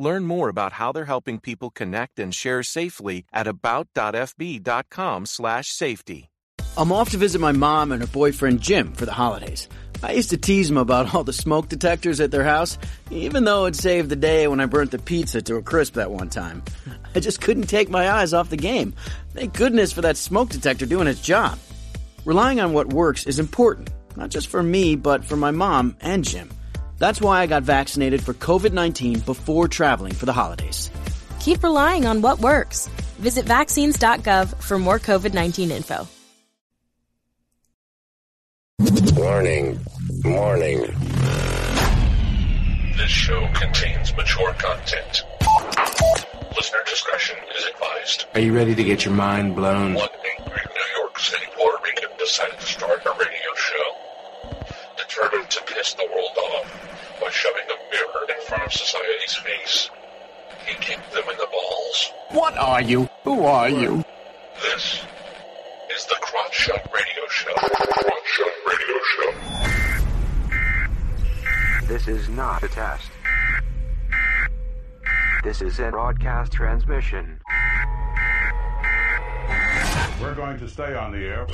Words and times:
Learn 0.00 0.24
more 0.24 0.48
about 0.48 0.72
how 0.72 0.90
they're 0.92 1.04
helping 1.04 1.38
people 1.38 1.68
connect 1.68 2.18
and 2.18 2.34
share 2.34 2.62
safely 2.62 3.26
at 3.34 3.46
about.fb.com/safety. 3.46 6.30
I'm 6.78 6.92
off 6.92 7.10
to 7.10 7.18
visit 7.18 7.38
my 7.38 7.52
mom 7.52 7.92
and 7.92 8.00
her 8.00 8.08
boyfriend 8.08 8.62
Jim 8.62 8.94
for 8.94 9.04
the 9.04 9.12
holidays. 9.12 9.68
I 10.02 10.12
used 10.12 10.30
to 10.30 10.38
tease 10.38 10.68
them 10.68 10.78
about 10.78 11.14
all 11.14 11.22
the 11.22 11.34
smoke 11.34 11.68
detectors 11.68 12.18
at 12.18 12.30
their 12.30 12.44
house, 12.44 12.78
even 13.10 13.44
though 13.44 13.66
it 13.66 13.76
saved 13.76 14.08
the 14.08 14.16
day 14.16 14.48
when 14.48 14.58
I 14.58 14.64
burnt 14.64 14.92
the 14.92 14.98
pizza 14.98 15.42
to 15.42 15.56
a 15.56 15.62
crisp 15.62 15.92
that 15.94 16.10
one 16.10 16.30
time. 16.30 16.62
I 17.14 17.20
just 17.20 17.42
couldn't 17.42 17.64
take 17.64 17.90
my 17.90 18.10
eyes 18.10 18.32
off 18.32 18.48
the 18.48 18.56
game. 18.56 18.94
Thank 19.34 19.52
goodness 19.52 19.92
for 19.92 20.00
that 20.00 20.16
smoke 20.16 20.48
detector 20.48 20.86
doing 20.86 21.08
its 21.08 21.20
job. 21.20 21.58
Relying 22.24 22.58
on 22.58 22.72
what 22.72 22.94
works 22.94 23.26
is 23.26 23.38
important, 23.38 23.90
not 24.16 24.30
just 24.30 24.48
for 24.48 24.62
me, 24.62 24.96
but 24.96 25.26
for 25.26 25.36
my 25.36 25.50
mom 25.50 25.94
and 26.00 26.24
Jim. 26.24 26.48
That's 27.00 27.18
why 27.18 27.40
I 27.40 27.46
got 27.46 27.62
vaccinated 27.62 28.22
for 28.22 28.34
COVID 28.34 28.72
19 28.72 29.20
before 29.20 29.68
traveling 29.68 30.12
for 30.12 30.26
the 30.26 30.34
holidays. 30.34 30.90
Keep 31.40 31.62
relying 31.62 32.06
on 32.06 32.20
what 32.20 32.40
works. 32.40 32.88
Visit 33.18 33.46
vaccines.gov 33.46 34.62
for 34.62 34.78
more 34.78 34.98
COVID 34.98 35.32
19 35.32 35.70
info. 35.70 36.06
Warning. 39.16 39.80
Warning. 40.24 40.80
This 42.98 43.10
show 43.10 43.48
contains 43.54 44.14
mature 44.14 44.52
content. 44.54 45.24
Listener 46.54 46.80
discretion 46.84 47.38
is 47.56 47.64
advised. 47.64 48.26
Are 48.34 48.40
you 48.40 48.54
ready 48.54 48.74
to 48.74 48.84
get 48.84 49.06
your 49.06 49.14
mind 49.14 49.56
blown? 49.56 49.94
One 49.94 50.08
angry 50.38 50.62
New 50.74 51.02
York 51.02 51.18
City 51.18 51.46
Puerto 51.56 51.78
Rican 51.82 52.10
decided 52.18 52.60
to 52.60 52.66
start 52.66 53.00
a 53.06 53.10
radio 53.18 53.54
show. 53.56 54.09
Determined 55.10 55.50
to 55.50 55.62
piss 55.64 55.94
the 55.94 56.06
world 56.06 56.38
off 56.38 57.20
by 57.20 57.30
shoving 57.30 57.64
a 57.64 57.76
mirror 57.92 58.26
in 58.28 58.46
front 58.46 58.62
of 58.62 58.72
society's 58.72 59.34
face. 59.34 59.90
He 60.66 60.74
kicked 60.74 61.10
them 61.10 61.24
in 61.28 61.36
the 61.36 61.48
balls. 61.50 62.12
What 62.30 62.56
are 62.56 62.80
you? 62.80 63.08
Who 63.24 63.44
are 63.44 63.68
you? 63.68 64.04
This 64.62 65.02
is 65.90 66.06
the 66.06 66.14
Crotch 66.20 66.54
Shot 66.54 66.88
Radio 66.94 67.26
Show. 67.28 67.52
Crotch 67.54 68.24
Shot 68.24 68.52
Radio 68.68 69.00
Show. 69.16 69.32
This 71.88 72.06
is 72.06 72.28
not 72.28 72.62
a 72.62 72.68
test. 72.68 73.10
This 75.42 75.60
is 75.60 75.80
a 75.80 75.90
broadcast 75.90 76.52
transmission. 76.52 77.40
We're 80.20 80.36
going 80.36 80.56
to 80.60 80.68
stay 80.68 80.94
on 80.94 81.10
the 81.10 81.18
air. 81.18 81.46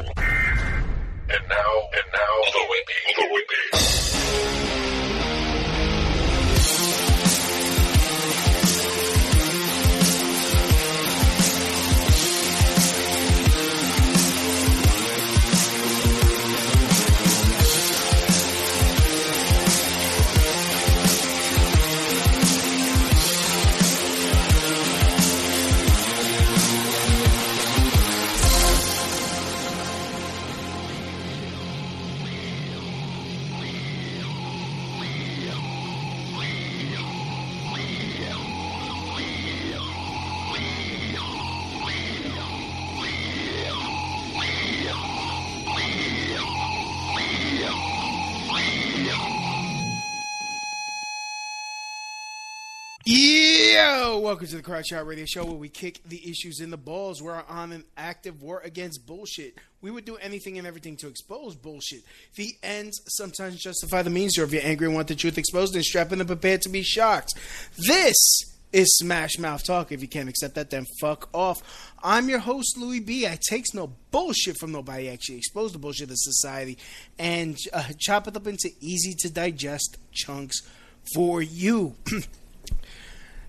And 1.29 1.49
now, 1.49 1.89
and 1.93 2.07
now, 2.13 2.35
the 2.53 2.63
Whippy, 2.71 3.01
the 3.17 3.25
Whippy. 3.35 4.86
Yo, 53.87 54.19
welcome 54.19 54.49
to 54.49 54.57
the 54.57 54.63
Crowd 54.63 54.85
Radio 55.05 55.25
Show 55.25 55.45
where 55.45 55.55
we 55.55 55.69
kick 55.69 56.01
the 56.07 56.29
issues 56.29 56.59
in 56.59 56.71
the 56.71 56.77
balls. 56.77 57.23
We're 57.23 57.45
on 57.49 57.71
an 57.71 57.85
active 57.97 58.43
war 58.43 58.61
against 58.65 59.07
bullshit. 59.07 59.55
We 59.81 59.93
would 59.93 60.05
do 60.05 60.17
anything 60.17 60.59
and 60.59 60.67
everything 60.67 60.97
to 60.97 61.07
expose 61.07 61.55
bullshit. 61.55 62.01
The 62.35 62.57
ends 62.65 63.01
sometimes 63.07 63.63
justify 63.63 64.03
the 64.03 64.11
means, 64.11 64.37
or 64.39 64.43
if 64.43 64.53
you're 64.53 64.63
angry 64.65 64.89
and 64.89 64.97
want 64.97 65.07
the 65.07 65.15
truth 65.15 65.39
exposed, 65.39 65.75
then 65.75 65.85
strap 65.85 66.11
in 66.11 66.19
and 66.19 66.27
prepare 66.27 66.59
to 66.59 66.69
be 66.69 66.83
shocked. 66.83 67.35
This 67.87 68.17
is 68.73 68.89
Smash 68.97 69.39
Mouth 69.39 69.65
Talk. 69.65 69.93
If 69.93 70.03
you 70.03 70.09
can't 70.09 70.29
accept 70.29 70.57
that, 70.57 70.71
then 70.71 70.85
fuck 71.01 71.29
off. 71.33 71.95
I'm 72.03 72.29
your 72.29 72.41
host, 72.41 72.77
Louie 72.77 72.99
B. 72.99 73.25
I 73.29 73.39
takes 73.49 73.73
no 73.73 73.93
bullshit 74.11 74.59
from 74.59 74.73
nobody. 74.73 75.09
Actually 75.09 75.39
expose 75.39 75.73
the 75.73 75.79
bullshit 75.79 76.11
of 76.11 76.17
society 76.19 76.77
and 77.21 77.57
uh, 77.73 77.85
chop 78.01 78.27
it 78.27 78.37
up 78.37 78.49
into 78.49 78.69
easy 78.81 79.15
to 79.21 79.33
digest 79.33 79.97
chunks 80.11 80.63
for 81.15 81.41
you. 81.41 81.95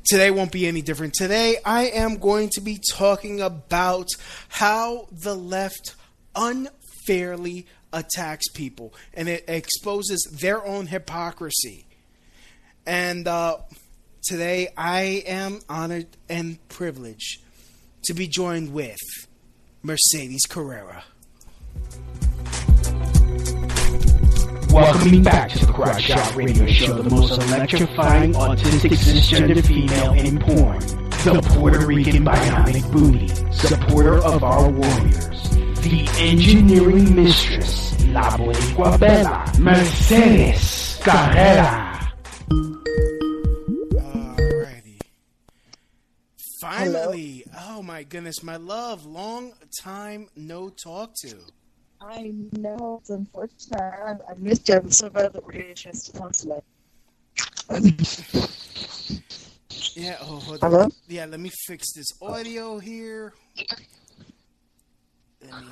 Today 0.07 0.31
won't 0.31 0.53
be 0.53 0.67
any 0.67 0.81
different. 0.81 1.13
Today, 1.15 1.57
I 1.65 1.87
am 1.87 2.17
going 2.17 2.49
to 2.53 2.61
be 2.61 2.79
talking 2.93 3.41
about 3.41 4.07
how 4.47 5.09
the 5.11 5.35
left 5.35 5.95
unfairly 6.33 7.65
attacks 7.91 8.47
people 8.47 8.93
and 9.13 9.27
it 9.27 9.43
exposes 9.49 10.25
their 10.39 10.65
own 10.65 10.87
hypocrisy. 10.87 11.87
And 12.85 13.27
uh, 13.27 13.57
today, 14.23 14.69
I 14.77 15.23
am 15.27 15.59
honored 15.67 16.07
and 16.29 16.65
privileged 16.69 17.41
to 18.05 18.13
be 18.13 18.27
joined 18.27 18.71
with 18.71 18.97
Mercedes 19.83 20.45
Carrera. 20.47 21.03
Welcoming 24.77 25.23
back 25.23 25.49
to 25.49 25.65
the 25.65 25.73
Crotch 25.73 26.03
Shot 26.03 26.35
Radio 26.35 26.67
Show, 26.67 27.01
the 27.01 27.09
most 27.09 27.31
electrifying 27.31 28.33
autistic 28.33 28.91
cisgender 28.91 29.65
female 29.65 30.13
in 30.13 30.37
porn. 30.37 30.77
The 31.25 31.41
Puerto 31.55 31.83
Rican 31.87 32.23
bionic 32.23 32.91
booty, 32.91 33.27
supporter 33.51 34.19
of 34.23 34.43
our 34.43 34.69
warriors. 34.69 35.49
The 35.81 36.07
engineering 36.19 37.15
mistress, 37.15 38.05
La 38.09 38.29
Boricua 38.37 38.99
Bella, 38.99 39.51
Mercedes 39.57 40.99
Carrera. 41.01 42.13
Alrighty. 43.95 44.99
Finally. 46.61 47.45
Oh 47.67 47.81
my 47.81 48.03
goodness, 48.03 48.43
my 48.43 48.57
love. 48.57 49.07
Long 49.07 49.53
time 49.81 50.27
no 50.35 50.69
talk 50.69 51.15
to. 51.23 51.35
I 51.99 52.33
know 52.53 52.99
it's 53.01 53.09
unfortunate. 53.09 53.79
I, 53.79 54.15
I 54.29 54.33
missed 54.37 54.69
you. 54.69 54.75
I'm 54.75 54.91
so 54.91 55.09
glad 55.09 55.33
that 55.33 55.45
we're 55.45 55.53
getting 55.53 55.71
a 55.71 55.75
chance 55.75 56.03
to 56.05 56.13
talk 56.13 56.31
today. 56.33 56.61
Yeah, 59.95 60.17
oh, 60.21 60.39
hold 60.39 60.59
Hello? 60.61 60.79
on. 60.81 60.91
Yeah, 61.07 61.25
let 61.25 61.39
me 61.39 61.51
fix 61.65 61.93
this 61.93 62.07
audio 62.21 62.77
here. 62.79 63.33
Let 65.41 65.61
me. 65.61 65.71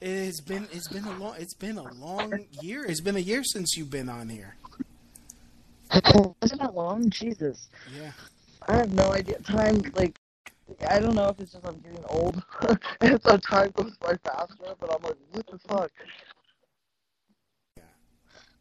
It 0.00 0.26
has 0.26 0.40
been 0.40 0.68
it's 0.72 0.88
been 0.88 1.04
a 1.04 1.18
long 1.18 1.34
it's 1.38 1.54
been 1.54 1.76
a 1.76 1.92
long 1.94 2.46
year. 2.62 2.84
It's 2.84 3.00
been 3.00 3.16
a 3.16 3.20
year 3.20 3.42
since 3.44 3.76
you've 3.76 3.90
been 3.90 4.08
on 4.08 4.28
here. 4.28 4.56
Isn't 6.42 6.60
that 6.60 6.74
long? 6.74 7.10
Jesus. 7.10 7.68
Yeah. 7.94 8.12
I 8.68 8.76
have 8.76 8.92
no 8.92 9.12
idea. 9.12 9.38
Time, 9.40 9.82
like, 9.94 10.18
I 10.88 10.98
don't 11.00 11.14
know 11.14 11.28
if 11.28 11.40
it's 11.40 11.52
just 11.52 11.64
I'm 11.66 11.78
getting 11.80 12.04
old 12.08 12.42
and 13.00 13.20
so 13.22 13.36
time 13.38 13.70
goes 13.74 13.96
by 13.98 14.14
faster, 14.24 14.74
but 14.78 14.94
I'm 14.94 15.02
like, 15.02 15.16
what 15.32 15.46
the 15.46 15.58
fuck? 15.68 15.90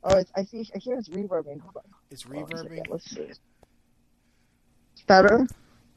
Oh, 0.04 0.18
it's, 0.18 0.32
I 0.36 0.44
see. 0.46 0.66
I 0.74 0.78
hear 0.78 0.98
it's 0.98 1.10
reverbing. 1.10 1.60
Hold 1.62 1.78
on. 1.78 1.84
It's 2.12 2.24
Hold 2.24 2.38
on 2.38 2.54
a 2.54 2.58
second. 2.58 2.72
reverbing. 2.78 2.90
Let's 2.90 3.10
see. 3.12 3.22
It's 3.22 3.42
better, 5.08 5.46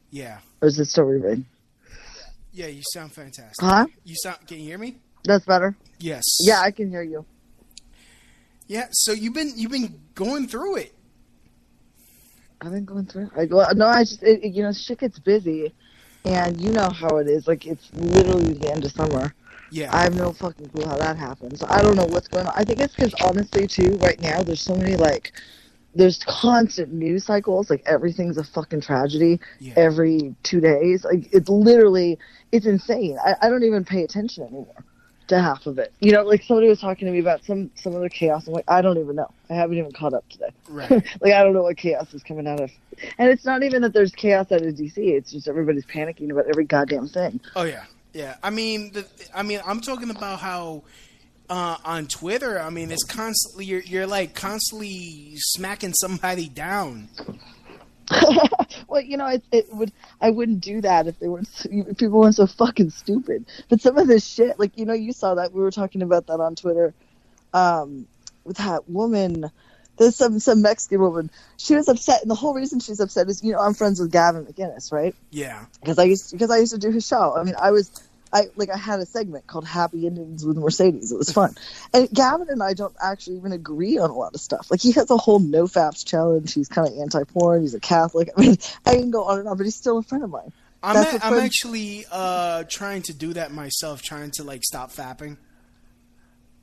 Yeah. 0.09 0.39
or 0.61 0.67
is 0.67 0.79
it 0.79 0.85
still 0.85 1.05
reverbing? 1.05 1.45
Yeah, 2.51 2.67
you 2.67 2.81
sound 2.93 3.13
fantastic. 3.13 3.55
Huh? 3.61 3.85
You 4.03 4.15
sound 4.21 4.45
can 4.47 4.57
you 4.59 4.65
hear 4.65 4.77
me? 4.77 4.97
That's 5.23 5.45
better. 5.45 5.75
Yes. 5.99 6.23
Yeah, 6.41 6.59
I 6.59 6.71
can 6.71 6.89
hear 6.89 7.03
you. 7.03 7.25
Yeah, 8.67 8.87
so 8.91 9.13
you've 9.13 9.33
been 9.33 9.53
you've 9.55 9.71
been 9.71 10.01
going 10.15 10.47
through 10.47 10.77
it. 10.77 10.93
I've 12.59 12.71
been 12.71 12.85
going 12.85 13.05
through. 13.05 13.25
It. 13.27 13.31
I 13.37 13.45
go. 13.45 13.65
No, 13.73 13.87
I 13.87 14.03
just 14.03 14.21
it- 14.23 14.43
you 14.43 14.63
know 14.63 14.73
shit 14.73 14.99
gets 14.99 15.19
busy, 15.19 15.73
and 16.25 16.59
you 16.61 16.71
know 16.71 16.89
how 16.89 17.17
it 17.17 17.27
is. 17.27 17.47
Like 17.47 17.65
it's 17.65 17.91
literally 17.93 18.53
the 18.53 18.71
end 18.71 18.85
of 18.85 18.91
summer. 18.91 19.33
Yeah. 19.71 19.95
I 19.95 20.03
have 20.03 20.15
no 20.15 20.33
fucking 20.33 20.69
clue 20.69 20.85
how 20.85 20.97
that 20.97 21.17
happens. 21.17 21.63
I 21.63 21.81
don't 21.81 21.95
know 21.95 22.05
what's 22.05 22.27
going 22.27 22.45
on. 22.45 22.53
I 22.55 22.63
think 22.63 22.79
it's 22.79 22.95
because 22.95 23.13
honestly, 23.23 23.67
too, 23.67 23.97
right 24.01 24.19
now 24.21 24.43
there's 24.43 24.61
so 24.61 24.75
many 24.75 24.95
like, 24.95 25.31
there's 25.95 26.23
constant 26.25 26.91
news 26.93 27.25
cycles. 27.25 27.69
Like 27.69 27.83
everything's 27.85 28.37
a 28.37 28.43
fucking 28.43 28.81
tragedy 28.81 29.39
Yeah. 29.59 29.73
every 29.77 30.35
two 30.43 30.59
days. 30.59 31.05
Like 31.05 31.29
it's 31.31 31.49
literally, 31.49 32.19
it's 32.51 32.65
insane. 32.65 33.17
I, 33.25 33.35
I 33.41 33.49
don't 33.49 33.63
even 33.63 33.85
pay 33.85 34.03
attention 34.03 34.43
anymore 34.43 34.85
to 35.31 35.41
half 35.41 35.65
of 35.65 35.79
it. 35.79 35.91
You 35.99 36.11
know, 36.11 36.23
like 36.23 36.43
somebody 36.43 36.67
was 36.67 36.79
talking 36.79 37.07
to 37.07 37.11
me 37.11 37.19
about 37.19 37.43
some 37.43 37.71
some 37.75 37.95
other 37.95 38.09
chaos. 38.09 38.47
I'm 38.47 38.53
like, 38.53 38.69
I 38.69 38.81
don't 38.81 38.97
even 38.97 39.15
know. 39.15 39.29
I 39.49 39.55
haven't 39.55 39.77
even 39.77 39.91
caught 39.91 40.13
up 40.13 40.27
today. 40.29 40.51
Right. 40.69 40.89
like 41.21 41.33
I 41.33 41.43
don't 41.43 41.53
know 41.53 41.63
what 41.63 41.77
chaos 41.77 42.13
is 42.13 42.23
coming 42.23 42.47
out 42.47 42.59
of. 42.59 42.71
And 43.17 43.29
it's 43.29 43.45
not 43.45 43.63
even 43.63 43.81
that 43.81 43.93
there's 43.93 44.11
chaos 44.11 44.51
out 44.51 44.61
of 44.61 44.75
DC. 44.75 44.97
It's 44.97 45.31
just 45.31 45.47
everybody's 45.47 45.85
panicking 45.85 46.31
about 46.31 46.45
every 46.47 46.65
goddamn 46.65 47.07
thing. 47.07 47.39
Oh 47.55 47.63
yeah, 47.63 47.85
yeah. 48.13 48.35
I 48.43 48.49
mean, 48.49 48.91
the, 48.93 49.05
I 49.33 49.43
mean, 49.43 49.61
I'm 49.65 49.81
talking 49.81 50.09
about 50.09 50.39
how 50.39 50.83
uh, 51.49 51.77
on 51.83 52.07
Twitter. 52.07 52.59
I 52.59 52.69
mean, 52.69 52.91
it's 52.91 53.03
constantly 53.03 53.65
you're, 53.65 53.81
you're 53.81 54.07
like 54.07 54.35
constantly 54.35 55.33
smacking 55.35 55.93
somebody 55.93 56.47
down. 56.47 57.09
well, 58.87 59.01
you 59.01 59.17
know, 59.17 59.27
it, 59.27 59.43
it 59.51 59.73
would. 59.73 59.91
I 60.19 60.29
wouldn't 60.29 60.61
do 60.61 60.81
that 60.81 61.07
if 61.07 61.19
they 61.19 61.27
weren't. 61.27 61.49
If 61.65 61.97
people 61.97 62.19
weren't 62.19 62.35
so 62.35 62.47
fucking 62.47 62.89
stupid. 62.91 63.45
But 63.69 63.81
some 63.81 63.97
of 63.97 64.07
this 64.07 64.25
shit, 64.25 64.59
like 64.59 64.77
you 64.77 64.85
know, 64.85 64.93
you 64.93 65.13
saw 65.13 65.35
that 65.35 65.53
we 65.53 65.61
were 65.61 65.71
talking 65.71 66.01
about 66.01 66.27
that 66.27 66.39
on 66.39 66.55
Twitter, 66.55 66.93
um, 67.53 68.07
with 68.43 68.57
that 68.57 68.89
woman. 68.89 69.51
There's 69.97 70.15
some 70.15 70.39
some 70.39 70.61
Mexican 70.61 71.01
woman. 71.01 71.29
She 71.57 71.75
was 71.75 71.87
upset, 71.87 72.21
and 72.21 72.31
the 72.31 72.35
whole 72.35 72.53
reason 72.53 72.79
she's 72.79 72.99
upset 72.99 73.29
is, 73.29 73.43
you 73.43 73.51
know, 73.51 73.59
I'm 73.59 73.73
friends 73.73 73.99
with 73.99 74.11
Gavin 74.11 74.45
McInnes, 74.45 74.91
right? 74.91 75.13
Yeah. 75.29 75.65
because 75.79 75.99
I 75.99 76.03
used 76.05 76.31
because 76.31 76.49
I 76.49 76.57
used 76.57 76.73
to 76.73 76.79
do 76.79 76.91
his 76.91 77.05
show. 77.05 77.35
I 77.37 77.43
mean, 77.43 77.55
I 77.59 77.71
was 77.71 77.91
I 78.33 78.47
like 78.55 78.69
I 78.69 78.77
had 78.77 78.99
a 78.99 79.05
segment 79.05 79.47
called 79.47 79.65
Happy 79.65 80.05
Endings 80.07 80.45
with 80.45 80.57
Mercedes. 80.57 81.11
It 81.11 81.17
was 81.17 81.31
fun, 81.31 81.55
and 81.93 82.09
Gavin 82.11 82.47
and 82.49 82.63
I 82.63 82.73
don't 82.73 82.95
actually 83.01 83.37
even 83.37 83.51
agree 83.51 83.97
on 83.97 84.09
a 84.09 84.13
lot 84.15 84.33
of 84.33 84.41
stuff. 84.41 84.71
Like 84.71 84.81
he 84.81 84.91
has 84.93 85.09
a 85.11 85.17
whole 85.17 85.39
no 85.39 85.67
faps 85.67 86.03
challenge. 86.03 86.53
He's 86.53 86.67
kind 86.69 86.87
of 86.87 86.97
anti 86.97 87.23
porn. 87.25 87.61
He's 87.61 87.73
a 87.73 87.79
Catholic. 87.79 88.29
I 88.37 88.41
mean, 88.41 88.57
I 88.85 88.95
can 88.95 89.11
go 89.11 89.25
on 89.25 89.39
and 89.39 89.47
on, 89.47 89.57
but 89.57 89.65
he's 89.65 89.75
still 89.75 89.97
a 89.97 90.03
friend 90.03 90.23
of 90.23 90.29
mine. 90.29 90.51
I'm 90.83 90.95
a- 90.95 91.19
I'm 91.21 91.33
actually 91.39 92.05
uh, 92.11 92.63
trying 92.69 93.03
to 93.03 93.13
do 93.13 93.33
that 93.33 93.51
myself, 93.51 94.01
trying 94.01 94.31
to 94.31 94.43
like 94.43 94.63
stop 94.63 94.91
fapping. 94.91 95.37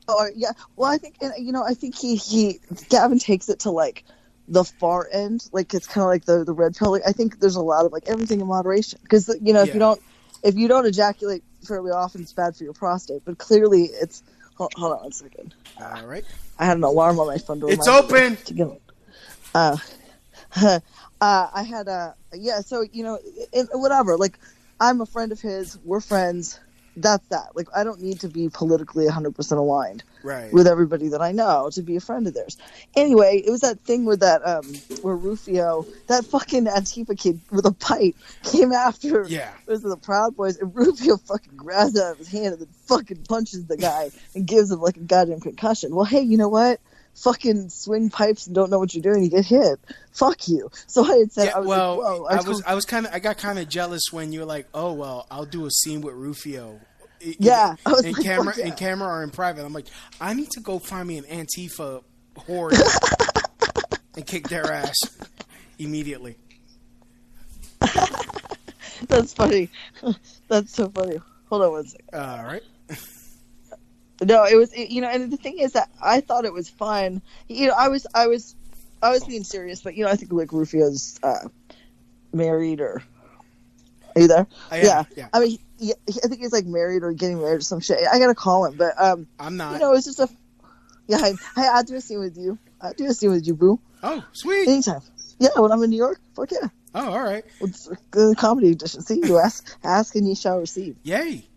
Or 0.08 0.30
yeah, 0.34 0.52
well, 0.76 0.90
I 0.90 0.96
think 0.96 1.16
you 1.38 1.52
know, 1.52 1.62
I 1.64 1.74
think 1.74 1.94
he 1.96 2.16
he 2.16 2.60
Gavin 2.88 3.18
takes 3.18 3.48
it 3.50 3.60
to 3.60 3.70
like 3.70 4.04
the 4.48 4.64
far 4.64 5.06
end. 5.12 5.46
Like 5.52 5.74
it's 5.74 5.86
kind 5.86 6.02
of 6.02 6.08
like 6.08 6.24
the 6.24 6.44
the 6.44 6.54
red 6.54 6.74
pill. 6.74 6.92
Like, 6.92 7.02
I 7.06 7.12
think 7.12 7.40
there's 7.40 7.56
a 7.56 7.60
lot 7.62 7.84
of 7.84 7.92
like 7.92 8.08
everything 8.08 8.40
in 8.40 8.46
moderation 8.46 8.98
because 9.02 9.28
you 9.42 9.52
know 9.52 9.60
if 9.60 9.68
Yeah. 9.68 9.74
you 9.74 9.80
don't 9.80 10.00
if 10.42 10.56
you 10.56 10.68
don't 10.68 10.86
ejaculate 10.86 11.42
fairly 11.66 11.90
often, 11.90 12.22
it's 12.22 12.32
bad 12.32 12.56
for 12.56 12.64
your 12.64 12.72
prostate. 12.72 13.22
But 13.24 13.38
clearly, 13.38 13.84
it's 13.84 14.22
hold, 14.56 14.72
hold 14.74 14.92
on 14.92 15.02
one 15.02 15.12
second. 15.12 15.54
All 15.80 16.06
right. 16.06 16.24
I 16.58 16.64
had 16.64 16.76
an 16.76 16.84
alarm 16.84 17.20
on 17.20 17.26
my 17.26 17.38
phone. 17.38 17.62
It's 17.68 17.88
open. 17.88 18.36
To 18.36 18.54
get, 18.54 18.80
uh, 19.54 19.76
uh, 20.56 20.80
I 21.20 21.62
had 21.62 21.88
a 21.88 22.14
yeah. 22.32 22.60
So 22.60 22.82
you 22.82 23.04
know, 23.04 23.18
it, 23.52 23.68
whatever. 23.72 24.16
Like, 24.16 24.38
I'm 24.80 25.00
a 25.00 25.06
friend 25.06 25.32
of 25.32 25.40
his. 25.40 25.78
We're 25.84 26.00
friends. 26.00 26.58
That's 26.96 27.26
that. 27.28 27.54
Like, 27.54 27.68
I 27.74 27.84
don't 27.84 28.00
need 28.00 28.20
to 28.20 28.28
be 28.28 28.48
politically 28.48 29.04
100 29.04 29.34
percent 29.34 29.58
aligned 29.60 30.02
Right. 30.24 30.52
with 30.52 30.66
everybody 30.66 31.08
that 31.08 31.22
I 31.22 31.32
know 31.32 31.70
to 31.72 31.82
be 31.82 31.96
a 31.96 32.00
friend 32.00 32.26
of 32.26 32.34
theirs. 32.34 32.56
Anyway, 32.96 33.42
it 33.46 33.50
was 33.50 33.60
that 33.60 33.80
thing 33.82 34.04
where 34.04 34.16
that 34.16 34.46
um 34.46 34.82
where 35.02 35.14
Rufio, 35.16 35.86
that 36.08 36.24
fucking 36.26 36.64
Antifa 36.64 37.16
kid 37.16 37.40
with 37.52 37.66
a 37.66 37.72
pipe, 37.72 38.16
came 38.42 38.72
after 38.72 39.26
Yeah. 39.28 39.52
it 39.66 39.70
was 39.70 39.82
the 39.82 39.96
Proud 39.96 40.34
Boys, 40.36 40.56
and 40.58 40.74
Rufio 40.74 41.16
fucking 41.18 41.56
grabs 41.56 41.98
out 41.98 42.12
of 42.12 42.18
his 42.18 42.28
hand 42.28 42.46
and 42.46 42.60
then 42.60 42.68
fucking 42.86 43.24
punches 43.28 43.66
the 43.66 43.76
guy 43.76 44.10
and 44.34 44.46
gives 44.46 44.70
him 44.72 44.80
like 44.80 44.96
a 44.96 45.00
goddamn 45.00 45.40
concussion. 45.40 45.94
Well, 45.94 46.04
hey, 46.04 46.22
you 46.22 46.36
know 46.36 46.48
what? 46.48 46.80
Fucking 47.22 47.68
swing 47.70 48.10
pipes 48.10 48.46
and 48.46 48.54
don't 48.54 48.70
know 48.70 48.78
what 48.78 48.94
you're 48.94 49.02
doing, 49.02 49.24
you 49.24 49.30
get 49.30 49.44
hit. 49.44 49.78
Fuck 50.12 50.46
you. 50.48 50.70
So 50.86 51.04
I 51.04 51.16
had 51.18 51.32
said, 51.32 51.44
Yeah, 51.46 51.56
I 51.56 51.58
was 51.60 51.68
well, 51.68 52.22
like. 52.22 52.32
I, 52.32 52.36
told- 52.36 52.48
was 52.48 52.62
I 52.66 52.74
was 52.74 52.84
kind 52.84 53.06
of 53.06 53.12
I 53.14 53.18
got 53.18 53.38
kind 53.38 53.58
of 53.58 53.68
jealous 53.68 54.02
when 54.12 54.32
you 54.32 54.40
were 54.40 54.46
like, 54.46 54.66
oh 54.74 54.92
well, 54.92 55.26
I'll 55.30 55.44
do 55.44 55.66
a 55.66 55.70
scene 55.70 56.00
with 56.00 56.14
Rufio. 56.14 56.78
I- 57.20 57.36
Yeah, 57.40 57.74
I 57.84 57.90
was 57.90 58.04
in 58.04 58.12
like, 58.12 58.22
camera, 58.24 58.54
yeah. 58.56 58.66
in 58.66 58.72
camera 58.74 59.08
or 59.08 59.22
in 59.22 59.30
private. 59.30 59.64
I'm 59.64 59.72
like, 59.72 59.86
I 60.20 60.34
need 60.34 60.50
to 60.52 60.60
go 60.60 60.78
find 60.78 61.08
me 61.08 61.18
an 61.18 61.24
Antifa 61.24 62.02
horde 62.36 62.74
and 64.14 64.24
kick 64.26 64.48
their 64.48 64.70
ass 64.72 64.94
immediately. 65.78 66.36
That's 69.08 69.32
funny. 69.32 69.70
That's 70.48 70.72
so 70.72 70.88
funny. 70.90 71.18
Hold 71.48 71.62
on 71.62 71.70
one 71.72 71.86
second. 71.86 72.08
All 72.12 72.44
right. 72.44 72.62
No, 74.22 74.44
it 74.44 74.56
was 74.56 74.72
it- 74.72 74.90
you 74.90 75.00
know, 75.00 75.08
and 75.08 75.30
the 75.32 75.36
thing 75.36 75.58
is 75.58 75.72
that 75.72 75.90
I 76.02 76.20
thought 76.20 76.44
it 76.44 76.52
was 76.52 76.68
fun. 76.68 77.22
You 77.48 77.68
know, 77.68 77.74
I 77.78 77.88
was 77.88 78.06
I 78.14 78.26
was 78.26 78.54
I 79.02 79.10
was 79.10 79.24
being 79.24 79.44
serious, 79.44 79.80
but 79.82 79.94
you 79.94 80.04
know, 80.04 80.10
I 80.10 80.16
think 80.16 80.32
like 80.32 80.52
Rufio's 80.52 81.18
uh, 81.22 81.48
married 82.32 82.80
or 82.80 83.02
are 84.16 84.22
you 84.22 84.28
there? 84.28 84.46
I 84.70 84.78
am, 84.78 84.84
yeah. 84.84 85.04
yeah. 85.16 85.28
I 85.32 85.40
mean, 85.40 85.58
he, 85.78 85.92
I 86.08 86.26
think 86.28 86.40
he's 86.40 86.52
like 86.52 86.66
married 86.66 87.02
or 87.04 87.12
getting 87.12 87.38
married 87.40 87.58
or 87.58 87.60
some 87.60 87.80
shit. 87.80 87.98
I 88.10 88.18
gotta 88.18 88.34
call 88.34 88.64
him, 88.66 88.76
but 88.76 89.00
um, 89.00 89.26
I'm 89.38 89.56
not. 89.56 89.72
you 89.74 89.78
know, 89.78 89.92
it's 89.92 90.06
just 90.06 90.18
a 90.18 90.28
yeah. 91.06 91.18
I, 91.18 91.30
hey, 91.54 91.68
I'll 91.72 91.84
do 91.84 91.94
a 91.96 92.00
scene 92.00 92.18
with 92.18 92.36
you. 92.36 92.58
I'll 92.80 92.94
do 92.94 93.06
a 93.06 93.14
scene 93.14 93.30
with 93.30 93.46
you, 93.46 93.54
boo. 93.54 93.80
Oh, 94.02 94.24
sweet. 94.32 94.68
Anytime. 94.68 95.00
Yeah, 95.38 95.50
when 95.56 95.70
I'm 95.70 95.82
in 95.84 95.90
New 95.90 95.96
York, 95.96 96.20
fuck 96.34 96.50
yeah. 96.50 96.68
Oh, 96.94 97.12
all 97.12 97.22
right. 97.22 97.44
It's 97.60 97.88
good 98.10 98.36
comedy 98.36 98.72
edition. 98.72 99.02
See, 99.02 99.20
you 99.24 99.38
ask, 99.38 99.76
ask, 99.84 100.16
and 100.16 100.26
you 100.28 100.34
shall 100.34 100.58
receive. 100.58 100.96
Yay. 101.04 101.47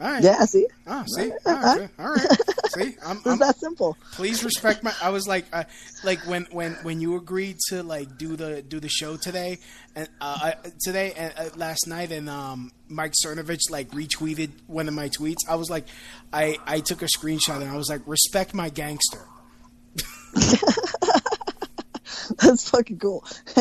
All 0.00 0.10
right. 0.10 0.22
Yeah, 0.22 0.44
see, 0.44 0.66
Oh, 0.86 1.04
see. 1.06 1.30
All 1.44 1.54
right. 1.54 1.88
All 1.98 2.10
right. 2.10 2.38
See, 2.70 2.94
I'm, 3.04 3.20
it's 3.24 3.38
that 3.38 3.56
simple. 3.58 3.96
please 4.12 4.44
respect 4.44 4.82
my 4.84 4.92
i 5.02 5.08
was 5.08 5.26
like 5.26 5.46
uh, 5.52 5.64
like 6.04 6.18
when 6.26 6.46
when 6.52 6.72
when 6.82 7.00
you 7.00 7.16
agreed 7.16 7.56
to 7.68 7.82
like 7.82 8.18
do 8.18 8.36
the 8.36 8.62
do 8.62 8.78
the 8.78 8.88
show 8.88 9.16
today 9.16 9.58
and 9.96 10.08
uh 10.20 10.52
today 10.84 11.12
and 11.16 11.32
uh, 11.36 11.48
last 11.56 11.86
night 11.86 12.12
and 12.12 12.28
um 12.28 12.70
mike 12.88 13.14
cernovich 13.24 13.70
like 13.70 13.88
retweeted 13.90 14.50
one 14.66 14.86
of 14.86 14.94
my 14.94 15.08
tweets 15.08 15.38
i 15.48 15.54
was 15.54 15.70
like 15.70 15.86
i 16.32 16.56
i 16.66 16.78
took 16.80 17.00
a 17.02 17.06
screenshot 17.06 17.56
and 17.62 17.70
i 17.70 17.76
was 17.76 17.88
like 17.88 18.02
respect 18.06 18.52
my 18.54 18.68
gangster 18.68 19.24
That's 22.42 22.70
fucking 22.70 22.98
cool. 22.98 23.24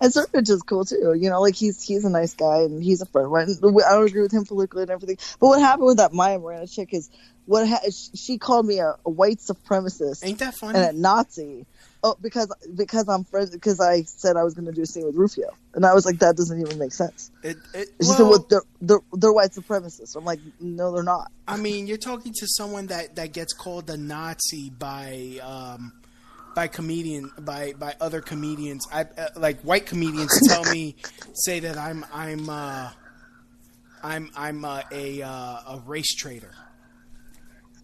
and 0.00 0.12
Serpent 0.12 0.48
is 0.48 0.62
cool 0.62 0.84
too. 0.84 1.14
You 1.18 1.30
know, 1.30 1.40
like 1.40 1.54
he's 1.54 1.82
he's 1.82 2.04
a 2.04 2.10
nice 2.10 2.34
guy 2.34 2.62
and 2.62 2.82
he's 2.82 3.02
a 3.02 3.06
friend. 3.06 3.28
I 3.34 3.46
don't 3.46 4.06
agree 4.06 4.22
with 4.22 4.32
him 4.32 4.44
politically 4.44 4.82
and 4.82 4.90
everything. 4.90 5.18
But 5.40 5.48
what 5.48 5.60
happened 5.60 5.86
with 5.86 5.96
that 5.98 6.12
Maya 6.12 6.38
Miranda 6.38 6.66
chick 6.66 6.92
is 6.92 7.10
what 7.46 7.68
ha- 7.68 7.80
she 8.14 8.38
called 8.38 8.66
me 8.66 8.78
a, 8.78 8.94
a 9.04 9.10
white 9.10 9.38
supremacist 9.38 10.24
ain't 10.24 10.38
that 10.38 10.54
funny 10.54 10.78
and 10.78 10.96
a 10.96 11.00
Nazi. 11.00 11.66
Oh, 12.04 12.16
because 12.20 12.52
because 12.74 13.08
I'm 13.08 13.22
friends 13.22 13.50
because 13.50 13.80
I 13.80 14.02
said 14.02 14.36
I 14.36 14.42
was 14.42 14.54
going 14.54 14.66
to 14.66 14.72
do 14.72 14.82
a 14.82 14.86
scene 14.86 15.06
with 15.06 15.14
Rufio, 15.14 15.50
and 15.72 15.86
I 15.86 15.94
was 15.94 16.04
like, 16.04 16.18
that 16.18 16.36
doesn't 16.36 16.60
even 16.60 16.76
make 16.76 16.92
sense. 16.92 17.30
it, 17.44 17.56
it, 17.74 17.88
She 18.00 18.08
said, 18.08 18.20
well, 18.20 18.30
well, 18.30 18.46
they're, 18.50 18.62
they're 18.80 19.00
they're 19.12 19.32
white 19.32 19.52
supremacists. 19.52 20.16
I'm 20.16 20.24
like, 20.24 20.40
no, 20.58 20.92
they're 20.92 21.04
not. 21.04 21.30
I 21.46 21.56
mean, 21.58 21.86
you're 21.86 21.98
talking 21.98 22.32
to 22.32 22.46
someone 22.48 22.88
that, 22.88 23.14
that 23.16 23.32
gets 23.32 23.52
called 23.52 23.88
a 23.88 23.96
Nazi 23.96 24.70
by 24.70 25.38
um, 25.42 25.92
by 26.54 26.68
comedian 26.68 27.30
by 27.40 27.72
by 27.78 27.94
other 28.00 28.20
comedians. 28.20 28.86
I 28.92 29.02
uh, 29.02 29.28
like 29.36 29.60
white 29.62 29.86
comedians 29.86 30.38
tell 30.48 30.64
me 30.64 30.96
say 31.34 31.60
that 31.60 31.76
I'm 31.78 32.04
I'm 32.12 32.48
uh, 32.48 32.90
I'm 34.02 34.30
I'm 34.36 34.64
uh, 34.64 34.82
a 34.90 35.22
uh, 35.22 35.28
a 35.28 35.82
race 35.86 36.14
traitor. 36.14 36.52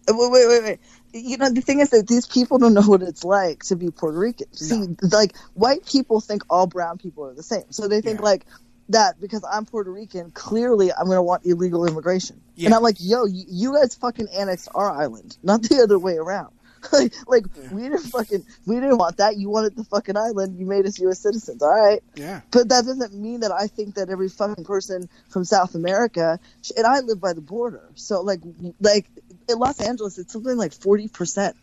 Uh, 0.07 0.13
Wait, 0.17 0.31
wait, 0.31 0.47
wait, 0.47 0.63
wait. 0.63 0.79
You 1.13 1.37
know, 1.37 1.49
the 1.51 1.61
thing 1.61 1.79
is 1.79 1.89
that 1.91 2.07
these 2.07 2.25
people 2.27 2.57
don't 2.57 2.73
know 2.73 2.81
what 2.83 3.01
it's 3.01 3.23
like 3.23 3.63
to 3.65 3.75
be 3.75 3.89
Puerto 3.91 4.17
Rican. 4.17 4.51
See, 4.53 4.85
like, 5.11 5.35
white 5.53 5.85
people 5.85 6.19
think 6.21 6.43
all 6.49 6.67
brown 6.67 6.97
people 6.97 7.25
are 7.25 7.33
the 7.33 7.43
same. 7.43 7.63
So 7.71 7.87
they 7.87 8.01
think, 8.01 8.19
Yeah. 8.19 8.25
like, 8.25 8.45
that 8.89 9.19
because 9.21 9.43
I'm 9.51 9.65
Puerto 9.65 9.91
Rican, 9.91 10.31
clearly 10.31 10.91
I'm 10.91 11.05
going 11.05 11.17
to 11.17 11.21
want 11.23 11.45
illegal 11.45 11.85
immigration. 11.85 12.41
Yeah. 12.55 12.67
And 12.67 12.75
I'm 12.75 12.81
like, 12.81 12.97
yo, 12.99 13.25
you, 13.25 13.43
you 13.47 13.73
guys 13.73 13.93
fucking 13.95 14.27
annexed 14.35 14.69
our 14.73 14.89
island, 14.89 15.37
not 15.43 15.61
the 15.63 15.81
other 15.81 15.97
way 15.99 16.15
around. 16.17 16.53
like, 16.93 17.13
like 17.27 17.45
we 17.71 17.83
didn't 17.83 17.99
fucking, 17.99 18.45
we 18.65 18.75
didn't 18.75 18.97
want 18.97 19.17
that. 19.17 19.37
You 19.37 19.49
wanted 19.49 19.75
the 19.75 19.83
fucking 19.83 20.17
island. 20.17 20.59
You 20.59 20.65
made 20.65 20.85
us 20.85 20.99
U.S. 20.99 21.19
citizens. 21.19 21.61
All 21.61 21.69
right. 21.69 22.01
Yeah. 22.15 22.41
But 22.51 22.69
that 22.69 22.85
doesn't 22.85 23.13
mean 23.13 23.41
that 23.41 23.51
I 23.51 23.67
think 23.67 23.95
that 23.95 24.09
every 24.09 24.29
fucking 24.29 24.63
person 24.65 25.09
from 25.29 25.43
South 25.43 25.75
America, 25.75 26.39
and 26.75 26.85
I 26.85 26.99
live 27.01 27.19
by 27.19 27.33
the 27.33 27.41
border, 27.41 27.89
so 27.95 28.21
like, 28.21 28.41
like 28.79 29.09
in 29.47 29.59
Los 29.59 29.79
Angeles, 29.79 30.17
it's 30.17 30.33
something 30.33 30.57
like 30.57 30.73
forty 30.73 31.07
percent 31.07 31.55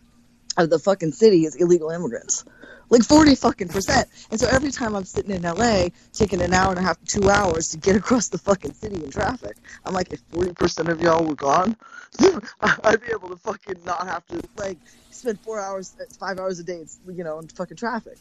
of 0.56 0.70
the 0.70 0.78
fucking 0.78 1.12
city 1.12 1.44
is 1.44 1.54
illegal 1.56 1.90
immigrants, 1.90 2.44
like 2.88 3.02
forty 3.02 3.34
fucking 3.34 3.68
percent. 3.68 4.08
And 4.30 4.38
so 4.38 4.48
every 4.48 4.70
time 4.70 4.94
I'm 4.94 5.04
sitting 5.04 5.30
in 5.34 5.42
LA, 5.42 5.88
taking 6.12 6.40
an 6.40 6.52
hour 6.52 6.70
and 6.70 6.78
a 6.78 6.82
half 6.82 7.02
two 7.04 7.30
hours 7.30 7.68
to 7.68 7.78
get 7.78 7.96
across 7.96 8.28
the 8.28 8.38
fucking 8.38 8.74
city 8.74 9.02
in 9.02 9.10
traffic, 9.10 9.56
I'm 9.84 9.94
like, 9.94 10.12
if 10.12 10.20
forty 10.30 10.52
percent 10.52 10.88
of 10.88 11.00
y'all 11.00 11.24
were 11.24 11.34
gone, 11.34 11.76
I'd 12.84 13.00
be 13.00 13.12
able 13.12 13.28
to 13.30 13.36
fucking 13.36 13.76
not 13.84 14.06
have 14.06 14.26
to 14.28 14.42
like 14.56 14.78
spend 15.10 15.40
four 15.40 15.60
hours, 15.60 15.96
five 16.18 16.38
hours 16.38 16.58
a 16.58 16.64
day, 16.64 16.84
you 17.06 17.24
know, 17.24 17.38
in 17.38 17.48
fucking 17.48 17.76
traffic. 17.76 18.18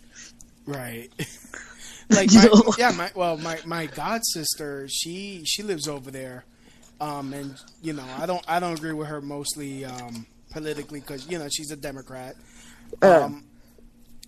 Right. 0.65 1.10
Like, 2.10 2.31
my, 2.34 2.50
yeah, 2.77 2.91
my 2.91 3.12
well, 3.15 3.38
my 3.38 3.60
my 3.65 3.88
god 3.88 4.22
sister, 4.24 4.88
she 4.88 5.43
she 5.45 5.63
lives 5.63 5.88
over 5.88 6.12
there, 6.12 6.45
um, 7.01 7.34
and 7.34 7.55
you 7.81 7.93
know, 7.93 8.05
I 8.17 8.25
don't 8.25 8.43
I 8.48 8.60
don't 8.60 8.77
agree 8.77 8.93
with 8.93 9.07
her 9.07 9.22
mostly 9.22 9.86
um, 9.86 10.25
politically 10.51 11.00
because 11.00 11.29
you 11.29 11.39
know 11.39 11.48
she's 11.50 11.72
a 11.72 11.75
Democrat. 11.75 12.36
Uh. 13.01 13.24
Um, 13.24 13.43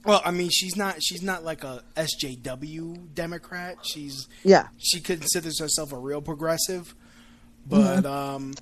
well, 0.07 0.21
I 0.25 0.31
mean, 0.31 0.49
she's 0.49 0.75
not 0.75 0.95
she's 1.03 1.21
not 1.21 1.43
like 1.43 1.63
a 1.63 1.83
SJW 1.95 3.13
Democrat. 3.13 3.77
She's 3.83 4.27
Yeah. 4.43 4.67
she 4.77 4.99
considers 5.01 5.59
herself 5.59 5.91
a 5.91 5.97
real 5.97 6.21
progressive, 6.21 6.95
but 7.67 8.03
Mhm. 8.03 8.05
um, 8.05 8.53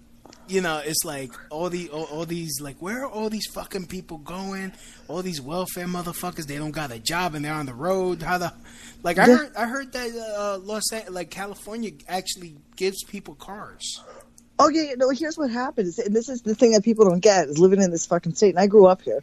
you 0.48 0.62
know, 0.62 0.78
it's 0.84 1.04
like 1.06 1.32
all 1.50 1.70
the 1.70 1.90
all, 1.90 2.04
all 2.06 2.26
these 2.26 2.60
like 2.62 2.78
where 2.82 3.04
are 3.06 3.10
all 3.10 3.30
these 3.30 3.48
fucking 3.54 3.88
people 3.88 4.18
going? 4.20 4.74
All 5.08 5.22
these 5.22 5.42
welfare 5.42 5.88
motherfuckers, 5.88 6.46
they 6.48 6.58
don't 6.58 6.72
got 6.72 6.92
a 6.92 7.00
job 7.00 7.36
and 7.36 7.44
they're 7.46 7.54
on 7.54 7.66
the 7.66 7.74
road. 7.74 8.22
How 8.22 8.38
the 8.38 8.54
like 9.04 9.18
I 9.18 9.28
Yeah. 9.28 9.36
heard 9.38 9.56
I 9.56 9.68
heard 9.68 9.92
that 9.94 10.10
uh, 10.16 10.58
Los 10.60 10.84
like 11.10 11.30
California 11.32 11.92
actually 12.08 12.56
gives 12.76 13.04
people 13.06 13.36
cars. 13.36 14.02
Oh 14.58 14.70
yeah, 14.70 14.84
yeah, 14.84 14.94
no. 14.98 15.10
Here's 15.10 15.38
what 15.38 15.52
happens, 15.52 16.00
and 16.00 16.16
this 16.16 16.30
is 16.30 16.42
the 16.42 16.56
thing 16.56 16.72
that 16.72 16.84
people 16.84 17.06
don't 17.06 17.20
get: 17.20 17.50
is 17.50 17.60
living 17.60 17.82
in 17.82 17.92
this 17.92 18.06
fucking 18.06 18.36
state. 18.36 18.52
And 18.52 18.60
I 18.60 18.68
grew 18.68 18.86
up 18.88 19.02
here. 19.02 19.22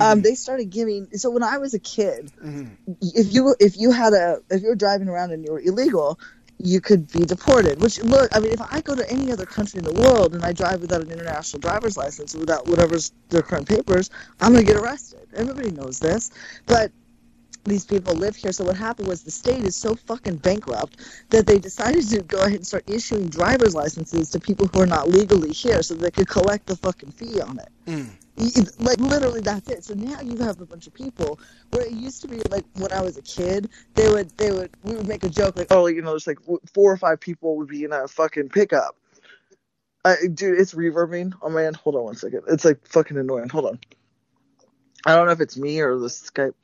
Um, 0.00 0.20
they 0.22 0.34
started 0.34 0.70
giving. 0.70 1.08
So 1.14 1.30
when 1.30 1.42
I 1.42 1.58
was 1.58 1.74
a 1.74 1.78
kid, 1.78 2.30
if 3.00 3.32
you 3.32 3.54
if 3.60 3.78
you 3.78 3.92
had 3.92 4.12
a 4.12 4.40
if 4.50 4.62
you 4.62 4.68
were 4.68 4.74
driving 4.74 5.08
around 5.08 5.32
and 5.32 5.44
you 5.44 5.52
were 5.52 5.60
illegal, 5.60 6.18
you 6.58 6.80
could 6.80 7.10
be 7.12 7.24
deported. 7.24 7.80
Which 7.80 8.02
look, 8.02 8.34
I 8.36 8.40
mean, 8.40 8.52
if 8.52 8.60
I 8.60 8.82
go 8.82 8.94
to 8.94 9.10
any 9.10 9.32
other 9.32 9.46
country 9.46 9.78
in 9.78 9.84
the 9.84 9.94
world 9.94 10.34
and 10.34 10.44
I 10.44 10.52
drive 10.52 10.82
without 10.82 11.00
an 11.02 11.10
international 11.10 11.60
driver's 11.60 11.96
license, 11.96 12.34
or 12.34 12.40
without 12.40 12.66
whatever's 12.68 13.12
their 13.30 13.42
current 13.42 13.68
papers, 13.68 14.10
I'm 14.40 14.52
gonna 14.52 14.64
get 14.64 14.76
arrested. 14.76 15.28
Everybody 15.34 15.70
knows 15.70 15.98
this, 15.98 16.30
but 16.66 16.92
these 17.64 17.84
people 17.86 18.14
live 18.14 18.36
here. 18.36 18.52
So 18.52 18.64
what 18.64 18.76
happened 18.76 19.08
was 19.08 19.22
the 19.24 19.30
state 19.32 19.64
is 19.64 19.76
so 19.76 19.94
fucking 19.96 20.36
bankrupt 20.38 20.98
that 21.30 21.46
they 21.46 21.58
decided 21.58 22.08
to 22.10 22.22
go 22.22 22.40
ahead 22.40 22.54
and 22.56 22.66
start 22.66 22.84
issuing 22.90 23.28
driver's 23.28 23.74
licenses 23.74 24.30
to 24.30 24.40
people 24.40 24.68
who 24.74 24.80
are 24.82 24.86
not 24.86 25.08
legally 25.08 25.52
here, 25.52 25.82
so 25.82 25.94
they 25.94 26.10
could 26.12 26.28
collect 26.28 26.66
the 26.66 26.76
fucking 26.76 27.12
fee 27.12 27.40
on 27.40 27.58
it. 27.60 27.68
Y- 28.38 28.50
Like 28.80 28.98
literally, 29.00 29.40
that's 29.42 29.68
it. 29.70 29.84
So 29.84 29.94
now 29.94 30.20
you 30.22 30.36
have 30.38 30.60
a 30.60 30.66
bunch 30.66 30.86
of 30.88 30.94
people 30.94 31.40
where 31.72 31.86
it 31.86 31.92
used 31.92 32.22
to 32.22 32.28
be 32.28 32.40
like 32.50 32.64
when 32.76 32.92
I 32.92 33.02
was 33.02 33.18
a 33.18 33.22
kid, 33.22 33.70
they 33.94 34.10
would 34.10 34.30
they 34.38 34.52
would 34.52 34.70
we 34.84 34.94
would 34.96 35.08
make 35.08 35.24
a 35.24 35.30
joke 35.30 35.56
like, 35.56 35.68
oh, 35.70 35.86
you 35.86 36.02
know, 36.02 36.10
there's 36.10 36.26
like 36.28 36.40
four 36.74 36.92
or 36.92 36.98
five 36.98 37.20
people 37.20 37.56
would 37.58 37.68
be 37.68 37.84
in 37.84 37.92
a 37.92 38.08
fucking 38.08 38.50
pickup. 38.50 38.96
Uh, 40.04 40.16
dude, 40.34 40.60
it's 40.60 40.74
reverbing. 40.74 41.34
Oh 41.42 41.50
man, 41.50 41.74
hold 41.74 41.96
on 41.96 42.04
one 42.04 42.16
second. 42.16 42.42
It's 42.48 42.64
like 42.64 42.86
fucking 42.88 43.18
annoying. 43.18 43.50
Hold 43.50 43.66
on. 43.66 43.80
I 45.06 45.16
don't 45.16 45.26
know 45.26 45.32
if 45.32 45.40
it's 45.40 45.58
me 45.58 45.80
or 45.80 45.98
the 45.98 46.08
Skype. 46.08 46.54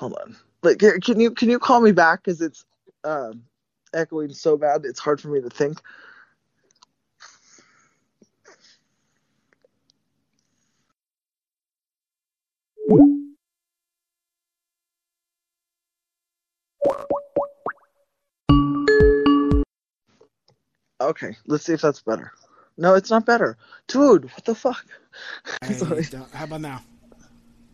Hold 0.00 0.14
on. 0.14 0.34
Like, 0.62 0.78
can 0.78 1.20
you 1.20 1.30
can 1.30 1.50
you 1.50 1.58
call 1.58 1.82
me 1.82 1.92
back 1.92 2.24
because 2.24 2.40
it's 2.40 2.64
um, 3.04 3.42
echoing 3.92 4.32
so 4.32 4.56
bad 4.56 4.86
it's 4.86 4.98
hard 4.98 5.20
for 5.20 5.28
me 5.28 5.42
to 5.42 5.50
think. 5.50 5.78
Okay, 21.02 21.36
let's 21.46 21.64
see 21.64 21.74
if 21.74 21.82
that's 21.82 22.00
better. 22.00 22.32
No, 22.78 22.94
it's 22.94 23.10
not 23.10 23.26
better. 23.26 23.58
Dude, 23.86 24.24
what 24.24 24.44
the 24.46 24.54
fuck? 24.54 24.84
Hey, 25.62 26.04
how 26.32 26.44
about 26.44 26.60
now? 26.60 26.80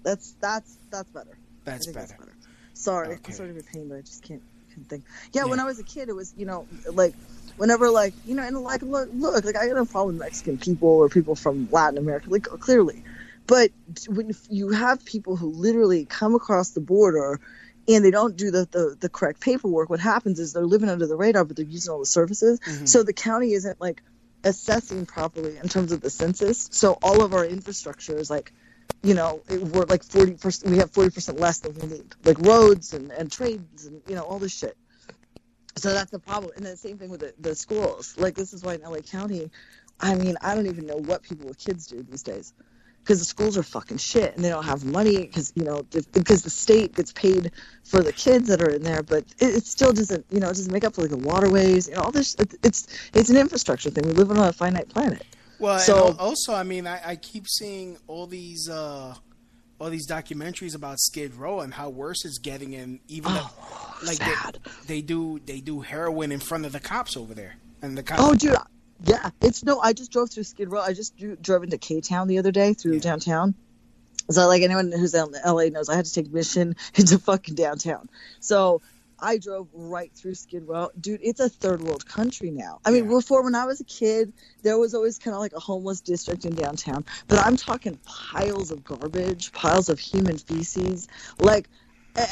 That's 0.03 0.35
that's 0.41 0.79
that's 0.91 1.11
better. 1.11 1.39
That's 1.67 1.85
think 1.85 1.97
better. 1.97 2.17
Sorry, 2.73 3.09
Okay. 3.09 3.21
I'm 3.27 3.33
sorry 3.33 3.49
to 3.49 3.55
be 3.55 3.61
a 3.61 3.63
pain, 3.65 3.89
but 3.89 3.99
I 3.99 4.01
just 4.01 4.23
can't, 4.23 4.43
can't 4.75 4.89
think. 4.89 5.05
Yeah, 5.33 5.45
when 5.45 5.61
I 5.61 5.65
was 5.65 5.79
a 5.79 5.85
kid, 5.85 6.09
it 6.09 6.15
was 6.15 6.33
you 6.37 6.47
know 6.47 6.67
like 6.93 7.15
whenever 7.57 7.91
like 7.91 8.15
you 8.25 8.35
know 8.35 8.43
and 8.43 8.59
like 8.61 8.83
look 8.83 9.09
look 9.13 9.45
like 9.45 9.57
I 9.57 9.67
got 9.67 9.77
no 9.77 9.85
problem 9.85 10.17
with 10.17 10.25
Mexican 10.25 10.59
people 10.59 10.89
or 10.89 11.09
people 11.09 11.35
from 11.35 11.69
Latin 11.71 11.99
America 11.99 12.31
like 12.31 12.45
clearly, 12.45 13.03
but 13.47 13.71
when 14.09 14.33
you 14.49 14.71
have 14.71 15.05
people 15.05 15.37
who 15.37 15.49
literally 15.51 16.05
come 16.05 16.35
across 16.35 16.71
the 16.71 16.81
border 16.81 17.41
and 17.89 18.05
they 18.05 18.11
don't 18.11 18.37
do 18.37 18.51
the, 18.51 18.69
the, 18.73 18.97
the 18.99 19.09
correct 19.09 19.41
paperwork, 19.41 19.89
what 19.89 20.01
happens 20.01 20.41
is 20.41 20.53
they're 20.53 20.67
living 20.67 20.89
under 20.89 21.07
the 21.07 21.17
radar, 21.17 21.45
but 21.45 21.57
they're 21.57 21.65
using 21.65 21.93
all 21.93 22.01
the 22.01 22.07
services. 22.07 22.59
Mhm. 22.61 22.89
So 22.89 23.03
the 23.05 23.13
county 23.13 23.53
isn't 23.53 23.81
like 23.81 24.03
assessing 24.43 25.07
properly 25.07 25.57
in 25.57 25.69
terms 25.69 25.93
of 25.93 26.01
the 26.01 26.11
census. 26.11 26.69
So 26.73 26.99
all 27.03 27.23
of 27.23 27.33
our 27.33 27.45
infrastructure 27.45 28.17
is 28.19 28.29
like, 28.29 28.53
you 29.03 29.15
know, 29.15 29.41
we're 29.49 29.85
like 29.85 30.03
40%, 30.05 30.69
we 30.69 30.79
have 30.79 30.91
40% 30.91 31.39
less 31.39 31.61
than 31.61 31.75
we 31.75 31.87
need, 31.87 32.15
like 32.25 32.39
roads 32.41 32.93
and, 32.93 33.13
and 33.13 33.31
trades 33.31 33.87
and, 33.87 34.03
you 34.09 34.15
know, 34.15 34.23
all 34.23 34.39
this 34.39 34.57
shit. 34.57 34.77
So 35.77 35.93
that's 35.93 36.11
the 36.11 36.19
problem. 36.19 36.53
And 36.57 36.65
the 36.65 36.77
same 36.77 36.99
thing 36.99 37.11
with 37.11 37.21
the, 37.21 37.35
the 37.39 37.55
schools. 37.55 38.15
Like, 38.17 38.35
this 38.35 38.53
is 38.53 38.65
why 38.65 38.75
in 38.75 38.81
LA 38.81 39.01
County, 39.01 39.51
I 40.01 40.15
mean, 40.15 40.37
I 40.41 40.55
don't 40.55 40.67
even 40.67 40.87
know 40.87 40.97
what 40.97 41.23
people 41.23 41.47
with 41.47 41.59
kids 41.59 41.87
do 41.87 42.03
these 42.03 42.23
days 42.23 42.53
because 43.07 43.21
the 43.21 43.25
schools 43.25 43.57
are 43.57 43.63
fucking 43.63 43.99
shit 43.99 44.35
and 44.35 44.45
they 44.45 44.49
don't 44.49 44.65
have 44.65 44.85
money 44.85 45.19
because 45.27 45.53
you 45.55 45.63
know 45.63 45.81
because 46.13 46.43
the 46.43 46.51
state 46.51 46.93
gets 46.97 47.13
paid 47.13 47.53
for 47.85 48.03
the 48.03 48.13
kids 48.13 48.49
that 48.49 48.61
are 48.61 48.71
in 48.71 48.83
there 48.83 49.01
but 49.01 49.23
it, 49.39 49.55
it 49.55 49.65
still 49.65 49.93
doesn't 49.93 50.27
you 50.33 50.41
know 50.41 50.47
it 50.47 50.57
doesn't 50.57 50.73
make 50.73 50.83
up 50.83 50.93
for 50.93 51.03
like 51.03 51.11
the 51.11 51.17
waterways 51.19 51.89
you 51.89 51.95
know 51.95 52.01
all 52.01 52.11
this 52.11 52.35
it, 52.35 52.55
it's 52.65 52.89
it's 53.15 53.31
an 53.31 53.37
infrastructure 53.37 53.91
thing 53.91 54.05
we 54.09 54.13
live 54.13 54.31
on 54.33 54.39
a 54.39 54.53
finite 54.53 54.89
planet 54.89 55.25
Well, 55.59 55.79
So- 55.79 56.15
also, 56.19 56.55
I 56.55 56.63
mean, 56.63 56.87
I, 56.87 57.01
I 57.13 57.17
keep 57.17 57.47
seeing 57.49 57.99
all 58.07 58.27
these 58.27 58.69
uh, 58.69 59.15
all 59.79 59.91
these 59.91 60.09
documentaries 60.09 60.75
about 60.75 60.99
Skid 60.99 61.35
Row 61.35 61.61
and 61.61 61.73
how 61.75 61.89
worse 61.91 62.25
it's 62.25 62.39
getting, 62.39 62.75
and 62.75 62.99
even 63.09 63.33
the, 63.33 63.45
like 64.05 64.19
they, 64.19 64.35
they 64.87 65.01
do 65.03 65.39
they 65.47 65.61
do 65.61 65.81
heroin 65.81 66.33
in 66.33 66.41
front 66.41 66.65
of 66.67 66.73
the 66.73 66.81
cops 66.81 67.17
over 67.17 67.35
there, 67.35 67.57
and 67.83 67.97
the 67.97 68.03
cops. 68.03 68.21
oh 68.23 68.35
dude 68.35 68.57
yeah 69.05 69.29
it's 69.43 69.63
no 69.63 69.79
i 69.81 69.93
just 69.93 70.11
drove 70.11 70.31
through 70.31 70.43
skid 70.43 70.71
row. 70.71 70.81
I 70.81 70.95
just 70.95 71.15
dro- 71.19 71.37
drove 71.37 71.63
into 71.63 71.77
k-town 71.77 72.29
the 72.29 72.39
other 72.39 72.51
day 72.51 72.73
through 72.73 73.01
downtown. 73.01 73.55
So 74.31 74.47
like 74.49 74.63
anyone 74.63 74.91
who's 74.91 75.13
in 75.15 75.27
la 75.45 75.63
knows 75.69 75.91
i 75.91 75.95
had 75.97 76.07
to 76.07 76.13
take 76.13 76.33
mission 76.33 76.75
into 76.95 77.19
fucking 77.19 77.55
downtown. 77.57 78.09
So 78.41 78.81
I 79.19 79.39
drove 79.39 79.69
right 79.73 80.13
through 80.13 80.35
Skid 80.35 80.67
Row. 80.67 80.91
Dude, 81.01 81.21
it's 81.23 81.41
a 81.41 81.49
third 81.49 81.83
world 81.83 82.07
country 82.07 82.51
now. 82.51 82.81
I 82.85 82.91
mean, 82.91 83.09
before 83.09 83.43
when 83.43 83.55
I 83.55 83.65
was 83.65 83.81
a 83.81 83.85
kid, 83.85 84.33
there 84.63 84.79
was 84.79 84.95
always 84.95 85.19
kind 85.19 85.35
of 85.35 85.41
like 85.41 85.53
a 85.55 85.61
homeless 85.61 86.01
district 86.01 86.45
in 86.45 86.55
downtown. 86.55 87.05
But 87.29 87.39
I'm 87.39 87.57
talking 87.57 87.99
piles 88.05 88.71
of 88.71 88.85
garbage, 88.85 89.53
piles 89.53 89.89
of 89.89 89.99
human 89.99 90.37
feces. 90.37 91.09
Like, 91.39 91.69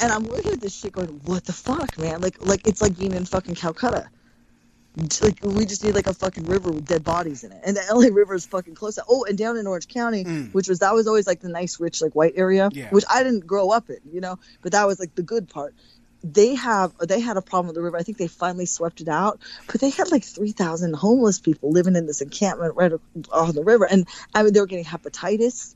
and 0.01 0.11
I'm 0.11 0.23
looking 0.23 0.53
at 0.53 0.61
this 0.61 0.75
shit 0.75 0.91
going, 0.93 1.21
what 1.25 1.45
the 1.45 1.53
fuck, 1.53 1.97
man? 1.97 2.21
Like, 2.21 2.45
like 2.45 2.67
it's 2.67 2.81
like 2.81 2.97
being 2.97 3.13
in 3.13 3.25
fucking 3.25 3.55
Calcutta. 3.55 4.09
Like, 5.21 5.39
we 5.43 5.65
just 5.65 5.83
need 5.83 5.93
like 5.93 6.07
a 6.07 6.13
fucking 6.13 6.45
river 6.45 6.71
with 6.71 6.85
dead 6.85 7.03
bodies 7.03 7.43
in 7.43 7.51
it. 7.51 7.61
And 7.65 7.75
the 7.75 7.81
LA 7.93 8.15
River 8.15 8.33
is 8.33 8.45
fucking 8.45 8.75
close. 8.75 8.97
Oh, 9.09 9.25
and 9.25 9.37
down 9.37 9.57
in 9.57 9.67
Orange 9.67 9.89
County, 9.89 10.23
hmm. 10.23 10.43
which 10.53 10.69
was, 10.69 10.79
that 10.79 10.93
was 10.93 11.05
always 11.07 11.27
like 11.27 11.41
the 11.41 11.49
nice, 11.49 11.79
rich, 11.79 12.01
like 12.01 12.13
white 12.13 12.33
area, 12.35 12.69
Yeah. 12.71 12.89
which 12.91 13.03
I 13.09 13.23
didn't 13.23 13.45
grow 13.45 13.71
up 13.71 13.89
in, 13.89 13.97
you 14.09 14.21
know, 14.21 14.39
but 14.61 14.71
that 14.71 14.87
was 14.87 14.99
like 14.99 15.13
the 15.15 15.23
good 15.23 15.49
part 15.49 15.75
they 16.33 16.55
have 16.55 16.97
they 16.97 17.19
had 17.19 17.37
a 17.37 17.41
problem 17.41 17.67
with 17.67 17.75
the 17.75 17.81
river. 17.81 17.97
I 17.97 18.03
think 18.03 18.17
they 18.17 18.27
finally 18.27 18.65
swept 18.65 18.99
it 18.99 19.07
out, 19.07 19.39
but 19.67 19.79
they 19.79 19.91
had 19.91 20.11
like 20.11 20.23
three 20.23 20.51
thousand 20.51 20.95
homeless 20.95 21.39
people 21.39 21.71
living 21.71 21.95
in 21.95 22.07
this 22.07 22.21
encampment 22.21 22.75
right 22.75 22.91
on 23.31 23.53
the 23.53 23.63
river, 23.63 23.85
and 23.85 24.07
I 24.33 24.43
mean 24.43 24.53
they 24.53 24.59
were 24.59 24.65
getting 24.65 24.85
hepatitis. 24.85 25.75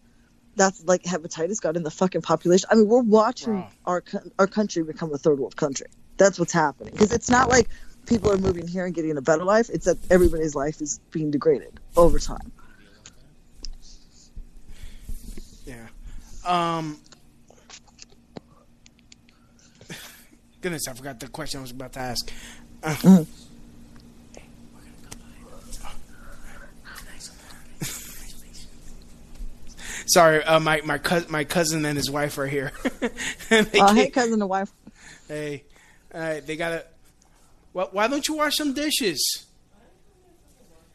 That's 0.55 0.83
like 0.83 1.03
hepatitis 1.03 1.61
got 1.61 1.77
in 1.77 1.83
the 1.83 1.91
fucking 1.91 2.21
population. 2.21 2.67
I 2.71 2.75
mean 2.75 2.87
we're 2.87 3.01
watching 3.01 3.65
our 3.85 4.03
our 4.39 4.47
country 4.47 4.83
become 4.83 5.13
a 5.13 5.17
third 5.17 5.39
world 5.39 5.55
country. 5.55 5.87
That's 6.17 6.39
what's 6.39 6.53
happening 6.53 6.93
because 6.93 7.13
it's 7.13 7.29
not 7.29 7.47
like 7.47 7.69
people 8.07 8.31
are 8.31 8.37
moving 8.37 8.67
here 8.67 8.85
and 8.85 8.95
getting 8.95 9.17
a 9.17 9.21
better 9.21 9.43
life. 9.43 9.69
It's 9.71 9.85
that 9.85 9.97
everybody's 10.09 10.55
life 10.55 10.81
is 10.81 10.99
being 11.11 11.29
degraded 11.29 11.79
over 11.95 12.17
time. 12.17 12.51
Yeah. 15.65 15.87
Um. 16.43 16.99
Goodness, 20.61 20.87
I 20.87 20.93
forgot 20.93 21.19
the 21.19 21.27
question 21.27 21.59
I 21.59 21.61
was 21.61 21.71
about 21.71 21.93
to 21.93 21.99
ask. 21.99 22.31
Uh, 22.83 23.23
Sorry, 30.05 30.43
uh, 30.43 30.59
my 30.59 30.81
my 30.81 30.97
cousin, 30.97 31.31
my 31.31 31.43
cousin 31.43 31.85
and 31.85 31.95
his 31.95 32.09
wife 32.09 32.37
are 32.37 32.47
here. 32.47 32.71
Uh, 33.51 33.93
hey, 33.95 34.11
cousin 34.11 34.33
and 34.33 34.47
wife. 34.47 34.71
Hey, 35.27 35.63
all 36.13 36.21
right, 36.21 36.45
they 36.45 36.55
gotta. 36.55 36.85
Why, 37.71 37.85
why 37.91 38.07
don't 38.07 38.27
you 38.27 38.35
wash 38.35 38.57
some 38.57 38.73
dishes? 38.73 39.45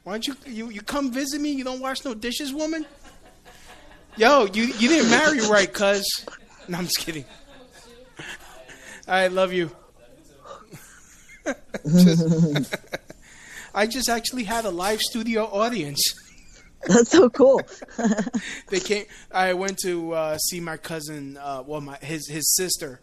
Why 0.04 0.12
don't 0.12 0.26
you 0.26 0.36
you 0.46 0.70
you 0.70 0.82
come 0.82 1.10
visit 1.10 1.40
me? 1.40 1.50
You 1.50 1.64
don't 1.64 1.80
wash 1.80 2.04
no 2.04 2.14
dishes, 2.14 2.52
woman. 2.52 2.86
Yo, 4.16 4.46
you 4.46 4.64
you 4.64 4.88
didn't 4.88 5.10
marry 5.10 5.40
right, 5.48 5.72
cuz. 5.72 6.04
No, 6.68 6.78
I'm 6.78 6.84
just 6.84 6.98
kidding. 6.98 7.24
I 9.08 9.28
love 9.28 9.52
you. 9.52 9.70
Just- 11.86 12.74
I 13.76 13.86
just 13.88 14.08
actually 14.08 14.44
had 14.44 14.64
a 14.66 14.70
live 14.70 15.00
studio 15.00 15.44
audience. 15.46 16.00
That's 16.86 17.10
so 17.10 17.28
cool. 17.28 17.60
they 18.68 18.78
came. 18.78 19.06
I 19.32 19.54
went 19.54 19.78
to 19.78 20.12
uh, 20.12 20.38
see 20.38 20.60
my 20.60 20.76
cousin. 20.76 21.36
Uh, 21.38 21.64
well, 21.66 21.80
my 21.80 21.96
his 21.96 22.28
his 22.28 22.54
sister. 22.54 23.00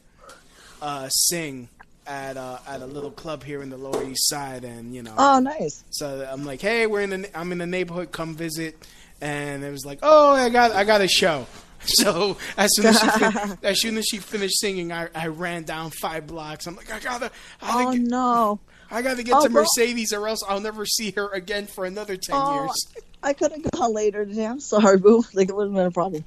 uh, 0.82 1.10
sing 1.10 1.68
at 2.08 2.38
uh, 2.38 2.60
at 2.68 2.82
a 2.82 2.86
little 2.86 3.12
club 3.12 3.44
here 3.44 3.62
in 3.62 3.70
the 3.70 3.78
Lower 3.78 4.04
East 4.08 4.30
Side, 4.30 4.64
and 4.64 4.96
you 4.96 5.04
know. 5.04 5.14
Oh, 5.18 5.40
nice. 5.40 5.84
So 5.90 6.26
I'm 6.32 6.46
like, 6.46 6.62
hey, 6.62 6.88
we're 6.88 7.02
in 7.02 7.10
the 7.10 7.38
I'm 7.38 7.52
in 7.52 7.58
the 7.58 7.68
neighborhood, 7.68 8.12
come 8.14 8.34
visit, 8.36 8.78
and 9.20 9.64
it 9.64 9.72
was 9.72 9.86
like, 9.86 10.00
oh, 10.04 10.32
I 10.32 10.48
got 10.50 10.72
I 10.72 10.84
got 10.86 11.02
a 11.02 11.08
show. 11.08 11.48
So 11.86 12.38
as 12.58 12.70
soon 12.76 12.86
as 12.88 13.00
she 13.00 13.08
fin- 13.10 13.58
as 13.64 13.82
soon 13.82 13.98
as 13.98 14.06
she 14.06 14.18
finished 14.18 14.60
singing, 14.60 14.92
I, 14.92 15.10
I 15.16 15.28
ran 15.28 15.64
down 15.64 15.90
five 15.90 16.28
blocks. 16.28 16.68
I'm 16.68 16.76
like, 16.76 16.92
I 16.94 17.00
gotta, 17.00 17.32
I 17.62 17.68
gotta 17.72 17.88
Oh 17.88 17.92
get, 17.94 18.02
no. 18.02 18.60
I 18.92 19.02
gotta 19.02 19.24
get 19.24 19.36
Oh, 19.36 19.44
to 19.44 19.50
bro. 19.50 19.62
Mercedes, 19.64 20.14
or 20.14 20.28
else 20.28 20.42
I'll 20.48 20.60
never 20.60 20.86
see 20.86 21.12
her 21.12 21.30
again 21.30 21.66
for 21.66 21.86
another 21.86 22.18
ten 22.18 22.36
Oh, 22.38 22.54
years. 22.54 22.86
I 23.24 23.34
could 23.34 23.52
have 23.52 23.72
gone 23.72 23.94
later 23.94 24.26
today. 24.26 24.46
I'm 24.46 24.60
sorry, 24.60 24.98
boo. 25.00 25.24
Like 25.34 25.50
it 25.50 25.56
wouldn't 25.56 25.76
have 25.76 25.82
been 25.82 25.88
a 25.88 25.92
problem. 25.92 26.24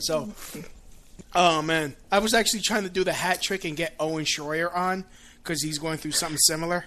So, 0.00 0.32
oh 1.34 1.60
man, 1.62 1.94
I 2.10 2.18
was 2.20 2.32
actually 2.34 2.60
trying 2.62 2.84
to 2.84 2.90
do 2.90 3.04
the 3.04 3.12
hat 3.12 3.42
trick 3.42 3.64
and 3.64 3.76
get 3.76 3.94
Owen 4.00 4.24
Schroyer 4.24 4.74
on 4.74 5.04
because 5.42 5.62
he's 5.62 5.78
going 5.78 5.98
through 5.98 6.12
something 6.12 6.38
similar. 6.38 6.86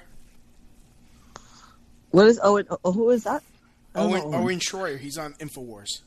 What 2.12 2.28
is 2.28 2.40
Owen? 2.44 2.66
Oh, 2.84 2.92
who 2.92 3.10
is 3.12 3.24
that? 3.26 3.44
Don't 3.94 4.12
Owen 4.12 4.34
Owen 4.34 4.60
Schroyer, 4.60 4.98
he's 5.00 5.18
on 5.18 5.34
Infowars. 5.36 6.02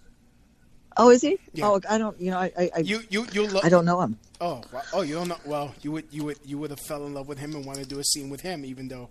Oh, 0.97 1.11
is 1.11 1.23
he? 1.23 1.39
Yeah. 1.55 1.69
Oh, 1.69 1.81
I 1.89 1.99
don't. 1.99 2.21
You 2.21 2.31
know, 2.33 2.39
I 2.39 2.53
I, 2.59 2.71
I, 2.77 2.79
You 2.81 3.01
you 3.09 3.27
you 3.33 3.47
lo- 3.47 3.61
I 3.63 3.69
don't 3.69 3.85
know 3.85 4.01
him. 4.01 4.19
Oh 4.41 4.63
wow. 4.73 4.83
oh 4.93 5.03
you 5.03 5.15
don't 5.15 5.29
know. 5.29 5.37
Well, 5.45 5.75
you 5.83 5.93
would 5.93 6.05
you 6.11 6.25
would 6.25 6.39
you 6.45 6.59
would 6.59 6.71
have 6.71 6.81
fell 6.81 7.07
in 7.07 7.15
love 7.15 7.29
with 7.29 7.39
him 7.39 7.55
and 7.55 7.65
want 7.65 7.79
to 7.79 7.85
do 7.87 7.99
a 8.01 8.05
scene 8.05 8.29
with 8.31 8.41
him, 8.41 8.65
even 8.65 8.89
though 8.89 9.09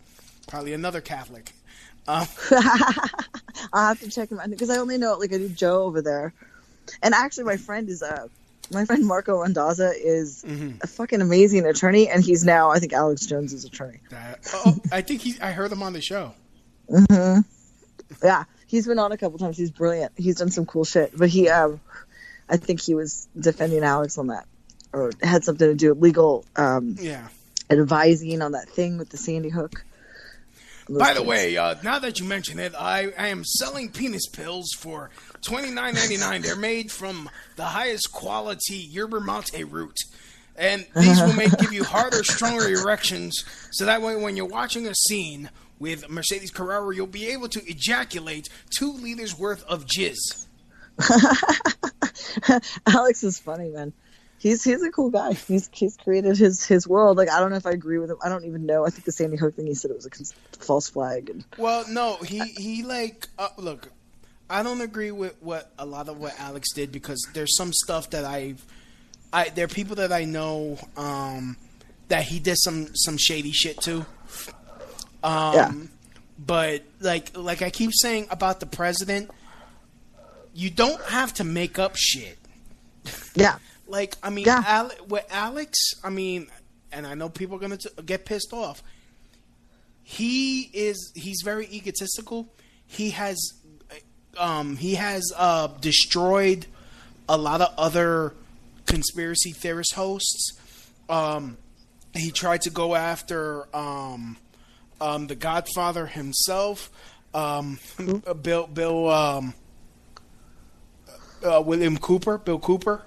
probably 0.47 0.73
another 0.73 1.01
Catholic. 1.01 1.51
Um, 2.07 2.25
I'll 3.73 3.87
have 3.89 3.99
to 3.99 4.09
check 4.09 4.31
him 4.31 4.39
out 4.39 4.49
because 4.49 4.69
I 4.69 4.77
only 4.77 4.97
know 4.97 5.13
like 5.15 5.33
I 5.33 5.37
do 5.37 5.49
Joe 5.49 5.83
over 5.83 6.01
there, 6.01 6.33
and 7.03 7.13
actually 7.13 7.43
my 7.45 7.57
friend 7.57 7.87
is 7.89 8.01
uh 8.01 8.27
my 8.71 8.85
friend 8.85 9.05
Marco 9.05 9.43
Randazza 9.43 9.93
is 9.95 10.43
Mm-hmm. 10.47 10.77
a 10.81 10.87
fucking 10.87 11.21
amazing 11.21 11.65
attorney, 11.65 12.07
and 12.09 12.23
he's 12.23 12.43
now 12.43 12.69
I 12.71 12.79
think 12.79 12.93
Alex 12.93 13.25
Jones' 13.25 13.53
is 13.53 13.65
attorney. 13.65 13.99
that, 14.09 14.39
oh, 14.53 14.77
I 14.91 15.01
think 15.01 15.21
he. 15.21 15.39
I 15.41 15.51
heard 15.51 15.71
him 15.71 15.83
on 15.83 15.93
the 15.93 16.01
show. 16.01 16.33
hmm 16.89 17.39
Yeah, 18.23 18.43
he's 18.69 18.87
been 18.87 18.99
on 18.99 19.11
a 19.11 19.17
couple 19.17 19.37
times. 19.39 19.57
He's 19.57 19.71
brilliant. 19.71 20.13
He's 20.15 20.35
done 20.37 20.51
some 20.51 20.65
cool 20.65 20.85
shit, 20.85 21.11
but 21.17 21.27
he 21.29 21.49
um 21.49 21.79
I 22.49 22.57
think 22.57 22.81
he 22.81 22.95
was 22.95 23.27
defending 23.39 23.83
Alex 23.83 24.17
on 24.17 24.27
that, 24.27 24.45
or 24.93 25.11
had 25.21 25.43
something 25.43 25.67
to 25.67 25.75
do 25.75 25.89
with 25.89 26.01
legal 26.01 26.45
um 26.55 26.95
Yeah. 26.99 27.27
advising 27.69 28.41
on 28.41 28.53
that 28.53 28.69
thing 28.69 28.97
with 28.97 29.09
the 29.09 29.17
Sandy 29.17 29.49
Hook. 29.49 29.83
By 30.89 31.09
the 31.13 31.19
things. 31.19 31.27
way, 31.27 31.57
uh, 31.57 31.75
now 31.83 31.99
that 31.99 32.19
you 32.19 32.25
mention 32.25 32.57
it, 32.57 32.73
I, 32.75 33.11
I 33.15 33.27
am 33.27 33.43
selling 33.45 33.91
penis 33.91 34.27
pills 34.27 34.71
for 34.75 35.11
twenty 35.43 35.69
nine 35.69 35.93
ninety 35.93 36.17
nine. 36.17 36.41
They're 36.41 36.55
made 36.55 36.91
from 36.91 37.29
the 37.57 37.65
highest 37.65 38.11
quality 38.11 38.77
yerba 38.77 39.19
mate 39.21 39.65
root, 39.69 39.95
and 40.55 40.87
these 40.95 41.21
will 41.21 41.33
make 41.33 41.55
give 41.59 41.71
you 41.73 41.83
harder, 41.83 42.23
stronger 42.23 42.67
erections. 42.81 43.43
So 43.69 43.85
that 43.85 44.01
way, 44.01 44.15
when 44.15 44.35
you're 44.35 44.47
watching 44.47 44.87
a 44.87 44.95
scene 44.95 45.51
with 45.79 46.09
Mercedes 46.09 46.51
Carrera, 46.51 46.93
you'll 46.95 47.07
be 47.07 47.27
able 47.29 47.47
to 47.49 47.65
ejaculate 47.65 48.49
two 48.69 48.91
liters 48.93 49.37
worth 49.37 49.63
of 49.63 49.85
jizz. 49.85 50.45
Alex 52.85 53.23
is 53.23 53.39
funny, 53.39 53.69
man. 53.69 53.93
He's 54.37 54.63
he's 54.63 54.81
a 54.83 54.91
cool 54.91 55.09
guy. 55.09 55.33
He's 55.33 55.69
he's 55.73 55.97
created 55.97 56.37
his 56.37 56.65
his 56.65 56.87
world. 56.87 57.17
Like 57.17 57.29
I 57.29 57.39
don't 57.39 57.49
know 57.49 57.57
if 57.57 57.65
I 57.65 57.71
agree 57.71 57.97
with 57.97 58.09
him. 58.09 58.17
I 58.23 58.29
don't 58.29 58.45
even 58.45 58.65
know. 58.65 58.85
I 58.85 58.89
think 58.89 59.03
the 59.03 59.11
Sandy 59.11 59.35
Hook 59.35 59.55
thing. 59.55 59.67
He 59.67 59.73
said 59.73 59.91
it 59.91 59.97
was 59.97 60.05
a 60.05 60.09
cons- 60.09 60.33
false 60.59 60.89
flag. 60.89 61.29
And 61.29 61.43
Well, 61.57 61.85
no, 61.89 62.15
he 62.17 62.39
he 62.39 62.83
like 62.83 63.27
uh, 63.37 63.49
look. 63.57 63.89
I 64.49 64.63
don't 64.63 64.81
agree 64.81 65.11
with 65.11 65.35
what 65.41 65.71
a 65.77 65.85
lot 65.85 66.09
of 66.09 66.17
what 66.19 66.39
Alex 66.39 66.73
did 66.73 66.91
because 66.91 67.19
there's 67.33 67.55
some 67.55 67.71
stuff 67.71 68.09
that 68.11 68.25
I've, 68.25 68.65
I 69.31 69.49
there 69.49 69.65
are 69.65 69.69
people 69.69 69.97
that 69.97 70.11
I 70.11 70.23
know 70.23 70.79
um, 70.97 71.55
that 72.07 72.23
he 72.23 72.39
did 72.39 72.57
some 72.57 72.87
some 72.95 73.17
shady 73.17 73.51
shit 73.51 73.79
to. 73.81 74.05
Um, 75.23 75.53
Yeah. 75.53 75.71
But 76.45 76.83
like 77.01 77.35
like 77.37 77.61
I 77.61 77.69
keep 77.69 77.91
saying 77.93 78.27
about 78.31 78.59
the 78.61 78.65
president, 78.65 79.29
you 80.53 80.69
don't 80.69 81.01
have 81.03 81.33
to 81.35 81.43
make 81.43 81.77
up 81.77 81.95
shit. 81.97 82.37
yeah, 83.35 83.57
Like 83.87 84.15
I 84.23 84.29
mean, 84.29 84.45
Yeah. 84.45 84.63
Ale- 84.81 85.05
with 85.07 85.25
Alex, 85.31 85.77
I 86.03 86.09
mean, 86.09 86.47
and 86.91 87.05
I 87.05 87.13
know 87.15 87.27
people 87.29 87.57
are 87.57 87.59
gonna 87.59 87.77
t- 87.77 87.89
get 88.05 88.25
pissed 88.25 88.53
off. 88.53 88.81
He 90.03 90.69
is 90.73 91.11
he's 91.15 91.41
very 91.43 91.67
egotistical. 91.67 92.47
He 92.87 93.11
has 93.11 93.37
um 94.37 94.77
he 94.77 94.95
has 94.95 95.23
uh 95.35 95.67
destroyed 95.81 96.65
a 97.27 97.37
lot 97.37 97.61
of 97.61 97.73
other 97.77 98.33
conspiracy 98.85 99.51
theorist 99.51 99.93
hosts. 99.93 100.53
Um 101.09 101.57
he 102.13 102.31
tried 102.31 102.61
to 102.61 102.69
go 102.69 102.95
after 102.95 103.67
um 103.75 104.37
um 105.01 105.27
the 105.27 105.35
Godfather 105.35 106.05
himself. 106.05 106.89
Um 107.33 107.79
Bill 108.41 108.67
Bill 108.67 109.09
um 109.09 109.53
uh, 111.43 111.61
William 111.65 111.97
Cooper, 111.97 112.37
Bill 112.37 112.59
Cooper. 112.59 113.01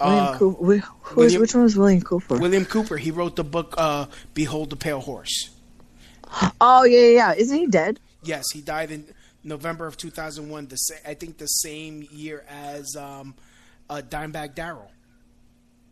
William 0.00 0.24
Uh, 0.24 0.38
Cooper. 0.38 0.64
Who 0.64 0.72
is, 0.80 1.16
William- 1.16 1.40
which 1.40 1.54
one 1.54 1.62
was 1.64 1.76
William 1.76 2.02
Cooper? 2.02 2.36
William 2.38 2.64
Cooper. 2.64 2.96
He 2.96 3.10
wrote 3.10 3.36
the 3.36 3.44
book 3.44 3.74
uh, 3.78 4.06
"Behold 4.34 4.70
the 4.70 4.76
Pale 4.76 5.00
Horse." 5.00 5.50
oh 6.60 6.84
yeah, 6.84 6.98
yeah, 6.98 7.06
yeah. 7.10 7.34
Isn't 7.34 7.56
he 7.58 7.66
dead? 7.66 8.00
Yes, 8.22 8.44
he 8.52 8.60
died 8.60 8.90
in 8.90 9.06
November 9.44 9.86
of 9.86 9.96
2001. 9.96 10.66
The 10.68 10.76
sa- 10.76 10.94
I 11.08 11.14
think 11.14 11.38
the 11.38 11.46
same 11.46 12.06
year 12.10 12.44
as 12.48 12.96
um, 12.96 13.34
uh, 13.88 14.02
Dimebag 14.08 14.54
Darrell. 14.54 14.90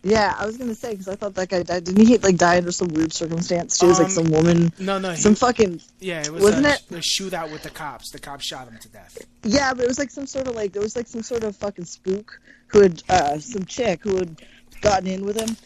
Yeah, 0.06 0.36
I 0.38 0.46
was 0.46 0.56
gonna 0.56 0.74
say 0.74 0.90
because 0.92 1.08
I 1.08 1.16
thought 1.16 1.34
that 1.34 1.48
guy 1.48 1.64
died. 1.64 1.82
Didn't 1.84 2.06
he 2.06 2.16
like 2.18 2.36
die 2.36 2.58
under 2.58 2.70
some 2.70 2.88
weird 2.88 3.12
circumstance? 3.12 3.76
She 3.78 3.86
was 3.86 3.98
like 3.98 4.06
Um, 4.08 4.12
some 4.12 4.30
woman. 4.30 4.72
No, 4.78 4.98
no, 4.98 5.10
he- 5.10 5.16
some 5.20 5.34
fucking. 5.34 5.80
Yeah, 5.98 6.20
it 6.22 6.30
was 6.30 6.42
Wasn't 6.44 6.64
a, 6.66 6.70
it? 6.74 6.82
a 6.92 6.94
shootout 6.98 7.50
with 7.50 7.64
the 7.64 7.70
cops. 7.70 8.10
The 8.12 8.20
cops 8.20 8.44
shot 8.46 8.68
him 8.68 8.78
to 8.78 8.88
death. 8.88 9.18
Yeah, 9.42 9.74
but 9.74 9.82
it 9.84 9.88
was 9.88 9.98
like 9.98 10.10
some 10.10 10.26
sort 10.26 10.46
of 10.46 10.54
like 10.54 10.72
there 10.72 10.82
was 10.82 10.94
like 10.94 11.08
some 11.08 11.22
sort 11.22 11.42
of 11.42 11.56
fucking 11.56 11.86
spook 11.86 12.40
who 12.68 12.82
had 12.82 13.02
uh 13.08 13.38
some 13.38 13.64
chick 13.64 14.04
who 14.04 14.16
had 14.16 14.40
gotten 14.80 15.08
in 15.08 15.24
with 15.24 15.36
him 15.36 15.56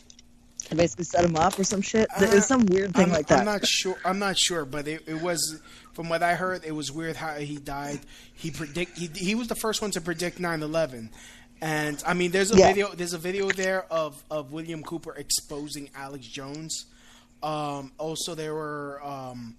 and 0.71 0.79
basically 0.79 1.05
set 1.05 1.25
him 1.25 1.37
up 1.37 1.59
or 1.59 1.65
some 1.65 1.83
shit. 1.83 2.09
it 2.21 2.33
was 2.33 2.47
some 2.47 2.65
weird 2.67 2.95
thing 2.95 3.07
I'm, 3.07 3.13
like 3.13 3.27
that. 3.27 3.41
I'm 3.41 3.45
not 3.45 3.67
sure. 3.67 3.97
I'm 4.05 4.19
not 4.19 4.39
sure, 4.39 4.65
but 4.65 4.89
it, 4.89 5.03
it 5.07 5.21
was 5.21 5.61
from 5.93 6.09
what 6.09 6.23
I 6.23 6.35
heard. 6.35 6.65
It 6.65 6.73
was 6.73 6.91
weird 6.91 7.17
how 7.17 7.35
he 7.35 7.57
died. 7.59 8.01
He 8.33 8.51
predict. 8.51 8.97
He, 8.97 9.09
he 9.15 9.35
was 9.35 9.49
the 9.49 9.55
first 9.57 9.83
one 9.83 9.91
to 9.91 10.01
predict 10.01 10.39
9/11, 10.39 11.11
and 11.61 12.03
I 12.07 12.15
mean, 12.15 12.31
there's 12.31 12.53
a 12.53 12.57
Yeah. 12.57 12.69
video. 12.69 12.95
There's 12.95 13.13
a 13.13 13.19
video 13.19 13.51
there 13.51 13.85
of 13.93 14.23
of 14.31 14.53
William 14.53 14.83
Cooper 14.83 15.15
exposing 15.15 15.91
Alex 15.95 16.27
Jones. 16.27 16.87
Um, 17.43 17.93
also, 17.99 18.35
there 18.35 18.55
were. 18.55 19.01
Um, 19.05 19.57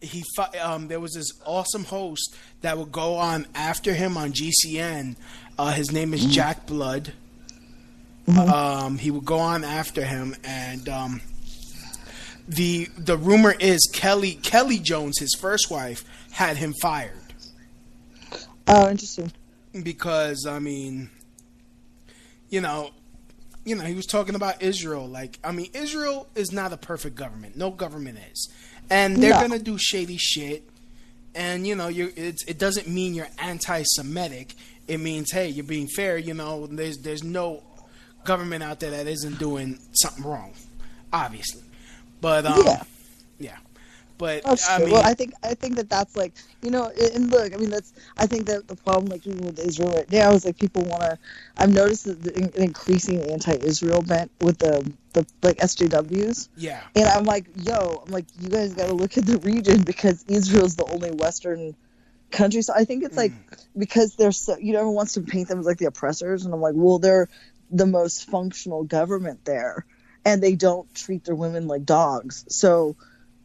he 0.00 0.24
um, 0.60 0.88
there 0.88 0.98
was 0.98 1.12
this 1.12 1.30
awesome 1.46 1.84
host 1.84 2.34
that 2.62 2.76
would 2.76 2.90
go 2.90 3.14
on 3.16 3.46
after 3.54 3.94
him 3.94 4.16
on 4.16 4.32
GCN. 4.32 5.16
Uh, 5.58 5.70
his 5.72 5.92
name 5.92 6.12
is 6.14 6.24
Jack 6.26 6.66
Blood. 6.66 7.12
Um, 8.26 8.98
he 8.98 9.10
would 9.10 9.24
go 9.24 9.38
on 9.38 9.62
after 9.64 10.04
him, 10.04 10.34
and 10.44 10.88
um, 10.88 11.20
the 12.48 12.88
the 12.98 13.16
rumor 13.16 13.54
is 13.58 13.88
Kelly 13.92 14.34
Kelly 14.34 14.78
Jones, 14.78 15.18
his 15.18 15.36
first 15.40 15.70
wife, 15.70 16.04
had 16.32 16.56
him 16.56 16.72
fired 16.82 17.12
Oh, 18.66 18.88
interesting. 18.90 19.32
because 19.82 20.46
I 20.48 20.58
mean, 20.58 21.10
you 22.52 22.60
know, 22.60 22.90
you 23.64 23.74
know, 23.74 23.84
he 23.84 23.94
was 23.94 24.06
talking 24.06 24.34
about 24.36 24.62
Israel. 24.62 25.06
Like, 25.08 25.38
I 25.42 25.50
mean, 25.52 25.70
Israel 25.72 26.28
is 26.34 26.52
not 26.52 26.72
a 26.72 26.76
perfect 26.76 27.16
government. 27.16 27.56
No 27.56 27.70
government 27.70 28.18
is, 28.30 28.48
and 28.90 29.16
they're 29.16 29.30
No. 29.30 29.40
gonna 29.40 29.58
do 29.58 29.78
shady 29.78 30.16
shit. 30.18 30.68
And 31.34 31.66
you 31.66 31.74
know, 31.74 31.88
you 31.88 32.12
it 32.14 32.58
doesn't 32.58 32.86
mean 32.88 33.14
you're 33.14 33.30
anti-Semitic. 33.38 34.54
It 34.86 34.98
means 34.98 35.32
hey, 35.32 35.48
you're 35.48 35.64
being 35.64 35.86
fair. 35.88 36.18
You 36.18 36.34
know, 36.34 36.66
there's 36.66 36.98
there's 36.98 37.24
no 37.24 37.62
government 38.24 38.62
out 38.62 38.80
there 38.80 38.90
that 38.90 39.06
isn't 39.06 39.38
doing 39.38 39.78
something 39.92 40.24
wrong, 40.24 40.52
obviously. 41.12 41.62
But 42.20 42.44
um, 42.46 42.58
Yeah. 42.58 42.64
yeah. 42.72 42.82
But 44.22 44.44
That's 44.44 44.70
I 44.70 44.76
true. 44.76 44.84
mean, 44.84 44.94
well, 44.94 45.04
I 45.04 45.14
think 45.14 45.34
I 45.42 45.54
think 45.54 45.74
that 45.74 45.90
that's 45.90 46.14
like 46.14 46.32
you 46.62 46.70
know, 46.70 46.92
and 47.12 47.28
look, 47.28 47.52
I 47.52 47.56
mean, 47.56 47.70
that's 47.70 47.92
I 48.16 48.24
think 48.24 48.46
that 48.46 48.68
the 48.68 48.76
problem, 48.76 49.06
like 49.06 49.26
even 49.26 49.44
with 49.44 49.58
Israel 49.58 49.90
right 49.90 50.08
now, 50.12 50.30
is 50.30 50.44
like 50.44 50.56
people 50.56 50.84
want 50.84 51.02
to. 51.02 51.18
I've 51.56 51.74
noticed 51.74 52.04
that 52.04 52.22
the, 52.22 52.32
an 52.36 52.52
increasing 52.54 53.20
anti-Israel 53.28 54.02
bent 54.02 54.30
with 54.40 54.58
the 54.58 54.88
the 55.12 55.26
like 55.42 55.58
SJWs, 55.58 56.50
yeah. 56.56 56.82
and 56.94 57.06
I'm 57.06 57.24
like, 57.24 57.46
yo, 57.64 58.04
I'm 58.06 58.12
like, 58.12 58.26
you 58.40 58.48
guys 58.48 58.74
got 58.74 58.86
to 58.86 58.92
look 58.92 59.18
at 59.18 59.26
the 59.26 59.38
region 59.38 59.82
because 59.82 60.24
Israel's 60.28 60.76
the 60.76 60.84
only 60.84 61.10
Western 61.10 61.74
country. 62.30 62.62
So 62.62 62.74
I 62.76 62.84
think 62.84 63.02
it's 63.02 63.16
like 63.16 63.32
mm. 63.32 63.64
because 63.76 64.14
they're 64.14 64.30
so 64.30 64.56
you 64.56 64.72
know 64.72 64.78
everyone 64.78 64.94
wants 64.94 65.14
to 65.14 65.22
paint 65.22 65.48
them 65.48 65.58
as 65.58 65.66
like 65.66 65.78
the 65.78 65.86
oppressors, 65.86 66.44
and 66.44 66.54
I'm 66.54 66.60
like, 66.60 66.74
well, 66.76 67.00
they're 67.00 67.28
the 67.72 67.86
most 67.86 68.30
functional 68.30 68.84
government 68.84 69.44
there, 69.44 69.84
and 70.24 70.40
they 70.40 70.54
don't 70.54 70.86
treat 70.94 71.24
their 71.24 71.34
women 71.34 71.66
like 71.66 71.84
dogs. 71.84 72.44
So 72.46 72.94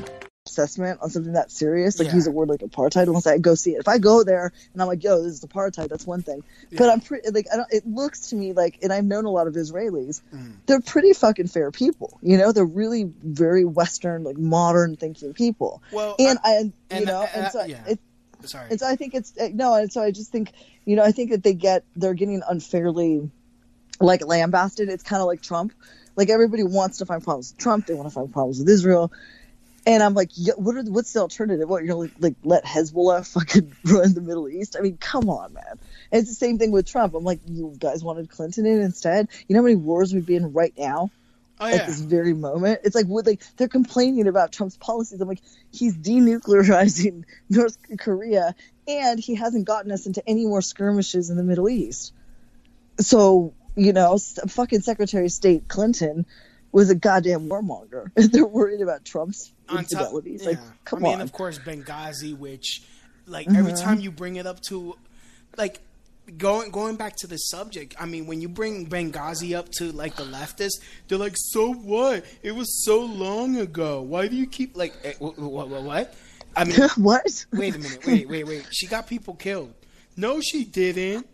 assessment 0.47 0.99
on 1.01 1.09
something 1.09 1.33
that 1.33 1.51
serious, 1.51 1.99
like 1.99 2.07
Yeah. 2.07 2.15
use 2.15 2.27
a 2.27 2.31
word 2.31 2.49
like 2.49 2.61
apartheid, 2.61 3.03
unless 3.03 3.27
I 3.27 3.37
go 3.37 3.55
see 3.55 3.71
it. 3.71 3.79
If 3.79 3.87
I 3.87 3.99
go 3.99 4.23
there 4.23 4.51
and 4.73 4.81
I'm 4.81 4.87
like, 4.87 5.03
yo, 5.03 5.21
this 5.21 5.33
is 5.33 5.45
apartheid, 5.45 5.89
that's 5.89 6.05
one 6.05 6.23
thing. 6.23 6.43
But 6.75 6.89
I'm 6.89 6.99
pretty 6.99 7.29
like 7.29 7.45
I 7.53 7.57
don't. 7.57 7.71
It 7.71 7.87
looks 7.87 8.29
to 8.29 8.35
me 8.35 8.53
like, 8.53 8.79
and 8.81 8.91
I've 8.91 9.05
known 9.05 9.25
a 9.25 9.29
lot 9.29 9.47
of 9.47 9.53
Israelis. 9.53 10.21
Mm. 10.33 10.53
They're 10.65 10.81
pretty 10.81 11.13
fucking 11.13 11.47
fair 11.47 11.71
people. 11.71 12.19
You 12.21 12.37
know, 12.37 12.51
they're 12.51 12.65
really 12.65 13.03
very 13.23 13.65
Western, 13.65 14.23
like 14.23 14.37
modern 14.37 14.95
thinking 14.95 15.33
people. 15.33 15.83
Well, 15.91 16.15
and 16.17 16.39
I, 16.43 16.53
and, 16.53 16.73
and, 16.89 16.99
you 17.01 17.05
know, 17.05 17.21
uh, 17.21 17.27
and 17.33 17.51
so 17.51 17.63
yeah. 17.65 17.83
it, 17.87 17.99
Sorry. 18.43 18.67
and 18.71 18.79
so 18.79 18.87
I 18.87 18.95
think 18.95 19.13
it's 19.13 19.37
uh, 19.37 19.49
no, 19.53 19.75
and 19.75 19.91
so 19.93 20.01
I 20.01 20.11
just 20.11 20.31
think, 20.31 20.51
you 20.85 20.95
know, 20.95 21.03
I 21.03 21.11
think 21.11 21.29
that 21.31 21.43
they 21.43 21.53
get 21.53 21.83
they're 21.95 22.15
getting 22.15 22.41
unfairly 22.47 23.29
like 23.99 24.25
lambasted. 24.25 24.89
It's 24.89 25.03
kind 25.03 25.21
of 25.21 25.27
like 25.27 25.41
Trump. 25.41 25.73
Like 26.15 26.29
everybody 26.29 26.63
wants 26.63 26.97
to 26.97 27.05
find 27.05 27.23
problems 27.23 27.53
with 27.53 27.59
Trump. 27.59 27.85
They 27.85 27.93
want 27.93 28.09
to 28.09 28.13
find 28.13 28.33
problems 28.33 28.59
with 28.59 28.67
Israel. 28.69 29.11
And 29.85 30.03
I'm 30.03 30.13
like, 30.13 30.29
yeah, 30.35 30.53
what 30.57 30.75
are 30.75 30.83
what's 30.83 31.13
the 31.13 31.21
alternative? 31.21 31.67
What 31.67 31.83
you're 31.83 31.95
gonna 31.95 32.11
like, 32.19 32.35
let 32.43 32.63
Hezbollah 32.63 33.25
fucking 33.33 33.75
run 33.85 34.13
the 34.13 34.21
Middle 34.21 34.47
East? 34.47 34.75
I 34.77 34.81
mean, 34.81 34.97
come 34.97 35.29
on, 35.29 35.53
man. 35.53 35.79
And 36.11 36.21
it's 36.21 36.29
the 36.29 36.35
same 36.35 36.59
thing 36.59 36.71
with 36.71 36.85
Trump. 36.85 37.15
I'm 37.15 37.23
like, 37.23 37.39
you 37.47 37.73
guys 37.79 38.03
wanted 38.03 38.29
Clinton 38.29 38.65
in 38.65 38.81
instead. 38.81 39.27
You 39.47 39.55
know 39.55 39.61
how 39.61 39.65
many 39.65 39.75
wars 39.75 40.13
we'd 40.13 40.25
be 40.25 40.35
in 40.35 40.53
right 40.53 40.73
now? 40.77 41.09
Oh, 41.59 41.67
At 41.67 41.85
this 41.85 41.99
very 41.99 42.33
moment, 42.33 42.81
it's 42.83 42.95
like 42.95 43.05
would 43.07 43.27
like 43.27 43.41
they're 43.55 43.67
complaining 43.67 44.27
about 44.27 44.51
Trump's 44.51 44.77
policies. 44.77 45.21
I'm 45.21 45.27
like, 45.27 45.41
he's 45.71 45.95
denuclearizing 45.95 47.23
North 47.49 47.77
Korea, 47.99 48.55
and 48.87 49.19
he 49.19 49.35
hasn't 49.35 49.65
gotten 49.65 49.91
us 49.91 50.07
into 50.07 50.27
any 50.27 50.45
more 50.45 50.63
skirmishes 50.63 51.29
in 51.29 51.37
the 51.37 51.43
Middle 51.43 51.69
East. 51.69 52.13
So 52.99 53.53
you 53.75 53.93
know, 53.93 54.17
fucking 54.17 54.81
Secretary 54.81 55.25
of 55.25 55.31
State 55.31 55.67
Clinton 55.67 56.25
was 56.71 56.89
a 56.89 56.95
goddamn 56.95 57.49
warmonger. 57.49 58.11
They're 58.31 58.45
worried 58.45 58.81
about 58.81 59.05
Trump's 59.05 59.51
On 59.69 59.77
top- 59.85 59.91
infidelities. 59.91 60.45
Like, 60.45 60.59
come 60.85 60.99
I 60.99 61.09
mean, 61.09 61.15
on. 61.15 61.21
of 61.21 61.31
course, 61.31 61.59
Benghazi, 61.59 62.37
which, 62.37 62.83
like, 63.27 63.47
every 63.53 63.73
Mhm. 63.73 63.81
time 63.81 63.99
you 63.99 64.11
bring 64.11 64.35
it 64.37 64.45
up 64.47 64.61
to, 64.69 64.95
like, 65.57 65.79
going 66.37 66.71
going 66.71 66.95
back 66.95 67.15
to 67.17 67.27
the 67.27 67.35
subject. 67.37 67.93
I 67.99 68.05
mean, 68.05 68.25
when 68.25 68.39
you 68.41 68.47
bring 68.47 68.87
Benghazi 68.87 69.53
up 69.57 69.69
to 69.79 69.91
like 69.91 70.15
the 70.15 70.23
leftists, 70.23 70.79
they're 71.07 71.17
like, 71.17 71.33
"So 71.35 71.73
what? 71.73 72.23
It 72.41 72.53
was 72.53 72.85
so 72.85 73.01
long 73.01 73.57
ago. 73.57 74.01
Why 74.01 74.27
do 74.27 74.35
you 74.37 74.45
keep 74.47 74.77
like 74.77 74.93
eh, 75.03 75.13
what? 75.19 75.37
what, 75.37 75.67
what? 75.69 76.13
I 76.55 76.63
mean, 76.63 76.77
what? 76.95 77.45
Wait 77.51 77.75
a 77.75 77.79
minute. 77.79 78.05
Wait, 78.05 78.29
wait, 78.29 78.47
wait. 78.47 78.65
She 78.71 78.87
got 78.87 79.07
people 79.07 79.33
killed. 79.33 79.73
No, 80.15 80.39
she 80.39 80.63
didn't. 80.63 81.27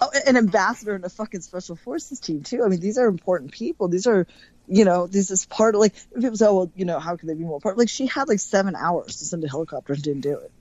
Oh, 0.00 0.10
an 0.26 0.36
ambassador 0.36 0.94
in 0.94 1.04
a 1.04 1.08
fucking 1.08 1.40
special 1.40 1.76
forces 1.76 2.20
team 2.20 2.42
too. 2.42 2.62
I 2.64 2.68
mean, 2.68 2.80
these 2.80 2.98
are 2.98 3.06
important 3.06 3.52
people. 3.52 3.88
These 3.88 4.06
are, 4.06 4.26
you 4.68 4.84
know, 4.84 5.06
this 5.06 5.30
is 5.30 5.44
part 5.46 5.74
of 5.74 5.80
like 5.80 5.94
people 6.14 6.36
say, 6.36 6.46
oh, 6.46 6.54
well, 6.54 6.70
you 6.76 6.84
know, 6.84 6.98
how 7.00 7.16
can 7.16 7.26
they 7.28 7.34
be 7.34 7.44
more 7.44 7.60
part? 7.60 7.76
Like 7.78 7.88
she 7.88 8.06
had 8.06 8.28
like 8.28 8.40
seven 8.40 8.76
hours 8.76 9.16
to 9.16 9.24
send 9.24 9.42
a 9.44 9.48
helicopter 9.48 9.94
and 9.94 10.02
didn't 10.02 10.20
do 10.22 10.38
it. 10.38 10.52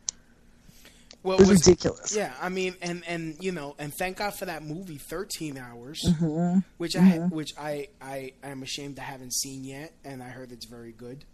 Well, 1.23 1.39
It 1.41 1.47
was 1.47 1.59
ridiculous. 1.65 2.15
Yeah, 2.15 2.33
I 2.41 2.49
mean, 2.49 2.75
and 2.81 3.03
and 3.07 3.35
you 3.41 3.51
know, 3.51 3.75
and 3.77 3.93
thank 3.93 4.17
God 4.17 4.33
for 4.33 4.45
that 4.45 4.63
movie, 4.63 4.97
Thirteen 4.97 5.57
Hours, 5.57 5.99
Mhm. 6.05 6.63
which 6.77 6.95
I 6.95 6.99
Mhm. 7.19 7.31
which 7.31 7.49
I 7.59 7.89
I 8.01 8.31
am 8.43 8.63
ashamed 8.63 8.97
I 8.97 9.03
haven't 9.03 9.33
seen 9.33 9.63
yet, 9.65 9.91
and 10.05 10.23
I 10.23 10.29
heard 10.29 10.51
it's 10.51 10.65
very 10.67 10.93
good. 10.93 11.25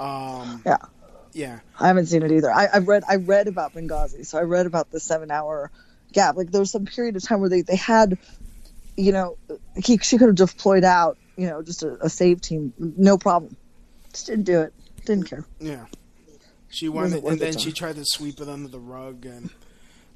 Um, 0.00 0.62
Yeah. 0.66 0.78
yeah, 1.34 1.60
I 1.78 1.86
haven't 1.86 2.06
seen 2.06 2.22
it 2.22 2.32
either. 2.32 2.50
I, 2.50 2.66
I 2.66 2.78
read 2.78 3.04
I 3.08 3.16
read 3.16 3.46
about 3.46 3.74
Benghazi, 3.74 4.26
so 4.26 4.38
I 4.38 4.42
read 4.42 4.66
about 4.66 4.90
the 4.90 4.98
seven 4.98 5.30
hour 5.30 5.70
gap. 6.12 6.36
Like 6.36 6.50
there 6.50 6.60
was 6.60 6.70
some 6.70 6.84
period 6.84 7.16
of 7.16 7.22
time 7.22 7.40
where 7.40 7.48
they, 7.48 7.62
they 7.62 7.76
had, 7.76 8.18
you 8.96 9.12
know, 9.12 9.36
he, 9.76 9.98
she 9.98 10.18
could 10.18 10.28
have 10.28 10.36
deployed 10.36 10.84
out, 10.84 11.18
you 11.36 11.46
know, 11.48 11.62
just 11.62 11.82
a, 11.82 12.04
a 12.04 12.08
save 12.08 12.40
team, 12.40 12.72
no 12.78 13.18
problem. 13.18 13.56
Just 14.12 14.26
didn't 14.26 14.44
do 14.44 14.60
it. 14.60 14.72
Didn't 15.04 15.24
care. 15.24 15.44
yeah. 15.58 15.86
She 16.68 16.88
wanted, 16.88 17.22
and 17.24 17.38
then 17.38 17.58
she 17.58 17.70
tried 17.70 17.96
to 17.96 18.04
sweep 18.06 18.40
it 18.40 18.48
under 18.48 18.68
the 18.68 18.80
rug, 18.80 19.26
and 19.26 19.50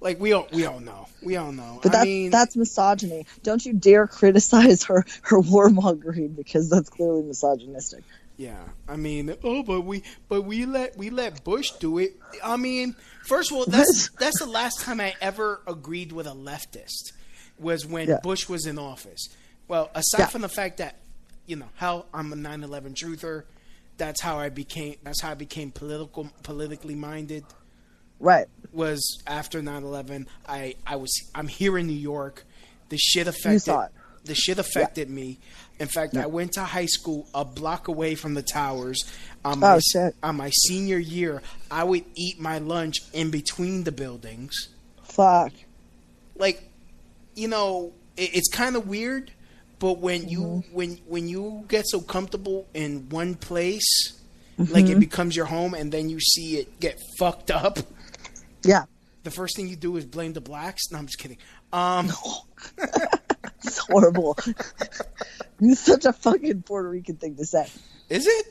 like 0.01 0.19
we 0.19 0.33
all 0.33 0.49
we 0.53 0.65
all 0.65 0.81
know, 0.81 1.07
we 1.23 1.37
all 1.37 1.53
know. 1.53 1.81
But 1.83 1.91
I 1.91 1.99
that's 1.99 2.07
mean, 2.07 2.31
that's 2.31 2.57
misogyny. 2.57 3.27
Don't 3.43 3.65
you 3.65 3.75
dare 3.75 4.07
criticize 4.07 4.85
her 4.85 5.05
her 5.23 5.39
warmongering 5.39 6.35
because 6.35 6.71
that's 6.71 6.89
clearly 6.89 7.25
misogynistic. 7.25 8.05
Yeah, 8.37 8.63
I 8.87 8.97
mean, 8.97 9.35
oh, 9.45 9.63
but 9.63 9.81
we, 9.83 10.03
but 10.29 10.43
we 10.43 10.67
let 10.67 10.97
we 10.99 11.09
let 11.09 11.43
Bush 11.43 11.71
do 11.81 11.97
it. 11.99 12.17
I 12.45 12.57
mean, 12.57 12.95
first 13.27 13.51
of 13.51 13.57
all, 13.57 13.65
that's 13.65 14.11
that's 14.19 14.39
the 14.41 14.47
last 14.47 14.81
time 14.83 15.01
I 15.01 15.15
ever 15.23 15.63
agreed 15.67 16.13
with 16.13 16.27
a 16.27 16.33
leftist 16.33 17.13
was 17.59 17.87
when 17.87 18.09
Yeah. 18.09 18.19
Bush 18.23 18.47
was 18.49 18.67
in 18.67 18.79
office. 18.79 19.29
Well, 19.69 19.91
aside 19.95 20.19
Yeah. 20.19 20.27
from 20.27 20.43
the 20.43 20.51
fact 20.51 20.77
that 20.79 20.97
you 21.47 21.57
know 21.57 21.69
how 21.77 22.05
I'm 22.13 22.31
a 22.33 22.37
9/11 22.37 22.95
truther, 22.95 23.45
that's 23.97 24.21
how 24.21 24.39
I 24.39 24.51
became. 24.51 24.97
That's 25.03 25.23
how 25.23 25.31
I 25.31 25.35
became 25.35 25.71
political 25.71 26.31
politically 26.43 26.95
minded. 26.95 27.45
Right. 28.21 28.47
Was 28.73 29.03
after 29.27 29.63
9/11, 29.63 30.27
I 30.47 30.75
I 30.87 30.97
was 30.97 31.11
I'm 31.35 31.49
here 31.49 31.79
in 31.79 31.87
New 31.87 31.95
York. 31.95 32.45
The 32.91 32.99
shit 32.99 33.27
affected. 33.29 33.75
The 34.25 34.35
shit 34.35 34.59
affected 34.59 35.09
me. 35.09 35.39
In 35.79 35.89
fact, 35.89 36.17
I 36.17 36.27
went 36.27 36.53
to 36.53 36.63
high 36.65 36.87
school 36.87 37.29
a 37.35 37.45
block 37.45 37.89
away 37.89 38.15
from 38.15 38.35
the 38.35 38.43
towers. 38.43 39.05
On 39.45 39.59
my, 39.61 39.75
Oh, 39.75 39.81
shit. 39.81 40.15
On 40.23 40.37
my 40.37 40.51
senior 40.51 40.99
year, 40.99 41.43
I 41.71 41.85
would 41.85 42.05
eat 42.15 42.41
my 42.41 42.59
lunch 42.59 42.97
in 43.13 43.31
between 43.31 43.85
the 43.85 43.93
buildings. 43.93 44.69
Fuck. 45.05 45.53
Like, 46.37 46.69
you 47.35 47.49
know, 47.49 47.93
it, 48.17 48.31
it's 48.37 48.49
kind 48.49 48.75
of 48.77 48.89
weird, 48.89 49.31
but 49.79 49.99
when 49.99 50.29
you 50.29 50.41
Mm-hmm. 50.41 50.75
when 50.75 50.97
when 51.07 51.29
you 51.29 51.65
get 51.69 51.85
so 51.87 52.01
comfortable 52.01 52.67
in 52.73 53.09
one 53.11 53.35
place, 53.35 54.19
like 54.59 54.87
it 54.87 54.97
Mhm. 54.97 55.01
becomes 55.01 55.37
your 55.37 55.45
home, 55.47 55.75
and 55.75 55.93
then 55.93 56.09
you 56.09 56.19
see 56.21 56.57
it 56.57 56.81
get 56.81 56.99
fucked 57.19 57.51
up. 57.51 57.79
Yeah. 58.63 58.85
The 59.25 59.31
first 59.31 59.57
thing 59.57 59.69
you 59.69 59.77
do 59.77 59.97
is 59.99 60.07
blame 60.07 60.33
the 60.33 60.41
blacks. 60.41 60.91
No, 60.91 60.99
I'm 60.99 61.07
just 61.07 61.19
kidding. 61.19 61.37
Um, 61.73 62.11
It's 63.63 63.79
horrible. 63.79 64.39
it's 65.61 65.81
such 65.81 66.05
a 66.05 66.13
fucking 66.13 66.63
Puerto 66.63 66.89
Rican 66.89 67.17
thing 67.17 67.37
to 67.37 67.47
say. 67.47 67.69
Is 68.09 68.27
it? 68.27 68.47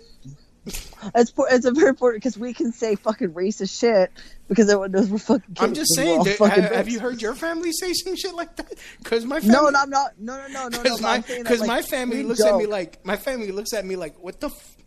It's 1.14 1.32
it's 1.38 1.66
a 1.66 1.72
very 1.72 1.90
important 1.90 2.24
because 2.24 2.38
we 2.38 2.54
can 2.54 2.72
say 2.72 2.96
fucking 2.96 3.34
racist 3.34 3.80
shit 3.80 4.12
because 4.48 4.68
everyone 4.68 4.92
knows 4.92 5.10
we're 5.10 5.20
fucking. 5.20 5.56
I'm 5.60 5.76
just 5.76 5.94
saying. 5.94 6.24
did- 6.24 6.38
fucking 6.38 6.64
have, 6.64 6.72
have 6.74 6.90
you 6.90 7.00
heard 7.00 7.22
your 7.22 7.36
family 7.36 7.72
say 7.72 7.94
some 7.94 8.16
shit 8.16 8.34
like 8.34 8.56
that? 8.56 8.74
Because 8.98 9.26
my 9.26 9.40
family, 9.40 9.54
No, 9.54 9.70
no, 9.70 9.80
I'm 9.80 9.90
not. 9.92 10.20
No, 10.20 10.38
no, 10.38 10.48
no, 10.48 10.54
no, 10.54 10.70
no. 10.70 10.82
Because 10.82 11.00
I'm 11.04 11.22
my 11.22 11.44
that, 11.44 11.60
like, 11.60 11.68
my 11.68 11.82
family 11.84 12.24
looks 12.24 12.44
at 12.44 12.56
me 12.58 12.66
like 12.66 13.06
my 13.06 13.16
family 13.16 13.52
looks 13.52 13.74
at 13.74 13.86
me 13.86 13.96
like 13.96 14.18
what 14.18 14.40
the, 14.40 14.48
f- 14.48 14.78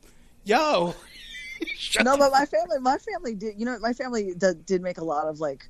yo. 0.45 0.95
no, 2.03 2.17
but 2.17 2.33
my 2.33 2.47
family, 2.47 2.79
my 2.81 2.99
family 2.99 3.35
did. 3.37 3.59
You 3.59 3.67
know, 3.67 3.79
my 3.79 3.93
family 3.93 4.35
did, 4.37 4.67
did 4.67 4.83
make 4.83 4.99
a 4.99 5.05
lot 5.05 5.27
of 5.27 5.39
like, 5.39 5.69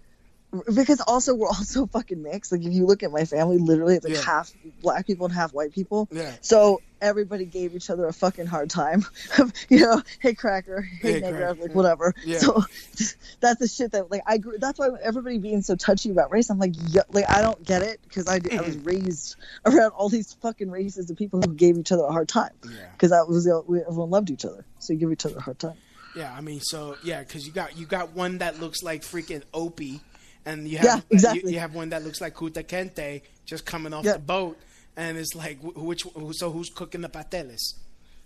because 0.74 1.00
also 1.06 1.34
we're 1.34 1.48
also 1.48 1.86
fucking 1.92 2.22
mixed. 2.22 2.52
Like 2.52 2.62
if 2.64 2.72
you 2.72 2.86
look 2.86 3.02
at 3.02 3.10
my 3.12 3.24
family, 3.24 3.58
literally 3.58 3.96
it's 3.96 4.04
like 4.04 4.14
Yeah. 4.14 4.22
half 4.22 4.52
black 4.80 5.06
people 5.06 5.26
and 5.26 5.34
half 5.34 5.52
white 5.52 5.72
people. 5.72 6.08
Yeah. 6.10 6.32
So 6.40 6.80
everybody 7.00 7.44
gave 7.44 7.74
each 7.76 7.90
other 7.90 8.06
a 8.06 8.12
fucking 8.12 8.46
hard 8.46 8.70
time. 8.70 9.04
you 9.68 9.80
know, 9.80 10.02
hey 10.20 10.34
cracker, 10.34 10.80
hey, 10.80 11.12
Hey, 11.12 11.20
nigger, 11.20 11.58
like 11.60 11.74
whatever. 11.74 12.14
Yeah. 12.24 12.38
So 12.38 12.62
that's 13.40 13.58
the 13.60 13.68
shit 13.68 13.92
that 13.92 14.10
like 14.10 14.22
I 14.26 14.38
grew. 14.38 14.58
That's 14.58 14.78
why 14.78 14.88
everybody 15.02 15.38
being 15.38 15.62
so 15.62 15.76
touchy 15.76 16.10
about 16.10 16.32
race. 16.32 16.48
I'm 16.50 16.58
like, 16.58 16.74
yeah, 16.88 17.02
like 17.12 17.28
I 17.28 17.42
don't 17.42 17.62
get 17.64 17.82
it 17.82 18.00
because 18.02 18.26
I, 18.26 18.40
I 18.56 18.62
was 18.62 18.78
raised 18.78 19.36
around 19.66 19.90
all 19.90 20.08
these 20.08 20.32
fucking 20.34 20.70
races 20.70 21.10
of 21.10 21.16
people 21.18 21.40
who 21.42 21.52
gave 21.54 21.76
each 21.78 21.92
other 21.92 22.04
a 22.04 22.12
hard 22.12 22.28
time. 22.28 22.52
Because 22.92 23.10
that 23.10 23.28
was 23.28 23.44
the, 23.44 23.62
we, 23.66 23.80
everyone 23.80 24.10
loved 24.10 24.30
each 24.30 24.44
other, 24.44 24.64
so 24.78 24.92
you 24.92 24.98
give 24.98 25.12
each 25.12 25.26
other 25.26 25.36
a 25.36 25.40
hard 25.42 25.58
time. 25.58 25.74
Yeah, 26.16 26.32
I 26.34 26.40
mean, 26.40 26.60
so 26.60 26.96
yeah, 27.04 27.20
because 27.20 27.46
you 27.46 27.52
got 27.52 27.76
you 27.76 27.86
got 27.86 28.12
one 28.14 28.38
that 28.38 28.58
looks 28.58 28.82
like 28.82 29.02
freaking 29.02 29.42
Opie, 29.54 30.00
and 30.46 30.66
you 30.68 30.78
Yeah, 30.78 30.96
have 30.96 31.04
exactly. 31.10 31.42
you, 31.42 31.54
you 31.54 31.58
have 31.60 31.74
one 31.74 31.90
that 31.90 32.02
looks 32.04 32.20
like 32.20 32.34
Kunta 32.34 32.64
Kinte 32.64 33.22
just 33.44 33.64
coming 33.66 33.92
off 33.92 34.04
Yeah. 34.04 34.14
the 34.14 34.18
boat, 34.20 34.58
and 34.96 35.16
it's 35.18 35.34
like 35.34 35.58
which 35.62 36.04
so 36.32 36.50
who's 36.50 36.70
cooking 36.70 37.00
the 37.02 37.08
pateles? 37.08 37.74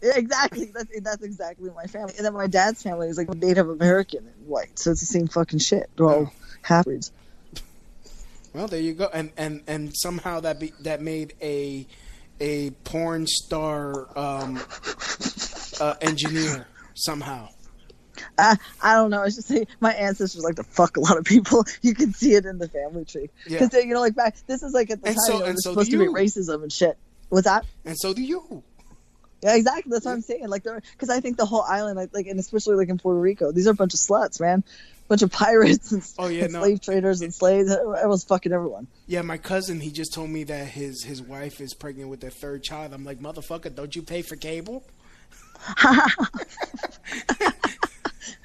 Yeah, 0.02 0.12
exactly. 0.16 0.66
That's 0.74 1.00
that's 1.00 1.22
exactly 1.22 1.70
my 1.70 1.84
family. 1.84 2.14
And 2.16 2.26
then 2.26 2.32
my 2.34 2.46
dad's 2.48 2.82
family 2.82 3.08
is 3.08 3.16
like 3.18 3.32
Native 3.34 3.68
American 3.68 4.26
and 4.26 4.46
white, 4.48 4.78
so 4.78 4.90
it's 4.90 5.00
the 5.00 5.06
same 5.06 5.28
fucking 5.28 5.60
shit. 5.60 5.88
They're 5.96 6.06
all 6.10 6.32
half 6.62 6.84
breeds. 6.86 7.12
Well, 8.52 8.66
there 8.68 8.80
you 8.80 8.94
go, 8.94 9.08
and 9.12 9.30
and 9.36 9.62
and 9.66 9.92
somehow 9.96 10.40
that 10.40 10.60
be, 10.60 10.72
that 10.80 11.00
made 11.00 11.34
a 11.40 11.86
a 12.40 12.70
porn 12.84 13.26
star 13.26 14.06
um, 14.18 14.60
uh, 15.80 15.94
engineer. 16.00 16.66
somehow. 16.94 17.48
I, 18.38 18.56
I 18.82 18.94
don't 18.94 19.10
know. 19.10 19.22
It's 19.22 19.36
just 19.36 19.48
say 19.48 19.66
my 19.80 19.92
ancestors 19.94 20.42
like 20.44 20.56
to 20.56 20.64
fuck 20.64 20.96
a 20.96 21.00
lot 21.00 21.16
of 21.18 21.24
people. 21.24 21.64
You 21.82 21.94
can 21.94 22.12
see 22.12 22.34
it 22.34 22.44
in 22.44 22.58
the 22.58 22.68
family 22.68 23.04
tree 23.04 23.30
because 23.44 23.72
Yeah. 23.72 23.80
you 23.80 23.94
know, 23.94 24.00
like 24.00 24.14
back. 24.14 24.36
This 24.46 24.62
is 24.62 24.72
like 24.72 24.90
at 24.90 25.00
the 25.02 25.08
And 25.08 25.16
time 25.16 25.24
so- 25.26 25.32
you 25.34 25.38
know, 25.40 25.44
and 25.46 25.48
there's 25.54 25.64
so 25.64 25.70
supposed 25.70 25.90
to 25.90 25.98
be 25.98 26.06
racism 26.06 26.62
and 26.62 26.72
shit. 26.72 26.96
What's 27.28 27.46
that? 27.46 27.64
And 27.84 27.96
so 27.98 28.12
do 28.14 28.22
you. 28.22 28.62
Yeah, 29.42 29.56
exactly. 29.56 29.90
That's 29.90 30.04
what 30.04 30.12
I'm 30.12 30.20
saying. 30.22 30.48
Like, 30.48 30.62
because 30.64 31.10
I 31.10 31.18
think 31.20 31.36
the 31.36 31.46
whole 31.46 31.62
island, 31.62 31.96
like, 31.96 32.10
like, 32.14 32.26
and 32.28 32.38
especially 32.38 32.76
like 32.76 32.88
in 32.90 32.98
Puerto 32.98 33.18
Rico, 33.18 33.50
these 33.50 33.66
are 33.66 33.70
a 33.70 33.74
bunch 33.74 33.92
of 33.94 33.98
sluts, 34.00 34.40
man. 34.40 34.62
bunch 35.08 35.22
of 35.22 35.32
pirates 35.32 35.90
and, 35.90 36.02
Oh, 36.18 36.28
yeah, 36.28 36.44
and 36.44 36.52
no. 36.52 36.60
slave 36.60 36.80
traders 36.80 37.22
and 37.22 37.34
slaves. 37.34 37.68
Everyone's 37.74 38.22
fucking 38.22 38.52
everyone. 38.52 38.86
Yeah, 39.08 39.22
my 39.22 39.38
cousin, 39.38 39.80
he 39.80 39.90
just 39.90 40.12
told 40.14 40.30
me 40.30 40.44
that 40.44 40.68
his 40.68 41.02
his 41.02 41.20
wife 41.20 41.60
is 41.60 41.74
pregnant 41.74 42.08
with 42.08 42.20
their 42.20 42.30
third 42.30 42.62
child. 42.62 42.92
I'm 42.92 43.04
like, 43.04 43.18
motherfucker, 43.18 43.74
don't 43.74 43.96
you 43.96 44.02
pay 44.02 44.22
for 44.22 44.36
cable? 44.36 44.84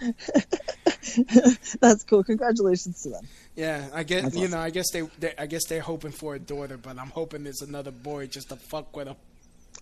That's 1.80 2.04
cool. 2.04 2.24
Congratulations 2.24 3.02
to 3.04 3.10
them. 3.10 3.28
Yeah, 3.56 3.88
I 3.94 4.04
guess 4.04 4.24
That's 4.24 4.36
you 4.36 4.42
awesome. 4.44 4.52
know, 4.52 4.60
I 4.60 4.70
guess 4.70 4.86
they, 4.92 5.02
they, 5.20 5.34
I 5.38 5.46
guess 5.46 5.66
they're 5.68 5.82
hoping 5.82 6.12
for 6.12 6.36
a 6.36 6.40
daughter, 6.40 6.78
but 6.78 6.98
I'm 7.00 7.10
hoping 7.10 7.46
it's 7.46 7.62
another 7.62 7.92
boy 7.92 8.28
just 8.28 8.50
to 8.50 8.56
fuck 8.56 8.96
with 8.96 9.08
them. 9.08 9.16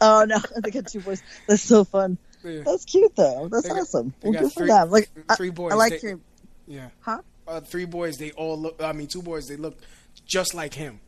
Oh 0.02 0.26
no, 0.28 0.38
they 0.64 0.72
got 0.72 0.88
two 0.88 1.02
boys. 1.02 1.22
That's 1.48 1.62
so 1.64 1.84
fun. 1.84 2.18
Yeah. 2.44 2.62
That's 2.66 2.86
cute 2.86 3.16
though. 3.16 3.48
That's 3.52 3.68
got- 3.68 3.78
awesome. 3.80 4.14
Well, 4.22 4.34
good 4.34 4.52
for 4.54 4.60
three- 4.62 4.68
them. 4.68 4.90
Like 4.92 5.10
three 5.38 5.50
boys. 5.50 5.72
I 5.74 5.76
like 5.76 5.94
They- 5.94 6.00
hearing. 6.00 6.22
Yeah. 6.68 6.90
Huh? 7.02 7.22
Uh, 7.48 7.60
three 7.62 7.86
boys. 7.86 8.16
They 8.18 8.32
all 8.32 8.60
look. 8.60 8.82
I 8.82 8.92
mean, 8.94 9.08
two 9.08 9.22
boys. 9.22 9.46
They 9.46 9.56
look 9.56 9.78
just 10.26 10.54
like 10.56 10.74
him. 10.74 11.00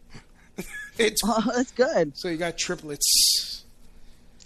it's, 0.98 1.22
Oh, 1.26 1.52
that's 1.56 1.72
good. 1.72 2.16
so 2.18 2.28
you 2.30 2.38
got 2.38 2.58
triplets. 2.58 3.64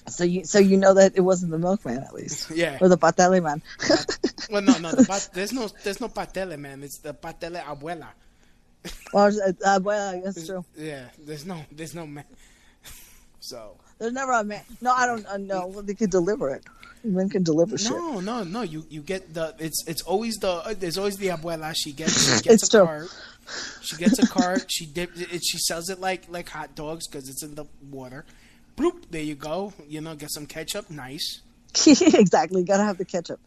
So 0.08 0.24
you, 0.24 0.44
so 0.46 0.60
you 0.60 0.78
know 0.78 0.94
that 0.94 1.14
it 1.16 1.22
wasn't 1.22 1.52
the 1.52 1.60
milkman 1.60 2.00
at 2.00 2.14
least. 2.14 2.50
Yeah. 2.56 2.78
Or 2.82 2.88
the 2.90 2.98
patele 2.98 3.42
man. 3.42 3.62
Well, 4.50 4.62
no, 4.62 4.78
no. 4.80 4.92
The 4.92 5.06
pat- 5.06 5.30
there's 5.34 5.54
no, 5.54 5.70
there's 5.84 6.02
no 6.02 6.10
patele, 6.10 6.58
man. 6.60 6.84
It's 6.84 7.00
the 7.00 7.14
patele 7.14 7.62
abuela. 7.64 8.08
well, 9.14 9.28
uh, 9.48 9.54
uh, 9.64 9.80
well, 9.82 10.22
that's 10.24 10.46
true. 10.46 10.66
Yeah. 10.76 11.06
There's 11.20 11.46
no, 11.46 11.64
there's 11.72 11.96
no 11.96 12.06
man. 12.06 12.26
So. 13.40 13.78
There's 13.98 14.12
never 14.14 14.32
a 14.34 14.44
man. 14.44 14.64
No, 14.82 14.92
I 14.92 15.06
don't 15.06 15.26
uh, 15.26 15.38
know. 15.38 15.68
Well, 15.68 15.84
they 15.84 15.94
could 15.94 16.10
deliver 16.10 16.50
it. 16.50 16.66
Men 17.04 17.30
can 17.30 17.44
deliver 17.44 17.78
shit. 17.78 17.92
No, 17.92 18.20
no, 18.20 18.44
no. 18.44 18.62
You 18.62 18.86
you 18.90 19.02
get 19.02 19.34
the 19.34 19.56
it's 19.58 19.84
it's 19.88 20.04
always 20.04 20.36
the 20.36 20.52
uh, 20.52 20.74
there's 20.78 20.98
always 21.00 21.18
the 21.18 21.28
abuela. 21.30 21.74
She 21.76 21.94
gets 21.94 22.14
she 22.26 22.32
It's 22.34 22.42
gets 22.42 22.64
a 22.68 22.70
true. 22.78 22.86
cart. 22.86 23.08
She 23.82 23.96
gets 23.98 24.20
a 24.20 24.28
cart. 24.28 24.66
She 24.72 24.86
dip 24.86 25.10
it. 25.16 25.42
She 25.44 25.58
sells 25.58 25.90
it 25.90 26.00
like 26.00 26.26
like 26.30 26.50
hot 26.50 26.76
dogs 26.76 27.08
because 27.08 27.28
it's 27.28 27.42
in 27.42 27.56
the 27.56 27.66
water. 27.90 28.26
Bloop. 28.82 29.04
There 29.12 29.22
you 29.22 29.36
go. 29.36 29.74
You 29.88 30.02
know, 30.02 30.15
get 30.15 30.32
some 30.32 30.46
ketchup. 30.46 30.89
Nice. 30.89 31.41
exactly. 31.88 32.63
Gotta 32.63 32.84
have 32.84 32.98
the 32.98 33.06
ketchup. 33.06 33.39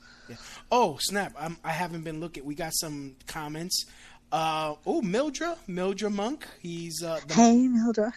Oh 0.72 0.96
snap! 1.00 1.34
I'm, 1.38 1.58
I 1.62 1.70
haven't 1.72 2.02
been 2.02 2.20
looking. 2.20 2.44
We 2.44 2.54
got 2.54 2.72
some 2.74 3.16
comments. 3.26 3.84
Uh 4.32 4.74
oh, 4.86 5.02
Mildra, 5.02 5.58
Mildra 5.68 6.10
Monk. 6.12 6.46
He's 6.62 7.02
uh 7.02 7.20
the, 7.28 7.34
Hey, 7.34 7.68
Mildred. 7.68 8.12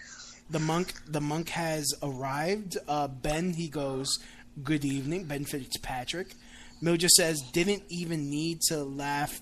the 0.49 0.59
monk. 0.59 0.93
The 1.07 1.19
monk 1.19 1.49
has 1.49 1.93
arrived. 2.01 2.77
Uh 2.87 3.07
Ben, 3.09 3.53
he 3.53 3.67
goes. 3.67 4.17
Good 4.63 4.85
evening, 4.85 5.25
Ben 5.25 5.43
Fitzpatrick. 5.45 6.33
Mildra 6.81 7.09
says 7.09 7.41
didn't 7.51 7.83
even 7.89 8.29
need 8.29 8.61
to 8.69 8.83
laugh. 8.83 9.41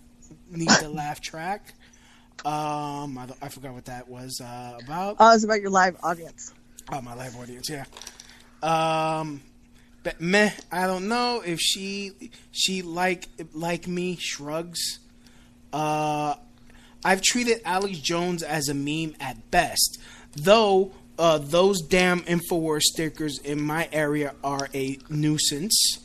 Need 0.49 0.69
the 0.81 0.89
laugh 1.01 1.21
track. 1.21 1.73
Um, 2.43 3.17
I, 3.17 3.27
I 3.41 3.49
forgot 3.49 3.73
what 3.73 3.85
that 3.85 4.09
was 4.09 4.41
uh, 4.43 4.77
about. 4.83 5.17
Oh, 5.19 5.33
it's 5.33 5.43
about 5.45 5.61
your 5.61 5.69
live 5.69 5.95
audience. 6.03 6.53
Oh, 6.91 7.01
my 7.01 7.15
live 7.15 7.35
audience, 7.37 7.69
yeah. 7.69 7.85
Um, 8.61 9.41
but 10.03 10.21
meh, 10.21 10.51
I 10.71 10.85
don't 10.85 11.07
know 11.07 11.41
if 11.43 11.59
she 11.59 12.11
she 12.51 12.83
like 12.83 13.27
like 13.53 13.87
me 13.87 14.17
shrugs. 14.19 14.99
Uh, 15.73 16.35
I've 17.03 17.21
treated 17.21 17.61
Alex 17.65 17.99
Jones 17.99 18.43
as 18.43 18.69
a 18.69 18.73
meme 18.73 19.15
at 19.19 19.51
best, 19.51 19.99
though. 20.35 20.91
Uh, 21.17 21.37
those 21.37 21.81
damn 21.81 22.21
Infowars 22.21 22.81
stickers 22.81 23.39
in 23.39 23.61
my 23.61 23.87
area 23.91 24.35
are 24.43 24.67
a 24.73 24.99
nuisance. 25.09 25.99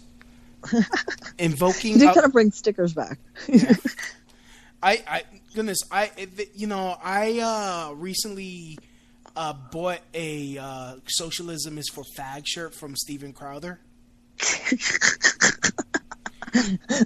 Invoking, 1.39 1.99
You 1.99 2.13
kind 2.13 2.25
of 2.25 2.33
bring 2.33 2.53
stickers 2.53 2.95
back. 2.95 3.19
I, 4.83 5.03
I 5.07 5.23
goodness, 5.55 5.79
I 5.91 6.11
you 6.55 6.67
know 6.67 6.97
I 7.03 7.41
uh, 7.41 7.95
recently 7.95 8.79
uh, 9.37 9.53
bought 9.71 10.01
a 10.15 10.59
uh, 10.59 10.95
"Socialism 11.07 11.79
is 11.79 11.89
for 11.89 12.05
Fag" 12.17 12.43
shirt 12.47 12.75
from 12.75 12.97
Steven 12.97 13.33
Crowder. 13.33 13.81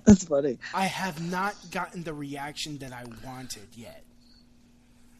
That's 0.06 0.24
funny. 0.24 0.58
I 0.72 0.86
have 0.86 1.22
not 1.30 1.54
gotten 1.70 2.02
the 2.02 2.14
reaction 2.14 2.78
that 2.78 2.92
I 2.92 3.04
wanted 3.24 3.68
yet. 3.74 4.04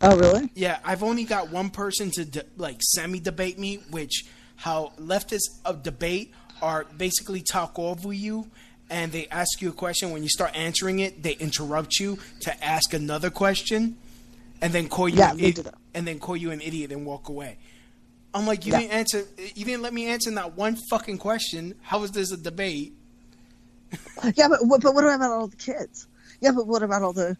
Oh, 0.00 0.16
really? 0.16 0.50
Yeah, 0.54 0.78
I've 0.84 1.02
only 1.02 1.24
got 1.24 1.50
one 1.50 1.70
person 1.70 2.10
to 2.12 2.24
de- 2.24 2.44
like 2.56 2.80
semi 2.82 3.20
debate 3.20 3.58
me, 3.58 3.80
which 3.90 4.24
how 4.56 4.92
leftists 4.98 5.60
of 5.64 5.82
debate 5.82 6.32
are 6.62 6.84
basically 6.96 7.42
talk 7.42 7.78
over 7.78 8.12
you 8.12 8.50
and 8.90 9.12
they 9.12 9.26
ask 9.28 9.60
you 9.60 9.70
a 9.70 9.72
question. 9.72 10.10
When 10.10 10.22
you 10.22 10.28
start 10.28 10.54
answering 10.54 11.00
it, 11.00 11.22
they 11.22 11.32
interrupt 11.32 11.98
you 11.98 12.18
to 12.40 12.64
ask 12.64 12.92
another 12.92 13.30
question, 13.30 13.96
and 14.64 14.72
then 14.72 14.88
call 14.88 15.08
you 15.10 15.18
Yeah, 15.18 15.32
an 15.32 15.68
and 15.92 16.06
then 16.06 16.18
call 16.18 16.36
you 16.36 16.50
an 16.50 16.62
idiot 16.62 16.90
and 16.90 17.04
walk 17.04 17.28
away. 17.28 17.58
I'm 18.32 18.46
like, 18.46 18.64
you 18.64 18.72
Yeah. 18.72 18.80
didn't 18.80 18.92
answer. 18.92 19.24
You 19.54 19.64
didn't 19.66 19.82
let 19.82 19.92
me 19.92 20.06
answer 20.06 20.30
that 20.32 20.56
one 20.56 20.76
fucking 20.90 21.18
question. 21.18 21.74
How 21.82 22.02
is 22.02 22.10
this 22.12 22.32
a 22.32 22.36
debate? 22.38 22.94
Yeah, 24.34 24.48
but 24.48 24.60
what, 24.66 24.80
but 24.82 24.94
what 24.94 25.04
about 25.04 25.30
all 25.30 25.46
the 25.48 25.56
kids? 25.56 26.08
Yeah, 26.40 26.52
but 26.52 26.66
what 26.66 26.82
about 26.82 27.02
all 27.02 27.12
the 27.12 27.36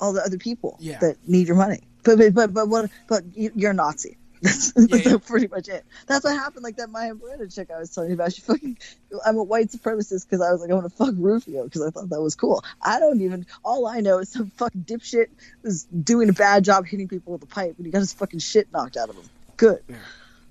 all 0.00 0.12
the 0.12 0.22
other 0.22 0.36
people 0.36 0.76
Yeah. 0.80 0.98
that 0.98 1.16
need 1.28 1.46
your 1.46 1.56
money? 1.56 1.80
But 2.02 2.18
but 2.18 2.34
but, 2.34 2.52
but 2.52 2.68
what? 2.68 2.90
But 3.08 3.22
you- 3.36 3.52
you're 3.54 3.70
a 3.70 3.74
Nazi. 3.74 4.16
That's, 4.76 5.06
yeah. 5.06 5.16
pretty 5.16 5.46
much 5.46 5.68
it. 5.68 5.86
That's 6.06 6.22
what 6.22 6.36
happened. 6.36 6.64
Like 6.64 6.76
that 6.76 6.90
Maya 6.90 7.14
Brandon 7.14 7.48
chick 7.48 7.70
I 7.74 7.78
was 7.78 7.88
telling 7.94 8.10
you 8.10 8.14
about. 8.14 8.34
She 8.34 8.42
fucking. 8.42 8.76
I'm 9.24 9.38
a 9.38 9.42
white 9.42 9.68
supremacist 9.68 10.28
because 10.28 10.42
I 10.42 10.52
was 10.52 10.60
like, 10.60 10.70
I 10.70 10.74
want 10.74 10.84
to 10.84 10.94
fuck 10.94 11.14
Rufio 11.16 11.64
because 11.64 11.80
I 11.80 11.88
thought 11.88 12.10
that 12.10 12.20
was 12.20 12.34
cool. 12.34 12.62
I 12.82 13.00
don't 13.00 13.22
even. 13.22 13.46
All 13.64 13.86
I 13.86 14.00
know 14.00 14.18
is 14.18 14.28
some 14.28 14.50
fucking 14.50 14.84
dipshit 14.84 15.28
was 15.62 15.84
doing 15.84 16.28
a 16.28 16.34
bad 16.34 16.62
job 16.62 16.84
hitting 16.84 17.08
people 17.08 17.32
with 17.32 17.42
a 17.42 17.46
pipe 17.46 17.74
and 17.78 17.86
he 17.86 17.90
got 17.90 18.00
his 18.00 18.12
fucking 18.12 18.40
shit 18.40 18.70
knocked 18.70 18.98
out 18.98 19.08
of 19.08 19.16
him. 19.16 19.24
Good. 19.56 19.82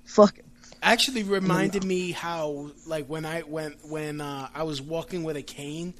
Fucking. 0.06 0.44
actually 0.82 1.22
reminded 1.22 1.84
me 1.84 2.10
how 2.10 2.72
like 2.88 3.06
when 3.06 3.24
I 3.24 3.42
went 3.42 3.76
when 3.88 4.20
uh, 4.20 4.48
I 4.52 4.64
was 4.64 4.82
walking 4.82 5.22
with 5.22 5.36
a 5.36 5.42
cane 5.42 5.94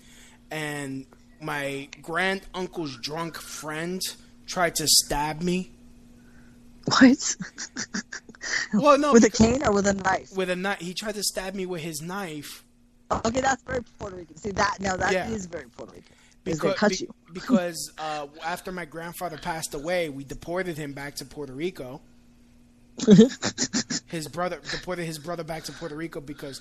and 0.51 1.07
my 1.41 1.89
grand 2.03 2.43
uncle's 2.55 2.97
drunk 2.97 3.37
friend 3.37 4.03
tried 4.47 4.75
to 4.77 4.89
stab 4.89 5.43
me. 5.43 5.71
What? 6.87 7.37
Well, 8.75 8.99
no, 8.99 9.15
with 9.15 9.25
a 9.25 9.31
cane 9.31 9.63
or 9.65 9.73
with 9.73 9.87
a 9.87 9.95
knife? 9.95 10.37
with 10.37 10.51
a 10.51 10.57
knife. 10.57 10.79
He 10.79 10.93
tried 10.93 11.15
to 11.15 11.23
stab 11.23 11.55
me 11.55 11.65
with 11.65 11.81
his 11.81 12.03
knife 12.03 12.63
Okay, 13.11 13.41
that's 13.41 13.63
very 13.63 13.83
Puerto 13.99 14.17
Rican. 14.17 14.37
See 14.37 14.51
that? 14.53 14.79
No, 14.81 14.97
that 14.97 15.29
is 15.31 15.45
Yeah. 15.45 15.51
very 15.51 15.69
Puerto 15.69 15.93
Rican. 15.93 16.13
Because 16.43 16.75
cut 16.75 16.91
be- 16.91 16.97
you. 16.97 17.15
because 17.33 17.93
uh, 17.99 18.27
after 18.45 18.73
my 18.73 18.85
grandfather 18.85 19.39
passed 19.39 19.75
away, 19.75 20.09
we 20.09 20.25
deported 20.25 20.77
him 20.77 20.93
back 20.93 21.17
to 21.17 21.25
Puerto 21.25 21.53
Rico. 21.53 22.01
his 24.07 24.29
brother 24.29 24.61
deported 24.71 25.05
his 25.05 25.19
brother 25.19 25.45
back 25.45 25.65
to 25.65 25.73
Puerto 25.73 25.97
Rico 25.97 26.21
because 26.21 26.61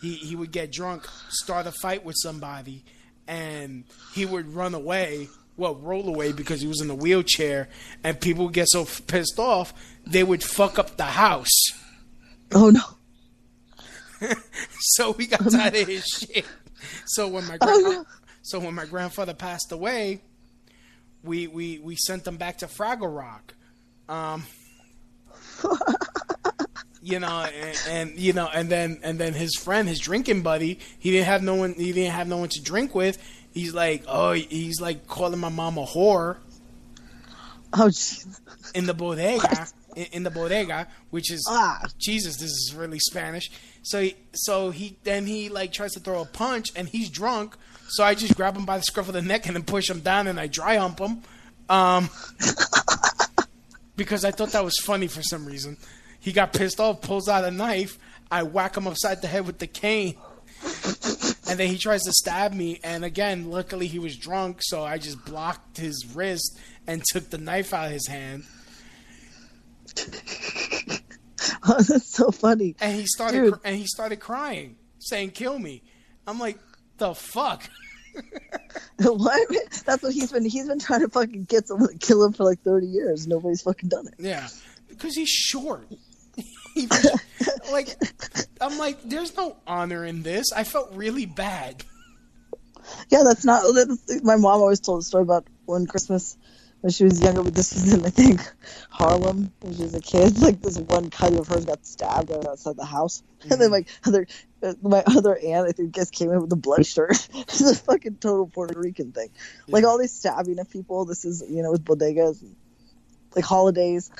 he, 0.00 0.14
he 0.14 0.36
would 0.36 0.50
get 0.50 0.72
drunk, 0.72 1.06
start 1.28 1.66
a 1.66 1.72
fight 1.72 2.04
with 2.04 2.16
somebody, 2.18 2.84
and 3.26 3.84
he 4.14 4.24
would 4.26 4.54
run 4.54 4.74
away. 4.74 5.28
Well, 5.56 5.76
roll 5.76 6.08
away 6.08 6.32
because 6.32 6.60
he 6.60 6.66
was 6.66 6.80
in 6.80 6.90
a 6.90 6.94
wheelchair, 6.94 7.68
and 8.02 8.20
people 8.20 8.46
would 8.46 8.54
get 8.54 8.68
so 8.68 8.84
pissed 9.06 9.38
off 9.38 9.72
they 10.06 10.22
would 10.22 10.42
fuck 10.42 10.78
up 10.78 10.96
the 10.96 11.04
house. 11.04 11.66
Oh 12.52 12.70
no. 12.70 12.82
so 14.80 15.12
we 15.12 15.26
got 15.26 15.50
tired 15.50 15.74
of 15.74 15.88
his 15.88 16.04
shit. 16.04 16.44
So 17.06 17.28
when 17.28 17.46
my 17.46 17.56
gran- 17.56 18.04
so 18.42 18.58
when 18.58 18.74
my 18.74 18.84
grandfather 18.84 19.34
passed 19.34 19.72
away, 19.72 20.20
we 21.22 21.46
we 21.46 21.78
we 21.78 21.96
sent 21.96 22.24
them 22.24 22.36
back 22.36 22.58
to 22.58 22.66
Fraggle 22.66 23.14
Rock. 23.14 23.54
Um, 24.08 24.44
you 27.04 27.20
know, 27.20 27.44
and, 27.44 27.78
and 27.88 28.18
you 28.18 28.32
know, 28.32 28.48
and 28.52 28.68
then 28.68 28.98
and 29.02 29.18
then 29.18 29.34
his 29.34 29.54
friend, 29.56 29.88
his 29.88 30.00
drinking 30.00 30.42
buddy, 30.42 30.78
he 30.98 31.10
didn't 31.10 31.26
have 31.26 31.42
no 31.42 31.54
one. 31.54 31.74
He 31.74 31.92
didn't 31.92 32.12
have 32.14 32.26
no 32.26 32.38
one 32.38 32.48
to 32.48 32.62
drink 32.62 32.94
with. 32.94 33.18
He's 33.52 33.72
like, 33.74 34.02
oh, 34.08 34.32
he's 34.32 34.80
like 34.80 35.06
calling 35.06 35.38
my 35.38 35.48
mom 35.50 35.78
a 35.78 35.84
whore 35.84 36.38
Oh 37.72 37.86
jeez. 37.88 38.40
in 38.74 38.86
the 38.86 38.94
bodega 38.94 39.66
in, 39.96 40.06
in 40.12 40.22
the 40.22 40.30
bodega 40.30 40.86
which 41.10 41.30
is 41.32 41.44
Ah. 41.50 41.82
jesus 41.98 42.36
this 42.36 42.50
is 42.50 42.72
really 42.76 43.00
spanish 43.00 43.50
so 43.82 44.00
he, 44.00 44.14
so 44.32 44.70
he 44.70 44.96
then 45.02 45.26
he 45.26 45.48
like 45.48 45.72
tries 45.72 45.92
to 45.94 46.00
throw 46.00 46.22
a 46.22 46.24
punch 46.24 46.70
and 46.76 46.88
he's 46.88 47.10
drunk 47.10 47.56
so 47.88 48.04
i 48.04 48.14
just 48.14 48.36
grab 48.36 48.56
him 48.56 48.64
by 48.64 48.76
the 48.76 48.84
scruff 48.84 49.08
of 49.08 49.14
the 49.14 49.22
neck 49.22 49.46
and 49.46 49.56
then 49.56 49.64
push 49.64 49.90
him 49.90 49.98
down 50.00 50.28
and 50.28 50.38
i 50.38 50.46
dry 50.46 50.76
hump 50.76 51.00
him 51.00 51.22
um 51.68 52.08
because 53.96 54.24
i 54.24 54.30
thought 54.30 54.50
that 54.50 54.64
was 54.64 54.78
funny 54.78 55.06
for 55.08 55.22
some 55.22 55.44
reason 55.44 55.76
he 56.24 56.32
got 56.32 56.52
pissed 56.52 56.80
off 56.80 57.00
pulls 57.00 57.28
out 57.28 57.44
a 57.44 57.50
knife 57.50 57.98
i 58.30 58.42
whack 58.42 58.76
him 58.76 58.86
upside 58.88 59.22
the 59.22 59.28
head 59.28 59.46
with 59.46 59.58
the 59.58 59.66
cane 59.66 60.16
and 61.48 61.58
then 61.58 61.68
he 61.68 61.78
tries 61.78 62.02
to 62.02 62.12
stab 62.12 62.52
me. 62.52 62.80
And 62.82 63.04
again, 63.04 63.50
luckily 63.50 63.86
he 63.86 63.98
was 63.98 64.16
drunk, 64.16 64.58
so 64.60 64.82
I 64.82 64.98
just 64.98 65.24
blocked 65.24 65.76
his 65.76 66.06
wrist 66.14 66.58
and 66.86 67.02
took 67.12 67.30
the 67.30 67.38
knife 67.38 67.72
out 67.72 67.86
of 67.86 67.92
his 67.92 68.08
hand. 68.08 68.44
Oh, 71.66 71.80
that's 71.80 72.14
so 72.14 72.30
funny. 72.30 72.74
And 72.80 72.94
he 72.94 73.06
started 73.06 73.40
Dude. 73.40 73.58
and 73.64 73.76
he 73.76 73.86
started 73.86 74.18
crying, 74.20 74.76
saying, 74.98 75.30
"Kill 75.30 75.58
me." 75.58 75.82
I'm 76.26 76.38
like, 76.38 76.58
"The 76.96 77.14
fuck." 77.14 77.68
what? 78.98 79.48
That's 79.84 80.02
what 80.02 80.12
he's 80.12 80.32
been. 80.32 80.44
He's 80.44 80.66
been 80.66 80.78
trying 80.78 81.00
to 81.00 81.08
fucking 81.08 81.44
get 81.44 81.68
someone 81.68 81.90
to 81.90 81.98
kill 81.98 82.24
him 82.24 82.32
for 82.32 82.44
like 82.44 82.60
thirty 82.60 82.86
years. 82.86 83.26
Nobody's 83.26 83.62
fucking 83.62 83.88
done 83.88 84.06
it. 84.06 84.14
Yeah, 84.18 84.48
because 84.88 85.14
he's 85.16 85.28
short. 85.28 85.86
He- 86.74 86.88
like, 87.72 87.96
I'm 88.60 88.78
like, 88.78 89.02
there's 89.02 89.36
no 89.36 89.56
honor 89.66 90.04
in 90.04 90.22
this. 90.22 90.52
I 90.52 90.64
felt 90.64 90.92
really 90.92 91.26
bad. 91.26 91.84
Yeah, 93.08 93.22
that's 93.24 93.44
not. 93.44 93.62
That's, 93.74 94.22
my 94.22 94.36
mom 94.36 94.60
always 94.60 94.80
told 94.80 95.00
a 95.00 95.04
story 95.04 95.22
about 95.22 95.46
one 95.64 95.86
Christmas 95.86 96.36
when 96.80 96.90
she 96.90 97.04
was 97.04 97.20
younger. 97.20 97.42
But 97.42 97.54
this 97.54 97.72
was 97.72 97.92
in 97.92 98.04
I 98.04 98.10
think 98.10 98.40
Harlem 98.90 99.52
when 99.60 99.74
she 99.74 99.82
was 99.82 99.94
a 99.94 100.00
kid. 100.00 100.38
Like 100.44 100.60
this 100.60 100.78
one 100.78 101.08
cousin 101.08 101.38
of 101.38 101.48
hers 101.48 101.64
got 101.64 101.86
stabbed 101.86 102.30
right 102.30 102.46
outside 102.46 102.76
the 102.76 102.84
house, 102.84 103.22
and 103.50 103.58
then 103.58 103.70
like 103.70 103.88
other 104.06 104.26
uh, 104.62 104.74
my 104.82 105.02
other 105.06 105.38
aunt 105.38 105.66
I 105.66 105.72
think 105.72 105.94
just 105.94 106.12
came 106.12 106.30
in 106.30 106.40
with 106.42 106.52
a 106.52 106.56
blood 106.56 106.84
shirt. 106.84 107.28
it's 107.34 107.62
a 107.62 107.74
fucking 107.74 108.16
total 108.16 108.46
Puerto 108.46 108.78
Rican 108.78 109.12
thing. 109.12 109.30
Like 109.68 109.84
all 109.84 109.98
these 109.98 110.12
stabbing 110.12 110.58
of 110.58 110.68
people. 110.68 111.06
This 111.06 111.24
is 111.24 111.42
you 111.48 111.62
know 111.62 111.72
with 111.72 111.84
bodegas, 111.84 112.42
and, 112.42 112.54
like 113.34 113.44
holidays. 113.44 114.10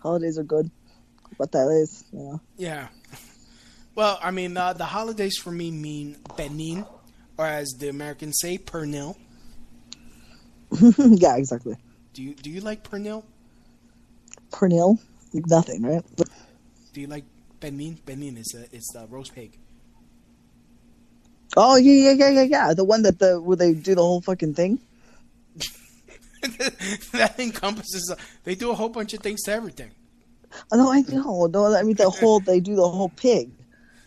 holidays 0.00 0.38
are 0.38 0.42
good. 0.44 0.70
What 1.36 1.52
that 1.52 1.68
is, 1.68 2.04
you 2.12 2.18
know. 2.18 2.40
Yeah. 2.56 2.88
Well, 3.94 4.18
I 4.22 4.30
mean, 4.30 4.56
uh, 4.56 4.72
the 4.72 4.84
holidays 4.84 5.36
for 5.36 5.50
me 5.50 5.70
mean 5.70 6.16
Benin, 6.36 6.86
or 7.36 7.46
as 7.46 7.68
the 7.78 7.88
Americans 7.88 8.38
say, 8.40 8.58
pernil. 8.58 9.16
yeah, 10.96 11.36
exactly. 11.36 11.76
Do 12.14 12.22
you 12.22 12.34
do 12.34 12.50
you 12.50 12.60
like 12.60 12.88
pernil? 12.88 13.24
Pernil, 14.50 14.98
nothing, 15.32 15.82
right? 15.82 16.02
Do 16.92 17.00
you 17.00 17.06
like 17.06 17.24
Benin? 17.60 17.98
Benin 18.04 18.36
is 18.38 18.54
a 18.54 18.74
it's 18.74 18.92
the 18.92 19.06
roast 19.08 19.34
pig. 19.34 19.58
Oh 21.56 21.76
yeah, 21.76 22.10
yeah, 22.10 22.12
yeah, 22.12 22.30
yeah, 22.30 22.42
yeah. 22.42 22.74
The 22.74 22.84
one 22.84 23.02
that 23.02 23.18
the 23.18 23.40
where 23.40 23.56
they 23.56 23.74
do 23.74 23.94
the 23.94 24.02
whole 24.02 24.22
fucking 24.22 24.54
thing. 24.54 24.78
that 27.12 27.34
encompasses. 27.38 28.10
A, 28.10 28.16
they 28.44 28.54
do 28.54 28.70
a 28.70 28.74
whole 28.74 28.88
bunch 28.88 29.12
of 29.12 29.20
things 29.20 29.42
to 29.42 29.52
everything. 29.52 29.90
Oh, 30.70 30.76
no, 30.76 30.92
I 30.92 31.00
know. 31.02 31.46
No, 31.46 31.74
I 31.74 31.82
mean 31.82 31.96
the 31.96 32.10
whole. 32.10 32.40
They 32.40 32.60
do 32.60 32.74
the 32.76 32.88
whole 32.88 33.08
pig. 33.08 33.50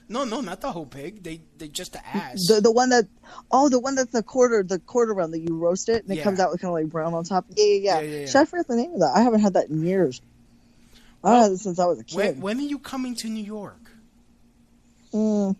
No, 0.07 0.23
no, 0.23 0.39
not 0.41 0.61
the 0.61 0.71
whole 0.71 0.85
pig. 0.85 1.23
They 1.23 1.41
they 1.57 1.67
just 1.67 1.93
the 1.93 2.07
ass. 2.07 2.45
The 2.47 2.61
the 2.61 2.71
one 2.71 2.89
that 2.89 3.05
oh 3.51 3.69
the 3.69 3.79
one 3.79 3.95
that's 3.95 4.11
the 4.11 4.21
quarter 4.21 4.61
the 4.61 4.77
quarter 4.77 5.13
round 5.15 5.33
that 5.33 5.39
you 5.39 5.57
roast 5.57 5.89
it 5.89 6.03
and 6.03 6.11
it 6.11 6.17
Yeah. 6.17 6.23
comes 6.23 6.39
out 6.39 6.51
with 6.51 6.61
kind 6.61 6.69
of 6.69 6.75
like 6.75 6.91
brown 6.91 7.15
on 7.15 7.23
top. 7.23 7.45
Yeah, 7.55 7.65
yeah, 7.65 7.73
yeah. 7.73 7.79
Yeah, 7.95 8.01
yeah, 8.01 8.19
yeah. 8.19 8.25
Shit, 8.27 8.35
I 8.35 8.45
forget 8.45 8.67
the 8.67 8.75
name 8.75 8.93
of 8.93 8.99
that. 8.99 9.13
I 9.15 9.21
haven't 9.21 9.39
had 9.39 9.53
that 9.53 9.69
in 9.69 9.83
years. 9.83 10.21
I 11.23 11.29
haven't 11.29 11.43
had 11.43 11.51
it 11.53 11.57
since 11.57 11.79
I 11.79 11.85
was 11.85 11.99
a 12.01 12.15
when, 12.15 12.33
kid. 12.35 12.41
when 12.41 12.59
are 12.59 12.61
you 12.61 12.77
coming 12.77 13.15
to 13.15 13.27
New 13.27 13.43
York? 13.43 13.79
Mm, 15.11 15.55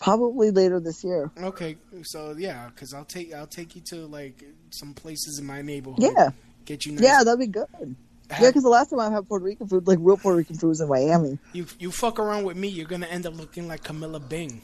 probably 0.00 0.50
later 0.52 0.78
this 0.78 1.02
year. 1.02 1.30
Okay, 1.36 1.76
so 2.02 2.36
yeah, 2.38 2.68
because 2.68 2.94
I'll 2.94 3.04
take 3.04 3.34
I'll 3.34 3.46
take 3.48 3.74
you 3.74 3.80
to 3.86 4.06
like 4.06 4.44
some 4.70 4.94
places 4.94 5.40
in 5.40 5.46
my 5.46 5.60
neighborhood. 5.62 6.02
Yeah. 6.02 6.30
Get 6.66 6.86
you. 6.86 6.92
Nice, 6.92 7.02
Yeah, 7.02 7.24
that'd 7.24 7.40
be 7.40 7.46
good. 7.46 7.96
Yeah, 8.30 8.48
because 8.48 8.62
the 8.62 8.68
last 8.68 8.90
time 8.90 9.00
I 9.00 9.10
had 9.10 9.26
Puerto 9.26 9.44
Rican 9.44 9.68
food, 9.68 9.86
like 9.86 9.98
real 10.00 10.16
Puerto 10.16 10.36
Rican 10.36 10.56
food, 10.56 10.68
was 10.68 10.80
in 10.80 10.88
Miami. 10.88 11.38
You 11.52 11.66
you 11.78 11.90
fuck 11.90 12.18
around 12.18 12.44
with 12.44 12.56
me, 12.56 12.68
you're 12.68 12.86
gonna 12.86 13.06
end 13.06 13.26
up 13.26 13.36
looking 13.36 13.66
like 13.68 13.82
Camilla 13.82 14.20
Bing. 14.20 14.60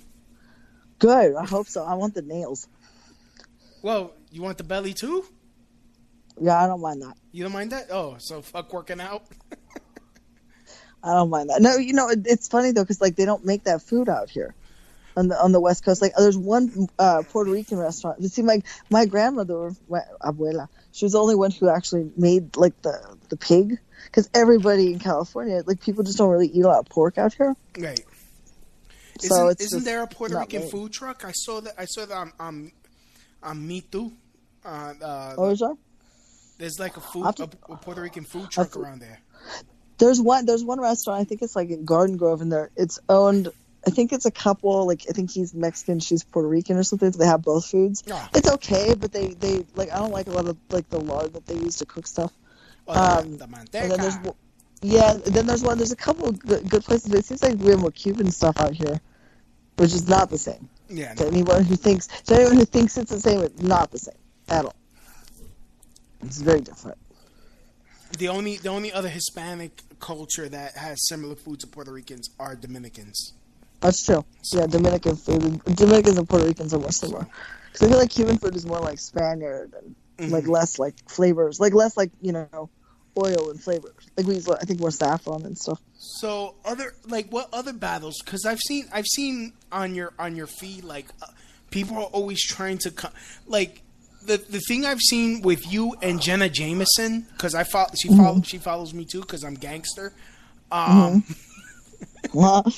Good. 0.99 1.35
I 1.35 1.45
hope 1.45 1.67
so. 1.67 1.85
I 1.85 1.95
want 1.95 2.15
the 2.15 2.23
nails. 2.23 2.69
Well, 3.83 4.15
you 4.31 4.43
want 4.43 4.59
the 4.59 4.65
belly 4.65 4.95
too? 4.95 5.25
Yeah, 6.41 6.63
I 6.63 6.67
don't 6.67 6.81
mind 6.81 7.03
that. 7.03 7.15
You 7.33 7.45
don't 7.45 7.53
mind 7.53 7.73
that? 7.73 7.91
Oh, 7.91 8.17
so 8.19 8.43
fuck 8.43 8.73
working 8.73 9.01
out. 9.01 9.23
I 11.03 11.13
don't 11.15 11.31
mind 11.31 11.51
that. 11.51 11.61
No, 11.61 11.77
you 11.77 11.93
know 11.93 12.09
it, 12.09 12.21
it's 12.25 12.49
funny 12.49 12.73
though 12.73 12.83
because 12.83 13.01
like 13.01 13.17
they 13.17 13.25
don't 13.25 13.45
make 13.45 13.65
that 13.65 13.83
food 13.83 14.09
out 14.09 14.31
here 14.31 14.55
on 15.17 15.29
the 15.29 15.41
on 15.41 15.53
the 15.53 15.61
west 15.61 15.85
coast. 15.85 16.01
Like 16.01 16.15
there's 16.17 16.37
one 16.37 16.89
uh, 16.99 17.23
Puerto 17.29 17.51
Rican 17.51 17.79
restaurant. 17.79 18.21
You 18.21 18.29
see, 18.29 18.43
my 18.43 18.63
my 18.91 19.05
grandmother, 19.07 19.73
my 19.89 20.01
abuela, 20.23 20.69
she 20.95 21.05
was 21.05 21.13
the 21.13 21.19
only 21.21 21.35
one 21.35 21.51
who 21.51 21.69
actually 21.69 22.11
made 22.17 22.57
like 22.57 22.81
the 22.83 22.95
the 23.29 23.37
pig 23.37 23.79
because 24.07 24.31
everybody 24.33 24.93
in 24.93 24.99
California, 25.01 25.63
like 25.67 25.81
people 25.81 26.05
just 26.05 26.17
don't 26.19 26.31
really 26.31 26.47
eat 26.49 26.65
a 26.65 26.69
lot 26.69 26.79
of 26.79 26.87
pork 26.87 27.19
out 27.19 27.35
here. 27.35 27.55
Right. 27.79 28.01
So 29.21 29.49
Isn't, 29.49 29.61
isn't 29.61 29.85
there 29.85 30.03
a 30.03 30.07
Puerto 30.07 30.39
Rican 30.39 30.63
made. 30.63 30.71
food 30.71 30.93
truck? 30.93 31.25
I 31.25 31.33
saw 31.33 31.61
that. 31.61 31.75
I 31.79 31.85
saw 31.85 32.07
that 32.07 32.17
on 32.17 32.33
on, 32.39 32.73
on 33.43 33.67
Me 33.67 33.81
Too. 33.83 34.13
Uh, 34.65 34.95
uh, 35.03 35.35
Oh, 35.37 35.51
is 35.51 35.59
there? 35.61 35.75
there's 36.59 36.79
like 36.79 36.97
a 36.97 37.01
food 37.01 37.27
I've- 37.27 37.43
a, 37.43 37.73
a 37.73 37.77
Puerto 37.77 38.01
Rican 38.01 38.25
food 38.25 38.51
truck 38.51 38.77
around 38.77 39.01
there. 39.01 39.21
There's 39.99 40.21
one. 40.21 40.47
There's 40.47 40.65
one 40.65 40.81
restaurant. 40.81 41.21
I 41.21 41.25
think 41.25 41.43
it's 41.43 41.55
like 41.57 41.71
in 41.71 41.85
Garden 41.85 42.17
Grove, 42.17 42.41
and 42.41 42.51
there 42.53 42.71
it's 42.77 42.99
owned. 43.09 43.49
I 43.87 43.91
think 43.91 44.13
it's 44.13 44.27
a 44.27 44.31
couple. 44.31 44.87
Like 44.87 45.05
I 45.09 45.13
think 45.13 45.31
he's 45.31 45.55
Mexican, 45.55 46.01
she's 46.01 46.25
Puerto 46.25 46.49
Rican 46.49 46.77
or 46.77 46.83
something. 46.83 47.13
So 47.13 47.19
they 47.19 47.27
have 47.27 47.43
both 47.43 47.67
foods. 47.67 48.03
Ah. 48.11 48.29
It's 48.35 48.51
okay, 48.51 48.95
but 48.95 49.13
they 49.13 49.29
they 49.35 49.65
like 49.75 49.93
I 49.93 49.99
don't 49.99 50.13
like 50.13 50.27
a 50.27 50.33
lot 50.33 50.47
of 50.47 50.57
like 50.71 50.89
the 50.91 51.01
lard 51.01 51.35
that 51.35 51.47
they 51.47 51.55
use 51.55 51.77
to 51.77 51.87
cook 51.87 52.07
stuff. 52.07 52.33
The, 52.87 52.93
Um, 52.93 53.39
the 53.39 53.45
And 53.45 53.91
then 53.91 54.01
there's 54.01 54.19
yeah, 54.83 55.15
then 55.15 55.47
there's 55.47 55.63
one. 55.63 55.79
There's 55.79 55.93
a 55.93 55.97
couple 55.97 56.31
good, 56.33 56.69
good 56.69 56.85
places, 56.85 57.09
but 57.09 57.19
it 57.19 57.25
seems 57.25 57.43
like 57.43 57.59
we 57.59 57.71
have 57.71 57.81
more 57.81 57.91
Cuban 57.91 58.31
stuff 58.31 58.59
out 58.59 58.75
here, 58.75 59.01
which 59.77 59.95
is 59.95 60.07
not 60.07 60.29
the 60.29 60.37
same. 60.37 60.69
Yeah, 60.91 61.15
To 61.15 61.27
anyone 61.27 61.65
who 61.65 61.77
thinks, 61.77 62.07
to 62.07 62.35
anyone 62.35 62.57
who 62.57 62.67
thinks 62.67 62.99
it's 62.99 63.11
the 63.11 63.19
same, 63.19 63.41
it's 63.41 63.63
not 63.63 63.91
the 63.91 63.99
same 63.99 64.19
at 64.49 64.67
all. 64.67 64.75
It's 66.23 66.39
very 66.39 66.61
different. 66.61 66.99
The 68.19 68.29
only 68.29 68.59
the 68.59 68.69
only 68.69 68.93
other 68.93 69.09
Hispanic 69.09 69.83
culture 70.01 70.49
that 70.49 70.77
has 70.77 70.99
similar 71.09 71.35
food 71.35 71.61
to 71.61 71.67
Puerto 71.67 71.91
Ricans 71.91 72.29
are 72.39 72.55
Dominicans. 72.55 73.33
That's 73.85 74.05
true. 74.05 74.25
Yeah, 74.53 74.67
Dominican 74.67 75.15
food. 75.17 75.63
Dominicans 75.77 76.19
and 76.19 76.29
Puerto 76.29 76.47
Ricans 76.47 76.73
are 76.75 76.79
more 76.81 76.91
similar. 76.91 77.27
Because 77.71 77.87
I 77.87 77.91
feel 77.91 77.99
like 77.99 78.11
Cuban 78.11 78.39
food 78.39 78.57
is 78.57 78.65
more 78.67 78.81
like 78.81 78.99
Spaniard 78.99 79.73
and 79.81 79.95
Mm-hmm. 80.17 80.31
like 80.33 80.47
less 80.47 80.79
like 80.79 80.95
flavors, 81.11 81.59
like 81.59 81.75
less 81.75 81.97
like 81.97 82.13
you 82.23 82.31
know, 82.31 82.71
oil 83.19 83.51
and 83.51 83.61
flavors. 83.61 83.93
Like 84.17 84.27
we 84.29 84.35
use, 84.37 84.49
I 84.49 84.59
think, 84.65 84.79
more 84.79 84.93
saffron 84.93 85.45
and 85.45 85.59
stuff. 85.59 85.81
So 85.99 86.55
other 86.65 86.95
like 87.09 87.27
what 87.31 87.49
other 87.53 87.73
battles? 87.73 88.15
Because 88.25 88.47
I've 88.47 88.61
seen 88.61 88.87
I've 88.93 89.07
seen 89.09 89.55
on 89.73 89.97
your 89.97 90.13
on 90.17 90.37
your 90.37 90.47
feed 90.47 90.85
like 90.85 91.07
uh, 91.21 91.27
people 91.73 91.97
are 91.97 92.05
always 92.05 92.41
trying 92.47 92.79
to 92.79 92.93
co- 92.93 93.09
like 93.49 93.83
the 94.25 94.37
the 94.37 94.61
thing 94.61 94.87
I've 94.87 95.01
seen 95.01 95.43
with 95.43 95.71
you 95.73 95.97
and 96.01 96.23
Jenna 96.23 96.49
Jameson 96.49 97.27
because 97.33 97.57
I 97.57 97.65
follow 97.65 97.91
she 98.01 98.07
follow 98.17 98.41
she 98.43 98.59
follows 98.59 98.95
me 98.95 99.05
too 99.05 99.21
because 99.23 99.43
I'm 99.43 99.55
gangster. 99.55 100.13
Um, 100.71 101.25
Well, 102.33 102.73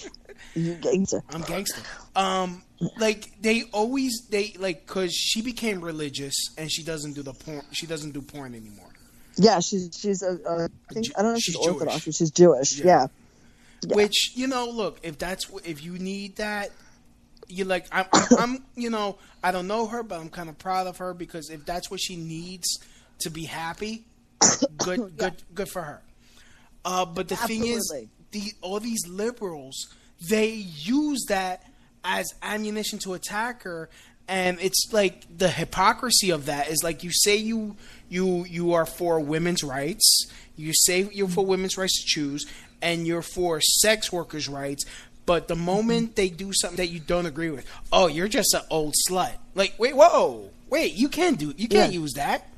you 0.56 0.74
gangster. 0.74 1.22
I'm 1.30 1.42
gangster. 1.42 1.82
Um, 2.14 2.62
like 2.98 3.26
they 3.40 3.64
always 3.72 4.26
they 4.30 4.54
like 4.58 4.86
because 4.86 5.12
she 5.14 5.42
became 5.42 5.80
religious 5.80 6.34
and 6.58 6.70
she 6.70 6.82
doesn't 6.82 7.12
do 7.14 7.22
the 7.22 7.32
porn. 7.32 7.62
She 7.72 7.86
doesn't 7.86 8.12
do 8.12 8.22
porn 8.22 8.54
anymore. 8.54 8.88
Yeah, 9.36 9.60
she's 9.60 9.90
she's 9.98 10.22
a, 10.22 10.38
uh, 10.48 10.68
I 10.90 10.94
think 10.94 11.06
I 11.16 11.22
don't 11.22 11.32
know 11.32 11.36
if 11.36 11.42
she's, 11.42 11.54
She's 11.54 11.66
Orthodox, 11.66 11.92
Jewish. 11.96 12.04
but 12.06 12.14
she's 12.14 12.30
Jewish. 12.30 12.78
Yeah. 12.78 13.06
Yeah. 13.86 13.96
Which 13.96 14.32
you 14.34 14.46
know, 14.46 14.68
look 14.70 14.98
if 15.02 15.18
that's 15.18 15.50
if 15.64 15.84
you 15.84 15.98
need 15.98 16.36
that, 16.36 16.70
you 17.48 17.64
like 17.64 17.86
I'm, 17.92 18.06
I'm, 18.12 18.26
I'm 18.38 18.64
you 18.74 18.90
know 18.90 19.18
I 19.42 19.52
don't 19.52 19.66
know 19.66 19.86
her, 19.86 20.02
but 20.02 20.18
I'm 20.20 20.30
kind 20.30 20.48
of 20.48 20.58
proud 20.58 20.86
of 20.86 20.96
her 20.98 21.12
because 21.14 21.50
if 21.50 21.64
that's 21.66 21.90
what 21.90 22.00
she 22.00 22.16
needs 22.16 22.78
to 23.20 23.30
be 23.30 23.44
happy, 23.44 24.04
good 24.78 25.16
good 25.18 25.34
good 25.54 25.68
for 25.68 25.82
her. 25.82 26.02
Uh, 26.84 27.04
but 27.04 27.28
the 27.28 27.36
thing 27.36 27.66
is, 27.66 27.94
the 28.30 28.52
all 28.62 28.80
these 28.80 29.06
liberals 29.06 29.88
they 30.20 30.48
use 30.50 31.24
that 31.28 31.62
as 32.04 32.26
ammunition 32.42 32.98
to 33.00 33.14
attack 33.14 33.62
her. 33.64 33.88
And 34.28 34.58
it's 34.60 34.88
like 34.92 35.24
the 35.36 35.48
hypocrisy 35.48 36.30
of 36.30 36.46
that 36.46 36.68
is 36.68 36.82
like 36.82 37.04
you 37.04 37.10
say 37.12 37.36
you 37.36 37.76
you 38.08 38.44
you 38.44 38.72
are 38.72 38.86
for 38.86 39.20
women's 39.20 39.62
rights. 39.62 40.26
You 40.56 40.72
say 40.74 41.08
you're 41.12 41.28
for 41.28 41.44
women's 41.46 41.76
rights 41.78 42.00
to 42.02 42.06
choose 42.06 42.46
and 42.82 43.06
you're 43.06 43.22
for 43.22 43.60
sex 43.60 44.10
workers 44.12 44.48
rights. 44.48 44.84
But 45.26 45.48
the 45.48 45.56
moment 45.56 46.16
they 46.16 46.28
do 46.28 46.52
something 46.52 46.76
that 46.76 46.88
you 46.88 46.98
don't 47.00 47.26
agree 47.26 47.50
with 47.50 47.66
oh 47.92 48.06
you're 48.08 48.28
just 48.28 48.52
an 48.54 48.62
old 48.70 48.94
slut. 49.08 49.34
Like 49.54 49.74
wait 49.78 49.94
whoa 49.94 50.50
wait 50.70 50.94
you 50.94 51.08
can't 51.08 51.38
do 51.38 51.54
you 51.56 51.68
can't 51.68 51.92
Yeah. 51.92 52.00
use 52.00 52.14
that 52.14 52.48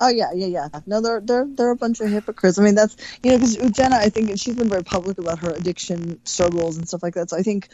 Oh 0.00 0.08
yeah, 0.10 0.32
yeah, 0.34 0.46
yeah. 0.48 0.68
No, 0.86 1.00
they're 1.00 1.20
they're 1.22 1.46
they're 1.48 1.70
a 1.70 1.76
bunch 1.76 2.00
of 2.00 2.10
hypocrites. 2.10 2.58
I 2.58 2.62
mean, 2.64 2.76
that's 2.76 2.96
you 3.22 3.32
know 3.32 3.38
because 3.38 3.56
Jenna, 3.72 3.96
I 3.96 4.10
think 4.10 4.30
she's 4.38 4.56
been 4.56 4.68
very 4.70 4.84
public 4.84 5.18
about 5.18 5.40
her 5.40 5.50
addiction 5.52 6.20
struggles 6.26 6.76
and 6.78 6.88
stuff 6.88 7.02
like 7.02 7.14
that. 7.14 7.30
So 7.30 7.38
I 7.38 7.42
think, 7.42 7.68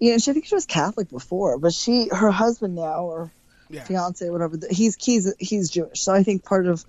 you 0.00 0.12
know, 0.12 0.18
she 0.18 0.30
I 0.30 0.34
think 0.34 0.46
she 0.46 0.54
was 0.54 0.66
Catholic 0.66 1.10
before, 1.10 1.58
but 1.58 1.74
she 1.74 2.08
her 2.12 2.30
husband 2.30 2.76
now 2.76 3.04
or 3.04 3.32
Yeah. 3.70 3.84
fiance 3.84 4.28
whatever 4.30 4.58
he's 4.70 4.96
he's 5.02 5.34
he's 5.40 5.70
Jewish. 5.70 6.02
So 6.02 6.14
I 6.14 6.22
think 6.24 6.44
part 6.44 6.66
of 6.68 6.84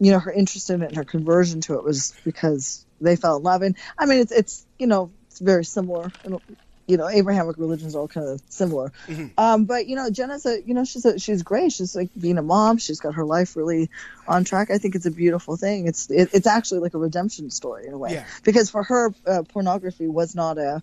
you 0.00 0.12
know 0.12 0.20
her 0.20 0.32
interest 0.32 0.70
in 0.70 0.82
it 0.82 0.88
and 0.88 0.96
her 0.96 1.04
conversion 1.04 1.62
to 1.62 1.74
it 1.76 1.84
was 1.84 2.14
because 2.24 2.86
they 3.00 3.16
fell 3.16 3.38
in 3.38 3.42
love. 3.44 3.62
And 3.62 3.76
I 3.98 4.06
mean, 4.06 4.20
it's 4.20 4.32
it's 4.32 4.66
you 4.78 4.86
know 4.86 5.14
it's 5.28 5.40
very 5.40 5.64
similar 5.64 6.14
in 6.24 6.38
you 6.86 6.96
know, 6.96 7.08
Abrahamic 7.08 7.56
religions 7.58 7.96
are 7.96 8.00
all 8.00 8.08
kind 8.08 8.28
of 8.28 8.42
similar. 8.48 8.92
Mm-hmm. 9.06 9.28
Um, 9.38 9.64
but 9.64 9.86
you 9.86 9.96
know, 9.96 10.10
Jenna's 10.10 10.44
a, 10.46 10.62
you 10.62 10.74
know, 10.74 10.84
she's 10.84 11.04
a, 11.04 11.18
she's 11.18 11.42
great. 11.42 11.72
She's 11.72 11.96
like 11.96 12.10
being 12.18 12.38
a 12.38 12.42
mom. 12.42 12.78
She's 12.78 13.00
got 13.00 13.14
her 13.14 13.24
life 13.24 13.56
really 13.56 13.90
on 14.28 14.44
track. 14.44 14.70
I 14.70 14.78
think 14.78 14.94
it's 14.94 15.06
a 15.06 15.10
beautiful 15.10 15.56
thing. 15.56 15.86
It's 15.86 16.10
it, 16.10 16.30
it's 16.32 16.46
actually 16.46 16.80
like 16.80 16.94
a 16.94 16.98
redemption 16.98 17.50
story 17.50 17.86
in 17.86 17.94
a 17.94 17.98
way 17.98 18.12
Yeah. 18.14 18.24
because 18.44 18.70
for 18.70 18.82
her, 18.82 19.14
uh, 19.26 19.42
pornography 19.48 20.08
was 20.08 20.34
not 20.34 20.58
a. 20.58 20.82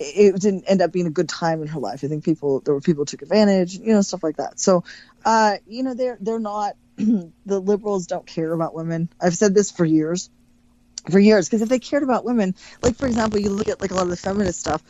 It 0.00 0.40
didn't 0.40 0.64
end 0.66 0.82
up 0.82 0.90
being 0.90 1.06
a 1.06 1.10
good 1.10 1.28
time 1.28 1.62
in 1.62 1.68
her 1.68 1.78
life. 1.78 2.02
I 2.02 2.08
think 2.08 2.24
people 2.24 2.60
there 2.60 2.74
were 2.74 2.80
people 2.80 3.02
who 3.02 3.06
took 3.06 3.22
advantage, 3.22 3.78
you 3.78 3.92
know, 3.92 4.00
stuff 4.02 4.24
like 4.24 4.36
that. 4.38 4.58
So, 4.58 4.82
uh, 5.24 5.58
you 5.68 5.84
know, 5.84 5.94
they're 5.94 6.18
they're 6.20 6.40
not 6.40 6.74
the 6.96 7.30
liberals 7.46 8.08
don't 8.08 8.26
care 8.26 8.52
about 8.52 8.74
women. 8.74 9.08
I've 9.20 9.36
said 9.36 9.54
this 9.54 9.70
for 9.70 9.84
years 9.84 10.30
for 11.10 11.18
years 11.18 11.46
because 11.46 11.60
if 11.62 11.68
they 11.68 11.78
cared 11.78 12.02
about 12.02 12.24
women 12.24 12.54
like 12.82 12.96
for 12.96 13.06
example 13.06 13.38
you 13.38 13.50
look 13.50 13.68
at 13.68 13.78
like 13.78 13.90
a 13.90 13.94
lot 13.94 14.04
of 14.04 14.08
the 14.08 14.16
feminist 14.16 14.58
stuff 14.58 14.82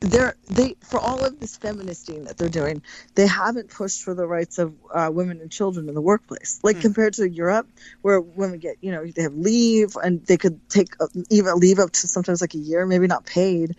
they're 0.00 0.36
they 0.48 0.76
for 0.80 1.00
all 1.00 1.24
of 1.24 1.40
this 1.40 1.56
feministing 1.56 2.24
that 2.24 2.38
they're 2.38 2.48
doing 2.48 2.82
they 3.16 3.26
haven't 3.26 3.68
pushed 3.68 4.02
for 4.02 4.14
the 4.14 4.26
rights 4.26 4.58
of 4.58 4.72
uh, 4.94 5.10
women 5.12 5.40
and 5.40 5.50
children 5.50 5.88
in 5.88 5.94
the 5.94 6.00
workplace 6.00 6.60
like 6.62 6.80
compared 6.80 7.14
to 7.14 7.28
europe 7.28 7.68
where 8.02 8.20
women 8.20 8.58
get 8.60 8.76
you 8.80 8.92
know 8.92 9.04
they 9.06 9.22
have 9.22 9.34
leave 9.34 9.96
and 9.96 10.24
they 10.26 10.36
could 10.36 10.60
take 10.68 10.88
a, 11.00 11.08
even 11.30 11.54
leave 11.56 11.80
up 11.80 11.90
to 11.90 12.06
sometimes 12.06 12.40
like 12.40 12.54
a 12.54 12.58
year 12.58 12.86
maybe 12.86 13.08
not 13.08 13.26
paid 13.26 13.74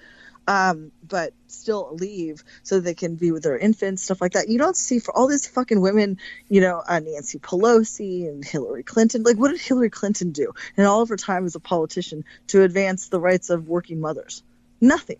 um, 0.49 0.91
but 1.07 1.33
still 1.45 1.95
leave 1.95 2.43
so 2.63 2.79
they 2.79 2.95
can 2.95 3.15
be 3.15 3.31
with 3.31 3.43
their 3.43 3.55
infants, 3.55 4.01
stuff 4.01 4.19
like 4.19 4.31
that. 4.31 4.49
You 4.49 4.57
don't 4.57 4.75
see 4.75 4.97
for 4.97 5.15
all 5.15 5.27
these 5.27 5.45
fucking 5.45 5.79
women, 5.79 6.17
you 6.49 6.59
know, 6.59 6.81
uh, 6.87 6.99
Nancy 6.99 7.37
Pelosi 7.37 8.27
and 8.27 8.43
Hillary 8.43 8.81
Clinton. 8.81 9.21
Like, 9.21 9.37
what 9.37 9.51
did 9.51 9.61
Hillary 9.61 9.91
Clinton 9.91 10.31
do 10.31 10.53
in 10.75 10.85
all 10.85 11.03
of 11.03 11.09
her 11.09 11.17
time 11.17 11.45
as 11.45 11.53
a 11.53 11.59
politician 11.59 12.25
to 12.47 12.63
advance 12.63 13.09
the 13.09 13.19
rights 13.19 13.51
of 13.51 13.67
working 13.67 14.01
mothers? 14.01 14.41
Nothing. 14.81 15.19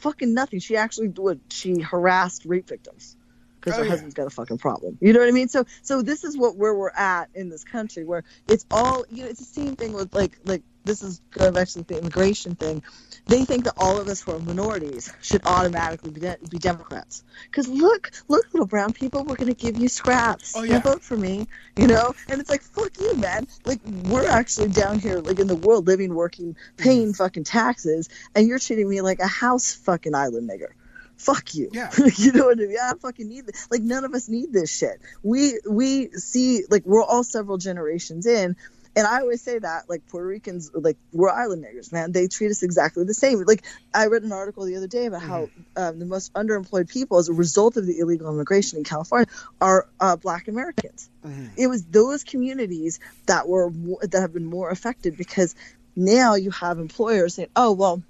Fucking 0.00 0.34
nothing. 0.34 0.60
She 0.60 0.76
actually 0.76 1.08
would. 1.08 1.40
She 1.50 1.80
harassed 1.80 2.44
rape 2.46 2.68
victims 2.68 3.16
because 3.60 3.76
Oh, 3.76 3.80
her 3.80 3.84
yeah. 3.84 3.90
husband's 3.92 4.14
got 4.14 4.26
a 4.26 4.30
fucking 4.30 4.58
problem. 4.58 4.98
You 5.00 5.12
know 5.12 5.20
what 5.20 5.28
I 5.28 5.32
mean? 5.32 5.48
So, 5.48 5.64
so 5.82 6.02
this 6.02 6.24
is 6.24 6.36
what 6.38 6.56
where 6.56 6.74
we're 6.74 6.90
at 6.90 7.30
in 7.34 7.50
this 7.50 7.64
country, 7.64 8.04
where 8.04 8.24
it's 8.48 8.66
all 8.70 9.04
you 9.10 9.24
know. 9.24 9.30
It's 9.30 9.40
the 9.40 9.46
same 9.46 9.76
thing 9.76 9.92
with 9.94 10.14
like 10.14 10.38
like 10.44 10.62
this 10.88 11.02
is 11.02 11.20
going 11.30 11.52
back 11.52 11.68
to 11.68 11.82
the 11.82 11.98
immigration 11.98 12.54
thing. 12.54 12.82
They 13.26 13.44
think 13.44 13.64
that 13.64 13.74
all 13.76 14.00
of 14.00 14.08
us 14.08 14.22
who 14.22 14.32
are 14.32 14.38
minorities 14.38 15.12
should 15.20 15.42
automatically 15.44 16.10
be, 16.10 16.20
de- 16.20 16.38
be 16.50 16.58
Democrats. 16.58 17.22
Because 17.44 17.68
look, 17.68 18.10
look, 18.26 18.46
little 18.52 18.66
brown 18.66 18.94
people, 18.94 19.22
we're 19.22 19.36
going 19.36 19.54
to 19.54 19.60
give 19.60 19.76
you 19.76 19.88
scraps. 19.88 20.56
Oh, 20.56 20.62
You 20.62 20.72
yeah. 20.72 20.80
vote 20.80 21.02
for 21.02 21.16
me, 21.16 21.46
you 21.76 21.86
know? 21.86 22.14
And 22.28 22.40
it's 22.40 22.48
like, 22.48 22.62
fuck 22.62 22.98
you, 22.98 23.14
man. 23.16 23.46
Like, 23.66 23.80
we're 23.84 24.26
actually 24.26 24.68
down 24.68 24.98
here, 24.98 25.20
like, 25.20 25.38
in 25.38 25.46
the 25.46 25.56
world, 25.56 25.86
living, 25.86 26.14
working, 26.14 26.56
paying 26.78 27.08
mm-hmm. 27.08 27.12
fucking 27.12 27.44
taxes, 27.44 28.08
and 28.34 28.48
you're 28.48 28.58
treating 28.58 28.88
me 28.88 29.02
like 29.02 29.18
a 29.18 29.26
house 29.26 29.74
fucking 29.74 30.14
island 30.14 30.48
nigger. 30.48 30.72
Fuck 31.18 31.54
you. 31.54 31.68
Yeah. 31.72 31.90
you 32.16 32.32
know 32.32 32.46
what 32.46 32.58
I 32.58 32.62
mean? 32.62 32.76
I 32.82 32.90
don't 32.90 33.02
fucking 33.02 33.28
need 33.28 33.44
this. 33.44 33.68
Like, 33.70 33.82
none 33.82 34.04
of 34.04 34.14
us 34.14 34.28
need 34.28 34.52
this 34.52 34.74
shit. 34.74 35.00
We, 35.22 35.58
we 35.68 36.10
see, 36.12 36.62
like, 36.70 36.86
we're 36.86 37.02
all 37.02 37.24
several 37.24 37.58
generations 37.58 38.24
in, 38.24 38.56
and 38.98 39.06
I 39.06 39.20
always 39.20 39.40
say 39.40 39.60
that, 39.60 39.88
like 39.88 40.08
Puerto 40.08 40.26
Ricans, 40.26 40.72
like 40.74 40.96
we're 41.12 41.30
island 41.30 41.64
niggers, 41.64 41.92
man. 41.92 42.10
They 42.10 42.26
treat 42.26 42.50
us 42.50 42.64
exactly 42.64 43.04
the 43.04 43.14
same. 43.14 43.40
Like 43.44 43.64
I 43.94 44.06
read 44.06 44.24
an 44.24 44.32
article 44.32 44.64
the 44.64 44.74
other 44.74 44.88
day 44.88 45.06
about 45.06 45.22
how 45.22 45.48
um, 45.76 46.00
the 46.00 46.04
most 46.04 46.32
underemployed 46.32 46.90
people, 46.90 47.18
as 47.18 47.28
a 47.28 47.32
result 47.32 47.76
of 47.76 47.86
the 47.86 48.00
illegal 48.00 48.28
immigration 48.28 48.76
in 48.76 48.82
California, 48.82 49.28
are 49.60 49.86
uh, 50.00 50.16
Black 50.16 50.48
Americans. 50.48 51.10
It 51.56 51.68
was 51.68 51.84
those 51.84 52.24
communities 52.24 52.98
that 53.26 53.46
were 53.46 53.70
that 54.02 54.20
have 54.20 54.32
been 54.32 54.46
more 54.46 54.68
affected 54.68 55.16
because 55.16 55.54
now 55.94 56.34
you 56.34 56.50
have 56.50 56.80
employers 56.80 57.34
saying, 57.36 57.50
"Oh 57.54 57.72
well." 57.72 58.02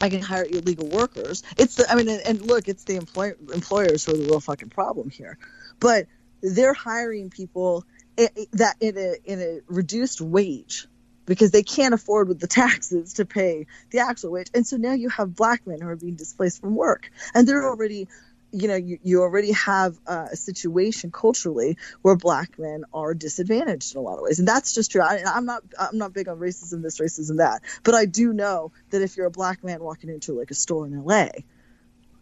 I 0.00 0.10
can 0.10 0.22
hire 0.22 0.46
illegal 0.48 0.86
workers. 0.86 1.42
It's 1.56 1.74
the, 1.74 1.90
I 1.90 1.96
mean, 1.96 2.08
and, 2.08 2.22
and 2.24 2.40
look, 2.40 2.68
it's 2.68 2.84
the 2.84 2.94
employ, 2.94 3.32
employers 3.52 4.04
who 4.04 4.14
are 4.14 4.16
the 4.16 4.26
real 4.26 4.38
fucking 4.38 4.68
problem 4.68 5.10
here. 5.10 5.38
But 5.80 6.06
they're 6.40 6.72
hiring 6.72 7.30
people 7.30 7.84
that 8.52 8.76
in 8.80 8.96
a 8.96 9.14
in 9.24 9.40
a 9.40 9.60
reduced 9.68 10.20
wage 10.20 10.86
because 11.26 11.50
they 11.50 11.62
can't 11.62 11.94
afford 11.94 12.28
with 12.28 12.40
the 12.40 12.46
taxes 12.46 13.14
to 13.14 13.24
pay 13.26 13.66
the 13.90 13.98
actual 13.98 14.32
wage. 14.32 14.48
And 14.54 14.66
so 14.66 14.76
now 14.76 14.94
you 14.94 15.08
have 15.10 15.34
black 15.34 15.66
men 15.66 15.80
who 15.80 15.88
are 15.88 15.96
being 15.96 16.16
displaced 16.16 16.60
from 16.60 16.74
work, 16.74 17.10
and 17.34 17.46
they're 17.46 17.68
already, 17.68 18.08
you 18.50 18.66
know, 18.66 18.76
you, 18.76 18.98
you 19.02 19.22
already 19.22 19.52
have 19.52 19.98
a 20.06 20.34
situation 20.34 21.12
culturally 21.12 21.76
where 22.02 22.16
black 22.16 22.58
men 22.58 22.84
are 22.92 23.14
disadvantaged 23.14 23.94
in 23.94 23.98
a 23.98 24.02
lot 24.02 24.16
of 24.16 24.22
ways, 24.22 24.38
and 24.38 24.48
that's 24.48 24.74
just 24.74 24.90
true. 24.90 25.02
I, 25.02 25.22
I'm 25.24 25.44
not 25.44 25.62
I'm 25.78 25.98
not 25.98 26.12
big 26.12 26.28
on 26.28 26.38
racism, 26.38 26.82
this 26.82 26.98
racism, 26.98 27.36
that, 27.36 27.62
but 27.84 27.94
I 27.94 28.06
do 28.06 28.32
know 28.32 28.72
that 28.90 29.02
if 29.02 29.16
you're 29.16 29.26
a 29.26 29.30
black 29.30 29.62
man 29.62 29.80
walking 29.80 30.10
into 30.10 30.32
like 30.32 30.50
a 30.50 30.54
store 30.54 30.86
in 30.86 31.04
LA, 31.04 31.28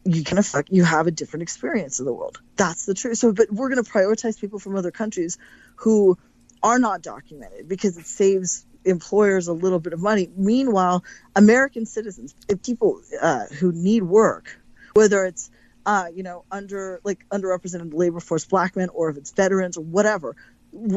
you 0.06 0.24
can 0.24 0.38
affect 0.38 0.70
you 0.70 0.84
have 0.84 1.06
a 1.06 1.10
different 1.10 1.42
experience 1.42 2.00
of 2.00 2.06
the 2.06 2.12
world. 2.12 2.40
That's 2.56 2.86
the 2.86 2.94
truth. 2.94 3.18
So 3.18 3.32
but 3.32 3.50
we're 3.50 3.68
going 3.68 3.82
to 3.82 3.90
prioritize 3.90 4.40
people 4.40 4.58
from 4.58 4.76
other 4.76 4.90
countries 4.90 5.38
who 5.76 6.16
are 6.62 6.78
not 6.78 7.02
documented 7.02 7.68
because 7.68 7.96
it 7.98 8.06
saves 8.06 8.64
employers 8.84 9.48
a 9.48 9.52
little 9.52 9.80
bit 9.80 9.92
of 9.92 10.00
money. 10.00 10.30
Meanwhile 10.36 11.04
american 11.34 11.86
citizens 11.86 12.34
if 12.48 12.62
people 12.62 13.00
uh, 13.20 13.46
who 13.46 13.72
need 13.72 14.02
work 14.02 14.58
whether 14.94 15.24
it's 15.24 15.50
uh, 15.84 16.06
you 16.12 16.22
know 16.22 16.44
under 16.50 17.00
like 17.04 17.24
underrepresented 17.30 17.94
labor 17.94 18.20
force 18.20 18.44
black 18.44 18.74
men 18.74 18.88
or 18.90 19.10
if 19.10 19.16
it's 19.16 19.30
veterans 19.30 19.76
or 19.76 19.84
whatever 19.84 20.34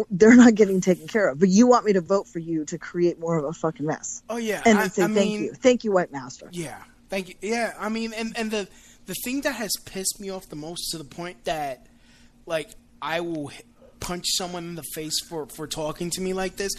they're 0.09 0.35
not 0.35 0.55
getting 0.55 0.81
taken 0.81 1.07
care 1.07 1.29
of. 1.29 1.39
But 1.39 1.49
you 1.49 1.67
want 1.67 1.85
me 1.85 1.93
to 1.93 2.01
vote 2.01 2.27
for 2.27 2.39
you 2.39 2.65
to 2.65 2.77
create 2.77 3.19
more 3.19 3.37
of 3.37 3.45
a 3.45 3.53
fucking 3.53 3.85
mess. 3.85 4.23
Oh 4.29 4.37
yeah, 4.37 4.61
and 4.65 4.77
I, 4.77 4.87
say 4.87 5.03
I 5.03 5.07
thank 5.07 5.15
mean, 5.15 5.43
you. 5.43 5.53
Thank 5.53 5.83
you 5.83 5.91
white 5.91 6.11
master. 6.11 6.49
Yeah, 6.51 6.81
thank 7.09 7.29
you. 7.29 7.35
Yeah, 7.41 7.73
I 7.79 7.89
mean, 7.89 8.13
and 8.13 8.37
and 8.37 8.51
the 8.51 8.67
the 9.09 9.15
thing 9.23 9.41
that 9.41 9.55
has 9.55 9.71
pissed 9.85 10.19
me 10.19 10.29
off 10.29 10.47
the 10.49 10.55
most 10.55 10.91
to 10.91 10.97
the 10.99 11.03
point 11.03 11.43
that 11.45 11.87
like 12.45 12.69
I 13.01 13.21
will 13.21 13.51
punch 13.99 14.25
someone 14.27 14.65
in 14.65 14.75
the 14.75 14.83
face 14.93 15.19
for 15.27 15.47
for 15.47 15.65
talking 15.65 16.11
to 16.11 16.21
me 16.21 16.33
like 16.33 16.57
this 16.57 16.73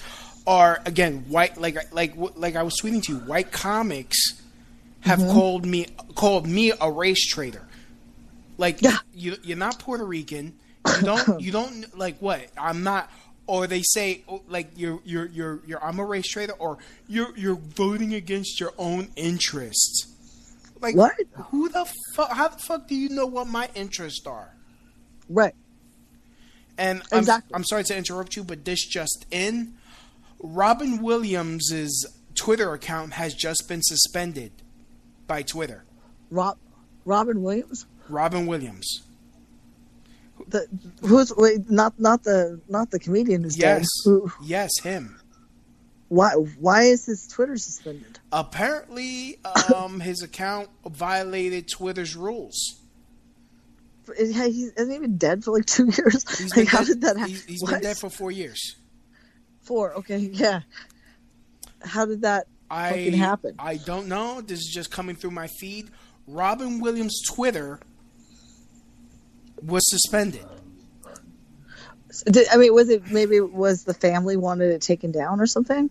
are 0.46 0.80
again 0.86 1.24
white 1.28 1.60
like 1.60 1.92
like 1.92 2.14
like 2.36 2.54
I 2.54 2.62
was 2.62 2.74
tweeting 2.80 3.02
to 3.02 3.14
you 3.14 3.18
white 3.18 3.50
comics 3.50 4.16
have 5.00 5.18
Mm-hmm. 5.18 5.32
called 5.32 5.66
me 5.66 5.86
called 6.14 6.46
me 6.46 6.72
a 6.80 6.88
race 6.90 7.26
traitor. 7.26 7.66
Like 8.58 8.80
you 9.12 9.36
you're 9.42 9.58
not 9.58 9.80
Puerto 9.80 10.04
Rican. 10.04 10.54
You 10.86 11.02
don't 11.02 11.40
you 11.46 11.50
don't 11.50 11.98
like 11.98 12.18
what? 12.20 12.46
I'm 12.56 12.84
not 12.84 13.10
or 13.48 13.66
they 13.66 13.82
say 13.82 14.22
oh, 14.28 14.42
like 14.48 14.68
you're 14.76 15.00
you're 15.04 15.26
you're 15.26 15.60
you're 15.66 15.82
I'm 15.84 15.98
a 15.98 16.04
race 16.04 16.28
traitor 16.28 16.52
or 16.60 16.78
you're 17.08 17.36
you're 17.36 17.56
voting 17.56 18.14
against 18.14 18.60
your 18.60 18.72
own 18.78 19.08
interests. 19.16 20.09
Like 20.80 20.94
What? 20.96 21.14
Who 21.50 21.68
the 21.68 21.86
fuck? 22.14 22.30
How 22.32 22.48
the 22.48 22.58
fuck 22.58 22.88
do 22.88 22.94
you 22.94 23.08
know 23.10 23.26
what 23.26 23.46
my 23.46 23.68
interests 23.74 24.26
are? 24.26 24.54
right 25.28 25.54
And 26.78 27.02
I'm, 27.12 27.18
Exactly. 27.20 27.54
I'm 27.54 27.64
sorry 27.64 27.84
to 27.84 27.96
interrupt 27.96 28.36
you, 28.36 28.44
but 28.44 28.64
this 28.64 28.86
just 28.86 29.26
in: 29.30 29.74
Robin 30.40 31.02
Williams's 31.02 32.06
Twitter 32.34 32.72
account 32.72 33.12
has 33.14 33.34
just 33.34 33.68
been 33.68 33.82
suspended 33.82 34.52
by 35.26 35.42
Twitter. 35.42 35.84
Rob, 36.30 36.56
Robin 37.04 37.42
Williams. 37.42 37.86
Robin 38.08 38.46
Williams. 38.46 39.02
The 40.48 40.66
who's 41.02 41.32
wait 41.36 41.68
not 41.70 42.00
not 42.00 42.22
the 42.22 42.60
not 42.68 42.90
the 42.90 42.98
comedian 42.98 43.42
who's 43.42 43.56
dead. 43.56 43.80
Yes. 43.80 43.88
Who, 44.04 44.32
Yes, 44.42 44.70
him. 44.82 45.20
why 46.08 46.30
why 46.32 46.84
is 46.84 47.04
his 47.04 47.26
Twitter 47.28 47.58
suspended? 47.58 48.19
Apparently, 48.32 49.38
um, 49.74 49.98
his 50.00 50.22
account 50.22 50.68
violated 50.86 51.68
Twitter's 51.68 52.14
rules. 52.14 52.76
Is 54.16 54.34
he, 54.34 54.50
he's- 54.52 54.72
hasn't 54.76 54.92
he 54.92 54.98
been 54.98 55.16
dead 55.18 55.44
for 55.44 55.52
like 55.52 55.66
two 55.66 55.84
years? 55.98 56.24
He's 56.38 56.56
like 56.56 56.68
how 56.68 56.78
dead- 56.78 56.86
did 56.86 57.00
that 57.02 57.16
happen? 57.16 57.30
He's, 57.32 57.44
he's 57.44 57.62
been 57.62 57.80
dead 57.80 57.96
for 57.98 58.08
four 58.10 58.30
years. 58.30 58.76
four. 59.62 59.94
Okay, 59.94 60.18
yeah. 60.18 60.60
How 61.82 62.04
did 62.06 62.22
that 62.22 62.46
I 62.70 62.90
fucking 62.90 63.12
happen? 63.14 63.54
I 63.58 63.76
don't 63.78 64.06
know. 64.08 64.40
This 64.40 64.60
is 64.60 64.70
just 64.72 64.90
coming 64.90 65.16
through 65.16 65.30
my 65.32 65.46
feed. 65.46 65.90
Robin 66.26 66.80
Williams' 66.80 67.20
Twitter 67.26 67.80
was 69.62 69.82
suspended. 69.90 70.44
Did, 72.26 72.48
I 72.52 72.56
mean, 72.56 72.74
was 72.74 72.88
it 72.88 73.10
maybe 73.10 73.40
was 73.40 73.84
the 73.84 73.94
family 73.94 74.36
wanted 74.36 74.70
it 74.72 74.82
taken 74.82 75.10
down 75.12 75.40
or 75.40 75.46
something? 75.46 75.90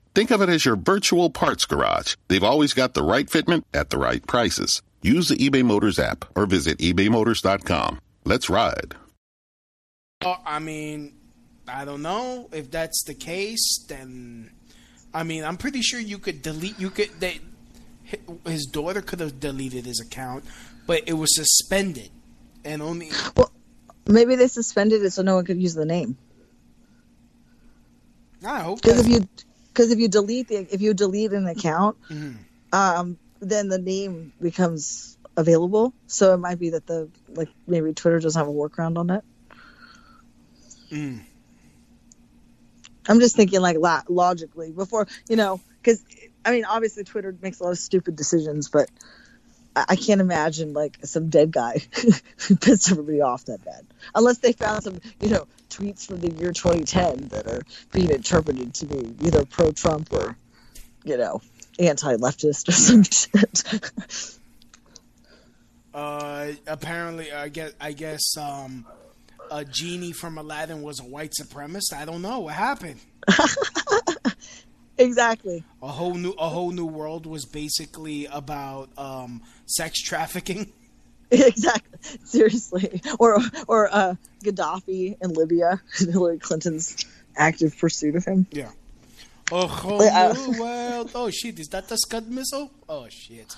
Think 0.13 0.31
of 0.31 0.41
it 0.41 0.49
as 0.49 0.65
your 0.65 0.75
virtual 0.75 1.29
parts 1.29 1.65
garage. 1.65 2.15
They've 2.27 2.43
always 2.43 2.73
got 2.73 2.93
the 2.93 3.03
right 3.03 3.27
fitment 3.27 3.63
at 3.73 3.89
the 3.89 3.97
right 3.97 4.25
prices. 4.27 4.81
Use 5.01 5.29
the 5.29 5.37
eBay 5.37 5.63
Motors 5.63 5.97
app 5.97 6.25
or 6.35 6.45
visit 6.45 6.77
ebaymotors.com. 6.79 7.99
Let's 8.25 8.49
ride. 8.49 8.95
Oh, 10.23 10.37
I 10.45 10.59
mean, 10.59 11.13
I 11.67 11.85
don't 11.85 12.01
know 12.01 12.49
if 12.51 12.69
that's 12.69 13.03
the 13.05 13.13
case. 13.13 13.85
Then, 13.87 14.51
I 15.13 15.23
mean, 15.23 15.43
I'm 15.43 15.57
pretty 15.57 15.81
sure 15.81 15.99
you 15.99 16.19
could 16.19 16.41
delete. 16.41 16.79
You 16.79 16.89
could. 16.89 17.09
They, 17.19 17.39
his 18.45 18.65
daughter 18.65 19.01
could 19.01 19.21
have 19.21 19.39
deleted 19.39 19.85
his 19.85 19.99
account, 19.99 20.43
but 20.85 21.03
it 21.07 21.13
was 21.13 21.33
suspended, 21.35 22.09
and 22.63 22.81
only. 22.81 23.09
Well, 23.35 23.51
maybe 24.05 24.35
they 24.35 24.47
suspended 24.47 25.01
it 25.03 25.11
so 25.11 25.23
no 25.23 25.35
one 25.35 25.45
could 25.45 25.61
use 25.61 25.73
the 25.73 25.85
name. 25.85 26.17
I 28.45 28.59
hope 28.59 28.81
because 28.81 28.99
if 28.99 29.07
you 29.07 29.27
because 29.73 29.91
if 29.91 29.99
you 29.99 30.07
delete 30.07 30.47
the 30.47 30.67
if 30.73 30.81
you 30.81 30.93
delete 30.93 31.31
an 31.33 31.47
account, 31.47 31.97
Mhm. 32.09 32.37
um, 32.73 33.17
then 33.39 33.69
the 33.69 33.79
name 33.79 34.33
becomes 34.41 35.17
available. 35.37 35.93
So 36.07 36.33
it 36.33 36.37
might 36.37 36.59
be 36.59 36.71
that 36.71 36.85
the 36.85 37.09
like 37.29 37.49
maybe 37.67 37.93
Twitter 37.93 38.19
doesn't 38.19 38.39
have 38.39 38.47
a 38.49 38.51
workaround 38.53 38.97
on 38.97 39.09
it. 39.09 39.23
Mm. 40.91 41.21
I'm 43.07 43.19
just 43.19 43.35
thinking 43.35 43.61
like 43.61 43.77
lo- 43.77 44.01
logically 44.09 44.71
before 44.71 45.07
you 45.29 45.35
know 45.35 45.59
because 45.81 46.03
I 46.45 46.51
mean 46.51 46.65
obviously 46.65 47.03
Twitter 47.03 47.35
makes 47.41 47.59
a 47.59 47.63
lot 47.63 47.71
of 47.71 47.79
stupid 47.79 48.15
decisions, 48.15 48.69
but 48.69 48.89
I, 49.75 49.95
can't 49.95 50.21
imagine 50.21 50.73
like 50.73 50.97
some 51.03 51.29
dead 51.29 51.51
guy 51.51 51.81
who 52.47 52.55
pissed 52.55 52.91
everybody 52.91 53.21
off 53.21 53.45
that 53.45 53.63
bad 53.63 53.85
unless 54.13 54.39
they 54.39 54.51
found 54.51 54.83
some 54.83 54.99
you 55.21 55.29
know 55.29 55.47
tweets 55.69 56.05
from 56.05 56.19
the 56.19 56.31
year 56.31 56.51
2010 56.51 57.29
that 57.29 57.47
are 57.47 57.61
being 57.93 58.09
interpreted 58.09 58.73
to 58.75 58.85
be 58.85 59.15
either 59.25 59.45
pro 59.45 59.71
Trump 59.71 60.11
or 60.11 60.35
you 61.03 61.17
know 61.17 61.41
anti-leftist 61.79 62.67
or 62.67 62.71
some 62.73 63.03
shit. 63.03 64.37
Uh, 65.93 66.51
apparently, 66.67 67.31
I 67.31 67.49
guess 67.49 67.73
I 67.79 67.91
guess 67.91 68.37
um, 68.37 68.85
a 69.49 69.65
genie 69.65 70.13
from 70.13 70.37
Aladdin 70.37 70.81
was 70.81 70.99
a 70.99 71.03
white 71.03 71.31
supremacist. 71.39 71.93
I 71.93 72.05
don't 72.05 72.21
know 72.21 72.41
what 72.41 72.53
happened. 72.53 72.99
exactly. 75.01 75.63
A 75.81 75.87
whole 75.87 76.15
new 76.15 76.31
a 76.31 76.49
whole 76.49 76.71
new 76.71 76.85
world 76.85 77.25
was 77.25 77.45
basically 77.45 78.25
about 78.27 78.89
um, 78.97 79.41
sex 79.65 80.01
trafficking. 80.01 80.71
exactly. 81.31 81.99
Seriously. 82.23 83.01
Or 83.19 83.39
or 83.67 83.89
uh, 83.91 84.15
Gaddafi 84.43 85.17
in 85.21 85.33
Libya, 85.33 85.81
Hillary 85.97 86.39
Clinton's 86.39 87.05
active 87.35 87.77
pursuit 87.77 88.15
of 88.15 88.25
him. 88.25 88.47
Yeah. 88.51 88.71
A 89.51 89.67
whole 89.67 89.99
Wait, 89.99 90.09
uh, 90.09 90.33
new 90.33 90.59
world. 90.61 91.11
Oh 91.13 91.29
shit! 91.29 91.59
Is 91.59 91.67
that 91.69 91.89
the 91.89 91.97
Scud 91.97 92.29
missile? 92.29 92.71
Oh 92.87 93.07
shit. 93.09 93.55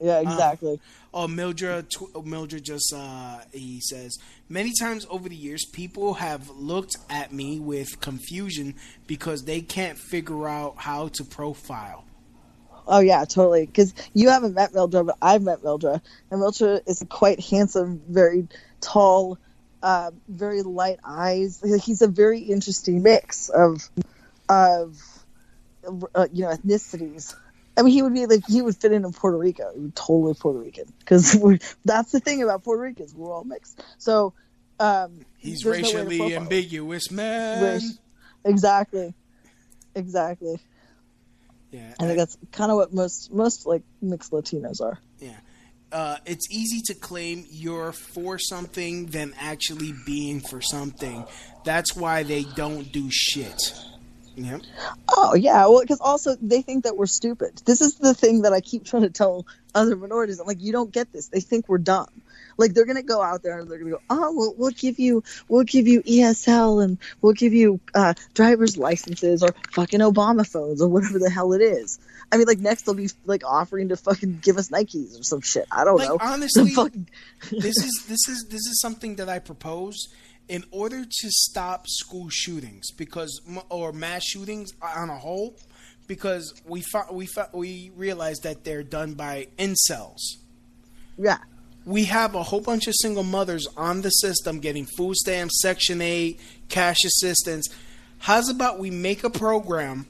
Yeah, 0.00 0.20
exactly. 0.20 0.80
Oh, 1.14 1.28
Mildred, 1.28 1.88
tw- 1.88 2.24
Mildred 2.26 2.64
just 2.64 2.92
uh, 2.94 3.38
he 3.52 3.80
says 3.80 4.18
many 4.48 4.72
times 4.78 5.06
over 5.10 5.28
the 5.28 5.36
years, 5.36 5.64
people 5.64 6.14
have 6.14 6.50
looked 6.50 6.96
at 7.10 7.32
me 7.32 7.60
with 7.60 8.00
confusion 8.00 8.74
because 9.06 9.44
they 9.44 9.60
can't 9.60 9.98
figure 9.98 10.48
out 10.48 10.74
how 10.78 11.08
to 11.08 11.24
profile. 11.24 12.04
Oh 12.86 13.00
yeah, 13.00 13.24
totally. 13.24 13.66
Because 13.66 13.94
you 14.12 14.28
haven't 14.28 14.54
met 14.54 14.74
Mildred, 14.74 15.06
but 15.06 15.16
I've 15.22 15.42
met 15.42 15.62
Mildred, 15.62 16.02
and 16.30 16.40
Mildred 16.40 16.82
is 16.86 17.04
quite 17.08 17.40
handsome, 17.40 18.02
very 18.08 18.46
tall, 18.80 19.38
uh, 19.82 20.10
very 20.28 20.62
light 20.62 20.98
eyes. 21.04 21.62
He's 21.82 22.02
a 22.02 22.08
very 22.08 22.40
interesting 22.40 23.02
mix 23.02 23.48
of 23.48 23.88
of 24.48 25.02
uh, 26.14 26.26
you 26.32 26.44
know 26.44 26.50
ethnicities. 26.50 27.34
I 27.76 27.82
mean, 27.82 27.92
he 27.92 28.02
would 28.02 28.14
be 28.14 28.26
like 28.26 28.46
he 28.46 28.62
would 28.62 28.76
fit 28.76 28.92
in 28.92 29.04
in 29.04 29.12
Puerto 29.12 29.36
Rico. 29.36 29.70
He 29.74 29.80
would 29.80 29.96
totally 29.96 30.34
Puerto 30.34 30.58
Rican 30.58 30.92
because 31.00 31.36
that's 31.84 32.12
the 32.12 32.20
thing 32.20 32.42
about 32.42 32.62
Puerto 32.62 32.82
Ricans. 32.82 33.14
We're 33.14 33.32
all 33.32 33.44
mixed. 33.44 33.82
So 33.98 34.32
um, 34.80 35.24
He's 35.38 35.62
there's 35.62 35.92
no 35.92 36.04
racially 36.04 36.36
ambiguous, 36.36 37.10
man. 37.10 37.62
Race- 37.62 37.98
Exactly, 38.46 39.14
exactly. 39.94 40.60
Yeah, 41.70 41.94
I 41.98 42.04
think 42.04 42.18
that's 42.18 42.36
kind 42.52 42.70
of 42.70 42.76
what 42.76 42.92
most 42.92 43.32
most 43.32 43.66
like 43.66 43.82
mixed 44.02 44.32
Latinos 44.32 44.80
are. 44.80 44.98
Yeah. 45.18 45.36
Uh, 45.90 46.16
it's 46.26 46.46
easy 46.50 46.80
to 46.84 46.94
claim 46.94 47.46
you're 47.48 47.92
for 47.92 48.38
something 48.38 49.06
than 49.06 49.32
actually 49.40 49.94
being 50.04 50.40
for 50.40 50.60
something. 50.60 51.24
That's 51.64 51.94
why 51.96 52.24
they 52.24 52.42
don't 52.42 52.90
do 52.92 53.08
shit. 53.10 53.72
Yep. 54.36 54.62
Oh 55.16 55.34
yeah, 55.34 55.66
well, 55.66 55.80
because 55.80 56.00
also 56.00 56.36
they 56.42 56.62
think 56.62 56.84
that 56.84 56.96
we're 56.96 57.06
stupid. 57.06 57.62
This 57.64 57.80
is 57.80 57.96
the 57.96 58.14
thing 58.14 58.42
that 58.42 58.52
I 58.52 58.60
keep 58.60 58.84
trying 58.90 59.02
to 59.02 59.10
tell 59.10 59.46
other 59.74 59.96
minorities. 59.96 60.40
I'm 60.40 60.46
like, 60.46 60.60
you 60.62 60.72
don't 60.72 60.92
get 60.92 61.12
this. 61.12 61.28
They 61.28 61.40
think 61.40 61.68
we're 61.68 61.78
dumb. 61.78 62.08
Like 62.56 62.72
they're 62.74 62.86
gonna 62.86 63.02
go 63.02 63.20
out 63.20 63.42
there 63.42 63.58
and 63.58 63.68
they're 63.70 63.78
gonna 63.78 63.90
go, 63.92 64.00
oh, 64.10 64.32
well, 64.36 64.54
we'll 64.56 64.70
give 64.70 64.98
you, 65.00 65.24
we'll 65.48 65.64
give 65.64 65.88
you 65.88 66.02
ESL 66.02 66.84
and 66.84 66.98
we'll 67.20 67.32
give 67.32 67.52
you 67.52 67.80
uh, 67.94 68.14
driver's 68.34 68.76
licenses 68.76 69.42
or 69.42 69.48
fucking 69.72 69.98
Obama 70.00 70.48
phones 70.48 70.80
or 70.80 70.88
whatever 70.88 71.18
the 71.18 71.30
hell 71.30 71.52
it 71.52 71.60
is. 71.60 71.98
I 72.30 72.36
mean, 72.36 72.46
like 72.46 72.58
next 72.60 72.82
they'll 72.82 72.94
be 72.94 73.10
like 73.26 73.42
offering 73.44 73.88
to 73.88 73.96
fucking 73.96 74.38
give 74.40 74.56
us 74.56 74.68
Nikes 74.68 75.18
or 75.18 75.22
some 75.24 75.40
shit. 75.40 75.66
I 75.72 75.84
don't 75.84 75.98
Like 75.98 76.08
know. 76.08 76.18
honestly, 76.20 76.70
Fucking- 76.70 77.08
this 77.50 77.76
is 77.76 78.04
this 78.08 78.28
is 78.28 78.46
this 78.48 78.60
is 78.66 78.80
something 78.80 79.16
that 79.16 79.28
I 79.28 79.40
propose 79.40 80.08
in 80.48 80.64
order 80.70 81.04
to 81.04 81.30
stop 81.30 81.86
school 81.88 82.28
shootings 82.30 82.90
because 82.92 83.40
or 83.68 83.92
mass 83.92 84.24
shootings 84.24 84.72
on 84.82 85.10
a 85.10 85.18
whole 85.18 85.56
because 86.06 86.54
we 86.66 86.82
fo- 86.82 87.12
we 87.12 87.26
fo- 87.26 87.48
we 87.52 87.90
realize 87.96 88.38
that 88.40 88.64
they're 88.64 88.82
done 88.82 89.14
by 89.14 89.48
incels. 89.58 90.20
Yeah. 91.16 91.38
We 91.86 92.04
have 92.04 92.34
a 92.34 92.42
whole 92.42 92.60
bunch 92.60 92.86
of 92.86 92.94
single 92.96 93.22
mothers 93.22 93.66
on 93.76 94.02
the 94.02 94.10
system 94.10 94.60
getting 94.60 94.86
food 94.96 95.16
stamps, 95.16 95.60
Section 95.60 96.00
8, 96.00 96.40
cash 96.68 97.04
assistance. 97.04 97.68
How's 98.18 98.48
about 98.48 98.78
we 98.78 98.90
make 98.90 99.22
a 99.22 99.30
program 99.30 100.06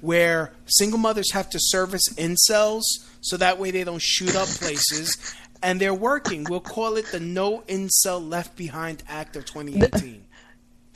where 0.00 0.52
single 0.66 0.98
mothers 0.98 1.32
have 1.32 1.50
to 1.50 1.58
service 1.60 2.08
incels 2.14 2.82
so 3.20 3.36
that 3.36 3.58
way 3.58 3.70
they 3.70 3.84
don't 3.84 4.00
shoot 4.00 4.34
up 4.36 4.48
places 4.48 5.34
and 5.62 5.80
they're 5.80 5.94
working. 5.94 6.44
We'll 6.44 6.60
call 6.60 6.96
it 6.96 7.06
the 7.06 7.20
No 7.20 7.60
Incel 7.62 8.26
Left 8.28 8.56
Behind 8.56 9.02
Act 9.08 9.36
of 9.36 9.44
2018. 9.44 10.24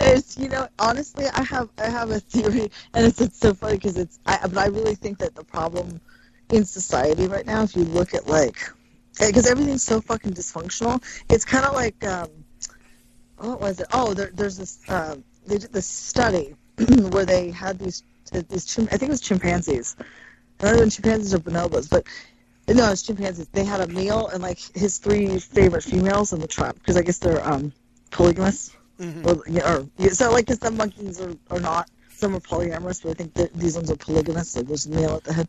It's 0.02 0.38
you 0.38 0.48
know 0.48 0.66
honestly 0.78 1.26
I 1.34 1.42
have 1.42 1.68
I 1.78 1.88
have 1.88 2.10
a 2.10 2.20
theory 2.20 2.70
and 2.94 3.06
it's, 3.06 3.20
it's 3.20 3.38
so 3.38 3.52
funny 3.52 3.76
because 3.76 3.98
it's 3.98 4.18
I 4.24 4.38
but 4.42 4.56
I 4.56 4.66
really 4.66 4.94
think 4.94 5.18
that 5.18 5.34
the 5.34 5.44
problem 5.44 6.00
in 6.50 6.64
society 6.64 7.26
right 7.26 7.44
now 7.44 7.62
if 7.62 7.76
you 7.76 7.84
look 7.84 8.14
at 8.14 8.26
like 8.26 8.56
because 9.18 9.46
everything's 9.46 9.82
so 9.82 10.00
fucking 10.00 10.32
dysfunctional 10.32 11.02
it's 11.28 11.44
kind 11.44 11.66
of 11.66 11.74
like 11.74 12.02
um 12.06 12.30
what 13.36 13.60
was 13.60 13.80
it 13.80 13.86
oh 13.92 14.14
there, 14.14 14.30
there's 14.34 14.56
this 14.56 14.78
uh, 14.88 15.16
they 15.46 15.58
did 15.58 15.72
this 15.72 15.86
study 15.86 16.54
where 17.10 17.26
they 17.26 17.50
had 17.50 17.78
these 17.78 18.02
these 18.48 18.64
chim- 18.64 18.88
I 18.90 18.96
think 18.96 19.10
it 19.10 19.10
was 19.10 19.20
chimpanzees 19.20 19.96
I 20.60 20.72
don't 20.72 20.90
chimpanzees 20.90 21.34
or 21.34 21.38
bonobos 21.38 21.90
but 21.90 22.06
no 22.74 22.90
it's 22.92 23.02
chimpanzees. 23.02 23.48
They 23.48 23.64
had 23.64 23.80
a 23.80 23.86
meal 23.88 24.28
and 24.28 24.42
like 24.42 24.58
his 24.74 24.98
three 24.98 25.38
favorite 25.38 25.82
females 25.82 26.32
in 26.32 26.40
the 26.40 26.46
tribe 26.48 26.74
because 26.76 26.96
I 26.96 27.02
guess 27.02 27.18
they're 27.18 27.46
um 27.46 27.72
polygamous. 28.10 28.72
Mhm. 28.98 29.26
or, 29.26 29.42
yeah, 29.48 29.78
or 30.06 30.10
so 30.12 30.30
like 30.30 30.50
some 30.52 30.76
monkeys 30.76 31.20
are, 31.20 31.34
are 31.50 31.60
not. 31.60 31.88
Some 32.14 32.36
are 32.36 32.40
polyamorous 32.40 33.02
but 33.02 33.12
i 33.12 33.14
think 33.14 33.32
that 33.32 33.50
these 33.54 33.76
ones 33.76 33.90
are 33.90 33.96
polygamous 33.96 34.50
so 34.50 34.60
there's 34.60 34.84
a 34.84 34.90
male 34.90 35.16
at 35.16 35.24
the 35.24 35.32
head. 35.32 35.48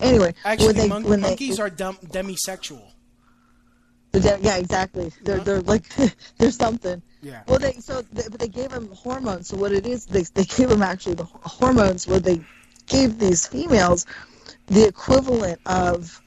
Anyway 0.00 0.34
Actually, 0.44 0.66
when 0.66 0.76
they, 0.76 0.88
mon- 0.88 1.04
when 1.04 1.20
they, 1.20 1.28
monkeys 1.28 1.60
are 1.60 1.70
dem- 1.70 1.94
demisexual. 2.06 2.82
yeah 4.12 4.56
exactly. 4.56 5.12
They're, 5.22 5.38
they're 5.38 5.60
like 5.60 5.84
they're 6.38 6.50
something. 6.50 7.00
Yeah. 7.22 7.42
well 7.46 7.58
they 7.60 7.72
so 7.74 8.02
they, 8.12 8.22
but 8.30 8.40
they 8.40 8.48
gave 8.48 8.70
them 8.70 8.88
hormones. 8.92 9.48
So 9.48 9.56
what 9.56 9.70
it 9.72 9.86
is 9.86 10.06
they, 10.06 10.22
they 10.34 10.44
gave 10.44 10.68
them 10.68 10.82
actually 10.82 11.14
the 11.14 11.24
hormones 11.24 12.06
where 12.08 12.20
they 12.20 12.40
gave 12.86 13.18
these 13.18 13.46
females 13.46 14.06
the 14.66 14.88
equivalent 14.88 15.60
of 15.66 16.20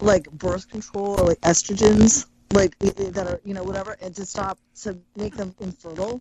like 0.00 0.30
birth 0.30 0.68
control 0.68 1.20
or 1.20 1.28
like 1.28 1.40
estrogens 1.40 2.26
like 2.52 2.78
that 2.78 3.26
are 3.26 3.40
you 3.44 3.54
know 3.54 3.62
whatever 3.62 3.96
and 4.00 4.14
to 4.14 4.26
stop 4.26 4.58
to 4.82 4.98
make 5.16 5.36
them 5.36 5.54
infertile. 5.60 6.20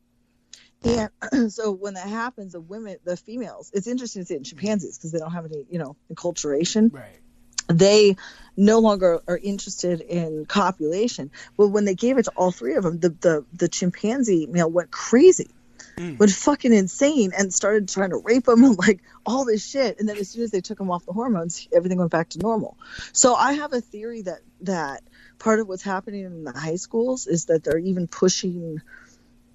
And 0.83 1.09
so 1.53 1.71
when 1.71 1.93
that 1.93 2.07
happens 2.07 2.53
the 2.53 2.61
women 2.61 2.97
the 3.03 3.17
females 3.17 3.71
it's 3.73 3.87
interesting 3.87 4.23
to 4.23 4.25
see 4.25 4.33
it 4.35 4.37
in 4.37 4.43
chimpanzees 4.43 4.97
because 4.97 5.11
they 5.11 5.19
don't 5.19 5.31
have 5.31 5.45
any 5.45 5.65
you 5.69 5.79
know 5.79 5.95
enculturation. 6.11 6.93
Right. 6.93 7.19
They 7.67 8.17
no 8.57 8.79
longer 8.79 9.21
are 9.25 9.37
interested 9.37 10.01
in 10.01 10.45
copulation. 10.45 11.31
But 11.55 11.69
when 11.69 11.85
they 11.85 11.95
gave 11.95 12.17
it 12.17 12.23
to 12.23 12.31
all 12.35 12.51
three 12.51 12.75
of 12.75 12.83
them 12.83 12.99
the 12.99 13.09
the, 13.09 13.45
the 13.53 13.67
chimpanzee 13.67 14.47
male 14.47 14.69
went 14.69 14.91
crazy 14.91 15.49
Mm. 15.97 16.17
went 16.17 16.31
fucking 16.31 16.73
insane 16.73 17.31
and 17.37 17.53
started 17.53 17.87
trying 17.87 18.09
to 18.09 18.17
rape 18.17 18.47
him 18.47 18.63
and 18.63 18.77
like 18.77 19.01
all 19.25 19.45
this 19.45 19.65
shit. 19.65 19.99
And 19.99 20.09
then 20.09 20.17
as 20.17 20.29
soon 20.29 20.43
as 20.43 20.51
they 20.51 20.61
took 20.61 20.79
him 20.79 20.89
off 20.89 21.05
the 21.05 21.13
hormones 21.13 21.67
everything 21.71 21.99
went 21.99 22.11
back 22.11 22.29
to 22.29 22.39
normal. 22.39 22.77
So 23.11 23.35
i 23.35 23.53
have 23.53 23.73
a 23.73 23.81
theory 23.81 24.23
that 24.23 24.39
that 24.61 25.03
part 25.39 25.59
of 25.59 25.67
what's 25.67 25.83
happening 25.83 26.25
in 26.25 26.43
the 26.43 26.51
high 26.51 26.75
schools 26.75 27.27
is 27.27 27.45
that 27.45 27.63
they're 27.63 27.77
even 27.77 28.07
pushing 28.07 28.81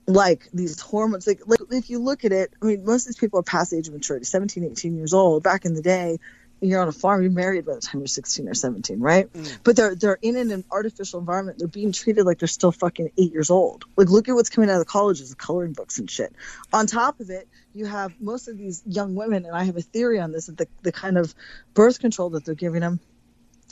like 0.06 0.48
these 0.54 0.80
hormones. 0.80 1.26
Like, 1.26 1.42
like 1.46 1.60
if 1.70 1.90
you 1.90 1.98
look 1.98 2.24
at 2.24 2.32
it 2.32 2.54
i 2.62 2.66
mean 2.66 2.84
most 2.84 3.02
of 3.02 3.08
these 3.08 3.18
people 3.18 3.40
are 3.40 3.44
past 3.44 3.70
the 3.70 3.78
age 3.78 3.88
of 3.88 3.94
maturity 3.94 4.24
17 4.24 4.64
18 4.64 4.96
years 4.96 5.12
old. 5.12 5.42
Back 5.42 5.64
in 5.64 5.74
the 5.74 5.82
day 5.82 6.18
you're 6.60 6.80
on 6.80 6.88
a 6.88 6.92
farm, 6.92 7.22
you're 7.22 7.30
married 7.30 7.64
by 7.66 7.74
the 7.74 7.80
time 7.80 8.00
you're 8.00 8.08
16 8.08 8.48
or 8.48 8.54
17, 8.54 9.00
right? 9.00 9.32
Mm. 9.32 9.58
But 9.62 9.76
they're 9.76 9.94
they're 9.94 10.18
in 10.20 10.36
an 10.36 10.64
artificial 10.70 11.20
environment. 11.20 11.58
They're 11.58 11.68
being 11.68 11.92
treated 11.92 12.24
like 12.24 12.38
they're 12.38 12.48
still 12.48 12.72
fucking 12.72 13.12
eight 13.16 13.32
years 13.32 13.50
old. 13.50 13.84
Like, 13.96 14.08
look 14.08 14.28
at 14.28 14.34
what's 14.34 14.50
coming 14.50 14.68
out 14.70 14.74
of 14.74 14.80
the 14.80 14.84
colleges, 14.90 15.30
the 15.30 15.36
coloring 15.36 15.72
books 15.72 15.98
and 15.98 16.10
shit. 16.10 16.32
On 16.72 16.86
top 16.86 17.20
of 17.20 17.30
it, 17.30 17.48
you 17.74 17.86
have 17.86 18.20
most 18.20 18.48
of 18.48 18.58
these 18.58 18.82
young 18.86 19.14
women, 19.14 19.46
and 19.46 19.54
I 19.54 19.64
have 19.64 19.76
a 19.76 19.82
theory 19.82 20.18
on 20.18 20.32
this 20.32 20.46
that 20.46 20.56
the, 20.56 20.68
the 20.82 20.92
kind 20.92 21.16
of 21.16 21.34
birth 21.74 22.00
control 22.00 22.30
that 22.30 22.44
they're 22.44 22.54
giving 22.54 22.80
them 22.80 23.00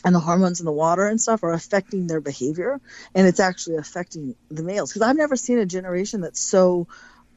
and 0.04 0.14
the 0.14 0.20
hormones 0.20 0.60
in 0.60 0.66
the 0.66 0.72
water 0.72 1.06
and 1.06 1.20
stuff 1.20 1.42
are 1.42 1.52
affecting 1.52 2.06
their 2.06 2.20
behavior, 2.20 2.80
and 3.14 3.26
it's 3.26 3.40
actually 3.40 3.76
affecting 3.76 4.36
the 4.50 4.62
males. 4.62 4.90
Because 4.90 5.02
I've 5.02 5.16
never 5.16 5.36
seen 5.36 5.58
a 5.58 5.66
generation 5.66 6.20
that's 6.20 6.40
so 6.40 6.86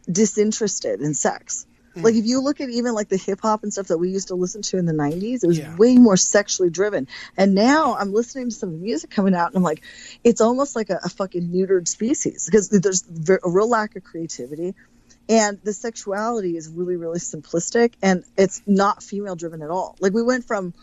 disinterested 0.10 1.02
in 1.02 1.14
sex. 1.14 1.66
Like 1.96 2.16
if 2.16 2.26
you 2.26 2.42
look 2.42 2.62
at 2.62 2.70
even 2.70 2.94
like 2.94 3.10
the 3.10 3.18
hip 3.18 3.40
hop 3.42 3.64
and 3.64 3.72
stuff 3.74 3.88
that 3.88 3.98
we 3.98 4.10
used 4.10 4.30
to 4.30 4.36
listen 4.36 4.62
to 4.64 4.78
in 4.78 4.86
the 4.86 4.94
'90s, 4.94 5.44
it 5.44 5.48
was 5.48 5.60
Yeah. 5.60 5.76
way 5.76 5.98
more 5.98 6.18
sexually 6.18 6.70
driven. 6.70 7.08
And 7.38 7.56
now 7.56 7.96
I'm 7.96 8.14
listening 8.14 8.50
to 8.50 8.56
some 8.56 8.82
music 8.82 9.10
coming 9.10 9.36
out, 9.36 9.48
and 9.48 9.58
I'm 9.58 9.64
like, 9.64 9.84
it's 10.24 10.42
almost 10.42 10.76
like 10.76 10.90
a, 10.90 11.00
a 11.04 11.10
fucking 11.10 11.50
neutered 11.50 11.88
species 11.88 12.46
because 12.46 12.70
there's 12.70 13.04
a 13.44 13.50
real 13.50 13.70
lack 13.70 13.96
of 13.96 14.04
creativity, 14.04 14.76
and 15.28 15.60
the 15.64 15.74
sexuality 15.74 16.56
is 16.58 16.70
really 16.70 16.96
really 16.96 17.20
simplistic, 17.20 17.94
and 18.02 18.24
it's 18.38 18.62
not 18.66 19.04
female 19.04 19.36
driven 19.36 19.62
at 19.62 19.70
all. 19.70 19.96
Like 20.00 20.14
we 20.14 20.24
went 20.24 20.46
from 20.46 20.74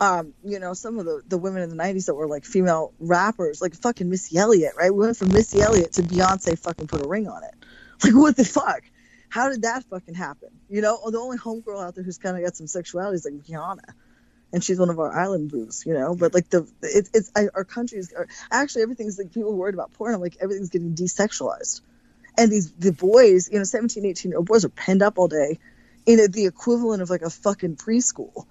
um, 0.00 0.34
you 0.44 0.58
know, 0.58 0.74
some 0.74 0.98
of 0.98 1.06
the, 1.06 1.22
the 1.26 1.38
women 1.38 1.62
in 1.62 1.70
the 1.70 1.76
90s 1.76 2.06
that 2.06 2.14
were 2.14 2.26
like 2.28 2.44
female 2.44 2.92
rappers, 3.00 3.62
like 3.62 3.74
fucking 3.74 4.10
Missy 4.10 4.36
Elliott, 4.36 4.74
right? 4.76 4.92
We 4.92 5.06
went 5.06 5.16
from 5.16 5.32
Missy 5.32 5.62
Elliott 5.62 5.92
to 5.94 6.02
Beyonce 6.02 6.58
fucking 6.58 6.86
put 6.86 7.04
a 7.04 7.08
ring 7.08 7.28
on 7.28 7.42
it. 7.44 7.54
Like, 8.04 8.14
what 8.14 8.36
the 8.36 8.44
fuck? 8.44 8.82
How 9.36 9.50
did 9.50 9.62
that 9.62 9.84
fucking 9.84 10.14
happen? 10.14 10.48
You 10.70 10.80
know, 10.80 10.98
oh, 11.04 11.10
the 11.10 11.18
only 11.18 11.36
homegirl 11.36 11.86
out 11.86 11.94
there 11.94 12.02
who's 12.02 12.16
kind 12.16 12.38
of 12.38 12.42
got 12.42 12.56
some 12.56 12.66
sexuality 12.66 13.16
is 13.16 13.26
like 13.26 13.34
Rihanna. 13.34 13.92
And 14.50 14.64
she's 14.64 14.78
one 14.78 14.88
of 14.88 14.98
our 14.98 15.14
island 15.14 15.50
boos, 15.50 15.84
you 15.84 15.92
know. 15.92 16.16
But 16.16 16.32
like 16.32 16.48
the, 16.48 16.66
it, 16.80 17.10
it's 17.12 17.30
I, 17.36 17.48
our 17.54 17.64
countries 17.64 18.14
are 18.16 18.28
actually 18.50 18.84
everything's 18.84 19.18
like 19.18 19.34
people 19.34 19.54
worried 19.54 19.74
about 19.74 19.92
porn. 19.92 20.14
I'm 20.14 20.22
like 20.22 20.38
everything's 20.40 20.70
getting 20.70 20.94
desexualized, 20.94 21.82
and 22.38 22.50
these 22.50 22.72
the 22.72 22.92
boys, 22.92 23.50
you 23.52 23.58
know, 23.58 23.64
17, 23.64 24.06
18 24.06 24.30
year 24.30 24.38
old 24.38 24.46
boys 24.46 24.64
are 24.64 24.70
penned 24.70 25.02
up 25.02 25.18
all 25.18 25.28
day 25.28 25.58
in 26.06 26.18
a, 26.18 26.28
the 26.28 26.46
equivalent 26.46 27.02
of 27.02 27.10
like 27.10 27.20
a 27.20 27.28
fucking 27.28 27.76
preschool, 27.76 28.46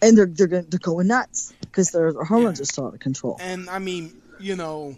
and 0.00 0.16
they're 0.16 0.24
they're 0.24 0.46
going, 0.46 0.66
they're 0.70 0.78
going 0.78 1.08
nuts 1.08 1.52
because 1.60 1.90
their, 1.90 2.10
their 2.14 2.24
hormones 2.24 2.58
are 2.62 2.64
still 2.64 2.86
out 2.86 2.94
of 2.94 3.00
control. 3.00 3.36
And 3.38 3.68
I 3.68 3.80
mean, 3.80 4.22
you 4.38 4.56
know, 4.56 4.96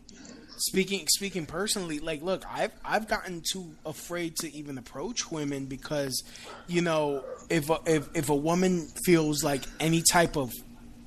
speaking 0.63 1.07
speaking 1.09 1.47
personally, 1.47 1.99
like, 1.99 2.23
look, 2.23 2.45
I've 2.51 2.73
I've 2.85 3.09
gotten 3.09 3.43
too 3.51 3.73
afraid 3.85 4.37
to 4.37 4.55
even 4.55 4.79
approach 4.79 5.31
women 5.31 5.67
because, 5.67 6.23
you 6.69 6.83
know, 6.83 7.25
if 7.51 7.69
a, 7.69 7.79
if 7.87 8.09
if 8.15 8.29
a 8.29 8.35
woman 8.35 8.87
feels 9.05 9.43
like 9.43 9.63
any 9.81 10.03
type 10.03 10.37
of 10.37 10.53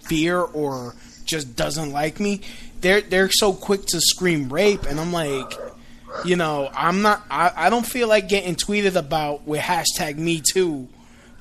fear 0.07 0.39
or 0.39 0.95
just 1.25 1.55
doesn't 1.55 1.91
like 1.91 2.19
me, 2.19 2.41
they're 2.81 3.01
they're 3.01 3.31
so 3.31 3.53
quick 3.53 3.85
to 3.87 4.01
scream 4.01 4.51
rape, 4.51 4.83
and 4.83 4.99
I'm 4.99 5.13
like. 5.13 5.53
You 6.23 6.37
know, 6.37 6.69
I'm 6.73 7.01
not. 7.01 7.25
I, 7.29 7.51
I 7.53 7.69
don't 7.69 7.85
feel 7.85 8.07
like 8.07 8.29
getting 8.29 8.55
tweeted 8.55 8.95
about 8.95 9.45
with 9.45 9.59
hashtag 9.59 10.15
Me 10.15 10.41
Too. 10.41 10.87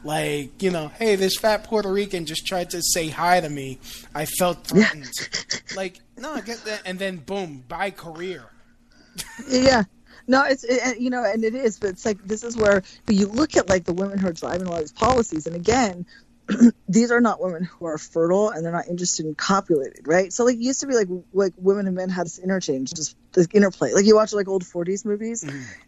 Like, 0.05 0.63
you 0.63 0.71
know, 0.71 0.89
hey, 0.89 1.17
this 1.17 1.37
fat 1.37 1.65
Puerto 1.65 1.91
Rican 1.91 2.27
just 2.27 2.47
tried 2.47 2.71
to 2.71 2.83
say 2.83 3.09
hi 3.09 3.41
to 3.41 3.49
me. 3.49 3.79
I 4.15 4.27
felt 4.27 4.67
threatened. 4.67 5.11
like, 5.77 6.01
no, 6.19 6.35
I 6.35 6.43
get 6.43 6.65
that. 6.67 6.83
And 6.85 6.99
then, 6.99 7.17
boom, 7.17 7.65
by 7.67 7.91
career. 7.91 8.45
yeah 9.49 9.85
no 10.27 10.43
it's 10.45 10.65
it, 10.65 10.99
you 10.99 11.11
know 11.11 11.25
and 11.25 11.45
it 11.45 11.55
is 11.55 11.79
but 11.79 11.91
it's 11.91 12.05
like 12.05 12.23
this 12.25 12.45
is 12.45 12.57
where 12.57 12.83
you 13.09 13.27
look 13.27 13.57
at 13.57 13.69
like 13.69 13.85
the 13.85 13.93
women 13.93 14.19
who 14.19 14.29
are 14.29 14.33
driving 14.33 14.67
a 14.67 14.71
lot 14.71 14.77
of 14.77 14.83
these 14.83 14.93
policies 14.93 15.47
and 15.47 15.57
again 15.57 16.07
these 16.89 17.11
are 17.11 17.21
not 17.21 17.41
women 17.41 17.65
who 17.65 17.87
are 17.87 17.99
fertile 17.99 18.51
and 18.51 18.65
they're 18.65 18.73
not 18.73 18.89
interested 18.89 19.27
in 19.27 19.35
copulating 19.35 20.03
right 20.05 20.33
so 20.33 20.45
like 20.45 20.57
it 20.57 20.61
used 20.61 20.81
to 20.81 20.87
be 20.87 20.95
like 20.95 21.09
like 21.33 21.53
women 21.57 21.87
and 21.87 21.97
men 21.97 22.09
had 22.09 22.27
this 22.27 22.39
interchange 22.39 22.93
just 22.93 23.17
this 23.35 23.49
interplay 23.53 23.93
like 23.93 24.05
you 24.07 24.15
watch 24.15 24.33
like 24.33 24.49
old 24.49 24.63
40s 24.65 25.05
movies 25.05 25.45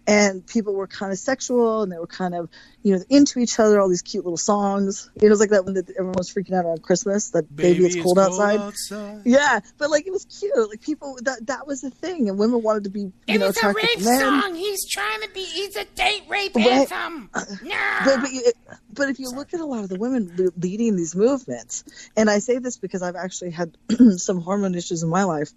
and 0.06 0.46
people 0.46 0.74
were 0.74 0.86
kind 0.86 1.12
of 1.12 1.18
sexual 1.18 1.82
and 1.82 1.90
they 1.92 1.98
were 1.98 2.06
kind 2.06 2.34
of 2.34 2.48
you 2.82 2.94
know 2.96 3.02
into 3.08 3.38
each 3.38 3.58
other 3.58 3.80
all 3.80 3.88
these 3.88 4.02
cute 4.02 4.24
little 4.24 4.36
songs 4.36 5.10
you 5.20 5.28
know 5.28 5.32
it's 5.32 5.40
like 5.40 5.50
that 5.50 5.64
one 5.64 5.74
that 5.74 5.88
everyone 5.90 6.14
was 6.18 6.28
freaking 6.32 6.54
out 6.54 6.64
on 6.66 6.78
christmas 6.78 7.30
that 7.30 7.44
baby, 7.54 7.84
it's 7.86 8.02
cold, 8.02 8.18
outside. 8.18 8.72
yeah 9.24 9.60
but 9.78 9.90
like 9.90 10.06
it 10.06 10.12
was 10.12 10.24
cute 10.26 10.52
like 10.68 10.80
people 10.80 11.16
that 11.22 11.46
that 11.46 11.66
was 11.66 11.80
the 11.80 11.90
thing 11.90 12.28
and 12.28 12.38
women 12.38 12.62
wanted 12.62 12.84
to 12.84 12.90
be 12.90 13.00
you 13.00 13.12
It 13.28 13.38
know 13.38 13.46
was 13.46 13.56
a 13.62 13.68
rape 13.72 14.00
men 14.04 14.20
song. 14.42 14.54
He's 14.54 14.88
trying 14.88 15.20
to 15.22 15.30
be. 15.30 15.44
He's 15.44 15.76
a 15.76 15.84
date 15.84 16.22
rape 16.28 16.54
Right. 16.54 16.66
anthem. 16.90 17.30
No. 17.62 17.98
but, 18.04 18.20
but, 18.20 18.30
you, 18.32 18.52
but 18.92 19.08
if 19.08 19.18
you 19.18 19.30
look 19.30 19.52
at 19.54 19.60
a 19.60 19.64
lot 19.66 19.82
of 19.82 19.88
the 19.88 19.96
women 19.98 20.50
leading 20.56 20.96
these 20.96 21.14
movements, 21.16 21.84
and 22.16 22.28
I 22.30 22.38
say 22.38 22.58
this 22.58 22.78
because 22.78 23.02
I've 23.02 23.16
actually 23.16 23.50
had 23.50 23.76
some 24.16 24.40
hormone 24.40 24.74
issues 24.74 25.02
in 25.02 25.08
my 25.08 25.24
life, 25.24 25.50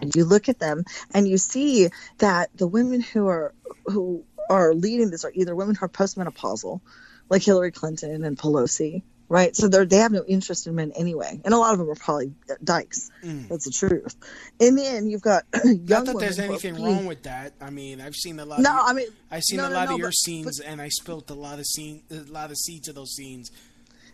and 0.00 0.14
you 0.14 0.24
look 0.24 0.48
at 0.48 0.58
them 0.58 0.84
and 1.12 1.28
you 1.28 1.38
see 1.38 1.88
that 2.18 2.50
the 2.56 2.66
women 2.66 3.00
who 3.00 3.28
are 3.28 3.54
who 3.86 4.24
are 4.48 4.74
leading 4.74 5.10
this 5.10 5.24
are 5.24 5.32
either 5.34 5.54
women 5.54 5.74
who 5.74 5.84
are 5.84 5.88
postmenopausal, 5.88 6.80
like 7.28 7.42
Hillary 7.42 7.72
Clinton 7.72 8.24
and 8.24 8.38
Pelosi, 8.38 9.02
right? 9.28 9.56
So 9.56 9.68
they're 9.68 9.86
they 9.86 9.96
have 9.96 10.12
no 10.12 10.24
interest 10.26 10.66
in 10.66 10.74
men 10.74 10.92
anyway, 10.94 11.40
and 11.44 11.54
a 11.54 11.58
lot 11.58 11.72
of 11.72 11.78
them 11.78 11.88
are 11.90 11.94
probably 11.94 12.34
dykes. 12.62 13.10
Mm. 13.24 13.48
That's 13.48 13.64
the 13.64 13.70
truth. 13.70 14.14
And 14.60 14.76
then 14.76 15.08
you've 15.08 15.22
got 15.22 15.44
young 15.64 15.86
Not 15.86 16.06
that 16.06 16.18
there's 16.18 16.38
are 16.38 16.42
anything 16.42 16.82
wrong 16.82 17.06
with 17.06 17.22
that. 17.22 17.54
I 17.60 17.70
mean, 17.70 18.00
I've 18.00 18.14
seen 18.14 18.38
a 18.40 18.44
lot. 18.44 18.60
No, 18.60 18.72
of 18.72 18.88
I 18.88 18.92
mean, 18.92 19.08
I've 19.30 19.42
seen 19.42 19.58
no, 19.58 19.66
a 19.66 19.70
no, 19.70 19.74
lot 19.74 19.88
no, 19.88 19.94
of 19.94 19.98
your 20.00 20.08
but- 20.08 20.14
scenes, 20.14 20.60
and 20.60 20.80
I 20.82 20.88
spilt 20.88 21.30
a 21.30 21.34
lot 21.34 21.58
of 21.58 21.66
scene, 21.66 22.02
a 22.10 22.30
lot 22.30 22.50
of 22.50 22.56
seeds 22.56 22.88
of 22.88 22.94
those 22.94 23.12
scenes. 23.14 23.50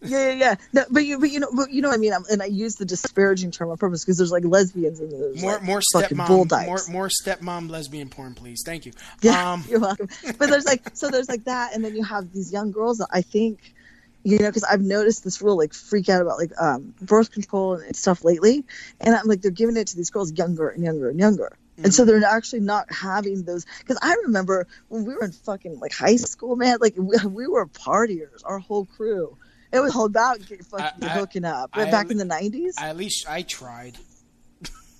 Yeah, 0.02 0.28
yeah, 0.28 0.32
yeah. 0.32 0.54
No, 0.72 0.84
but 0.90 1.04
you, 1.04 1.18
but 1.18 1.30
you 1.30 1.40
know, 1.40 1.48
but 1.54 1.70
you 1.70 1.82
know 1.82 1.88
what 1.88 1.94
I 1.94 1.98
mean. 1.98 2.12
I'm, 2.12 2.24
and 2.30 2.42
I 2.42 2.46
use 2.46 2.76
the 2.76 2.84
disparaging 2.84 3.50
term 3.50 3.70
on 3.70 3.76
purpose 3.76 4.04
because 4.04 4.18
there's 4.18 4.32
like 4.32 4.44
lesbians 4.44 5.00
and 5.00 5.10
there's 5.10 5.40
More, 5.42 5.54
like, 5.54 5.62
more 5.62 5.80
fucking 5.92 6.16
bull 6.16 6.44
stepmom, 6.44 6.48
dykes. 6.48 6.88
more, 6.88 7.02
more 7.02 7.08
stepmom 7.08 7.70
lesbian 7.70 8.08
porn, 8.08 8.34
please. 8.34 8.62
Thank 8.64 8.86
you. 8.86 8.92
Yeah, 9.22 9.52
Um, 9.52 9.64
you're 9.68 9.80
welcome. 9.80 10.08
But 10.38 10.50
there's 10.50 10.66
like, 10.66 10.96
so 10.96 11.10
there's 11.10 11.28
like 11.28 11.44
that, 11.44 11.74
and 11.74 11.84
then 11.84 11.94
you 11.96 12.04
have 12.04 12.32
these 12.32 12.52
young 12.52 12.70
girls 12.72 12.98
that 12.98 13.08
I 13.10 13.22
think, 13.22 13.74
you 14.22 14.38
know, 14.38 14.46
because 14.46 14.64
I've 14.64 14.80
noticed 14.82 15.24
this 15.24 15.40
real 15.42 15.56
like 15.56 15.72
freak 15.72 16.08
out 16.08 16.20
about 16.22 16.38
like 16.38 16.52
um, 16.60 16.94
birth 17.00 17.32
control 17.32 17.74
and 17.74 17.96
stuff 17.96 18.24
lately, 18.24 18.64
and 19.00 19.14
I'm 19.14 19.26
like, 19.26 19.40
they're 19.42 19.50
giving 19.50 19.76
it 19.76 19.88
to 19.88 19.96
these 19.96 20.10
girls 20.10 20.32
younger 20.32 20.68
and 20.68 20.82
younger 20.84 21.08
and 21.08 21.18
younger. 21.18 21.56
And 21.80 21.94
so 21.94 22.04
they're 22.04 22.24
actually 22.24 22.58
not 22.58 22.92
having 22.92 23.44
those. 23.44 23.64
Because 23.78 23.98
I 24.02 24.14
remember 24.24 24.66
when 24.88 25.04
we 25.04 25.14
were 25.14 25.22
in 25.22 25.30
fucking 25.30 25.78
like 25.78 25.92
high 25.92 26.16
school, 26.16 26.56
man, 26.56 26.78
like 26.80 26.94
we, 26.96 27.16
we 27.28 27.46
were 27.46 27.66
partiers, 27.66 28.42
our 28.44 28.58
whole 28.58 28.84
crew. 28.84 29.36
It 29.72 29.80
was 29.80 29.94
about 29.96 30.46
get, 30.46 30.64
fucking 30.64 31.04
I- 31.04 31.08
hooking 31.08 31.44
up. 31.44 31.70
I- 31.72 31.90
back 31.90 32.10
in 32.10 32.16
the 32.16 32.24
90s. 32.24 32.72
at 32.78 32.96
least 32.96 33.28
I 33.28 33.42
tried. 33.42 33.98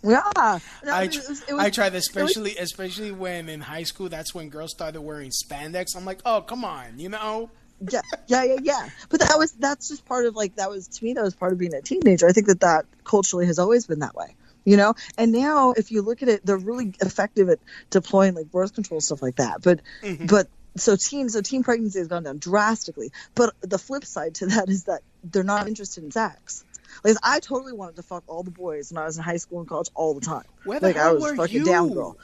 Yeah, 0.04 0.22
No, 0.36 0.92
I, 0.92 1.04
it 1.04 1.16
was- 1.28 1.42
it 1.48 1.52
was- 1.54 1.64
I 1.64 1.70
tried, 1.70 1.88
it 1.88 1.94
was- 1.94 2.06
especially 2.06 2.56
especially 2.56 3.10
when 3.10 3.48
in 3.48 3.60
high 3.60 3.82
school. 3.82 4.08
That's 4.08 4.34
when 4.34 4.48
girls 4.48 4.70
started 4.70 5.00
wearing 5.00 5.30
spandex. 5.30 5.96
I'm 5.96 6.04
like, 6.04 6.20
oh 6.24 6.42
come 6.42 6.64
on, 6.64 6.98
you 6.98 7.08
know. 7.08 7.50
yeah, 7.90 8.00
yeah, 8.26 8.44
yeah, 8.44 8.56
yeah. 8.62 8.88
But 9.08 9.20
that 9.20 9.36
was 9.38 9.52
that's 9.52 9.88
just 9.88 10.04
part 10.04 10.26
of 10.26 10.36
like 10.36 10.56
that 10.56 10.70
was 10.70 10.86
to 10.88 11.04
me 11.04 11.14
that 11.14 11.22
was 11.22 11.34
part 11.34 11.52
of 11.52 11.58
being 11.58 11.74
a 11.74 11.82
teenager. 11.82 12.28
I 12.28 12.32
think 12.32 12.46
that 12.46 12.60
that 12.60 12.84
culturally 13.04 13.46
has 13.46 13.58
always 13.58 13.86
been 13.86 14.00
that 14.00 14.14
way, 14.14 14.36
you 14.64 14.76
know. 14.76 14.94
And 15.16 15.32
now 15.32 15.72
if 15.72 15.90
you 15.90 16.02
look 16.02 16.22
at 16.22 16.28
it, 16.28 16.44
they're 16.46 16.56
really 16.58 16.94
effective 17.00 17.48
at 17.48 17.58
deploying 17.90 18.34
like 18.34 18.50
birth 18.52 18.74
control 18.74 19.00
stuff 19.00 19.22
like 19.22 19.36
that. 19.36 19.62
But 19.62 19.80
mm-hmm. 20.02 20.26
but 20.26 20.48
so 20.76 20.96
teen 20.96 21.28
so 21.28 21.40
teen 21.40 21.62
pregnancy 21.62 21.98
has 21.98 22.08
gone 22.08 22.24
down 22.24 22.38
drastically. 22.38 23.12
But 23.34 23.54
the 23.60 23.78
flip 23.78 24.04
side 24.04 24.36
to 24.36 24.46
that 24.46 24.68
is 24.68 24.84
that 24.84 25.02
they're 25.24 25.42
not 25.42 25.68
interested 25.68 26.04
in 26.04 26.10
sex. 26.10 26.64
Like 27.04 27.16
I 27.22 27.40
totally 27.40 27.72
wanted 27.72 27.96
to 27.96 28.02
fuck 28.02 28.24
all 28.26 28.42
the 28.42 28.50
boys 28.50 28.92
when 28.92 29.02
I 29.02 29.06
was 29.06 29.16
in 29.16 29.24
high 29.24 29.36
school 29.36 29.60
and 29.60 29.68
college 29.68 29.88
all 29.94 30.14
the 30.14 30.20
time. 30.20 30.44
Where 30.64 30.80
the 30.80 30.88
like 30.88 30.96
I 30.96 31.12
was 31.12 31.32
fucking 31.32 31.60
you? 31.60 31.64
down 31.64 31.92
girl. 31.92 32.16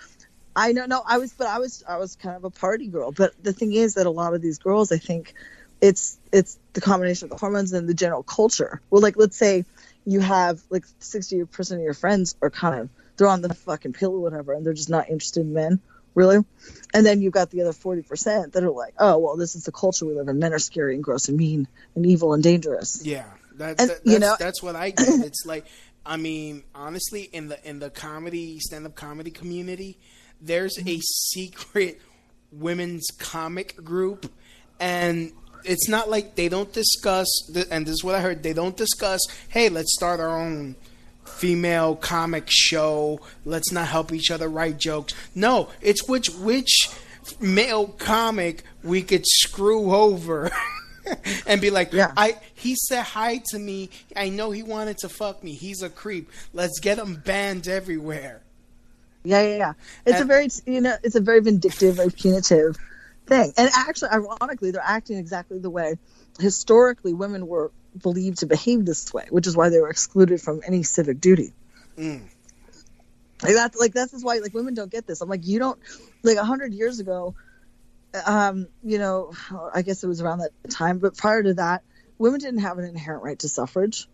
I 0.56 0.72
know, 0.72 0.86
no, 0.86 1.02
I 1.04 1.18
was, 1.18 1.32
but 1.32 1.48
I 1.48 1.58
was, 1.58 1.82
I 1.88 1.96
was 1.96 2.14
kind 2.14 2.36
of 2.36 2.44
a 2.44 2.50
party 2.50 2.86
girl. 2.86 3.10
But 3.10 3.32
the 3.42 3.52
thing 3.52 3.72
is 3.72 3.94
that 3.94 4.06
a 4.06 4.10
lot 4.10 4.34
of 4.34 4.42
these 4.42 4.58
girls, 4.58 4.92
I 4.92 4.98
think, 4.98 5.34
it's 5.80 6.18
it's 6.32 6.58
the 6.72 6.80
combination 6.80 7.26
of 7.26 7.30
the 7.30 7.36
hormones 7.36 7.72
and 7.72 7.88
the 7.88 7.94
general 7.94 8.22
culture. 8.22 8.80
Well, 8.90 9.02
like 9.02 9.16
let's 9.16 9.36
say 9.36 9.64
you 10.06 10.20
have 10.20 10.62
like 10.70 10.84
sixty 11.00 11.44
percent 11.44 11.80
of 11.80 11.84
your 11.84 11.94
friends 11.94 12.36
are 12.40 12.50
kind 12.50 12.80
of 12.80 12.88
they're 13.16 13.28
on 13.28 13.42
the 13.42 13.52
fucking 13.52 13.92
pill 13.92 14.12
or 14.12 14.20
whatever, 14.20 14.52
and 14.52 14.64
they're 14.64 14.72
just 14.72 14.90
not 14.90 15.08
interested 15.08 15.40
in 15.40 15.52
men, 15.52 15.80
really. 16.14 16.44
And 16.92 17.04
then 17.04 17.20
you've 17.20 17.32
got 17.32 17.50
the 17.50 17.60
other 17.62 17.72
forty 17.72 18.02
percent 18.02 18.52
that 18.52 18.62
are 18.62 18.70
like, 18.70 18.94
oh 18.98 19.18
well, 19.18 19.36
this 19.36 19.54
is 19.54 19.64
the 19.64 19.72
culture 19.72 20.06
we 20.06 20.14
live 20.14 20.28
in. 20.28 20.38
Men 20.38 20.52
are 20.52 20.58
scary 20.58 20.94
and 20.94 21.02
gross 21.02 21.28
and 21.28 21.36
mean 21.36 21.68
and 21.94 22.06
evil 22.06 22.32
and 22.32 22.42
dangerous. 22.42 23.04
Yeah, 23.04 23.24
that, 23.56 23.80
And, 23.80 23.90
that, 23.90 24.04
that's, 24.04 24.12
you 24.12 24.18
know- 24.18 24.36
that's 24.38 24.62
what 24.62 24.76
I 24.76 24.90
get. 24.90 25.08
It's 25.24 25.44
like, 25.46 25.66
I 26.06 26.16
mean, 26.16 26.64
honestly, 26.74 27.22
in 27.22 27.48
the 27.48 27.68
in 27.68 27.78
the 27.78 27.90
comedy 27.90 28.58
stand 28.60 28.86
up 28.86 28.94
comedy 28.94 29.30
community, 29.30 29.98
there's 30.40 30.76
a 30.78 30.82
mm-hmm. 30.82 31.00
secret 31.00 32.00
women's 32.52 33.08
comic 33.18 33.82
group, 33.82 34.30
and 34.78 35.32
it's 35.64 35.88
not 35.88 36.10
like 36.10 36.36
they 36.36 36.48
don't 36.48 36.72
discuss. 36.72 37.26
And 37.70 37.86
this 37.86 37.94
is 37.94 38.04
what 38.04 38.14
I 38.14 38.20
heard: 38.20 38.42
they 38.42 38.52
don't 38.52 38.76
discuss. 38.76 39.20
Hey, 39.48 39.68
let's 39.68 39.94
start 39.94 40.20
our 40.20 40.40
own 40.40 40.76
female 41.24 41.96
comic 41.96 42.44
show. 42.48 43.20
Let's 43.44 43.72
not 43.72 43.88
help 43.88 44.12
each 44.12 44.30
other 44.30 44.48
write 44.48 44.78
jokes. 44.78 45.14
No, 45.34 45.70
it's 45.80 46.08
which 46.08 46.30
which 46.30 46.88
male 47.40 47.88
comic 47.88 48.62
we 48.82 49.02
could 49.02 49.26
screw 49.26 49.94
over. 49.94 50.50
and 51.46 51.60
be 51.60 51.70
like, 51.70 51.90
I 51.94 52.38
he 52.54 52.74
said 52.76 53.02
hi 53.02 53.42
to 53.50 53.58
me. 53.58 53.90
I 54.16 54.28
know 54.28 54.50
he 54.50 54.62
wanted 54.62 54.98
to 54.98 55.08
fuck 55.08 55.44
me. 55.44 55.54
He's 55.54 55.82
a 55.82 55.90
creep. 55.90 56.30
Let's 56.52 56.80
get 56.80 56.98
him 56.98 57.16
banned 57.16 57.68
everywhere. 57.68 58.40
Yeah, 59.24 59.42
yeah, 59.42 59.56
yeah. 59.56 59.72
It's 60.04 60.20
a 60.20 60.24
very, 60.24 60.48
you 60.66 60.82
know, 60.82 60.96
it's 61.02 61.14
a 61.14 61.20
very 61.20 61.40
vindictive, 61.40 61.96
very 61.96 62.10
punitive 62.10 62.76
thing. 63.26 63.52
And 63.56 63.70
actually, 63.74 64.10
ironically, 64.10 64.70
they're 64.70 64.82
acting 64.84 65.16
exactly 65.16 65.58
the 65.58 65.70
way 65.70 65.96
historically 66.38 67.14
women 67.14 67.46
were 67.46 67.70
believed 68.00 68.38
to 68.38 68.46
behave 68.46 68.84
this 68.84 69.12
way, 69.12 69.26
which 69.30 69.46
is 69.46 69.56
why 69.56 69.68
they 69.68 69.80
were 69.80 69.90
excluded 69.90 70.40
from 70.40 70.60
any 70.66 70.82
civic 70.82 71.20
duty. 71.20 71.52
Mm. 71.96 72.22
Like 73.42 73.54
that's 73.54 73.78
like 73.78 73.92
that's 73.92 74.24
why 74.24 74.38
like 74.38 74.54
women 74.54 74.74
don't 74.74 74.90
get 74.90 75.06
this. 75.06 75.20
I'm 75.20 75.28
like 75.28 75.46
you 75.46 75.58
don't 75.58 75.78
like 76.22 76.38
a 76.38 76.44
hundred 76.44 76.72
years 76.72 77.00
ago, 77.00 77.34
um, 78.26 78.68
you 78.82 78.98
know, 78.98 79.32
I 79.74 79.82
guess 79.82 80.02
it 80.02 80.06
was 80.06 80.20
around 80.20 80.38
that 80.38 80.52
time, 80.70 80.98
but 80.98 81.16
prior 81.16 81.42
to 81.42 81.54
that, 81.54 81.82
women 82.18 82.40
didn't 82.40 82.60
have 82.60 82.78
an 82.78 82.84
inherent 82.84 83.22
right 83.22 83.38
to 83.40 83.48
suffrage 83.48 84.08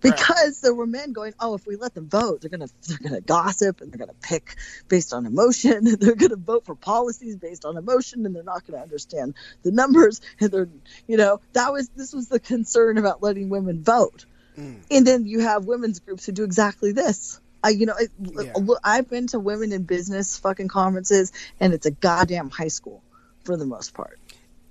because 0.00 0.60
there 0.60 0.74
were 0.74 0.86
men 0.86 1.12
going, 1.12 1.34
oh, 1.40 1.54
if 1.54 1.66
we 1.66 1.76
let 1.76 1.94
them 1.94 2.08
vote, 2.08 2.40
they're 2.40 2.50
gonna 2.50 2.68
they're 2.88 2.98
gonna 2.98 3.20
gossip 3.20 3.80
and 3.80 3.92
they're 3.92 3.98
gonna 3.98 4.18
pick 4.20 4.56
based 4.88 5.12
on 5.12 5.26
emotion, 5.26 5.72
and 5.86 6.00
they're 6.00 6.14
gonna 6.14 6.36
vote 6.36 6.64
for 6.64 6.74
policies 6.74 7.36
based 7.36 7.64
on 7.64 7.76
emotion, 7.76 8.26
and 8.26 8.34
they're 8.34 8.42
not 8.42 8.66
gonna 8.66 8.82
understand 8.82 9.34
the 9.62 9.70
numbers, 9.70 10.20
and 10.40 10.50
they're 10.50 10.68
you 11.06 11.16
know 11.16 11.40
that 11.52 11.72
was 11.72 11.88
this 11.90 12.12
was 12.12 12.28
the 12.28 12.40
concern 12.40 12.98
about 12.98 13.22
letting 13.22 13.48
women 13.48 13.82
vote, 13.82 14.24
mm. 14.58 14.76
and 14.90 15.06
then 15.06 15.26
you 15.26 15.40
have 15.40 15.64
women's 15.64 16.00
groups 16.00 16.26
who 16.26 16.32
do 16.32 16.44
exactly 16.44 16.92
this. 16.92 17.40
I, 17.62 17.70
you 17.70 17.84
know, 17.84 17.94
it, 17.98 18.10
look, 18.18 18.78
I've 18.82 19.10
been 19.10 19.26
to 19.28 19.38
women 19.38 19.72
in 19.72 19.82
business 19.82 20.38
fucking 20.38 20.68
conferences, 20.68 21.30
and 21.60 21.74
it's 21.74 21.84
a 21.84 21.90
goddamn 21.90 22.48
high 22.48 22.68
school 22.68 23.02
for 23.44 23.58
the 23.58 23.66
most 23.66 23.92
part. 23.92 24.18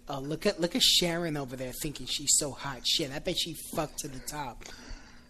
Oh, 0.08 0.20
look 0.20 0.48
at 0.48 0.60
look 0.60 0.76
at 0.76 0.82
Sharon 0.82 1.38
over 1.38 1.56
there 1.56 1.72
thinking 1.72 2.08
she's 2.08 2.32
so 2.38 2.52
hot. 2.52 2.82
Shit, 2.88 3.12
I 3.12 3.20
bet 3.20 3.38
she 3.38 3.54
fucked 3.76 4.00
to 4.00 4.08
the 4.08 4.20
top. 4.20 4.66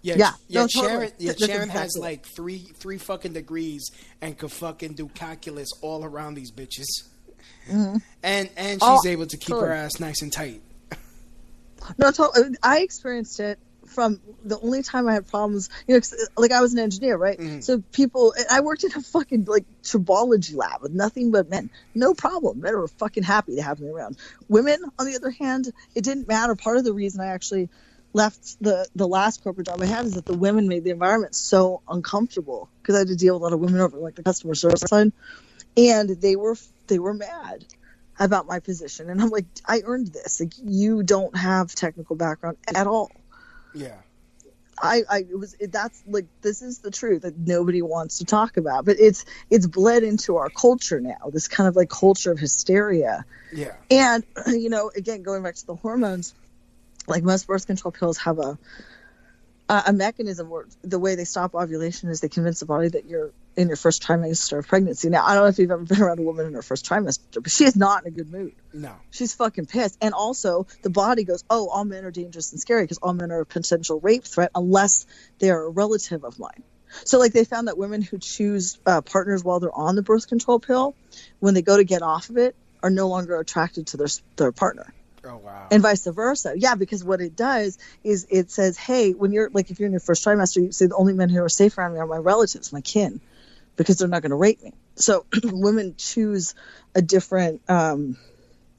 Yeah, 0.02 0.16
Yeah, 0.18 0.32
yeah. 0.48 0.62
no, 0.62 0.68
Sharon, 0.68 0.90
totally. 0.90 1.12
yeah, 1.18 1.32
That's 1.34 1.46
Sharon 1.46 1.70
has 1.70 1.86
exactly 1.88 2.00
it. 2.00 2.04
like 2.12 2.26
three 2.26 2.58
three 2.78 2.98
fucking 2.98 3.34
degrees 3.34 3.90
and 4.22 4.38
could 4.38 4.52
fucking 4.52 4.94
do 4.94 5.08
calculus 5.10 5.70
all 5.82 6.06
around 6.06 6.36
these 6.36 6.52
bitches. 6.52 6.86
Mhm. 7.70 8.02
And 8.24 8.50
and 8.56 8.82
she's 8.82 8.90
Oh, 9.06 9.06
able 9.06 9.28
to 9.28 9.38
keep 9.38 9.56
her 9.56 9.72
ass 9.72 10.00
nice 10.00 10.22
and 10.22 10.32
tight. 10.32 10.62
No, 11.98 12.12
to- 12.12 12.56
I 12.64 12.80
experienced 12.80 13.40
it 13.40 13.60
from 13.88 14.20
the 14.46 14.60
only 14.60 14.84
time 14.84 15.08
I 15.08 15.14
had 15.14 15.28
problems. 15.28 15.70
You 15.88 15.96
know, 15.96 16.02
like 16.38 16.52
I 16.52 16.62
was 16.62 16.74
an 16.74 16.80
engineer, 16.80 17.18
right? 17.18 17.38
Mm-hmm. 17.40 17.62
So 17.62 17.82
people, 17.92 18.34
I 18.52 18.60
worked 18.62 18.84
in 18.84 18.92
a 18.94 19.02
fucking 19.02 19.46
like 19.46 19.66
tribology 19.84 20.56
lab 20.56 20.82
with 20.82 20.94
nothing 20.94 21.32
but 21.32 21.50
men. 21.50 21.70
No 21.96 22.14
problem. 22.14 22.62
Men 22.62 22.78
were 22.78 22.88
fucking 22.88 23.24
happy 23.24 23.56
to 23.56 23.62
have 23.62 23.80
me 23.80 23.90
around. 23.90 24.18
Women, 24.48 24.80
on 25.00 25.06
the 25.08 25.16
other 25.16 25.32
hand, 25.32 25.72
it 25.96 26.04
didn't 26.04 26.28
matter. 26.28 26.56
Part 26.56 26.78
of 26.78 26.84
the 26.86 26.94
reason 26.94 27.22
I 27.22 27.28
actually 27.28 27.70
left 28.14 28.62
the 28.62 28.88
the 28.96 29.08
last 29.08 29.44
corporate 29.44 29.68
job 29.68 29.82
I 29.82 29.86
had 29.86 30.06
is 30.06 30.16
that 30.16 30.26
the 30.26 30.34
women 30.38 30.68
made 30.68 30.84
the 30.84 30.90
environment 30.90 31.36
so 31.36 31.82
uncomfortable 31.88 32.70
because 32.82 32.96
I 32.96 33.00
had 33.00 33.08
to 33.10 33.16
deal 33.16 33.36
with 33.36 33.42
a 33.42 33.44
lot 33.44 33.54
of 33.54 33.60
women 33.60 33.80
over 33.80 33.98
like 33.98 34.16
the 34.16 34.24
customer 34.24 34.56
service 34.56 34.82
side, 34.82 35.12
and 35.78 36.10
they 36.10 36.36
were 36.36 36.56
they 36.88 37.00
were 37.00 37.14
mad 37.14 37.66
about 38.20 38.48
my 38.48 38.60
position, 38.60 39.10
and 39.10 39.22
I'm 39.22 39.30
like, 39.30 39.46
I 39.66 39.82
earned 39.86 40.08
this. 40.08 40.40
Like 40.40 40.54
you 40.64 41.04
don't 41.04 41.36
have 41.38 41.74
technical 41.74 42.16
background 42.16 42.58
at 42.74 42.88
all. 42.88 43.12
Yeah. 43.74 43.96
I, 44.82 45.04
I 45.10 45.18
it 45.20 45.38
was 45.38 45.56
it, 45.60 45.72
that's 45.74 46.02
like 46.08 46.26
this 46.42 46.62
is 46.62 46.80
the 46.80 46.90
truth 46.92 47.24
that 47.24 47.38
nobody 47.38 47.82
wants 47.82 48.20
to 48.20 48.26
talk 48.26 48.56
about, 48.58 48.86
but 48.86 48.98
it's 49.00 49.26
it's 49.50 49.68
bled 49.68 50.04
into 50.04 50.38
our 50.38 50.50
culture 50.50 51.02
now. 51.02 51.30
This 51.32 51.48
kind 51.50 51.68
of 51.68 51.76
like 51.76 51.90
culture 51.90 52.32
of 52.32 52.40
hysteria, 52.40 53.26
Yeah. 53.52 53.74
and 53.92 54.24
you 54.48 54.70
know, 54.70 54.90
again, 54.96 55.22
going 55.22 55.44
back 55.44 55.56
to 55.56 55.66
the 55.68 55.76
hormones, 55.76 56.34
like 57.10 57.24
most 57.24 57.48
birth 57.48 57.68
control 57.68 57.92
pills 57.92 58.18
have 58.20 58.40
a 58.40 58.58
a 59.70 59.94
mechanism 59.94 60.50
where 60.50 60.66
the 60.82 60.98
way 60.98 61.14
they 61.14 61.26
stop 61.26 61.54
ovulation 61.54 62.10
is 62.10 62.22
they 62.22 62.28
convince 62.28 62.60
the 62.60 62.66
body 62.66 62.90
that 62.90 63.06
you're 63.06 63.32
in 63.56 63.68
your 63.68 63.78
first 63.78 64.02
trimester 64.02 64.58
of 64.58 64.68
pregnancy. 64.68 65.10
Now, 65.10 65.24
I 65.24 65.36
don't 65.36 65.44
know 65.44 65.50
if 65.50 65.60
you've 65.60 65.70
ever 65.70 65.84
been 65.84 66.02
around 66.02 66.18
a 66.18 66.24
woman 66.24 66.48
in 66.48 66.54
her 66.54 66.64
first 66.64 66.88
trimester, 66.88 67.44
but 67.44 67.52
she 67.52 67.66
is 67.66 67.76
not 67.76 68.04
in 68.04 68.08
a 68.08 68.16
good 68.16 68.32
mood. 68.32 68.56
No. 68.74 68.96
She's 69.12 69.36
fucking 69.36 69.68
pissed. 69.68 69.98
And 70.02 70.16
also, 70.16 70.66
the 70.82 70.90
body 70.90 71.24
goes, 71.24 71.44
oh, 71.52 71.70
all 71.70 71.86
men 71.86 72.04
are 72.04 72.10
dangerous 72.10 72.52
and 72.52 72.60
scary 72.60 72.84
because 72.84 72.98
all 72.98 73.14
men 73.14 73.32
are 73.32 73.42
a 73.42 73.46
potential 73.46 74.00
rape 74.00 74.24
threat 74.24 74.50
unless 74.56 75.06
they're 75.38 75.62
a 75.62 75.70
relative 75.70 76.24
of 76.24 76.40
mine. 76.40 76.64
So, 77.06 77.20
like, 77.20 77.34
they 77.34 77.46
found 77.46 77.68
that 77.68 77.78
women 77.78 78.02
who 78.02 78.18
choose 78.18 78.80
uh, 78.88 79.02
partners 79.02 79.44
while 79.44 79.60
they're 79.60 79.72
on 79.72 79.96
the 79.96 80.02
birth 80.02 80.28
control 80.28 80.60
pill, 80.60 80.96
when 81.40 81.54
they 81.54 81.62
go 81.62 81.78
to 81.78 81.84
get 81.84 82.02
off 82.02 82.32
of 82.32 82.38
it, 82.38 82.56
are 82.82 82.90
no 82.90 83.08
longer 83.08 83.38
attracted 83.40 83.88
to 83.88 83.98
their 83.98 84.08
their 84.38 84.52
partner 84.52 84.92
Oh 85.26 85.38
wow. 85.38 85.68
and 85.72 85.82
vice 85.82 86.06
versa. 86.06 86.54
Yeah, 86.56 86.76
because 86.76 87.04
what 87.04 87.22
it 87.22 87.36
does 87.36 87.78
is 88.04 88.28
it 88.30 88.52
says, 88.52 88.78
hey, 88.78 89.12
when 89.12 89.32
you're 89.32 89.50
like 89.50 89.72
if 89.72 89.80
you're 89.80 89.88
in 89.88 89.94
your 89.94 90.00
first 90.00 90.26
trimester, 90.26 90.58
you 90.58 90.72
say 90.72 90.88
the 90.88 90.96
only 90.96 91.14
men 91.14 91.30
who 91.30 91.44
are 91.44 91.50
safe 91.50 91.78
around 91.78 91.94
me 91.94 92.00
are 92.00 92.08
my 92.08 92.18
relatives, 92.18 92.72
my 92.74 92.82
kin, 92.82 93.22
because 93.76 93.98
they're 93.98 94.08
not 94.08 94.22
going 94.22 94.32
to 94.32 94.36
rape 94.38 94.62
me. 94.62 94.74
So 94.96 95.26
women 95.44 95.96
choose 95.98 96.56
a 96.96 97.02
different, 97.02 97.62
um, 97.70 98.18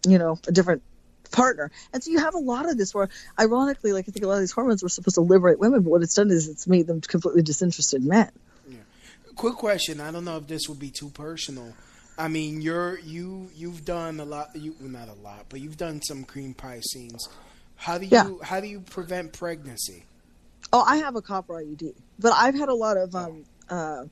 you 0.06 0.18
know, 0.18 0.38
a 0.46 0.52
different 0.52 0.82
partner, 1.30 1.70
and 1.92 2.02
so 2.02 2.10
you 2.10 2.18
have 2.18 2.34
a 2.34 2.38
lot 2.38 2.68
of 2.68 2.76
this 2.76 2.94
where, 2.94 3.08
ironically, 3.38 3.92
like 3.92 4.08
I 4.08 4.12
think 4.12 4.24
a 4.24 4.28
lot 4.28 4.34
of 4.34 4.40
these 4.40 4.52
hormones 4.52 4.82
were 4.82 4.88
supposed 4.88 5.14
to 5.14 5.20
liberate 5.20 5.58
women, 5.58 5.82
but 5.82 5.90
what 5.90 6.02
it's 6.02 6.14
done 6.14 6.30
is 6.30 6.48
it's 6.48 6.66
made 6.66 6.86
them 6.86 7.00
completely 7.00 7.42
disinterested 7.42 8.02
in 8.02 8.08
men. 8.08 8.30
Quick 9.40 9.54
question. 9.54 10.02
I 10.02 10.10
don't 10.10 10.26
know 10.26 10.36
if 10.36 10.46
this 10.46 10.68
would 10.68 10.78
be 10.78 10.90
too 10.90 11.08
personal. 11.08 11.72
I 12.20 12.28
mean, 12.28 12.60
you're 12.60 12.98
you 13.00 13.50
you've 13.56 13.84
done 13.84 14.20
a 14.20 14.24
lot. 14.24 14.50
You 14.54 14.76
well, 14.78 14.90
not 14.90 15.08
a 15.08 15.14
lot, 15.14 15.46
but 15.48 15.60
you've 15.60 15.78
done 15.78 16.02
some 16.02 16.24
cream 16.24 16.52
pie 16.52 16.80
scenes. 16.80 17.28
How 17.76 17.96
do 17.96 18.04
you 18.04 18.10
Yeah. 18.12 18.30
how 18.42 18.60
do 18.60 18.66
you 18.66 18.80
prevent 18.80 19.32
pregnancy? 19.32 20.04
Oh, 20.72 20.82
I 20.82 20.96
have 20.98 21.16
a 21.16 21.22
copper 21.22 21.54
IUD, 21.54 21.94
but 22.18 22.32
I've 22.34 22.54
had 22.54 22.68
a 22.68 22.74
lot 22.74 22.96
of 22.98 23.14
um, 23.16 23.44
uh, 23.68 24.04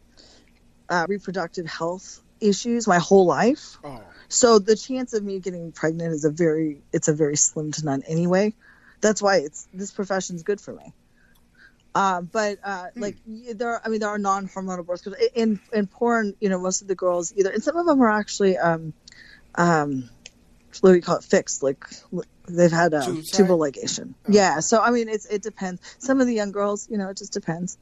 uh, 0.88 1.06
reproductive 1.08 1.66
health 1.66 2.20
issues 2.40 2.86
my 2.86 2.98
whole 2.98 3.26
life. 3.26 3.76
Oh. 3.84 4.00
So 4.28 4.58
the 4.58 4.74
chance 4.74 5.12
of 5.12 5.22
me 5.22 5.38
getting 5.38 5.72
pregnant 5.72 6.14
is 6.14 6.24
a 6.24 6.30
very 6.30 6.80
it's 6.92 7.08
a 7.08 7.12
very 7.12 7.36
slim 7.36 7.72
to 7.72 7.84
none 7.84 8.02
anyway. 8.08 8.54
That's 9.00 9.20
why 9.20 9.36
it's 9.38 9.68
this 9.72 9.90
profession's 9.90 10.42
good 10.42 10.60
for 10.60 10.72
me. 10.72 10.92
Uh, 11.98 12.20
but 12.20 12.60
uh, 12.62 12.86
like 12.94 13.16
there, 13.26 13.70
are, 13.70 13.82
I 13.84 13.88
mean, 13.88 13.98
there 13.98 14.08
are 14.08 14.18
non-hormonal 14.18 14.86
birth 14.86 15.02
control 15.02 15.20
in 15.34 15.58
in 15.72 15.88
porn. 15.88 16.34
You 16.38 16.48
know, 16.48 16.60
most 16.60 16.80
of 16.80 16.86
the 16.86 16.94
girls 16.94 17.32
either, 17.36 17.50
and 17.50 17.60
some 17.60 17.76
of 17.76 17.86
them 17.86 18.00
are 18.00 18.08
actually, 18.08 18.56
um, 18.56 18.92
um, 19.56 20.08
what 20.80 20.90
do 20.90 20.94
you 20.94 21.02
call 21.02 21.16
it, 21.16 21.24
fixed. 21.24 21.64
Like 21.64 21.84
they've 22.46 22.70
had 22.70 22.94
a 22.94 23.04
Tube 23.04 23.24
tubal 23.24 23.58
ligation. 23.58 24.14
Yeah. 24.28 24.60
So 24.60 24.80
I 24.80 24.92
mean, 24.92 25.08
it's 25.08 25.26
it 25.26 25.42
depends. 25.42 25.80
Some 25.98 26.20
of 26.20 26.28
the 26.28 26.34
young 26.34 26.52
girls, 26.52 26.88
you 26.88 26.98
know, 26.98 27.08
it 27.08 27.16
just 27.16 27.32
depends. 27.32 27.76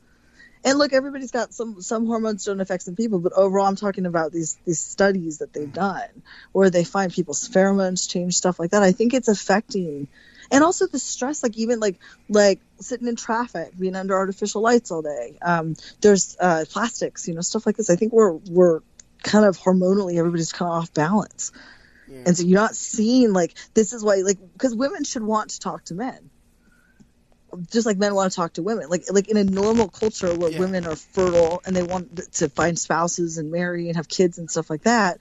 And 0.65 0.79
look, 0.79 0.95
everybody's 0.95 1.31
got 1.31 1.53
some 1.53 1.83
some 1.83 2.07
hormones 2.07 2.47
don't 2.47 2.63
affect 2.63 2.85
some 2.85 2.97
people, 2.97 3.19
but 3.19 3.35
overall, 3.35 3.67
I'm 3.67 3.77
talking 3.77 4.07
about 4.07 4.33
these 4.33 4.57
these 4.65 4.81
studies 4.81 5.39
that 5.39 5.53
they've 5.53 5.71
done 5.71 6.23
where 6.53 6.71
they 6.71 6.85
find 6.85 7.13
people's 7.13 7.47
pheromones 7.47 8.09
change, 8.09 8.35
stuff 8.35 8.59
like 8.59 8.71
that. 8.71 8.83
I 8.83 8.93
think 8.93 9.13
it's 9.13 9.29
affecting, 9.29 10.09
and 10.51 10.65
also 10.65 10.87
the 10.87 10.99
stress, 10.99 11.43
like 11.43 11.57
even 11.57 11.81
like 11.81 11.99
like 12.29 12.61
sitting 12.81 13.09
in 13.09 13.17
traffic, 13.17 13.73
being 13.79 13.97
under 13.97 14.15
artificial 14.15 14.63
lights 14.63 14.91
all 14.91 15.03
day. 15.03 15.39
Um, 15.43 15.77
there's 16.01 16.37
uh, 16.41 16.65
plastics, 16.69 17.29
you 17.29 17.35
know, 17.35 17.41
stuff 17.41 17.67
like 17.67 17.77
this. 17.77 17.91
I 17.91 17.97
think 17.97 18.13
we're 18.13 18.33
we're 18.33 18.81
kind 19.23 19.45
of 19.45 19.59
hormonally 19.59 20.19
everybody's 20.19 20.53
kind 20.53 20.71
of 20.71 20.83
off 20.83 20.95
balance, 20.95 21.53
and 22.27 22.37
so 22.37 22.45
you're 22.45 22.61
not 22.61 22.77
seeing 22.77 23.33
like 23.33 23.55
this 23.75 23.93
is 23.93 24.05
why 24.05 24.17
like 24.17 24.39
because 24.53 24.75
women 24.75 25.05
should 25.05 25.23
want 25.23 25.51
to 25.51 25.61
talk 25.61 25.85
to 25.87 25.95
men 25.95 26.31
just 27.71 27.87
like 27.87 27.99
men 27.99 28.15
want 28.15 28.31
to 28.31 28.37
talk 28.37 28.55
to 28.55 28.63
women. 28.63 28.89
Like 28.89 29.05
like 29.11 29.29
in 29.29 29.37
a 29.37 29.45
normal 29.45 29.89
culture 29.89 30.35
where 30.35 30.51
women 30.59 30.87
are 30.87 30.97
fertile 30.97 31.61
and 31.67 31.75
they 31.75 31.83
want 31.83 32.33
to 32.35 32.49
find 32.49 32.79
spouses 32.79 33.39
and 33.39 33.51
marry 33.51 33.89
and 33.89 33.97
have 33.97 34.09
kids 34.09 34.39
and 34.39 34.51
stuff 34.51 34.71
like 34.71 34.83
that 34.83 35.19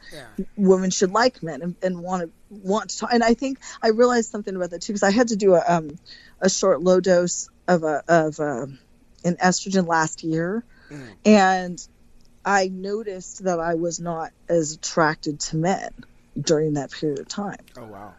women 0.55 0.89
should 0.89 1.11
like 1.11 1.41
men 1.41 1.61
and, 1.61 1.75
and 1.81 2.01
want 2.01 2.23
to 2.23 2.31
want 2.49 2.89
to 2.89 2.97
talk 2.99 3.13
and 3.13 3.23
i 3.23 3.33
think 3.33 3.57
i 3.81 3.89
realized 3.89 4.29
something 4.29 4.55
about 4.55 4.69
that 4.69 4.81
too 4.81 4.93
because 4.93 5.03
i 5.03 5.11
had 5.11 5.29
to 5.29 5.35
do 5.35 5.55
a 5.55 5.63
um 5.67 5.89
a 6.39 6.49
short 6.49 6.81
low 6.81 6.99
dose 6.99 7.47
of 7.67 7.83
a 7.83 8.03
of 8.07 8.39
um 8.39 8.79
an 9.23 9.35
estrogen 9.37 9.87
last 9.87 10.23
year 10.23 10.63
and 11.25 11.79
i 12.43 12.67
noticed 12.67 13.43
that 13.45 13.59
i 13.59 13.75
was 13.75 13.99
not 13.99 14.31
as 14.47 14.73
attracted 14.73 15.39
to 15.39 15.57
men 15.57 15.89
during 16.39 16.73
that 16.73 16.91
period 16.91 17.19
of 17.19 17.27
time. 17.27 17.57
Oh 17.77 17.85
wow. 17.85 18.15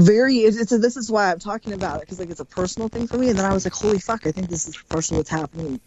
Very 0.00 0.38
it's, 0.38 0.56
it's 0.56 0.70
this 0.78 0.96
is 0.96 1.10
why 1.10 1.30
i'm 1.30 1.38
talking 1.38 1.72
about 1.72 1.96
it 1.96 2.00
because 2.00 2.18
like 2.18 2.30
it's 2.30 2.40
a 2.40 2.44
personal 2.44 2.88
thing 2.88 3.06
for 3.06 3.18
me 3.18 3.28
and 3.30 3.38
then 3.38 3.44
i 3.44 3.52
was 3.52 3.64
like 3.64 3.72
holy 3.72 3.98
fuck 3.98 4.26
i 4.26 4.32
think 4.32 4.48
this 4.48 4.68
is 4.68 4.76
partially 4.88 5.16
what's 5.16 5.30
happening 5.30 5.80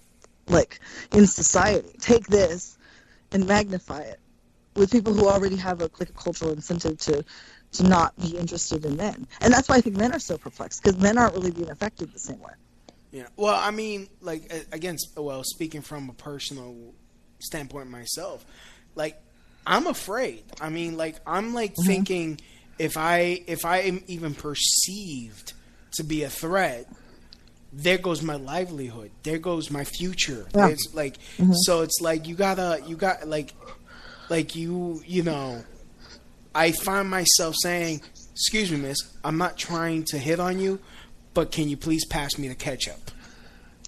like 0.47 0.79
in 1.13 1.25
society 1.25 1.89
take 1.99 2.27
this 2.27 2.77
and 3.31 3.47
magnify 3.47 4.01
it 4.01 4.19
with 4.75 4.91
people 4.91 5.13
who 5.13 5.27
already 5.27 5.55
have 5.55 5.81
a 5.81 5.89
like 5.99 6.09
a 6.09 6.13
cultural 6.13 6.51
incentive 6.51 6.97
to 6.97 7.23
to 7.71 7.83
not 7.83 8.15
be 8.19 8.37
interested 8.37 8.85
in 8.85 8.95
men 8.95 9.27
and 9.41 9.53
that's 9.53 9.69
why 9.69 9.75
i 9.75 9.81
think 9.81 9.95
men 9.97 10.13
are 10.13 10.19
so 10.19 10.37
perplexed 10.37 10.83
because 10.83 10.99
men 10.99 11.17
aren't 11.17 11.33
really 11.33 11.51
being 11.51 11.69
affected 11.69 12.11
the 12.13 12.19
same 12.19 12.39
way 12.39 12.53
Yeah. 13.13 13.27
Well, 13.37 13.55
I 13.55 13.69
mean, 13.69 14.09
like 14.21 14.51
again, 14.71 14.97
well, 15.15 15.43
speaking 15.43 15.81
from 15.81 16.09
a 16.09 16.13
personal 16.13 16.75
standpoint 17.39 17.89
myself, 17.89 18.43
like 18.95 19.21
I'm 19.67 19.85
afraid. 19.85 20.43
I 20.59 20.69
mean, 20.69 20.97
like 20.97 21.17
I'm 21.25 21.53
like 21.53 21.73
mm-hmm. 21.73 21.87
thinking 21.87 22.39
if 22.79 22.97
I 22.97 23.43
if 23.47 23.65
I 23.65 23.79
am 23.79 24.03
even 24.07 24.33
perceived 24.33 25.53
to 25.93 26.03
be 26.03 26.23
a 26.23 26.29
threat, 26.29 26.87
there 27.71 27.97
goes 27.97 28.21
my 28.21 28.35
livelihood. 28.35 29.11
There 29.23 29.37
goes 29.37 29.71
my 29.71 29.83
future. 29.83 30.45
Yeah. 30.55 30.67
It's 30.67 30.93
like 30.93 31.17
Mhm. 31.37 31.55
so 31.55 31.81
it's 31.81 31.99
like 32.01 32.27
you 32.27 32.35
gotta 32.35 32.81
you 32.85 32.95
got 32.95 33.27
like 33.27 33.53
like 34.29 34.55
you 34.55 35.01
you 35.05 35.23
know 35.23 35.63
I 36.55 36.71
find 36.71 37.09
myself 37.09 37.55
saying, 37.61 38.01
"Excuse 38.33 38.69
me, 38.71 38.77
miss, 38.77 38.97
I'm 39.23 39.37
not 39.37 39.57
trying 39.57 40.03
to 40.05 40.19
hit 40.19 40.39
on 40.39 40.59
you, 40.59 40.79
but 41.33 41.51
can 41.51 41.67
you 41.67 41.77
please 41.77 42.05
pass 42.05 42.37
me 42.37 42.47
the 42.47 42.55
ketchup?" 42.55 42.99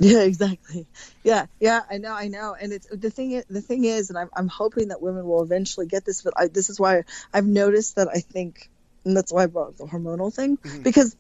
Yeah, 0.02 0.24
exactly. 0.24 0.88
Yeah, 1.24 1.46
yeah, 1.62 1.84
I 1.90 2.00
know, 2.00 2.12
I 2.12 2.28
know. 2.28 2.54
And 2.60 2.74
it's 2.74 2.86
the 2.92 3.10
thing. 3.10 3.42
The 3.50 3.62
thing 3.62 3.86
is, 3.86 4.10
and 4.10 4.18
I'm 4.20 4.30
I'm 4.36 4.50
hoping 4.50 4.90
that 4.90 5.02
women 5.02 5.26
will 5.26 5.42
eventually 5.42 5.86
get 5.86 6.04
this. 6.04 6.22
But 6.22 6.34
I, 6.36 6.48
this 6.48 6.70
is 6.70 6.78
why 6.78 7.04
I've 7.34 7.46
noticed 7.46 7.96
that 7.96 8.10
I 8.10 8.20
think, 8.20 8.70
and 9.06 9.16
that's 9.16 9.32
why 9.32 9.44
I 9.44 9.46
brought 9.46 9.70
up 9.70 9.78
the 9.78 9.86
hormonal 9.86 10.34
thing 10.34 10.58
mm-hmm. 10.58 10.84
because. 10.84 11.16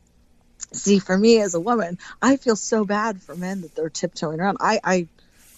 See, 0.71 0.99
for 0.99 1.17
me 1.17 1.41
as 1.41 1.53
a 1.53 1.59
woman, 1.59 1.99
I 2.21 2.38
feel 2.38 2.55
so 2.55 2.86
bad 2.86 3.21
for 3.21 3.36
men 3.36 3.61
that 3.61 3.75
they're 3.75 3.89
tiptoeing 3.89 4.39
around. 4.39 4.57
I, 4.61 4.79
I, 4.83 5.07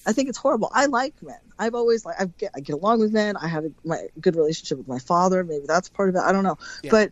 I 0.07 0.13
think 0.13 0.29
it's 0.29 0.37
horrible. 0.37 0.69
I 0.73 0.87
like 0.87 1.13
men. 1.21 1.37
I've 1.59 1.75
always 1.75 2.05
like 2.05 2.19
I 2.19 2.25
get 2.25 2.51
I 2.55 2.61
get 2.61 2.73
along 2.73 2.99
with 2.99 3.11
men. 3.11 3.35
I 3.35 3.47
have 3.47 3.65
a 3.65 3.71
my 3.83 4.07
good 4.19 4.35
relationship 4.35 4.77
with 4.77 4.87
my 4.87 4.99
father. 4.99 5.43
Maybe 5.43 5.65
that's 5.67 5.89
part 5.89 6.09
of 6.09 6.15
it. 6.15 6.21
I 6.21 6.31
don't 6.31 6.43
know. 6.43 6.57
Yeah. 6.83 6.91
But 6.91 7.11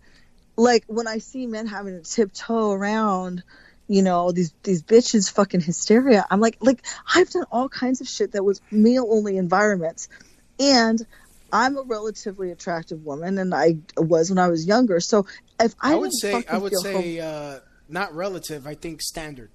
like 0.56 0.86
when 0.88 1.08
I 1.08 1.18
see 1.18 1.46
men 1.46 1.68
having 1.68 2.02
to 2.02 2.10
tiptoe 2.10 2.72
around, 2.72 3.44
you 3.88 4.02
know, 4.02 4.32
these 4.32 4.54
these 4.64 4.82
bitches 4.82 5.32
fucking 5.32 5.62
hysteria. 5.62 6.26
I'm 6.30 6.40
like 6.40 6.58
like 6.62 6.86
I've 7.14 7.30
done 7.30 7.46
all 7.52 7.70
kinds 7.70 8.02
of 8.02 8.08
shit 8.08 8.32
that 8.32 8.44
was 8.44 8.62
male 8.72 9.08
only 9.10 9.38
environments. 9.38 10.08
And 10.60 11.06
I'm 11.52 11.78
a 11.78 11.84
relatively 11.84 12.52
attractive 12.52 13.06
woman 13.06 13.38
and 13.38 13.54
I 13.54 13.78
was 13.98 14.30
when 14.30 14.40
I 14.40 14.48
was 14.48 14.66
younger. 14.66 15.00
So 15.00 15.26
if 15.60 15.76
I, 15.82 15.94
I, 15.94 15.96
would 15.96 16.14
say 16.14 16.44
I 16.50 16.58
would 16.58 16.76
say 16.78 17.20
uh, 17.20 17.60
not 17.90 18.14
relative. 18.16 18.68
I 18.68 18.76
think 18.76 19.02
standard. 19.02 19.50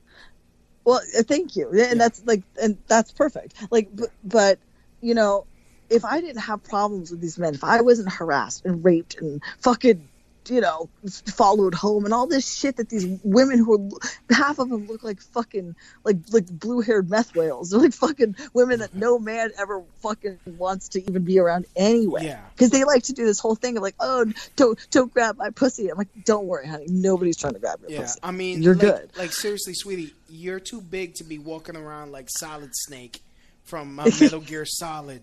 well, 0.85 1.01
uh, 1.19 1.23
thank 1.23 1.57
you, 1.57 1.71
and 1.71 2.01
that's 2.01 2.25
like, 2.27 2.43
and 2.61 2.79
that's 2.87 3.13
perfect. 3.13 3.55
Like, 3.71 3.89
but, 3.95 4.11
but 4.25 4.59
you 5.01 5.15
know, 5.15 5.47
if 5.89 6.05
I 6.05 6.21
didn't 6.21 6.43
have 6.43 6.63
problems 6.63 7.11
with 7.11 7.21
these 7.21 7.39
men, 7.39 7.55
if 7.55 7.65
I 7.65 7.81
wasn't 7.81 8.13
harassed 8.13 8.65
and 8.65 8.85
raped 8.85 9.21
and 9.21 9.43
fucking, 9.59 10.09
you 10.49 10.61
know, 10.61 10.89
followed 11.27 11.75
home 11.75 12.05
and 12.05 12.15
all 12.15 12.27
this 12.27 12.59
shit 12.59 12.77
that 12.77 12.89
these 12.89 13.07
women 13.23 13.59
who 13.59 13.75
are 13.75 14.35
half 14.35 14.59
of 14.59 14.69
them 14.69 14.87
look 14.87 15.03
like 15.03 15.21
fucking 15.21 15.75
like 16.05 16.17
like 16.33 16.47
blue 16.49 16.81
haired 16.81 17.11
meth 17.11 17.35
whales. 17.35 17.71
They're 17.71 17.81
like 17.81 17.93
fucking 17.93 18.37
women 18.55 18.81
that 18.81 18.95
no 18.95 19.19
man 19.19 19.51
ever 19.59 19.83
fucking 20.01 20.39
wants 20.59 20.89
to 20.91 21.03
even 21.03 21.25
be 21.25 21.39
around 21.39 21.67
anyway. 21.77 22.25
Yeah. 22.25 22.41
Because 22.55 22.71
they 22.71 22.85
like 22.85 23.05
to 23.05 23.13
do 23.13 23.25
this 23.25 23.39
whole 23.39 23.55
thing 23.55 23.77
of 23.77 23.83
like, 23.83 23.97
oh, 24.01 24.33
don't 24.57 24.79
don't 24.91 25.13
grab 25.13 25.37
my 25.37 25.51
pussy. 25.51 25.89
I'm 25.89 25.99
like, 25.99 26.09
don't 26.25 26.47
worry, 26.47 26.67
honey, 26.67 26.87
nobody's 26.89 27.37
trying 27.37 27.55
to 27.55 27.61
grab 27.61 27.81
your 27.81 27.91
Yeah, 27.91 28.01
pussy. 28.03 28.21
I 28.23 28.31
mean, 28.31 28.63
you're 28.63 28.75
like, 28.75 28.81
good. 28.83 29.11
Like 29.17 29.33
seriously, 29.33 29.75
sweetie, 29.75 30.15
you're 30.29 30.61
too 30.61 30.81
big 30.81 31.15
to 31.17 31.25
be 31.25 31.39
walking 31.39 31.77
around 31.77 32.13
like 32.13 32.29
Solid 32.31 32.71
Snake 32.73 33.23
from 33.65 33.99
uh, 33.99 34.05
Metal 34.21 34.41
Gear 34.41 34.65
Solid. 34.65 35.23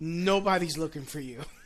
Nobody's 0.00 0.76
looking 0.78 1.02
for 1.02 1.20
you. 1.20 1.42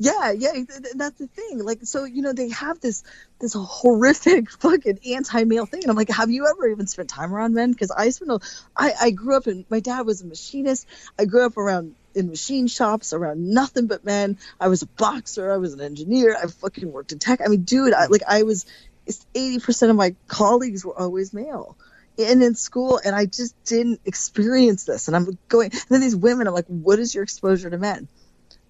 Yeah, 0.00 0.30
yeah, 0.30 0.52
th- 0.52 0.68
th- 0.68 0.94
that's 0.94 1.18
the 1.18 1.26
thing. 1.26 1.64
Like, 1.64 1.80
so 1.82 2.04
you 2.04 2.22
know, 2.22 2.32
they 2.32 2.50
have 2.50 2.78
this 2.80 3.02
this 3.40 3.54
horrific 3.58 4.48
fucking 4.60 5.00
anti 5.10 5.44
male 5.44 5.66
thing, 5.66 5.82
and 5.82 5.90
I'm 5.90 5.96
like, 5.96 6.10
have 6.10 6.30
you 6.30 6.46
ever 6.46 6.68
even 6.68 6.86
spent 6.86 7.08
time 7.08 7.34
around 7.34 7.54
men? 7.54 7.72
Because 7.72 7.90
I 7.90 8.10
spent, 8.10 8.30
a, 8.30 8.40
I 8.76 8.92
I 9.00 9.10
grew 9.10 9.36
up 9.36 9.48
in. 9.48 9.64
My 9.70 9.80
dad 9.80 10.06
was 10.06 10.22
a 10.22 10.26
machinist. 10.26 10.86
I 11.18 11.24
grew 11.24 11.44
up 11.44 11.56
around 11.56 11.96
in 12.14 12.28
machine 12.28 12.68
shops 12.68 13.12
around 13.12 13.48
nothing 13.52 13.88
but 13.88 14.04
men. 14.04 14.38
I 14.60 14.68
was 14.68 14.82
a 14.82 14.86
boxer. 14.86 15.52
I 15.52 15.56
was 15.56 15.74
an 15.74 15.80
engineer. 15.80 16.36
I 16.36 16.46
fucking 16.46 16.92
worked 16.92 17.10
in 17.12 17.18
tech. 17.18 17.40
I 17.44 17.48
mean, 17.48 17.62
dude, 17.62 17.92
I 17.94 18.06
like 18.06 18.22
I 18.28 18.44
was. 18.44 18.66
Eighty 19.34 19.58
percent 19.58 19.90
of 19.90 19.96
my 19.96 20.14
colleagues 20.28 20.84
were 20.84 20.96
always 20.98 21.32
male. 21.32 21.76
And 22.18 22.42
in 22.42 22.54
school, 22.54 23.00
and 23.02 23.16
I 23.16 23.24
just 23.24 23.54
didn't 23.64 24.00
experience 24.04 24.84
this. 24.84 25.08
And 25.08 25.16
I'm 25.16 25.38
going, 25.48 25.70
and 25.72 25.82
then 25.88 26.00
these 26.02 26.16
women, 26.16 26.46
I'm 26.46 26.52
like, 26.52 26.66
what 26.66 26.98
is 26.98 27.14
your 27.14 27.22
exposure 27.24 27.70
to 27.70 27.78
men? 27.78 28.08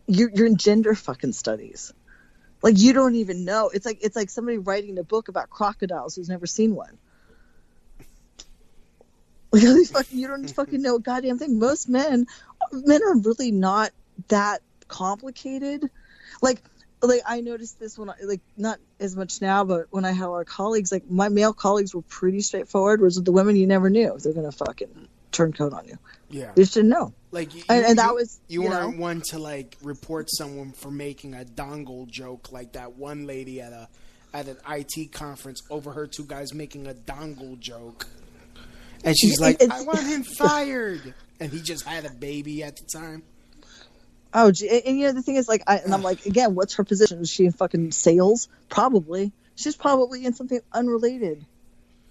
You're, 0.08 0.30
you're 0.30 0.46
in 0.46 0.56
gender 0.56 0.94
fucking 0.94 1.32
studies. 1.32 1.92
Like 2.62 2.78
you 2.78 2.92
don't 2.92 3.14
even 3.14 3.44
know. 3.44 3.70
It's 3.72 3.86
like 3.86 3.98
it's 4.02 4.16
like 4.16 4.30
somebody 4.30 4.58
writing 4.58 4.98
a 4.98 5.04
book 5.04 5.28
about 5.28 5.48
crocodiles 5.48 6.16
who's 6.16 6.28
never 6.28 6.46
seen 6.46 6.74
one. 6.74 6.98
Like 9.50 9.86
fucking, 9.86 10.18
you 10.18 10.28
don't 10.28 10.50
fucking 10.50 10.82
know 10.82 10.96
a 10.96 11.00
goddamn 11.00 11.38
thing. 11.38 11.58
Most 11.58 11.88
men 11.88 12.26
men 12.70 13.02
are 13.02 13.16
really 13.16 13.50
not 13.50 13.92
that 14.28 14.60
complicated. 14.88 15.88
Like 16.42 16.62
like 17.00 17.22
i 17.26 17.40
noticed 17.40 17.78
this 17.78 17.96
when 17.96 18.10
i 18.10 18.14
like 18.24 18.40
not 18.56 18.78
as 18.98 19.14
much 19.14 19.40
now 19.40 19.62
but 19.62 19.86
when 19.90 20.04
i 20.04 20.10
had 20.10 20.26
our 20.26 20.44
colleagues 20.44 20.90
like 20.90 21.08
my 21.08 21.28
male 21.28 21.52
colleagues 21.52 21.94
were 21.94 22.02
pretty 22.02 22.40
straightforward 22.40 23.00
whereas 23.00 23.16
with 23.16 23.24
the 23.24 23.32
women 23.32 23.54
you 23.54 23.66
never 23.66 23.88
knew 23.88 24.14
if 24.16 24.22
they're 24.24 24.32
gonna 24.32 24.50
fucking 24.50 25.08
turn 25.32 25.52
coat 25.52 25.72
on 25.72 25.86
you 25.86 25.98
Yeah. 26.30 26.52
you 26.56 26.64
should 26.64 26.84
know 26.86 27.12
Like 27.30 27.54
you, 27.54 27.62
and, 27.68 27.84
and 27.84 27.98
that 27.98 28.08
you- 28.08 28.14
was 28.14 28.40
you, 28.48 28.62
you 28.62 28.68
weren't 28.68 28.96
know 28.96 29.00
one 29.02 29.22
to 29.30 29.38
like 29.38 29.76
report 29.82 30.28
someone 30.30 30.72
for 30.72 30.90
making 30.90 31.34
a 31.34 31.44
dongle 31.44 32.06
joke 32.08 32.50
like 32.52 32.72
that 32.72 32.94
one 32.96 33.26
lady 33.26 33.60
at 33.60 33.72
a 33.72 33.88
at 34.34 34.46
an 34.46 34.56
IT 34.68 35.12
conference 35.12 35.62
overheard 35.70 36.12
two 36.12 36.24
guys 36.24 36.52
making 36.52 36.86
a 36.86 36.92
dongle 36.92 37.58
joke, 37.58 38.06
and 39.02 39.16
she's 39.18 39.40
like, 39.40 39.62
"I 39.62 39.80
want 39.82 40.00
him 40.06 40.22
fired," 40.38 41.14
and 41.40 41.50
he 41.50 41.62
just 41.62 41.86
had 41.86 42.04
a 42.04 42.10
baby 42.10 42.62
at 42.62 42.76
the 42.76 42.84
time. 42.92 43.22
Oh, 44.34 44.50
gee, 44.52 44.68
and, 44.68 44.82
and 44.84 44.98
you 44.98 45.06
know 45.06 45.12
the 45.12 45.22
thing 45.22 45.36
is, 45.36 45.48
like, 45.48 45.62
I, 45.66 45.78
and 45.78 45.94
I'm 45.94 46.02
like, 46.02 46.26
again, 46.26 46.54
what's 46.54 46.74
her 46.74 46.84
position? 46.84 47.20
Is 47.20 47.30
she 47.30 47.46
in 47.46 47.52
fucking 47.52 47.92
sales? 47.92 48.48
Probably. 48.68 49.32
She's 49.56 49.76
probably 49.76 50.26
in 50.26 50.34
something 50.34 50.60
unrelated. 50.74 51.46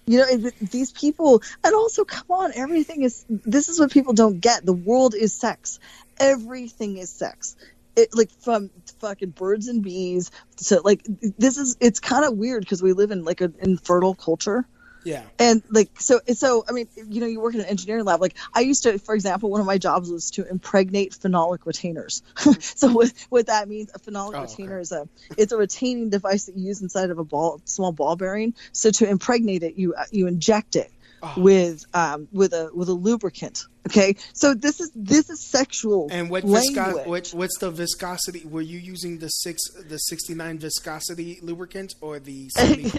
You 0.08 0.20
know, 0.20 0.51
these 0.62 0.93
people, 0.93 1.43
and 1.66 1.76
also, 1.76 2.05
come 2.05 2.28
on, 2.32 2.53
everything 2.55 3.03
is. 3.03 3.26
This 3.30 3.70
is 3.70 3.80
what 3.80 3.91
people 3.91 4.14
don't 4.14 4.41
get. 4.41 4.66
The 4.66 4.74
world 4.74 5.16
is 5.16 5.34
sex. 5.34 5.80
Everything 6.20 6.97
is 6.97 7.12
sex. 7.12 7.58
It 7.97 8.10
like 8.14 8.32
from 8.41 8.72
fucking 9.01 9.32
birds 9.32 9.70
and 9.70 9.84
bees 9.84 10.32
to 10.68 10.82
like 10.82 11.03
this 11.39 11.58
is. 11.58 11.78
It's 11.82 12.01
kind 12.01 12.26
of 12.26 12.38
weird 12.38 12.62
because 12.64 12.84
we 12.84 12.93
live 12.93 13.12
in 13.12 13.26
like 13.26 13.41
an 13.41 13.55
infertile 13.62 14.16
culture. 14.16 14.68
Yeah. 15.08 15.24
And 15.39 15.64
like 15.70 15.89
so 15.99 16.20
so 16.34 16.66
I 16.68 16.74
mean 16.74 16.88
you 17.08 17.22
know 17.22 17.28
you 17.28 17.39
work 17.39 17.53
in 17.53 17.62
an 17.62 17.66
engineering 17.68 18.03
lab 18.03 18.20
like 18.20 18.36
I 18.53 18.60
used 18.60 18.84
to 18.84 18.99
for 18.99 19.16
example 19.16 19.49
one 19.49 19.62
of 19.62 19.68
my 19.68 19.78
jobs 19.78 20.12
was 20.12 20.30
to 20.32 20.47
impregnate 20.47 21.14
phenolic 21.14 21.66
retainers. 21.66 22.22
so 22.60 22.91
what 22.91 23.14
what 23.30 23.47
that 23.47 23.70
means 23.70 23.89
a 23.95 23.99
phenolic 23.99 24.36
Oh, 24.36 24.41
retainer 24.41 24.80
is 24.80 24.91
a 24.91 25.08
it's 25.38 25.53
a 25.53 25.58
retaining 25.58 26.10
device 26.10 26.45
that 26.45 26.58
you 26.58 26.68
use 26.68 26.82
inside 26.82 27.10
of 27.10 27.20
a 27.20 27.24
ball 27.24 27.62
small 27.64 27.93
ball 27.93 28.18
bearing. 28.18 28.53
So 28.74 28.91
to 28.91 29.10
impregnate 29.10 29.64
it 29.64 29.76
you 29.78 29.95
you 30.12 30.28
inject 30.28 30.76
it 30.76 30.91
Oh. 31.24 31.34
with 31.38 31.84
um 31.95 32.28
with 32.32 32.53
a 32.53 32.70
with 32.76 32.89
a 32.89 32.93
lubricant. 32.93 33.66
Okay? 33.88 34.18
So 34.34 34.53
this 34.53 34.80
is 34.80 34.91
this 34.93 35.32
is 35.32 35.39
sexual 35.39 36.10
And 36.12 36.30
what 36.30 36.43
visco- 36.43 37.08
what 37.08 37.30
what's 37.30 37.58
the 37.58 37.72
viscosity? 37.72 38.45
Were 38.45 38.62
you 38.62 38.78
using 38.78 39.18
the 39.18 39.30
six 39.30 39.58
the 39.89 39.97
sixty 39.97 40.36
nine 40.36 40.60
viscosity 40.60 41.39
lubricant 41.41 41.95
or 42.01 42.20
the 42.20 42.49
70, 42.58 42.91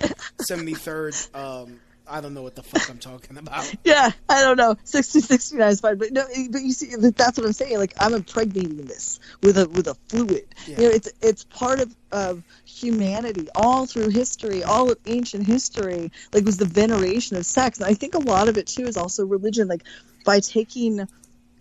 73rd? 0.51 1.35
Um, 1.35 1.81
I 2.11 2.21
don't 2.21 2.35
know 2.35 2.43
what 2.43 2.55
the 2.55 2.63
fuck 2.63 2.89
I'm 2.91 2.99
talking 2.99 3.37
about. 3.39 3.73
yeah, 3.85 4.11
I 4.29 4.43
don't 4.43 4.57
know. 4.57 4.77
60, 4.85 5.21
69 5.21 5.69
is 5.69 5.81
fine, 5.81 5.99
but 5.99 6.13
no, 6.13 6.25
but 6.51 6.63
you 6.63 6.73
see, 6.73 6.95
that's 6.97 7.39
what 7.39 7.47
I'm 7.47 7.53
saying. 7.53 7.79
Like 7.79 7.95
I'm 8.01 8.15
impregnating 8.15 8.87
this 8.87 9.21
with 9.43 9.59
a 9.59 9.69
with 9.69 9.89
a 9.89 9.95
fluid. 10.09 10.47
You 10.67 10.77
know, 10.77 10.89
it's 10.89 11.11
it's 11.23 11.45
part 11.45 11.81
of 11.81 11.95
of 12.13 12.43
humanity 12.65 13.49
all 13.55 13.87
through 13.87 14.09
history, 14.09 14.63
all 14.63 14.91
of 14.91 14.99
ancient 15.07 15.47
history. 15.47 16.11
Like 16.33 16.45
was 16.45 16.57
the 16.57 16.65
veneration 16.65 17.37
of 17.37 17.45
sex, 17.47 17.79
and 17.79 17.87
I 17.87 17.95
think 17.95 18.15
a 18.15 18.19
lot 18.19 18.49
of 18.49 18.57
it 18.57 18.67
too 18.67 18.85
is 18.85 18.97
also 18.97 19.27
religion. 19.27 19.69
Like 19.69 19.85
by 20.25 20.41
taking 20.41 21.09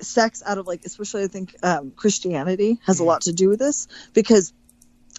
sex 0.01 0.43
out 0.45 0.57
of 0.57 0.67
like, 0.67 0.85
especially 0.85 1.23
I 1.23 1.27
think 1.27 1.55
um, 1.63 1.91
Christianity 1.91 2.79
has 2.85 2.99
a 2.99 3.03
lot 3.03 3.21
to 3.21 3.33
do 3.33 3.49
with 3.49 3.59
this 3.59 3.87
because 4.13 4.53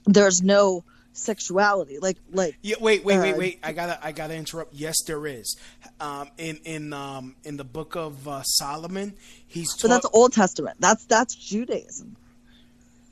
there's 0.06 0.42
no 0.42 0.84
sexuality. 1.18 1.98
Like 1.98 2.16
like 2.32 2.56
Yeah, 2.62 2.76
wait, 2.80 3.04
wait, 3.04 3.18
wait, 3.18 3.34
uh, 3.34 3.36
wait. 3.36 3.58
I 3.62 3.72
gotta, 3.72 3.98
I 4.04 4.12
gotta 4.12 4.34
interrupt. 4.34 4.74
Yes, 4.74 4.96
there 5.06 5.26
is. 5.26 5.56
Um, 6.00 6.30
in 6.38 6.58
in 6.64 6.92
um 6.92 7.36
in 7.44 7.56
the 7.56 7.64
book 7.64 7.96
of 7.96 8.26
uh, 8.26 8.42
Solomon, 8.42 9.14
he's. 9.46 9.68
But 9.80 9.88
that's 9.88 10.06
Old 10.12 10.32
Testament. 10.32 10.76
That's 10.80 11.04
that's 11.06 11.34
Judaism. 11.34 12.16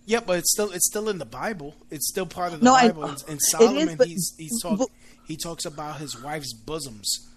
Yeah, 0.06 0.20
but 0.24 0.38
it's 0.38 0.52
still 0.52 0.70
it's 0.70 0.86
still 0.86 1.08
in 1.08 1.18
the 1.18 1.24
Bible. 1.24 1.74
It's 1.90 2.08
still 2.08 2.26
part 2.26 2.52
of 2.52 2.60
the 2.60 2.64
No, 2.64 2.72
Bible. 2.72 3.04
And, 3.04 3.22
and 3.28 3.30
it 3.30 3.42
is, 3.42 3.50
Solomon, 3.50 3.96
but- 3.96 4.06
he's 4.06 4.34
he's 4.38 4.62
talk, 4.62 4.90
he 5.26 5.36
talks 5.36 5.64
about 5.64 5.96
his 5.96 6.20
wife's 6.20 6.52
bosoms. 6.52 7.28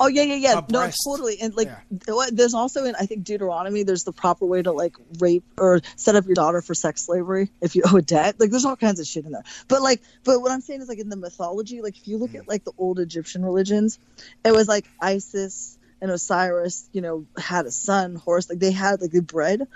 Oh 0.00 0.06
yeah, 0.08 0.22
yeah, 0.22 0.34
yeah. 0.36 0.54
No, 0.70 0.80
totally. 1.04 1.40
And 1.40 1.54
like, 1.56 1.68
what- 2.06 2.36
there's 2.36 2.54
also 2.54 2.84
in 2.84 2.94
I 2.94 3.06
think 3.06 3.24
Deuteronomy, 3.24 3.82
there's 3.82 4.04
the 4.04 4.12
proper 4.12 4.46
way 4.46 4.62
to 4.62 4.72
like 4.72 4.96
rape 5.18 5.44
or 5.58 5.80
set 5.96 6.14
up 6.16 6.26
your 6.26 6.34
daughter 6.34 6.60
for 6.62 6.74
sex 6.74 7.02
slavery 7.06 7.50
if 7.60 7.74
you 7.76 7.82
owe 7.86 7.96
a 7.96 8.02
debt. 8.02 8.36
Like, 8.38 8.50
there's 8.50 8.64
all 8.64 8.76
kinds 8.76 9.00
of 9.00 9.06
shit 9.06 9.24
in 9.24 9.32
there. 9.32 9.44
But 9.68 9.82
like, 9.82 10.00
but 10.24 10.40
what 10.40 10.50
I'm 10.52 10.60
saying 10.60 10.82
is 10.82 10.88
like 10.88 10.98
in 10.98 11.08
the 11.08 11.16
mythology, 11.16 11.80
like 11.82 11.96
if 11.98 12.08
you 12.08 12.18
look 12.18 12.34
at 12.34 12.48
like 12.48 12.64
the 12.64 12.72
old 12.78 12.98
Egyptian 12.98 13.44
religions, 13.44 13.98
it 14.44 14.52
was 14.52 14.68
like 14.68 14.86
Isis 15.00 15.78
and 16.00 16.10
Osiris, 16.10 16.88
you 16.92 17.00
know, 17.00 17.26
had 17.36 17.66
a 17.66 17.70
son, 17.72 18.14
Horus. 18.14 18.48
Like 18.48 18.58
they 18.60 18.70
had 18.72 19.00
like 19.00 19.10
they 19.10 19.20
bred. 19.20 19.66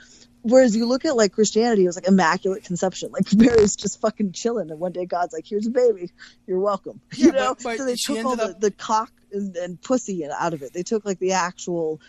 Whereas 0.45 0.75
you 0.75 0.87
look 0.87 1.05
at 1.05 1.17
like 1.17 1.33
Christianity, 1.33 1.85
it 1.85 1.87
was 1.87 1.95
like 1.97 2.09
immaculate 2.09 2.65
conception. 2.65 3.11
Like 3.13 3.33
Mary's 3.37 3.77
just 3.77 4.01
fucking 4.01 4.33
chilling, 4.33 4.71
and 4.71 4.81
one 4.81 4.91
day 4.91 5.07
God's 5.07 5.33
like, 5.33 5.47
"Here's 5.47 5.69
a 5.69 5.71
baby, 5.71 6.11
you're 6.49 6.59
welcome." 6.59 7.01
You 7.17 7.27
Yeah, 7.27 7.33
know. 7.33 7.55
but- 7.55 7.63
but 7.63 7.79
so 7.79 7.85
they 7.85 7.95
took 7.95 8.25
all 8.25 8.33
ended 8.33 8.57
the, 8.61 8.71
the 8.71 8.71
cock 8.73 9.13
and, 9.33 9.57
and 9.57 9.81
pussy 9.81 10.27
out 10.27 10.55
of 10.55 10.63
it. 10.63 10.73
They 10.73 10.83
took 10.83 11.05
like 11.05 11.19
the 11.19 11.33
actual, 11.33 12.01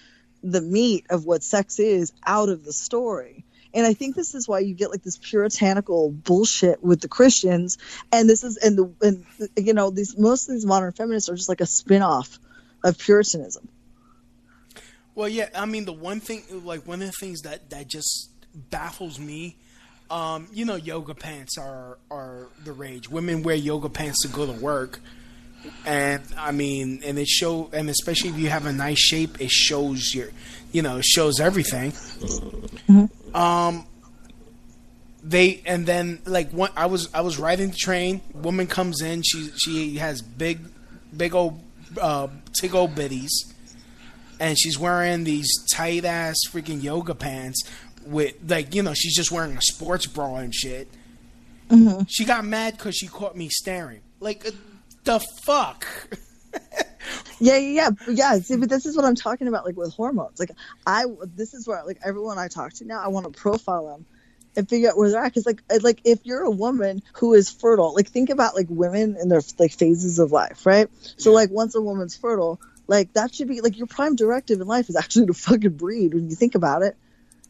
the 0.43 0.61
meat 0.61 1.05
of 1.09 1.25
what 1.25 1.43
sex 1.43 1.79
is 1.79 2.13
out 2.25 2.49
of 2.49 2.63
the 2.65 2.73
story. 2.73 3.45
And 3.73 3.87
I 3.87 3.93
think 3.93 4.15
this 4.15 4.35
is 4.35 4.47
why 4.47 4.59
you 4.59 4.75
get 4.75 4.91
like 4.91 5.01
this 5.01 5.17
puritanical 5.17 6.11
bullshit 6.11 6.83
with 6.83 7.01
the 7.01 7.07
Christians. 7.07 7.77
And 8.11 8.29
this 8.29 8.43
is 8.43 8.57
and 8.57 8.77
the 8.77 8.93
and 9.01 9.25
you 9.57 9.73
know 9.73 9.89
these 9.89 10.17
most 10.17 10.47
of 10.47 10.53
these 10.53 10.65
modern 10.65 10.91
feminists 10.91 11.29
are 11.29 11.35
just 11.35 11.49
like 11.49 11.61
a 11.61 11.65
spin 11.65 12.03
off 12.03 12.37
of 12.83 12.99
Puritanism. 12.99 13.67
Well, 15.15 15.29
yeah, 15.29 15.49
I 15.55 15.65
mean, 15.65 15.85
the 15.85 15.93
one 15.93 16.19
thing, 16.19 16.43
like 16.65 16.87
one 16.87 17.01
of 17.01 17.07
the 17.07 17.13
things 17.19 17.41
that 17.41 17.69
that 17.69 17.87
just 17.87 18.29
baffles 18.55 19.19
me, 19.19 19.55
um, 20.09 20.47
you 20.51 20.65
know, 20.65 20.75
yoga 20.75 21.13
pants 21.13 21.57
are 21.57 21.97
are 22.09 22.47
the 22.63 22.73
rage. 22.73 23.09
Women 23.09 23.43
wear 23.43 23.55
yoga 23.55 23.89
pants 23.89 24.21
to 24.23 24.27
go 24.27 24.45
to 24.45 24.51
work, 24.51 24.99
and 25.85 26.23
I 26.37 26.51
mean, 26.51 27.01
and 27.05 27.17
it 27.17 27.27
show, 27.27 27.69
and 27.73 27.89
especially 27.89 28.29
if 28.29 28.37
you 28.37 28.49
have 28.49 28.65
a 28.65 28.73
nice 28.73 28.99
shape, 28.99 29.41
it 29.41 29.51
shows 29.51 30.13
your, 30.13 30.29
you 30.71 30.81
know, 30.81 30.97
it 30.97 31.05
shows 31.05 31.39
everything. 31.39 31.93
Um, 33.33 33.85
they 35.23 35.61
and 35.65 35.85
then 35.85 36.21
like 36.25 36.51
one, 36.51 36.71
I 36.75 36.87
was 36.87 37.09
I 37.13 37.21
was 37.21 37.37
riding 37.39 37.69
the 37.69 37.75
train. 37.75 38.21
Woman 38.33 38.67
comes 38.67 39.01
in. 39.01 39.21
She 39.23 39.49
she 39.57 39.97
has 39.97 40.21
big, 40.21 40.59
big 41.15 41.33
old, 41.33 41.59
uh, 41.99 42.27
big 42.61 42.75
old 42.75 42.95
bitties 42.95 43.29
and 44.39 44.59
she's 44.59 44.77
wearing 44.77 45.23
these 45.23 45.49
tight 45.71 46.05
ass 46.05 46.35
freaking 46.51 46.83
yoga 46.83 47.15
pants 47.15 47.63
with 48.05 48.35
like 48.47 48.75
you 48.75 48.83
know 48.83 48.93
she's 48.93 49.15
just 49.15 49.31
wearing 49.31 49.55
a 49.55 49.61
sports 49.61 50.05
bra 50.05 50.35
and 50.35 50.53
shit. 50.53 50.87
She 52.09 52.25
got 52.25 52.43
mad 52.45 52.77
because 52.77 52.95
she 52.95 53.07
caught 53.07 53.37
me 53.37 53.49
staring. 53.49 54.01
Like 54.19 54.45
uh, 54.45 54.51
the 55.03 55.19
fuck. 55.45 55.85
Yeah, 57.39 57.57
yeah, 57.57 57.89
yeah, 58.07 58.13
yeah. 58.13 58.39
See, 58.39 58.55
but 58.55 58.69
this 58.69 58.85
is 58.85 58.95
what 58.95 59.03
I'm 59.03 59.15
talking 59.15 59.47
about, 59.49 59.65
like 59.65 59.75
with 59.75 59.93
hormones. 59.93 60.39
Like 60.39 60.51
I, 60.87 61.05
this 61.35 61.53
is 61.53 61.67
where 61.67 61.83
like 61.83 61.99
everyone 62.05 62.37
I 62.37 62.47
talk 62.47 62.73
to 62.75 62.85
now, 62.85 63.03
I 63.03 63.09
want 63.09 63.25
to 63.25 63.37
profile 63.37 63.87
them 63.87 64.05
and 64.55 64.69
figure 64.69 64.89
out 64.89 64.97
where 64.97 65.09
they're 65.09 65.19
at. 65.19 65.33
Because 65.33 65.45
like, 65.45 65.61
like 65.81 65.99
if 66.05 66.19
you're 66.23 66.43
a 66.43 66.51
woman 66.51 67.03
who 67.15 67.33
is 67.33 67.49
fertile, 67.49 67.93
like 67.95 68.07
think 68.07 68.29
about 68.29 68.55
like 68.55 68.67
women 68.69 69.17
in 69.19 69.27
their 69.27 69.41
like 69.59 69.73
phases 69.73 70.19
of 70.19 70.31
life, 70.31 70.65
right? 70.65 70.89
So 71.17 71.33
like 71.33 71.49
once 71.49 71.75
a 71.75 71.81
woman's 71.81 72.15
fertile, 72.15 72.61
like 72.87 73.11
that 73.13 73.35
should 73.35 73.47
be 73.47 73.61
like 73.61 73.77
your 73.77 73.87
prime 73.87 74.15
directive 74.15 74.61
in 74.61 74.67
life 74.67 74.87
is 74.89 74.95
actually 74.95 75.27
to 75.27 75.33
fucking 75.33 75.77
breed 75.77 76.13
when 76.13 76.29
you 76.29 76.35
think 76.35 76.55
about 76.55 76.81
it. 76.81 76.95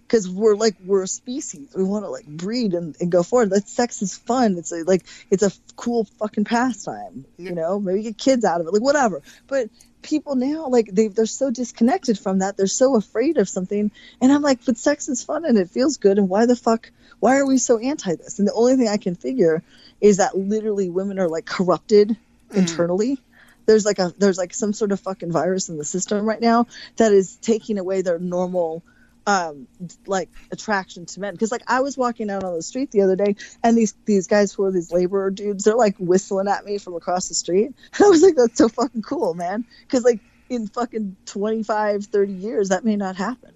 Because 0.07 0.29
we're 0.29 0.55
like 0.55 0.75
we're 0.83 1.03
a 1.03 1.07
species, 1.07 1.69
we 1.75 1.83
want 1.83 2.05
to 2.05 2.09
like 2.09 2.27
breed 2.27 2.73
and, 2.73 2.95
and 2.99 3.11
go 3.11 3.23
forward. 3.23 3.49
That 3.49 3.67
sex 3.67 4.01
is 4.01 4.15
fun. 4.15 4.57
It's 4.57 4.71
a, 4.71 4.83
like 4.83 5.03
it's 5.31 5.43
a 5.43 5.51
cool 5.75 6.05
fucking 6.19 6.43
pastime, 6.43 7.25
you 7.37 7.51
know. 7.51 7.79
Maybe 7.79 8.03
get 8.03 8.17
kids 8.17 8.45
out 8.45 8.61
of 8.61 8.67
it, 8.67 8.73
like 8.73 8.81
whatever. 8.81 9.21
But 9.47 9.69
people 10.03 10.35
now 10.35 10.67
like 10.67 10.87
they 10.91 11.07
they're 11.07 11.25
so 11.25 11.49
disconnected 11.49 12.19
from 12.19 12.39
that 12.39 12.57
they're 12.57 12.67
so 12.67 12.95
afraid 12.95 13.37
of 13.37 13.49
something 13.49 13.89
and 14.21 14.31
i'm 14.31 14.41
like 14.41 14.63
but 14.65 14.77
sex 14.77 15.07
is 15.07 15.23
fun 15.23 15.45
and 15.45 15.57
it 15.57 15.69
feels 15.69 15.97
good 15.97 16.17
and 16.17 16.29
why 16.29 16.45
the 16.45 16.55
fuck 16.55 16.91
why 17.19 17.37
are 17.37 17.47
we 17.47 17.57
so 17.57 17.79
anti 17.79 18.13
this 18.15 18.37
and 18.37 18.47
the 18.47 18.53
only 18.53 18.75
thing 18.75 18.89
i 18.89 18.97
can 18.97 19.15
figure 19.15 19.63
is 20.01 20.17
that 20.17 20.37
literally 20.37 20.89
women 20.89 21.19
are 21.19 21.29
like 21.29 21.45
corrupted 21.45 22.17
hmm. 22.51 22.57
internally 22.57 23.17
there's 23.65 23.85
like 23.85 23.99
a 23.99 24.13
there's 24.17 24.37
like 24.37 24.53
some 24.53 24.73
sort 24.73 24.91
of 24.91 24.99
fucking 24.99 25.31
virus 25.31 25.69
in 25.69 25.77
the 25.77 25.85
system 25.85 26.25
right 26.25 26.41
now 26.41 26.67
that 26.97 27.13
is 27.13 27.37
taking 27.37 27.77
away 27.79 28.01
their 28.01 28.19
normal 28.19 28.83
um 29.25 29.67
like 30.05 30.29
attraction 30.51 31.05
to 31.05 31.19
men 31.21 31.33
because 31.33 31.51
like 31.51 31.63
i 31.67 31.79
was 31.79 31.97
walking 31.97 32.29
out 32.29 32.43
on 32.43 32.53
the 32.55 32.61
street 32.61 32.91
the 32.91 33.01
other 33.01 33.15
day 33.15 33.35
and 33.63 33.77
these 33.77 33.93
these 34.05 34.27
guys 34.27 34.51
who 34.53 34.63
are 34.63 34.71
these 34.71 34.91
laborer 34.91 35.29
dudes 35.31 35.63
they're 35.63 35.75
like 35.75 35.95
whistling 35.97 36.47
at 36.47 36.65
me 36.65 36.77
from 36.77 36.93
across 36.95 37.29
the 37.29 37.33
street 37.35 37.71
i 37.99 38.03
was 38.03 38.21
like 38.21 38.35
that's 38.35 38.57
so 38.57 38.67
fucking 38.67 39.01
cool 39.01 39.33
man 39.33 39.63
because 39.83 40.03
like 40.03 40.19
in 40.49 40.67
fucking 40.67 41.15
25 41.25 42.05
30 42.05 42.33
years 42.33 42.69
that 42.69 42.83
may 42.83 42.95
not 42.97 43.15
happen 43.15 43.53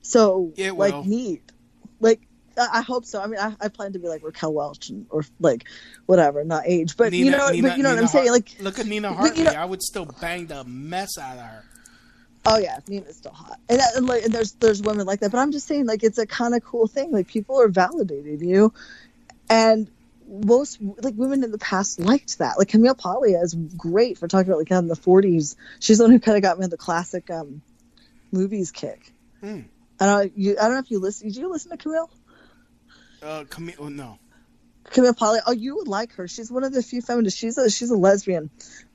so 0.00 0.52
It 0.56 0.72
like 0.72 0.94
will. 0.94 1.04
neat 1.04 1.42
like 2.00 2.20
I 2.58 2.68
I 2.70 2.82
hope 2.82 3.06
so. 3.06 3.18
I 3.22 3.26
mean, 3.28 3.40
I, 3.40 3.54
I 3.62 3.68
plan 3.68 3.94
to 3.94 3.98
be 3.98 4.08
like 4.08 4.22
Raquel 4.22 4.52
Welch 4.52 4.90
and, 4.90 5.06
or 5.08 5.24
like 5.40 5.64
whatever, 6.04 6.44
not 6.44 6.64
age, 6.66 6.98
but 6.98 7.10
you 7.14 7.30
know, 7.30 7.48
Nina- 7.48 7.66
but 7.68 7.76
you 7.78 7.82
know 7.82 7.88
what 7.88 7.98
I'm 7.98 8.06
saying. 8.08 8.30
Like, 8.30 8.54
look 8.60 8.78
at 8.78 8.84
Nina 8.84 9.10
Hartley. 9.10 9.38
you 9.38 9.44
know- 9.44 9.52
I 9.52 9.64
would 9.64 9.80
still 9.82 10.04
bang 10.20 10.48
the 10.48 10.62
mess 10.64 11.16
out 11.18 11.38
of 11.38 11.44
her. 11.44 11.64
Oh 12.44 12.58
yeah, 12.58 12.80
Nina's 12.88 13.16
still 13.16 13.32
hot, 13.32 13.60
and, 13.68 13.78
that, 13.78 13.94
and 13.94 14.06
like, 14.06 14.24
and 14.24 14.34
there's 14.34 14.52
there's 14.52 14.82
women 14.82 15.06
like 15.06 15.20
that. 15.20 15.30
But 15.30 15.38
I'm 15.38 15.52
just 15.52 15.66
saying, 15.68 15.86
like, 15.86 16.02
it's 16.02 16.18
a 16.18 16.26
kind 16.26 16.54
of 16.54 16.64
cool 16.64 16.88
thing. 16.88 17.12
Like, 17.12 17.28
people 17.28 17.60
are 17.60 17.68
validating 17.68 18.44
you, 18.44 18.72
and 19.48 19.88
most 20.32 20.78
like 20.80 21.14
women 21.16 21.44
in 21.44 21.50
the 21.50 21.58
past 21.58 22.00
liked 22.00 22.38
that. 22.38 22.58
Like 22.58 22.68
Camille 22.68 22.94
Paglia 22.94 23.40
is 23.42 23.54
great 23.54 24.18
for 24.18 24.28
talking 24.28 24.48
about 24.48 24.58
like 24.58 24.70
in 24.70 24.88
the 24.88 24.94
40s. 24.94 25.56
She's 25.80 25.98
the 25.98 26.04
one 26.04 26.12
who 26.12 26.20
kind 26.20 26.36
of 26.36 26.42
got 26.42 26.58
me 26.58 26.64
in 26.64 26.70
the 26.70 26.76
classic 26.76 27.30
um, 27.30 27.62
movies 28.30 28.70
kick. 28.70 29.12
Hmm. 29.40 29.60
I 30.00 30.06
don't 30.06 30.38
you. 30.38 30.56
I 30.58 30.62
don't 30.62 30.72
know 30.72 30.78
if 30.78 30.90
you 30.90 30.98
listen. 30.98 31.28
Did 31.28 31.36
you 31.36 31.50
listen 31.50 31.70
to 31.70 31.76
Camille? 31.76 32.10
Uh, 33.22 33.44
Camille, 33.48 33.74
oh, 33.78 33.88
no. 33.88 34.18
Camille 34.90 35.14
Paglia. 35.14 35.42
Oh, 35.46 35.52
you 35.52 35.76
would 35.76 35.88
like 35.88 36.14
her. 36.14 36.26
She's 36.26 36.50
one 36.50 36.64
of 36.64 36.72
the 36.72 36.82
few 36.82 37.02
feminists. 37.02 37.38
She's 37.38 37.58
a 37.58 37.70
she's 37.70 37.90
a 37.90 37.96
lesbian, 37.96 38.50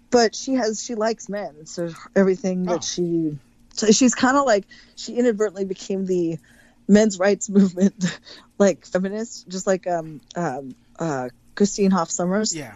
but 0.09 0.35
she 0.35 0.53
has 0.53 0.83
she 0.83 0.95
likes 0.95 1.29
men. 1.29 1.65
So 1.65 1.91
everything 2.15 2.63
that 2.63 2.83
she, 2.83 3.37
so 3.73 3.87
she's 3.91 4.15
kind 4.15 4.37
of 4.37 4.45
like 4.45 4.65
she 4.95 5.15
inadvertently 5.15 5.65
became 5.65 6.05
the 6.05 6.37
men's 6.87 7.19
rights 7.19 7.49
movement, 7.49 8.05
like 8.57 8.85
feminist, 8.85 9.47
just 9.47 9.67
like 9.67 9.87
um 9.87 10.21
um 10.35 10.75
uh 10.99 11.29
Christine 11.55 11.91
Hoff 11.91 12.09
Sommers. 12.09 12.55
Yeah. 12.55 12.75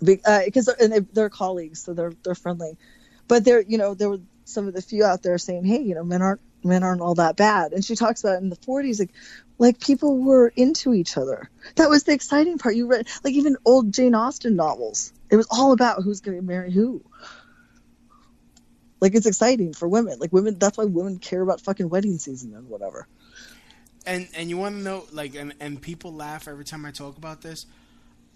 Because 0.00 0.66
they're, 0.66 0.76
and 0.80 0.92
they, 0.92 1.00
they're 1.00 1.28
colleagues, 1.28 1.82
so 1.82 1.92
they're 1.92 2.12
they're 2.22 2.36
friendly. 2.36 2.76
But 3.26 3.44
there, 3.44 3.60
you 3.60 3.78
know, 3.78 3.94
there 3.94 4.08
were 4.08 4.20
some 4.44 4.66
of 4.68 4.74
the 4.74 4.80
few 4.80 5.04
out 5.04 5.22
there 5.22 5.38
saying, 5.38 5.64
"Hey, 5.64 5.82
you 5.82 5.94
know, 5.94 6.04
men 6.04 6.22
aren't 6.22 6.40
men 6.64 6.84
aren't 6.84 7.00
all 7.00 7.16
that 7.16 7.36
bad." 7.36 7.72
And 7.72 7.84
she 7.84 7.96
talks 7.96 8.22
about 8.22 8.40
in 8.40 8.48
the 8.48 8.56
40s, 8.56 9.00
like 9.00 9.10
like 9.58 9.80
people 9.80 10.18
were 10.18 10.52
into 10.54 10.94
each 10.94 11.16
other. 11.16 11.50
That 11.74 11.90
was 11.90 12.04
the 12.04 12.12
exciting 12.12 12.58
part. 12.58 12.76
You 12.76 12.86
read 12.86 13.08
like 13.24 13.34
even 13.34 13.56
old 13.64 13.92
Jane 13.92 14.14
Austen 14.14 14.54
novels. 14.54 15.12
It 15.30 15.36
was 15.36 15.46
all 15.50 15.72
about 15.72 16.02
who's 16.02 16.20
going 16.20 16.36
to 16.36 16.42
marry 16.42 16.70
who. 16.72 17.02
Like 19.00 19.14
it's 19.14 19.26
exciting 19.26 19.74
for 19.74 19.86
women. 19.86 20.18
Like 20.18 20.32
women, 20.32 20.58
that's 20.58 20.76
why 20.76 20.84
women 20.84 21.18
care 21.18 21.42
about 21.42 21.60
fucking 21.60 21.88
wedding 21.88 22.18
season 22.18 22.54
and 22.54 22.68
whatever. 22.68 23.06
And 24.06 24.28
and 24.34 24.48
you 24.48 24.56
want 24.56 24.76
to 24.76 24.82
know 24.82 25.04
like 25.12 25.34
and 25.34 25.54
and 25.60 25.80
people 25.80 26.12
laugh 26.12 26.48
every 26.48 26.64
time 26.64 26.84
I 26.84 26.90
talk 26.90 27.16
about 27.16 27.42
this. 27.42 27.66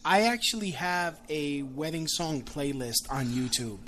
I 0.05 0.23
actually 0.23 0.71
have 0.71 1.19
a 1.29 1.63
wedding 1.63 2.09
song 2.09 2.43
playlist 2.43 3.11
on 3.11 3.27
YouTube. 3.27 3.79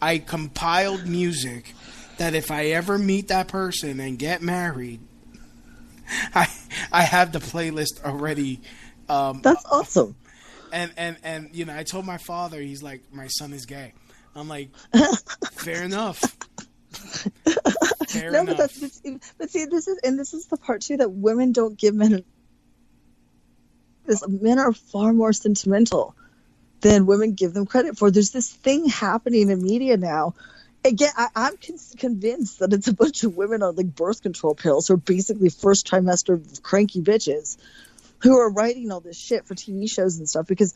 I 0.00 0.18
compiled 0.18 1.06
music 1.06 1.74
that 2.18 2.34
if 2.34 2.50
I 2.50 2.66
ever 2.66 2.98
meet 2.98 3.28
that 3.28 3.48
person 3.48 3.98
and 4.00 4.18
get 4.18 4.42
married, 4.42 5.00
I 6.34 6.48
I 6.92 7.02
have 7.02 7.32
the 7.32 7.40
playlist 7.40 8.04
already. 8.04 8.60
Um, 9.08 9.40
That's 9.42 9.64
awesome. 9.66 10.16
And 10.72 10.92
and 10.96 11.16
and 11.22 11.50
you 11.52 11.64
know, 11.64 11.76
I 11.76 11.82
told 11.82 12.06
my 12.06 12.18
father, 12.18 12.60
he's 12.60 12.82
like, 12.82 13.02
my 13.12 13.28
son 13.28 13.52
is 13.52 13.66
gay. 13.66 13.92
I'm 14.34 14.48
like, 14.48 14.70
fair 15.52 15.82
enough. 15.82 16.20
Fair 18.08 18.30
no, 18.30 18.40
enough. 18.40 18.46
but 18.46 18.56
that's 18.58 19.00
but, 19.38 19.50
see, 19.50 19.64
this 19.66 19.88
is 19.88 19.98
and 20.04 20.18
this 20.18 20.34
is 20.34 20.46
the 20.46 20.56
part 20.56 20.82
too 20.82 20.98
that 20.98 21.10
women 21.10 21.52
don't 21.52 21.78
give 21.78 21.94
men. 21.94 22.24
This 24.04 24.26
men 24.28 24.58
are 24.58 24.72
far 24.72 25.12
more 25.12 25.32
sentimental 25.32 26.14
than 26.80 27.06
women 27.06 27.34
give 27.34 27.54
them 27.54 27.66
credit 27.66 27.98
for. 27.98 28.10
There's 28.10 28.30
this 28.30 28.50
thing 28.50 28.88
happening 28.88 29.50
in 29.50 29.62
media 29.62 29.96
now. 29.96 30.34
Again, 30.84 31.10
I, 31.16 31.28
I'm 31.34 31.56
con- 31.56 31.78
convinced 31.98 32.60
that 32.60 32.72
it's 32.72 32.86
a 32.86 32.92
bunch 32.94 33.24
of 33.24 33.36
women 33.36 33.62
on 33.62 33.74
like 33.74 33.94
birth 33.94 34.22
control 34.22 34.54
pills 34.54 34.86
who 34.86 34.94
are 34.94 34.98
basically 34.98 35.48
first 35.48 35.86
trimester 35.86 36.62
cranky 36.62 37.02
bitches 37.02 37.56
who 38.26 38.38
are 38.38 38.50
writing 38.50 38.90
all 38.90 39.00
this 39.00 39.16
shit 39.16 39.46
for 39.46 39.54
TV 39.54 39.88
shows 39.90 40.18
and 40.18 40.28
stuff 40.28 40.46
because, 40.46 40.74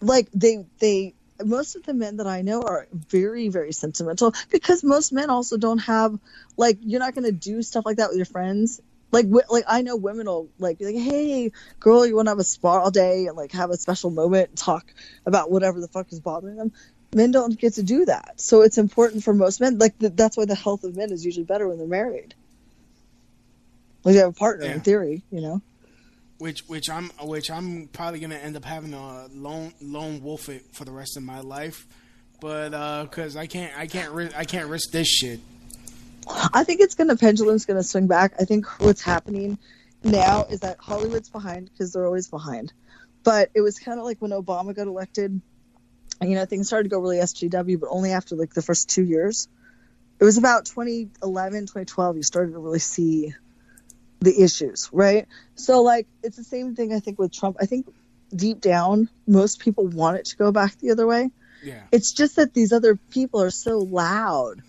like, 0.00 0.28
they 0.32 0.64
they 0.78 1.14
most 1.44 1.76
of 1.76 1.82
the 1.84 1.92
men 1.92 2.16
that 2.16 2.26
I 2.26 2.40
know 2.42 2.62
are 2.62 2.88
very, 2.92 3.48
very 3.50 3.72
sentimental 3.72 4.32
because 4.50 4.82
most 4.82 5.12
men 5.12 5.28
also 5.28 5.58
don't 5.58 5.78
have 5.80 6.18
like 6.56 6.78
you're 6.80 7.00
not 7.00 7.14
gonna 7.14 7.32
do 7.32 7.62
stuff 7.62 7.84
like 7.84 7.98
that 7.98 8.08
with 8.08 8.16
your 8.16 8.26
friends. 8.26 8.80
Like, 9.12 9.26
like 9.50 9.64
I 9.68 9.82
know 9.82 9.96
women 9.96 10.26
will 10.26 10.48
like 10.58 10.78
be 10.78 10.86
like, 10.86 10.96
"Hey, 10.96 11.52
girl, 11.78 12.06
you 12.06 12.16
want 12.16 12.26
to 12.26 12.30
have 12.30 12.38
a 12.38 12.44
spa 12.44 12.78
all 12.80 12.90
day 12.90 13.26
and 13.26 13.36
like 13.36 13.52
have 13.52 13.70
a 13.70 13.76
special 13.76 14.10
moment 14.10 14.48
and 14.50 14.58
talk 14.58 14.84
about 15.26 15.50
whatever 15.50 15.80
the 15.80 15.88
fuck 15.88 16.10
is 16.12 16.20
bothering 16.20 16.56
them." 16.56 16.72
Men 17.14 17.30
don't 17.30 17.58
get 17.58 17.74
to 17.74 17.82
do 17.82 18.06
that, 18.06 18.40
so 18.40 18.62
it's 18.62 18.78
important 18.78 19.22
for 19.22 19.32
most 19.32 19.60
men. 19.60 19.78
Like 19.78 19.98
th- 19.98 20.12
that's 20.16 20.36
why 20.36 20.44
the 20.46 20.54
health 20.56 20.84
of 20.84 20.96
men 20.96 21.12
is 21.12 21.24
usually 21.24 21.44
better 21.44 21.68
when 21.68 21.78
they're 21.78 21.86
married. 21.86 22.34
Like 24.04 24.14
they 24.14 24.20
have 24.20 24.30
a 24.30 24.32
partner 24.32 24.64
Yeah. 24.66 24.74
in 24.74 24.80
theory, 24.80 25.22
you 25.30 25.40
know. 25.40 25.62
Which 26.38 26.60
which 26.66 26.90
I'm 26.90 27.10
which 27.22 27.50
I'm 27.50 27.88
probably 27.92 28.20
gonna 28.20 28.36
end 28.36 28.56
up 28.56 28.64
having 28.64 28.92
a 28.92 29.26
lone 29.32 29.72
lone 29.80 30.22
wolf 30.22 30.48
it 30.48 30.64
for 30.72 30.84
the 30.84 30.92
rest 30.92 31.16
of 31.16 31.22
my 31.22 31.40
life, 31.40 31.86
but 32.40 32.74
uh, 32.74 33.04
because 33.04 33.36
I 33.36 33.46
can't 33.46 33.76
I 33.76 33.86
can't 33.86 34.12
ri- 34.12 34.34
I 34.36 34.44
can't 34.44 34.68
risk 34.68 34.90
this 34.90 35.08
shit. 35.08 35.40
I 36.28 36.64
think 36.64 36.80
it's 36.80 36.94
gonna 36.94 37.16
pendulum's 37.16 37.64
gonna 37.64 37.82
swing 37.82 38.06
back. 38.06 38.34
I 38.38 38.44
think 38.44 38.66
what's 38.80 39.00
happening 39.00 39.58
now 40.02 40.44
is 40.44 40.60
that 40.60 40.78
Hollywood's 40.78 41.28
behind 41.28 41.70
because 41.70 41.92
they're 41.92 42.06
always 42.06 42.28
behind. 42.28 42.72
But 43.24 43.50
it 43.54 43.60
was 43.60 43.78
kind 43.78 43.98
of 43.98 44.04
like 44.04 44.20
when 44.20 44.30
Obama 44.30 44.74
got 44.74 44.86
elected, 44.86 45.40
you 46.20 46.34
know, 46.34 46.44
things 46.44 46.66
started 46.66 46.84
to 46.84 46.90
go 46.90 47.00
really 47.00 47.16
SJW, 47.18 47.80
but 47.80 47.88
only 47.90 48.12
after 48.12 48.36
like 48.36 48.54
the 48.54 48.62
first 48.62 48.88
two 48.88 49.04
years. 49.04 49.48
It 50.18 50.24
was 50.24 50.38
about 50.38 50.64
2011, 50.66 51.62
2012, 51.62 52.16
you 52.16 52.22
started 52.22 52.52
to 52.52 52.58
really 52.58 52.78
see 52.78 53.34
the 54.20 54.42
issues, 54.42 54.88
right? 54.92 55.26
So, 55.54 55.82
like, 55.82 56.06
it's 56.22 56.36
the 56.36 56.44
same 56.44 56.74
thing 56.74 56.92
I 56.92 57.00
think 57.00 57.18
with 57.18 57.32
Trump. 57.32 57.56
I 57.60 57.66
think 57.66 57.86
deep 58.34 58.60
down, 58.60 59.08
most 59.26 59.60
people 59.60 59.86
want 59.86 60.18
it 60.18 60.26
to 60.26 60.36
go 60.36 60.52
back 60.52 60.76
the 60.78 60.90
other 60.90 61.06
way. 61.06 61.30
Yeah. 61.62 61.82
It's 61.92 62.12
just 62.12 62.36
that 62.36 62.54
these 62.54 62.72
other 62.72 62.96
people 62.96 63.42
are 63.42 63.50
so 63.50 63.78
loud. 63.78 64.62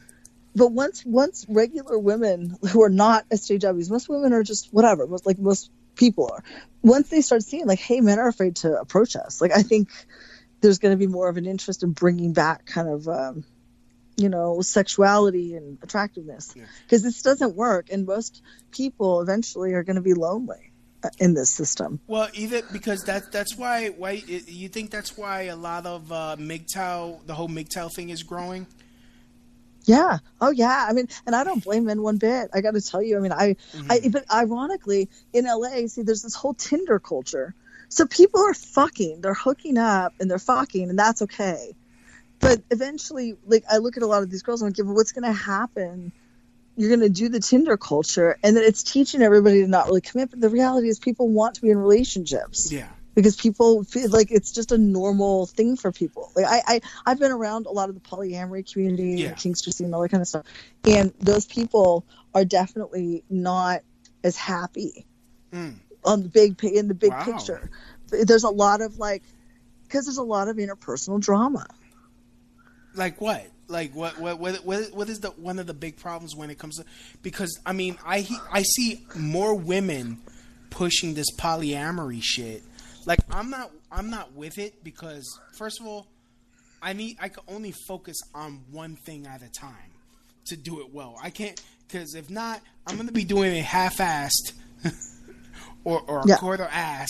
But 0.56 0.72
once 0.72 1.06
once 1.06 1.46
regular 1.48 2.00
women 2.00 2.58
who 2.72 2.82
are 2.82 2.90
not 2.90 3.30
SJWs, 3.30 3.92
most 3.92 4.10
women 4.10 4.34
are 4.34 4.44
just 4.44 4.74
whatever, 4.74 5.06
most 5.06 5.26
like 5.26 5.38
most 5.38 5.70
people 5.96 6.30
are. 6.32 6.44
Once 6.82 7.10
they 7.10 7.22
start 7.22 7.44
seeing 7.44 7.68
like, 7.68 7.80
hey, 7.80 8.02
men 8.02 8.18
are 8.18 8.28
afraid 8.28 8.56
to 8.58 8.80
approach 8.80 9.16
us. 9.16 9.40
Like 9.40 9.52
I 9.52 9.62
think 9.62 9.90
there's 10.62 10.80
going 10.80 10.94
to 10.94 10.98
be 10.98 11.08
more 11.08 11.30
of 11.30 11.38
an 11.38 11.46
interest 11.46 11.84
in 11.84 11.92
bringing 11.92 12.34
back 12.34 12.66
kind 12.66 12.88
of 12.88 13.08
um, 13.08 13.44
you 14.18 14.30
know 14.30 14.62
sexuality 14.62 15.56
and 15.56 15.78
attractiveness 15.82 16.54
because 16.84 17.04
this 17.04 17.22
doesn't 17.22 17.56
work, 17.56 17.88
and 17.92 18.06
most 18.06 18.42
people 18.72 19.22
eventually 19.22 19.74
are 19.74 19.84
going 19.84 19.96
to 19.96 20.02
be 20.02 20.14
lonely 20.14 20.72
uh, 21.04 21.10
in 21.20 21.34
this 21.34 21.50
system. 21.50 22.00
Well, 22.08 22.28
either 22.34 22.64
because 22.72 23.04
that 23.04 23.32
that's 23.32 23.56
why 23.56 23.90
why 23.90 24.24
you 24.26 24.68
think 24.68 24.92
that's 24.92 25.18
why 25.18 25.44
a 25.44 25.56
lot 25.56 25.86
of 25.86 26.12
uh, 26.12 26.36
MGTOW, 26.38 27.26
the 27.26 27.36
whole 27.36 27.48
MGTOW 27.48 27.94
thing 27.94 28.10
is 28.10 28.24
growing. 28.24 28.68
Yeah. 29.88 30.18
Oh, 30.42 30.52
yeah. 30.52 30.86
I 30.88 30.92
mean, 30.92 31.08
and 31.26 31.34
I 31.34 31.46
don't 31.46 31.64
blame 31.64 31.86
men 31.86 32.02
one 32.02 32.18
bit. 32.18 32.50
I 32.54 32.60
got 32.60 32.74
to 32.74 32.82
tell 32.82 33.02
you. 33.02 33.16
I 33.16 33.22
mean, 33.22 33.32
I, 33.32 33.56
I, 33.90 34.02
but 34.12 34.30
ironically, 34.30 35.08
in 35.32 35.46
LA, 35.46 35.88
see, 35.88 36.02
there's 36.02 36.24
this 36.24 36.36
whole 36.36 36.54
Tinder 36.54 37.00
culture. 37.00 37.56
So 37.88 38.06
people 38.06 38.42
are 38.42 38.54
fucking, 38.54 39.22
they're 39.22 39.34
hooking 39.34 39.78
up 39.78 40.14
and 40.20 40.30
they're 40.30 40.40
fucking, 40.40 40.90
and 40.90 41.00
that's 41.00 41.22
okay. 41.22 41.74
But 42.40 42.62
eventually, 42.70 43.36
like, 43.46 43.64
I 43.72 43.78
look 43.78 43.98
at 43.98 44.04
a 44.04 44.08
lot 44.08 44.24
of 44.24 44.30
these 44.30 44.44
girls 44.44 44.62
and 44.62 44.68
I'm 44.68 44.74
like, 44.78 44.86
well, 44.86 44.96
what's 44.96 45.12
going 45.12 45.24
to 45.24 45.38
happen? 45.38 46.12
You're 46.76 46.90
going 46.90 47.02
to 47.02 47.10
do 47.10 47.30
the 47.30 47.40
Tinder 47.40 47.76
culture, 47.78 48.38
and 48.44 48.56
then 48.56 48.64
it's 48.64 48.84
teaching 48.84 49.24
everybody 49.24 49.62
to 49.62 49.68
not 49.68 49.88
really 49.88 50.02
commit. 50.02 50.30
But 50.30 50.42
the 50.42 50.50
reality 50.50 50.90
is, 50.90 51.00
people 51.00 51.28
want 51.28 51.56
to 51.56 51.62
be 51.62 51.72
in 51.72 51.78
relationships 51.80 52.72
Yeah. 52.72 52.90
because 53.16 53.36
people 53.36 53.84
feel 53.84 54.12
like 54.12 54.30
it's 54.30 54.52
just 54.52 54.72
a 54.72 54.78
normal 54.78 55.48
thing 55.48 55.76
for 55.76 55.92
people. 55.92 56.32
Like 56.36 56.46
I, 56.46 56.62
I 56.68 56.82
I've 57.08 57.20
been 57.20 57.32
around 57.32 57.66
a 57.66 57.72
lot 57.72 57.90
of 57.90 57.96
the 57.96 58.02
polyamory 58.02 58.72
community, 58.72 59.24
Yeah. 59.24 59.32
kinkster 59.34 59.74
scene, 59.74 59.92
all 59.92 60.04
that 60.04 60.10
kind 60.10 60.22
of 60.22 60.28
stuff, 60.28 60.46
and 60.86 61.12
those 61.20 61.48
people 61.48 62.06
are 62.36 62.46
definitely 62.46 63.24
not 63.28 63.82
as 64.24 64.38
happy 64.38 65.08
Mm. 65.52 65.78
on 66.04 66.22
the 66.22 66.30
big 66.30 66.64
in 66.64 66.88
the 66.88 66.94
big 66.94 67.12
Wow. 67.12 67.26
picture. 67.26 67.72
There's 68.12 68.44
a 68.44 68.50
lot 68.52 68.82
of 68.82 69.00
like 69.00 69.24
because 69.88 70.06
there's 70.06 70.18
a 70.18 70.24
lot 70.24 70.48
of 70.48 70.58
interpersonal 70.58 71.20
drama. 71.20 71.66
Like 72.98 73.22
what? 73.22 73.46
Like 73.68 73.94
what? 73.96 74.20
What? 74.20 74.40
What? 74.40 74.66
What, 74.66 74.94
what 74.94 75.10
is 75.10 75.20
the 75.22 75.30
one 75.32 75.60
of 75.60 75.68
the 75.68 75.74
big 75.74 75.98
problems 75.98 76.36
when 76.36 76.50
it 76.50 76.58
comes 76.60 76.78
to? 76.78 76.86
Because 77.22 77.58
I 77.66 77.72
mean, 77.74 77.98
I 78.06 78.28
I 78.52 78.64
see 78.64 79.06
more 79.16 79.54
women 79.56 80.18
pushing 80.70 81.14
this 81.14 81.28
polyamory 81.38 82.22
shit. 82.24 82.64
Like 83.06 83.20
I'm 83.32 83.50
not 83.50 83.72
I'm 83.92 84.10
not 84.10 84.34
with 84.34 84.58
it 84.58 84.84
because 84.84 85.26
first 85.58 85.80
of 85.80 85.88
all, 85.88 86.08
I 86.82 86.94
need 86.94 87.18
I 87.22 87.30
can 87.30 87.44
only 87.48 87.74
focus 87.88 88.18
on 88.34 88.62
one 88.72 88.96
thing 88.96 89.28
at 89.28 89.42
a 89.42 89.50
time 89.50 89.92
to 90.48 90.58
do 90.58 90.80
it 90.82 90.94
well. 90.94 91.16
I 91.22 91.30
can't 91.30 91.62
because 91.88 92.16
if 92.16 92.30
not, 92.30 92.62
I'm 92.88 92.98
gonna 92.98 93.12
be 93.12 93.24
doing 93.26 93.54
it 93.56 93.64
half-assed 93.64 94.54
or 95.84 96.02
or 96.08 96.22
a 96.22 96.28
Yeah. 96.28 96.38
quarter 96.38 96.68
ass, 96.72 97.10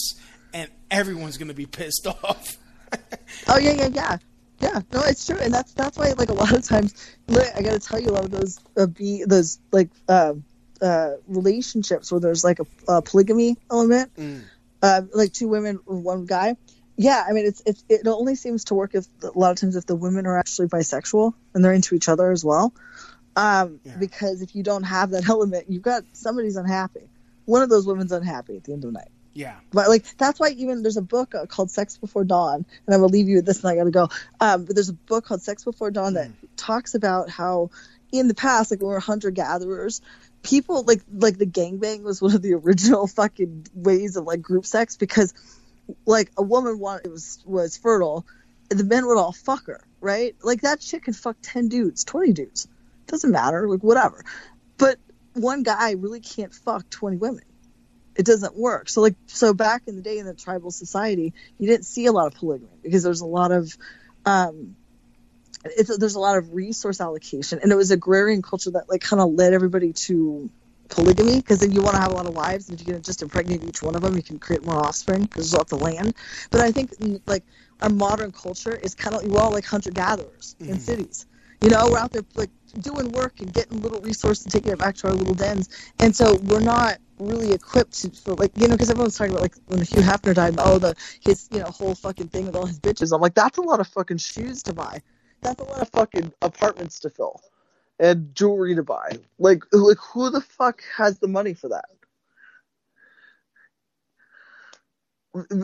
and 0.54 0.70
everyone's 0.92 1.38
gonna 1.38 1.54
be 1.54 1.66
pissed 1.66 2.06
off. 2.24 2.58
Oh 3.48 3.58
yeah, 3.58 3.72
yeah, 3.72 3.88
yeah, 3.94 4.18
yeah. 4.60 4.82
No, 4.92 5.02
it's 5.04 5.26
true, 5.26 5.38
and 5.42 5.54
that's 5.54 5.74
that's 5.74 5.98
why 5.98 6.14
like 6.18 6.30
a 6.30 6.34
lot 6.34 6.52
of 6.54 6.64
times, 6.64 6.94
I 7.30 7.62
got 7.62 7.72
to 7.74 7.80
tell 7.80 8.00
you, 8.00 8.10
a 8.10 8.12
lot 8.12 8.26
of 8.26 8.32
those 8.32 8.60
uh, 8.76 8.86
be 8.88 9.24
those 9.26 9.60
like 9.72 9.90
uh, 10.08 10.34
uh, 10.82 11.12
relationships 11.28 12.12
where 12.12 12.22
there's 12.22 12.44
like 12.44 12.60
a, 12.60 12.66
a 12.88 13.02
polygamy 13.02 13.58
element, 13.72 14.12
uh, 14.82 15.02
like 15.14 15.34
two 15.34 15.48
women, 15.48 15.80
one 15.86 16.26
guy. 16.26 16.56
Yeah, 17.00 17.24
I 17.28 17.34
mean, 17.34 17.46
it's, 17.46 17.62
it's 17.66 17.84
it 17.90 18.08
only 18.08 18.34
seems 18.36 18.66
to 18.66 18.74
work 18.74 18.96
if 18.96 19.06
a 19.22 19.38
lot 19.38 19.52
of 19.52 19.58
times 19.58 19.76
if 19.76 19.86
the 19.86 19.96
women 19.96 20.26
are 20.26 20.38
actually 20.38 20.68
bisexual 20.68 21.34
and 21.54 21.64
they're 21.64 21.74
into 21.74 21.94
each 21.94 22.10
other 22.10 22.32
as 22.32 22.44
well. 22.44 22.74
Um, 23.36 23.80
Because 24.00 24.42
if 24.42 24.56
you 24.56 24.64
don't 24.64 24.84
have 24.84 25.12
that 25.12 25.30
element, 25.30 25.66
you've 25.70 25.84
got 25.84 26.04
somebody's 26.14 26.56
unhappy. 26.56 27.08
One 27.46 27.62
of 27.62 27.70
those 27.70 27.86
women's 27.86 28.12
unhappy 28.12 28.58
at 28.58 28.64
the 28.64 28.74
end 28.74 28.84
of 28.84 28.94
the 28.94 29.00
night. 29.00 29.12
Yeah. 29.38 29.54
But 29.72 29.88
like 29.88 30.18
that's 30.18 30.40
why 30.40 30.50
even 30.50 30.82
there's 30.82 30.98
a 30.98 31.02
book 31.04 31.36
uh, 31.36 31.46
called 31.46 31.70
Sex 31.70 31.96
Before 31.96 32.24
Dawn, 32.24 32.66
and 32.88 32.96
I 32.96 32.98
will 32.98 33.10
leave 33.10 33.30
you 33.30 33.36
with 33.36 33.46
this, 33.46 33.64
and 33.64 33.70
I 33.70 33.76
gotta 33.76 33.92
go. 33.92 34.10
Um, 34.40 34.66
but 34.66 34.74
there's 34.74 34.90
a 34.90 34.94
book 34.94 35.26
called 35.26 35.44
Sex 35.44 35.64
Before 35.64 35.92
Dawn 35.92 36.16
that 36.16 36.32
talks 36.56 36.96
about 36.96 37.30
how 37.30 37.70
in 38.12 38.28
the 38.28 38.34
past, 38.34 38.72
like 38.72 38.80
when 38.80 38.88
we 38.88 38.94
were 38.96 39.00
hunter 39.00 39.30
gatherers, 39.30 40.02
people 40.42 40.82
like 40.82 41.04
like 41.14 41.38
the 41.38 41.46
gangbang 41.46 42.02
was 42.02 42.20
one 42.20 42.34
of 42.34 42.42
the 42.42 42.54
original 42.66 43.06
fucking 43.06 43.68
ways 43.76 44.16
of 44.16 44.26
like 44.26 44.42
group 44.42 44.66
sex 44.66 44.98
because 44.98 45.36
like 46.08 46.32
a 46.36 46.42
woman 46.42 46.80
wanted 46.80 47.12
was 47.12 47.44
was 47.46 47.78
fertile, 47.78 48.26
and 48.72 48.80
the 48.80 48.86
men 48.86 49.06
would 49.06 49.20
all 49.20 49.34
fuck 49.34 49.68
her, 49.68 49.84
right? 50.02 50.36
Like 50.42 50.62
that 50.62 50.80
chick 50.80 51.04
can 51.04 51.14
fuck 51.14 51.38
ten 51.44 51.70
dudes, 51.70 52.04
twenty 52.06 52.34
dudes, 52.34 52.68
doesn't 53.06 53.32
matter, 53.32 53.70
like 53.70 53.84
whatever. 53.84 54.26
But 54.80 54.98
one 55.34 55.62
guy 55.62 55.92
really 55.92 56.22
can't 56.22 56.56
fuck 56.56 56.90
twenty 56.90 57.18
women 57.18 57.44
it 58.18 58.26
doesn't 58.26 58.56
work. 58.56 58.90
So 58.90 59.02
like 59.02 59.16
so 59.28 59.54
back 59.54 59.84
in 59.88 59.96
the 59.96 60.02
day 60.02 60.18
in 60.18 60.26
the 60.26 60.34
tribal 60.34 60.72
society, 60.72 61.34
you 61.60 61.68
didn't 61.68 61.86
see 61.86 62.08
a 62.08 62.12
lot 62.12 62.28
of 62.28 62.34
polygamy 62.34 62.72
because 62.82 63.04
there's 63.04 63.22
a 63.22 63.26
lot 63.26 63.52
of 63.52 63.78
um 64.26 64.76
it's 65.64 65.96
there's 65.98 66.16
a 66.16 66.20
lot 66.20 66.38
of 66.38 66.54
resource 66.54 67.00
allocation. 67.00 67.60
And 67.62 67.72
it 67.72 67.76
was 67.76 67.92
agrarian 67.92 68.42
culture 68.42 68.72
that 68.72 68.90
like 68.90 69.02
kind 69.02 69.22
of 69.22 69.34
led 69.34 69.54
everybody 69.54 69.94
to 69.94 70.50
polygamy 70.90 71.38
because 71.38 71.60
then 71.60 71.72
you 71.72 71.82
want 71.82 71.96
to 71.96 72.02
have 72.02 72.12
a 72.12 72.16
lot 72.16 72.26
of 72.26 72.34
wives 72.34 72.70
and 72.70 72.80
if 72.80 72.88
you 72.88 72.94
can 72.94 73.02
just 73.02 73.22
impregnate 73.22 73.62
each 73.62 73.84
one 73.84 73.94
of 73.94 74.02
them 74.02 74.16
you 74.16 74.24
can 74.24 74.40
create 74.40 74.66
more 74.66 74.76
offspring 74.76 75.24
because 75.24 75.52
there's 75.52 75.58
lots 75.58 75.72
of 75.74 75.82
land. 75.82 76.14
But 76.50 76.62
i 76.62 76.72
think 76.72 76.92
mm, 76.98 77.22
like 77.28 77.44
our 77.82 77.90
modern 77.90 78.32
culture 78.32 78.76
is 78.76 78.96
kind 78.96 79.16
of 79.16 79.24
we're 79.30 79.40
all 79.40 79.52
like 79.52 79.66
hunter 79.66 79.92
gatherers 79.92 80.56
in 80.60 80.80
cities. 80.80 81.28
You 81.62 81.70
know 81.70 81.88
we're 81.92 82.00
out 82.00 82.12
there 82.12 82.24
like 82.36 82.50
doing 82.80 83.12
work 83.12 83.40
and 83.42 83.54
getting 83.54 83.82
little 83.82 84.00
resources 84.02 84.46
and 84.46 84.52
taking 84.52 84.72
it 84.72 84.80
back 84.80 84.96
to 84.98 85.08
our 85.08 85.14
little 85.14 85.34
dens. 85.36 85.70
And 86.00 86.16
so 86.16 86.36
we're 86.36 86.60
not 86.60 87.00
really 87.20 87.54
equipped 87.54 87.94
to, 88.02 88.10
for 88.12 88.36
like 88.36 88.52
you 88.56 88.68
know 88.68 88.76
because 88.76 88.90
everyone's 88.90 89.18
talking 89.18 89.34
about 89.34 89.44
like 89.44 89.56
when 89.68 89.82
Hugh 89.82 90.02
Hefner 90.02 90.34
died 90.34 90.56
oh 90.60 90.80
the 90.80 90.96
his 91.22 91.48
you 91.52 91.60
know 91.60 91.66
whole 91.66 91.96
fucking 91.96 92.28
thing 92.30 92.46
with 92.46 92.56
all 92.56 92.66
his 92.66 92.80
bitches. 92.80 93.14
I'm 93.14 93.22
like 93.22 93.36
that's 93.36 93.58
a 93.58 93.62
lot 93.62 93.80
of 93.80 93.88
fucking 93.88 94.18
shoes 94.18 94.64
to 94.64 94.74
buy. 94.74 95.02
That's 95.42 95.62
a 95.62 95.66
lot 95.66 95.82
of 95.82 95.90
fucking 95.90 96.34
apartments 96.42 97.00
to 97.02 97.10
fill 97.10 97.42
and 98.00 98.34
jewelry 98.36 98.76
to 98.76 98.84
buy. 98.84 99.18
Like 99.40 99.64
like 99.72 99.98
who 99.98 100.30
the 100.30 100.42
fuck 100.42 100.82
has 100.96 101.20
the 101.20 101.28
money 101.28 101.54
for 101.54 101.70
that? 101.70 101.86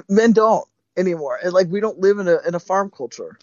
Men 0.09 0.33
don't 0.33 0.67
anymore. 0.97 1.39
And 1.43 1.53
like 1.53 1.67
we 1.69 1.79
don't 1.79 1.99
live 1.99 2.19
in 2.19 2.27
a 2.27 2.39
in 2.47 2.55
a 2.55 2.59
farm 2.59 2.91
culture 2.95 3.37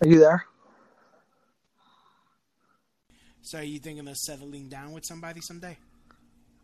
Are 0.00 0.06
you 0.06 0.18
there? 0.18 0.44
So 3.42 3.58
are 3.58 3.62
you 3.62 3.78
thinking 3.78 4.06
of 4.08 4.16
settling 4.16 4.68
down 4.68 4.92
with 4.92 5.04
somebody 5.04 5.40
someday? 5.40 5.78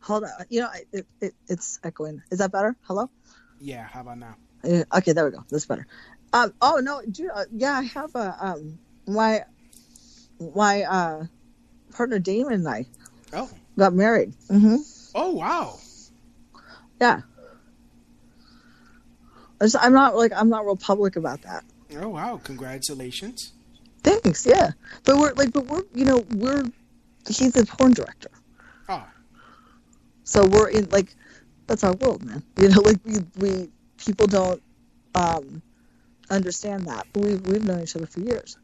Hold 0.00 0.24
on. 0.24 0.30
You 0.48 0.62
know, 0.62 0.68
it, 0.92 1.06
it, 1.20 1.34
it's 1.48 1.78
echoing. 1.84 2.22
Is 2.30 2.38
that 2.40 2.50
better? 2.50 2.76
Hello? 2.82 3.08
Yeah. 3.60 3.84
How 3.84 4.00
about 4.00 4.18
now? 4.18 4.36
Uh, 4.64 4.84
okay, 4.98 5.12
there 5.12 5.24
we 5.24 5.30
go. 5.30 5.44
That's 5.48 5.66
better. 5.66 5.86
Um. 6.32 6.52
Oh 6.60 6.80
no. 6.82 7.02
Do, 7.08 7.30
uh, 7.32 7.44
yeah, 7.52 7.72
I 7.78 7.82
have 7.82 8.14
a 8.14 8.36
um. 8.40 8.78
My 9.06 9.44
my 10.54 10.82
uh 10.82 11.24
partner 11.94 12.18
Damon 12.18 12.52
and 12.54 12.68
I 12.68 12.86
Oh. 13.32 13.48
got 13.78 13.92
married. 13.94 14.34
Mm-hmm. 14.50 14.76
Oh 15.14 15.32
wow. 15.32 15.78
Yeah. 17.00 17.20
I'm 19.80 19.92
not 19.92 20.16
like 20.16 20.32
I'm 20.34 20.48
not 20.48 20.64
real 20.64 20.76
public 20.76 21.14
about 21.16 21.42
that. 21.42 21.64
Oh 22.00 22.08
wow. 22.08 22.40
Congratulations. 22.42 23.52
Thanks. 24.02 24.46
Yeah. 24.46 24.70
But 25.04 25.18
we're 25.18 25.32
like, 25.34 25.52
but 25.52 25.66
we're 25.66 25.82
you 25.94 26.04
know 26.04 26.24
we're 26.34 26.64
he's 27.26 27.56
a 27.56 27.64
porn 27.64 27.92
director. 27.92 28.30
Oh. 28.88 29.04
So 30.24 30.46
we're 30.46 30.68
in 30.70 30.88
like 30.90 31.14
that's 31.66 31.84
our 31.84 31.94
world, 31.94 32.24
man. 32.24 32.42
You 32.58 32.68
know, 32.68 32.80
like 32.84 32.98
we 33.04 33.18
we 33.38 33.70
people 33.96 34.26
don't 34.26 34.62
um 35.14 35.62
understand 36.30 36.86
that. 36.86 37.06
But 37.12 37.24
we've 37.24 37.46
we've 37.46 37.64
known 37.64 37.82
each 37.82 37.96
other 37.96 38.06
for 38.06 38.20
years. 38.20 38.56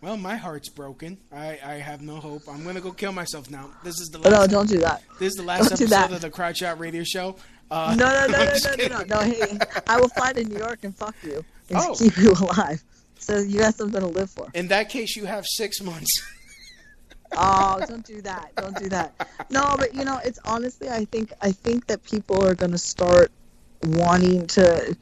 Well, 0.00 0.16
my 0.16 0.34
heart's 0.34 0.68
broken. 0.68 1.16
I, 1.32 1.60
I 1.64 1.74
have 1.74 2.02
no 2.02 2.16
hope. 2.16 2.42
I'm 2.48 2.64
gonna 2.64 2.80
go 2.80 2.90
kill 2.90 3.12
myself 3.12 3.48
now. 3.50 3.70
This 3.84 4.00
is 4.00 4.08
the 4.08 4.18
last. 4.18 4.32
no, 4.32 4.46
don't 4.48 4.68
do 4.68 4.78
that. 4.78 5.02
This 5.20 5.28
is 5.28 5.34
the 5.36 5.44
last 5.44 5.68
Don't 5.68 5.80
episode 5.80 6.16
of 6.16 6.20
the 6.20 6.30
Crotch 6.30 6.58
Shot 6.58 6.80
Radio 6.80 7.04
Show. 7.04 7.36
Uh, 7.70 7.94
no, 7.96 8.08
no, 8.08 8.26
no, 8.26 8.44
no, 8.44 8.52
no, 8.76 8.88
no, 8.88 8.98
no, 8.98 9.04
no. 9.04 9.20
Hey, 9.20 9.58
I 9.86 10.00
will 10.00 10.08
fly 10.08 10.32
to 10.32 10.42
New 10.42 10.58
York 10.58 10.80
and 10.82 10.94
fuck 10.94 11.14
you 11.22 11.44
and 11.72 11.80
Oh. 11.80 11.94
keep 11.94 12.16
you 12.18 12.32
alive. 12.40 12.82
So 13.18 13.38
you 13.38 13.58
got 13.60 13.74
something 13.74 14.00
to 14.00 14.06
live 14.06 14.30
for. 14.30 14.48
In 14.54 14.68
that 14.68 14.88
case, 14.88 15.16
you 15.16 15.26
have 15.26 15.46
six 15.46 15.80
months. 15.80 16.22
Oh, 17.34 17.82
don't 17.88 18.04
do 18.04 18.20
that. 18.22 18.52
Don't 18.56 18.76
do 18.76 18.90
that. 18.90 19.14
No, 19.48 19.74
but 19.78 19.94
you 19.94 20.04
know, 20.04 20.20
it's 20.22 20.38
honestly, 20.44 20.90
I 20.90 21.06
think, 21.06 21.32
I 21.40 21.50
think 21.50 21.86
that 21.86 22.02
people 22.04 22.46
are 22.46 22.54
going 22.54 22.72
to 22.72 22.78
start 22.78 23.32
wanting 23.82 24.46
to 24.48 24.94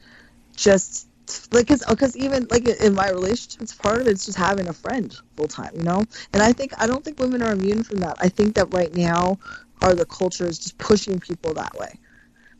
just 0.55 1.09
like, 1.51 1.67
cause, 1.67 1.83
uh, 1.87 1.95
cause 1.95 2.15
even 2.15 2.47
like 2.49 2.65
in 2.67 2.93
my 2.93 3.09
relationships, 3.09 3.73
part 3.73 3.99
of 3.99 4.07
it's 4.07 4.25
just 4.25 4.37
having 4.37 4.69
a 4.69 4.73
friend 4.73 5.13
full 5.35 5.47
time, 5.47 5.71
you 5.75 5.83
know. 5.83 6.05
And 6.33 6.41
I 6.41 6.53
think 6.53 6.71
I 6.81 6.87
don't 6.87 7.03
think 7.03 7.19
women 7.19 7.41
are 7.43 7.51
immune 7.51 7.83
from 7.83 7.97
that. 7.97 8.15
I 8.21 8.29
think 8.29 8.55
that 8.55 8.73
right 8.73 8.93
now, 8.95 9.37
our 9.81 9.93
the 9.93 10.05
culture 10.05 10.45
is 10.45 10.57
just 10.57 10.77
pushing 10.77 11.19
people 11.19 11.53
that 11.55 11.73
way. 11.77 11.99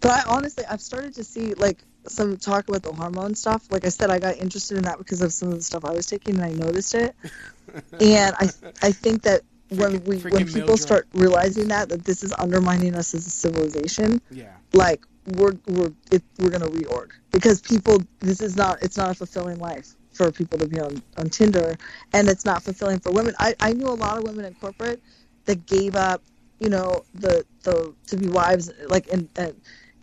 But 0.02 0.12
I 0.12 0.24
honestly, 0.36 0.66
I've 0.70 0.82
started 0.82 1.14
to 1.16 1.24
see 1.24 1.54
like 1.54 1.78
some 2.08 2.38
talk 2.38 2.68
about 2.68 2.84
the 2.84 2.92
hormone 2.94 3.36
stuff. 3.36 3.68
Like 3.72 3.86
I 3.86 3.90
said, 3.90 4.10
I 4.10 4.20
got 4.20 4.38
interested 4.38 4.78
in 4.78 4.84
that 4.84 4.98
because 4.98 5.22
of 5.22 5.32
some 5.34 5.50
of 5.50 5.56
the 5.56 5.64
stuff 5.64 5.86
I 5.86 5.92
was 5.94 6.06
taking, 6.06 6.36
and 6.36 6.44
I 6.44 6.52
noticed 6.52 6.96
it. 6.96 7.16
and 8.00 8.36
I, 8.40 8.50
I 8.82 8.92
think 8.92 9.22
that 9.24 9.42
when 9.70 10.04
we 10.04 10.18
when 10.20 10.46
people 10.46 10.62
Mildred. 10.62 10.80
start 10.80 11.08
realizing 11.14 11.68
that 11.70 11.90
that 11.90 12.04
this 12.04 12.24
is 12.24 12.34
undermining 12.38 12.96
us 12.96 13.14
as 13.14 13.26
a 13.28 13.30
civilization, 13.30 14.22
Yeah. 14.32 14.48
like 14.74 15.06
we're 15.38 15.54
we're 15.68 15.92
it, 16.12 16.24
we're 16.40 16.50
gonna 16.50 16.68
reorg 16.68 17.12
because 17.32 17.62
people 17.62 18.00
this 18.20 18.42
is 18.42 18.56
not 18.56 18.82
it's 18.82 18.98
not 18.98 19.12
a 19.12 19.14
fulfilling 19.14 19.60
life 19.60 19.96
for 20.14 20.32
people 20.32 20.58
to 20.60 20.68
be 20.68 20.80
on 20.80 21.02
on 21.18 21.30
Tinder, 21.30 21.76
and 22.14 22.28
it's 22.28 22.46
not 22.46 22.64
fulfilling 22.64 23.00
for 23.00 23.12
women. 23.12 23.34
I 23.40 23.56
I 23.60 23.74
knew 23.74 23.88
a 23.88 23.94
lot 23.96 24.18
of 24.18 24.24
women 24.24 24.46
in 24.46 24.54
corporate 24.56 25.02
that 25.46 25.66
gave 25.68 25.96
up, 25.96 26.22
you 26.60 26.70
know, 26.70 27.04
the 27.14 27.46
the 27.64 27.94
to 28.08 28.18
be 28.18 28.28
wives 28.28 28.72
like 28.88 29.12
and 29.12 29.30
and 29.38 29.54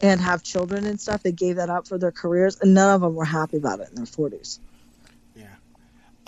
and 0.00 0.20
have 0.20 0.42
children 0.42 0.86
and 0.86 1.00
stuff. 1.00 1.22
They 1.22 1.32
gave 1.32 1.56
that 1.56 1.70
up 1.70 1.86
for 1.86 1.98
their 1.98 2.12
careers, 2.12 2.58
and 2.60 2.74
none 2.74 2.94
of 2.94 3.00
them 3.00 3.14
were 3.14 3.24
happy 3.24 3.56
about 3.56 3.80
it 3.80 3.88
in 3.90 3.96
their 3.96 4.06
forties. 4.06 4.60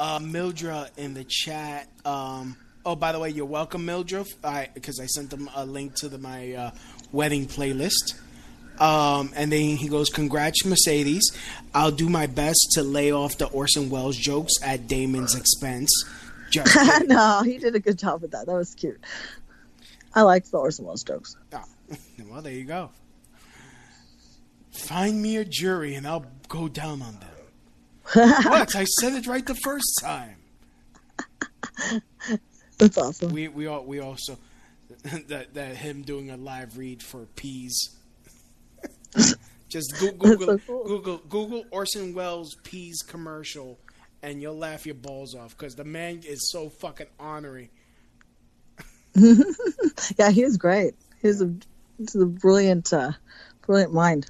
Uh, 0.00 0.18
Mildra 0.18 0.88
in 0.96 1.12
the 1.12 1.24
chat. 1.24 1.86
Um, 2.06 2.56
oh, 2.86 2.96
by 2.96 3.12
the 3.12 3.18
way, 3.18 3.28
you're 3.28 3.44
welcome, 3.44 3.86
Mildra. 3.86 4.26
I 4.42 4.70
because 4.72 4.98
I 4.98 5.04
sent 5.04 5.28
them 5.28 5.50
a 5.54 5.66
link 5.66 5.94
to 5.96 6.08
the, 6.08 6.16
my 6.16 6.54
uh, 6.54 6.70
wedding 7.12 7.44
playlist. 7.44 8.18
Um, 8.80 9.30
and 9.36 9.52
then 9.52 9.76
he 9.76 9.88
goes, 9.88 10.08
"Congrats, 10.08 10.64
Mercedes. 10.64 11.30
I'll 11.74 11.90
do 11.90 12.08
my 12.08 12.26
best 12.26 12.70
to 12.76 12.82
lay 12.82 13.12
off 13.12 13.36
the 13.36 13.48
Orson 13.48 13.90
Welles 13.90 14.16
jokes 14.16 14.54
at 14.62 14.88
Damon's 14.88 15.34
expense." 15.34 15.90
No, 17.06 17.42
he 17.44 17.58
did 17.58 17.76
a 17.76 17.78
good 17.78 17.98
job 17.98 18.22
with 18.22 18.32
that. 18.32 18.46
That 18.46 18.54
was 18.54 18.74
cute. 18.74 19.00
I 20.14 20.22
liked 20.22 20.50
the 20.50 20.56
Orson 20.56 20.86
Welles 20.86 21.04
jokes. 21.04 21.36
Ah, 21.52 21.62
well, 22.28 22.40
there 22.40 22.54
you 22.54 22.64
go. 22.64 22.90
Find 24.90 25.22
me 25.22 25.36
a 25.36 25.44
jury, 25.44 25.94
and 25.94 26.04
I'll 26.04 26.26
go 26.48 26.66
down 26.66 27.00
on 27.00 27.16
them. 27.20 27.30
what? 28.44 28.74
I 28.74 28.82
said 28.82 29.12
it 29.12 29.28
right 29.28 29.46
the 29.46 29.54
first 29.54 30.00
time. 30.00 30.34
That's 32.76 32.98
awesome. 32.98 33.32
We 33.32 33.46
we 33.46 33.68
all 33.68 33.84
we 33.84 34.00
also 34.00 34.36
that 35.28 35.54
that 35.54 35.76
him 35.76 36.02
doing 36.02 36.30
a 36.30 36.36
live 36.36 36.76
read 36.76 37.04
for 37.04 37.26
peas. 37.36 37.90
Just 39.68 39.94
go- 40.00 40.10
Google 40.10 40.46
so 40.46 40.58
cool. 40.66 40.84
Google 40.84 41.18
Google 41.28 41.64
Orson 41.70 42.12
Welles 42.12 42.56
peas 42.64 43.00
commercial, 43.06 43.78
and 44.24 44.42
you'll 44.42 44.58
laugh 44.58 44.86
your 44.86 44.96
balls 44.96 45.36
off 45.36 45.56
because 45.56 45.76
the 45.76 45.84
man 45.84 46.22
is 46.26 46.50
so 46.50 46.68
fucking 46.68 47.06
ornery. 47.16 47.70
yeah, 49.14 50.32
he 50.32 50.42
was 50.42 50.56
great. 50.56 50.94
He 51.22 51.28
was 51.28 51.42
a, 51.42 51.54
he's 51.96 52.16
a 52.16 52.26
brilliant, 52.26 52.92
uh, 52.92 53.12
brilliant 53.64 53.94
mind. 53.94 54.28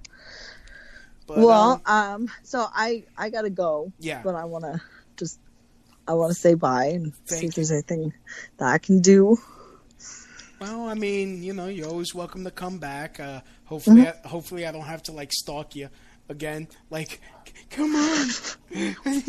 But, 1.37 1.45
well, 1.45 1.81
um, 1.87 2.29
so 2.43 2.67
I 2.75 3.05
I 3.17 3.31
gotta 3.31 3.51
go. 3.51 3.93
Yeah. 4.01 4.21
But 4.25 4.35
I 4.35 4.45
want 4.47 4.65
to 4.65 4.81
just 5.17 5.39
I 6.09 6.15
want 6.15 6.33
to 6.33 6.39
say 6.39 6.55
bye 6.55 6.87
and 6.87 7.13
see 7.27 7.47
if 7.47 7.55
there's 7.55 7.71
anything 7.71 8.13
that 8.59 8.69
I 8.69 8.79
can 8.79 9.01
do. 9.01 9.39
Well, 10.61 10.89
I 10.89 10.95
mean, 10.95 11.43
you 11.43 11.53
know, 11.55 11.69
you're 11.69 11.89
always 11.89 12.15
welcome 12.15 12.45
to 12.45 12.51
come 12.51 12.79
back. 12.79 13.19
Uh, 13.21 13.41
hopefully, 13.65 14.03
Mm-hmm. 14.03 14.27
I, 14.27 14.29
hopefully, 14.29 14.67
I 14.67 14.73
don't 14.73 14.83
have 14.83 15.03
to 15.05 15.13
like 15.13 15.33
stalk 15.33 15.77
you 15.77 15.89
again. 16.29 16.69
Like, 16.91 17.21
come 17.71 17.95
on. 17.95 18.29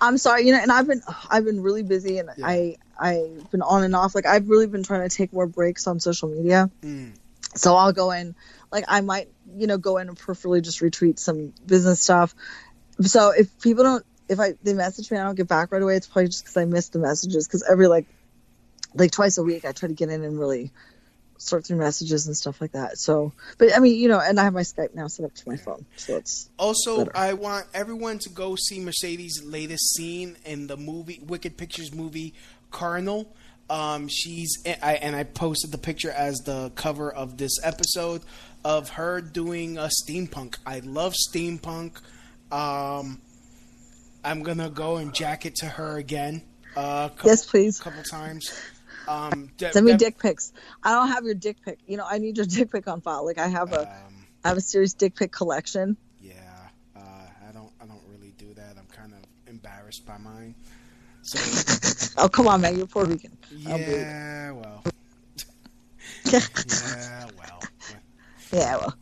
I'm 0.00 0.18
sorry, 0.18 0.46
you 0.46 0.52
know, 0.52 0.58
and 0.60 0.72
I've 0.72 0.86
been 0.86 1.02
I've 1.30 1.44
been 1.44 1.62
really 1.62 1.82
busy 1.82 2.18
and 2.18 2.30
I 2.42 2.76
I've 2.98 3.50
been 3.50 3.62
on 3.62 3.82
and 3.82 3.94
off. 3.94 4.14
Like 4.14 4.26
I've 4.26 4.48
really 4.48 4.66
been 4.66 4.82
trying 4.82 5.08
to 5.08 5.14
take 5.14 5.32
more 5.32 5.46
breaks 5.46 5.86
on 5.86 6.00
social 6.00 6.28
media. 6.28 6.70
Mm. 6.82 7.12
So 7.54 7.74
I'll 7.74 7.92
go 7.92 8.10
in, 8.12 8.34
like 8.70 8.84
I 8.88 9.00
might, 9.00 9.28
you 9.56 9.66
know, 9.66 9.78
go 9.78 9.98
in 9.98 10.08
and 10.08 10.18
peripherally 10.18 10.62
just 10.62 10.80
retweet 10.80 11.18
some 11.18 11.52
business 11.66 12.00
stuff. 12.00 12.34
So 13.02 13.30
if 13.30 13.60
people 13.60 13.84
don't, 13.84 14.04
if 14.28 14.38
I 14.38 14.54
they 14.62 14.74
message 14.74 15.10
me, 15.10 15.18
I 15.18 15.24
don't 15.24 15.34
get 15.34 15.48
back 15.48 15.72
right 15.72 15.82
away. 15.82 15.96
It's 15.96 16.06
probably 16.06 16.26
just 16.28 16.44
because 16.44 16.56
I 16.56 16.64
missed 16.64 16.92
the 16.92 16.98
messages. 16.98 17.46
Because 17.46 17.64
every 17.68 17.88
like, 17.88 18.06
like 18.94 19.10
twice 19.10 19.38
a 19.38 19.42
week, 19.42 19.64
I 19.64 19.72
try 19.72 19.88
to 19.88 19.94
get 19.94 20.08
in 20.08 20.22
and 20.22 20.38
really 20.38 20.70
sort 21.40 21.64
through 21.64 21.78
messages 21.78 22.26
and 22.26 22.36
stuff 22.36 22.60
like 22.60 22.72
that. 22.72 22.98
So, 22.98 23.32
but 23.56 23.74
I 23.74 23.80
mean, 23.80 23.98
you 23.98 24.08
know, 24.08 24.20
and 24.20 24.38
I 24.38 24.44
have 24.44 24.52
my 24.52 24.60
Skype 24.60 24.94
now 24.94 25.06
set 25.06 25.24
up 25.24 25.34
to 25.34 25.48
my 25.48 25.56
phone, 25.56 25.86
so 25.96 26.16
it's 26.16 26.50
Also, 26.58 26.98
better. 26.98 27.16
I 27.16 27.32
want 27.32 27.66
everyone 27.72 28.18
to 28.18 28.28
go 28.28 28.56
see 28.56 28.78
Mercedes' 28.78 29.42
latest 29.42 29.94
scene 29.94 30.36
in 30.44 30.66
the 30.66 30.76
movie 30.76 31.20
Wicked 31.26 31.56
Pictures 31.56 31.94
movie 31.94 32.34
Cardinal. 32.70 33.34
Um, 33.70 34.08
she's 34.08 34.58
I, 34.66 34.94
and 34.94 35.14
I 35.14 35.22
posted 35.22 35.70
the 35.70 35.78
picture 35.78 36.10
as 36.10 36.38
the 36.38 36.72
cover 36.74 37.10
of 37.10 37.38
this 37.38 37.52
episode 37.62 38.22
of 38.64 38.90
her 38.90 39.20
doing 39.20 39.78
a 39.78 39.88
steampunk. 39.88 40.56
I 40.66 40.80
love 40.80 41.14
steampunk. 41.14 41.98
Um, 42.50 43.20
I'm 44.24 44.42
gonna 44.42 44.70
go 44.70 44.96
and 44.96 45.14
jack 45.14 45.46
it 45.46 45.54
to 45.56 45.66
her 45.66 45.98
again. 45.98 46.42
Uh, 46.76 47.10
couple, 47.10 47.30
Yes, 47.30 47.46
please. 47.46 47.78
A 47.78 47.82
Couple 47.84 48.02
times. 48.02 48.52
Um, 49.06 49.50
de- 49.56 49.72
Send 49.72 49.86
me 49.86 49.92
de- 49.92 49.98
dick 49.98 50.18
pics. 50.18 50.52
I 50.82 50.92
don't 50.92 51.08
have 51.08 51.24
your 51.24 51.34
dick 51.34 51.56
pic. 51.64 51.78
You 51.86 51.96
know, 51.96 52.06
I 52.08 52.18
need 52.18 52.36
your 52.38 52.46
dick 52.56 52.72
pic 52.72 52.88
on 52.88 53.00
file. 53.00 53.24
Like 53.24 53.38
I 53.38 53.46
have 53.46 53.72
a, 53.72 53.88
I 54.44 54.48
have 54.48 54.56
a 54.56 54.60
serious 54.62 54.94
dick 54.94 55.14
pic 55.14 55.30
collection. 55.30 55.96
Yeah, 56.20 56.34
uh, 56.96 57.00
I 57.48 57.52
don't. 57.52 57.70
I 57.80 57.86
don't 57.86 58.02
really 58.08 58.34
do 58.36 58.52
that. 58.54 58.74
I'm 58.76 58.86
kind 58.86 59.12
of 59.12 59.20
embarrassed 59.48 60.04
by 60.06 60.18
mine. 60.18 60.56
So 61.22 61.38
Oh 62.18 62.28
come 62.28 62.48
on, 62.48 62.60
man, 62.60 62.76
you're 62.76 62.86
Puerto 62.86 63.10
Rican. 63.10 63.36
Yeah, 63.56 64.52
well, 64.52 64.82
yeah, 66.24 67.26
well. 67.38 67.62
Yeah, 68.52 68.76
well. 68.76 68.94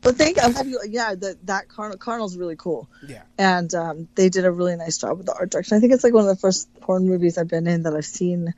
But 0.00 0.16
thank 0.16 0.42
I'm 0.42 0.54
happy. 0.54 0.74
Yeah, 0.88 1.14
that 1.14 1.46
that 1.46 1.68
Cardinal, 1.68 1.98
Cardinal's 1.98 2.36
really 2.36 2.56
cool. 2.56 2.88
Yeah. 3.06 3.22
And 3.36 3.72
um, 3.74 4.08
they 4.14 4.28
did 4.28 4.44
a 4.44 4.50
really 4.50 4.76
nice 4.76 4.98
job 4.98 5.18
with 5.18 5.26
the 5.26 5.34
art 5.34 5.50
direction. 5.50 5.76
I 5.76 5.80
think 5.80 5.92
it's 5.92 6.04
like 6.04 6.12
one 6.14 6.22
of 6.24 6.28
the 6.28 6.40
first 6.40 6.72
porn 6.80 7.06
movies 7.06 7.36
I've 7.36 7.48
been 7.48 7.66
in 7.66 7.82
that 7.82 7.94
I've 7.94 8.06
seen 8.06 8.54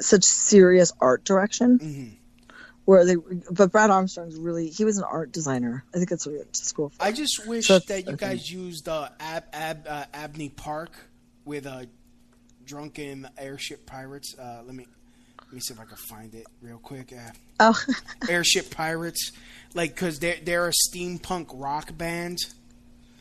such 0.00 0.24
serious 0.24 0.92
art 1.00 1.24
direction. 1.24 1.78
Mm-hmm. 1.78 2.14
Where 2.86 3.04
they, 3.04 3.16
but 3.50 3.70
Brad 3.70 3.90
Armstrong's 3.90 4.36
really 4.36 4.68
he 4.68 4.84
was 4.84 4.98
an 4.98 5.04
art 5.04 5.30
designer. 5.30 5.84
I 5.94 5.98
think 5.98 6.08
that's 6.10 6.26
what 6.26 6.32
he 6.32 6.38
went 6.38 6.52
to 6.54 6.64
school 6.64 6.88
for. 6.88 7.02
I 7.02 7.12
just 7.12 7.46
wish 7.46 7.68
So- 7.68 7.78
that 7.78 8.06
you 8.08 8.16
guys 8.16 8.50
used 8.50 8.88
uh, 8.88 9.10
Ab, 9.20 9.44
Ab, 9.52 9.86
uh, 9.88 10.04
Abney 10.12 10.48
Park 10.48 10.90
with 11.44 11.66
uh, 11.66 11.84
drunken 12.70 13.28
airship 13.36 13.84
pirates. 13.84 14.36
Uh, 14.38 14.62
let 14.64 14.74
me 14.76 14.86
let 15.42 15.52
me 15.52 15.58
see 15.60 15.74
if 15.74 15.80
I 15.80 15.84
can 15.84 15.96
find 15.96 16.32
it 16.34 16.46
real 16.62 16.78
quick. 16.78 17.12
Uh, 17.12 17.30
Oh, 17.62 17.78
airship 18.30 18.70
pirates, 18.70 19.32
like 19.74 19.94
because 19.94 20.18
they're 20.20 20.38
they're 20.42 20.68
a 20.68 20.72
steampunk 20.72 21.48
rock 21.52 21.96
band. 21.98 22.38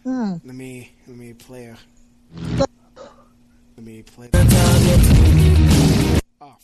Hmm. 0.04 0.34
Let 0.46 0.56
me 0.56 0.92
let 1.08 1.18
me 1.18 1.34
play 1.34 1.66
a. 1.66 1.78
Let 3.76 3.86
me 3.86 4.04
play. 4.04 4.30
Oh, 6.42 6.56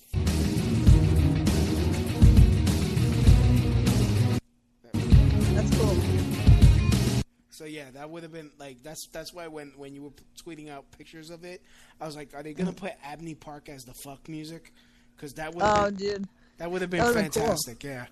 So 7.56 7.64
yeah, 7.64 7.86
that 7.94 8.10
would 8.10 8.23
have 8.23 8.34
been 8.34 8.52
like 8.60 8.84
that's 8.84 9.07
that's 9.14 9.34
why 9.34 9.48
when 9.48 9.72
when 9.77 9.95
you 9.95 10.02
were 10.03 10.10
tweeting 10.45 10.69
out 10.69 10.84
pictures 10.98 11.30
of 11.30 11.45
it, 11.45 11.61
I 12.02 12.06
was 12.06 12.15
like, 12.18 12.34
are 12.36 12.44
they 12.44 12.53
gonna 12.53 12.73
put 12.73 12.91
Abney 13.02 13.34
Park 13.34 13.69
as 13.69 13.86
the 13.86 13.94
fuck 13.94 14.27
music? 14.27 14.73
Because 15.15 15.34
that 15.36 15.53
would 15.56 15.64
Oh, 15.64 15.86
been, 15.86 15.95
dude. 15.95 16.27
that 16.57 16.69
would 16.69 16.82
have 16.82 16.90
been 16.90 16.99
That 16.99 17.14
cool. 17.14 17.22
fantastic. 17.44 17.82
Yeah, 17.82 18.07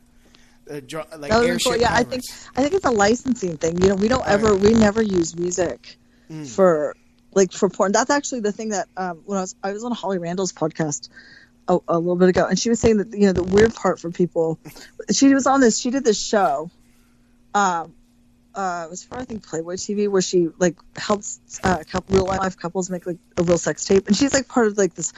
uh, 0.72 0.80
dr- 0.88 1.08
like 1.20 1.32
That 1.32 1.44
airship 1.44 1.74
cool. 1.74 1.82
Yeah, 1.82 1.94
I 1.94 2.04
think 2.04 2.24
I 2.56 2.62
think 2.62 2.74
it's 2.74 2.86
a 2.86 2.92
licensing 2.92 3.58
thing. 3.58 3.82
You 3.82 3.90
know, 3.90 3.96
we 3.96 4.08
don't 4.08 4.26
ever 4.26 4.56
we 4.56 4.74
never 4.74 5.02
use 5.02 5.36
music 5.38 5.98
Mm. 6.32 6.48
for 6.48 6.96
like 7.34 7.52
for 7.52 7.68
porn. 7.68 7.92
That's 7.92 8.10
actually 8.12 8.40
the 8.40 8.54
thing 8.54 8.70
that 8.70 8.88
um, 8.96 9.22
when 9.26 9.38
I 9.38 9.42
was 9.42 9.56
I 9.62 9.74
was 9.74 9.84
on 9.84 9.92
Holly 9.92 10.20
Randall's 10.20 10.54
podcast 10.54 11.10
a, 11.68 11.78
a 11.90 12.00
little 12.00 12.16
bit 12.16 12.30
ago, 12.30 12.46
and 12.48 12.58
she 12.58 12.70
was 12.70 12.80
saying 12.80 12.96
that 13.00 13.12
you 13.12 13.26
know 13.28 13.34
the 13.34 13.44
weird 13.44 13.76
part 13.76 14.00
for 14.00 14.10
people. 14.10 14.58
She 15.12 15.34
was 15.34 15.46
on 15.48 15.60
this. 15.60 15.78
She 15.78 15.90
did 15.92 16.06
this 16.06 16.18
show, 16.24 16.72
um, 17.54 17.94
uh, 18.56 18.84
it 18.86 18.90
was 18.90 19.04
for 19.04 19.18
I 19.18 19.26
think 19.26 19.46
Playboy 19.46 19.76
TV 19.76 20.08
where 20.08 20.22
she 20.22 20.50
like 20.60 20.76
helps 20.96 21.40
uh, 21.64 21.84
couple, 21.90 22.16
real 22.16 22.26
life 22.26 22.58
couples 22.58 22.90
make 22.90 23.06
like 23.06 23.18
a 23.38 23.44
real 23.44 23.58
sex 23.58 23.86
tape, 23.86 24.08
and 24.08 24.16
she's 24.16 24.34
like 24.34 24.48
part 24.48 24.68
of 24.68 24.78
like 24.78 24.94
this 24.94 25.14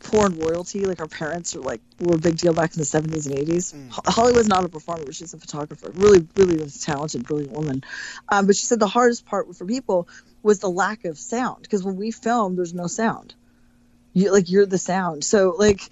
porn 0.00 0.38
royalty. 0.38 0.84
Like 0.84 0.98
her 0.98 1.06
parents 1.06 1.54
are 1.54 1.60
like 1.60 1.80
were 2.00 2.14
a 2.14 2.18
big 2.18 2.38
deal 2.38 2.54
back 2.54 2.72
in 2.72 2.78
the 2.78 2.84
seventies 2.84 3.26
and 3.26 3.38
eighties. 3.38 3.72
Mm. 3.72 3.90
Holly 4.06 4.32
was 4.32 4.48
not 4.48 4.64
a 4.64 4.68
performer; 4.68 5.12
she's 5.12 5.34
a 5.34 5.38
photographer. 5.38 5.90
Really, 5.94 6.26
really 6.36 6.64
talented, 6.70 7.24
brilliant 7.26 7.52
woman. 7.52 7.84
Um, 8.28 8.46
but 8.46 8.56
she 8.56 8.66
said 8.66 8.80
the 8.80 8.88
hardest 8.88 9.26
part 9.26 9.54
for 9.54 9.66
people 9.66 10.08
was 10.42 10.60
the 10.60 10.70
lack 10.70 11.04
of 11.04 11.18
sound 11.18 11.62
because 11.62 11.84
when 11.84 11.96
we 11.96 12.10
film, 12.10 12.56
there's 12.56 12.74
no 12.74 12.86
sound. 12.86 13.34
You 14.14 14.32
like 14.32 14.50
you're 14.50 14.66
the 14.66 14.78
sound, 14.78 15.24
so 15.24 15.54
like. 15.58 15.82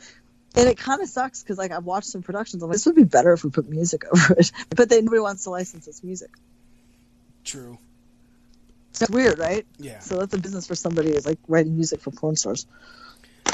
And 0.58 0.70
it 0.70 0.78
kind 0.78 1.02
of 1.02 1.08
sucks 1.10 1.42
because, 1.42 1.58
like, 1.58 1.70
I've 1.70 1.84
watched 1.84 2.06
some 2.06 2.22
productions. 2.22 2.62
I'm 2.62 2.70
like, 2.70 2.76
this 2.76 2.86
would 2.86 2.94
be 2.94 3.04
better 3.04 3.34
if 3.34 3.44
we 3.44 3.50
put 3.50 3.68
music 3.68 4.06
over 4.10 4.36
it. 4.38 4.52
But 4.74 4.88
then 4.88 5.04
nobody 5.04 5.20
wants 5.20 5.44
to 5.44 5.50
license 5.50 5.84
this 5.84 6.02
music. 6.02 6.30
True. 7.46 7.78
It's 8.90 9.08
weird, 9.10 9.38
right? 9.38 9.64
Yeah. 9.78 10.00
So 10.00 10.18
that's 10.18 10.34
a 10.34 10.38
business 10.38 10.66
for 10.66 10.74
somebody 10.74 11.10
is 11.10 11.26
like 11.26 11.38
writing 11.48 11.74
music 11.76 12.00
for 12.00 12.10
porn 12.10 12.36
stars. 12.36 12.66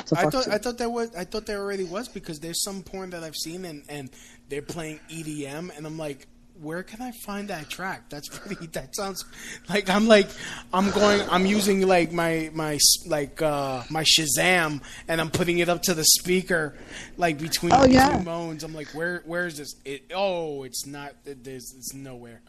So 0.06 0.16
I 0.16 0.30
thought 0.30 0.46
you. 0.46 0.52
I 0.52 0.58
thought 0.58 0.78
there 0.78 0.90
was 0.90 1.14
I 1.14 1.24
thought 1.24 1.46
there 1.46 1.58
already 1.60 1.84
was 1.84 2.08
because 2.08 2.40
there's 2.40 2.62
some 2.64 2.82
porn 2.82 3.10
that 3.10 3.22
I've 3.22 3.36
seen 3.36 3.64
and, 3.64 3.82
and 3.88 4.10
they're 4.48 4.62
playing 4.62 5.00
EDM 5.10 5.76
and 5.76 5.86
I'm 5.86 5.98
like, 5.98 6.26
where 6.60 6.82
can 6.82 7.02
I 7.02 7.10
find 7.10 7.48
that 7.48 7.68
track? 7.68 8.08
That's 8.08 8.28
pretty. 8.38 8.66
That 8.68 8.94
sounds 8.94 9.24
like 9.68 9.90
I'm 9.90 10.06
like 10.06 10.28
I'm 10.72 10.90
going. 10.92 11.20
I'm 11.28 11.44
using 11.44 11.86
like 11.86 12.12
my 12.12 12.50
my 12.54 12.78
like 13.06 13.42
uh 13.42 13.82
my 13.90 14.04
Shazam 14.04 14.80
and 15.08 15.20
I'm 15.20 15.30
putting 15.30 15.58
it 15.58 15.68
up 15.68 15.82
to 15.82 15.94
the 15.94 16.04
speaker 16.04 16.74
like 17.16 17.38
between 17.38 17.72
Oh, 17.72 17.84
yeah. 17.84 18.06
between 18.08 18.24
moans. 18.24 18.64
I'm 18.64 18.74
like, 18.74 18.88
where 18.94 19.22
where 19.26 19.46
is 19.46 19.58
this? 19.58 19.74
It 19.84 20.04
oh, 20.14 20.62
it's 20.62 20.86
not. 20.86 21.12
There's 21.24 21.74
it's 21.76 21.92
nowhere. 21.94 22.40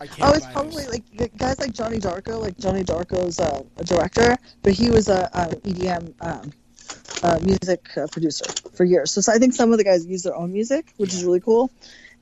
Oh, 0.00 0.32
it's 0.32 0.46
probably 0.46 0.86
like 0.86 1.36
guys 1.36 1.60
like 1.60 1.74
Johnny 1.74 1.98
Darko. 1.98 2.40
Like 2.40 2.56
Johnny 2.58 2.84
Darko's 2.84 3.38
uh, 3.38 3.62
a 3.76 3.84
director, 3.84 4.36
but 4.62 4.72
he 4.72 4.90
was 4.90 5.08
a, 5.08 5.28
a 5.34 5.46
EDM 5.68 6.14
um, 6.22 6.52
uh, 7.22 7.38
music 7.42 7.86
uh, 7.98 8.06
producer 8.06 8.46
for 8.72 8.84
years. 8.84 9.10
So, 9.12 9.20
so 9.20 9.32
I 9.32 9.38
think 9.38 9.52
some 9.52 9.72
of 9.72 9.78
the 9.78 9.84
guys 9.84 10.06
use 10.06 10.22
their 10.22 10.34
own 10.34 10.52
music, 10.52 10.94
which 10.96 11.12
is 11.12 11.22
really 11.22 11.40
cool. 11.40 11.70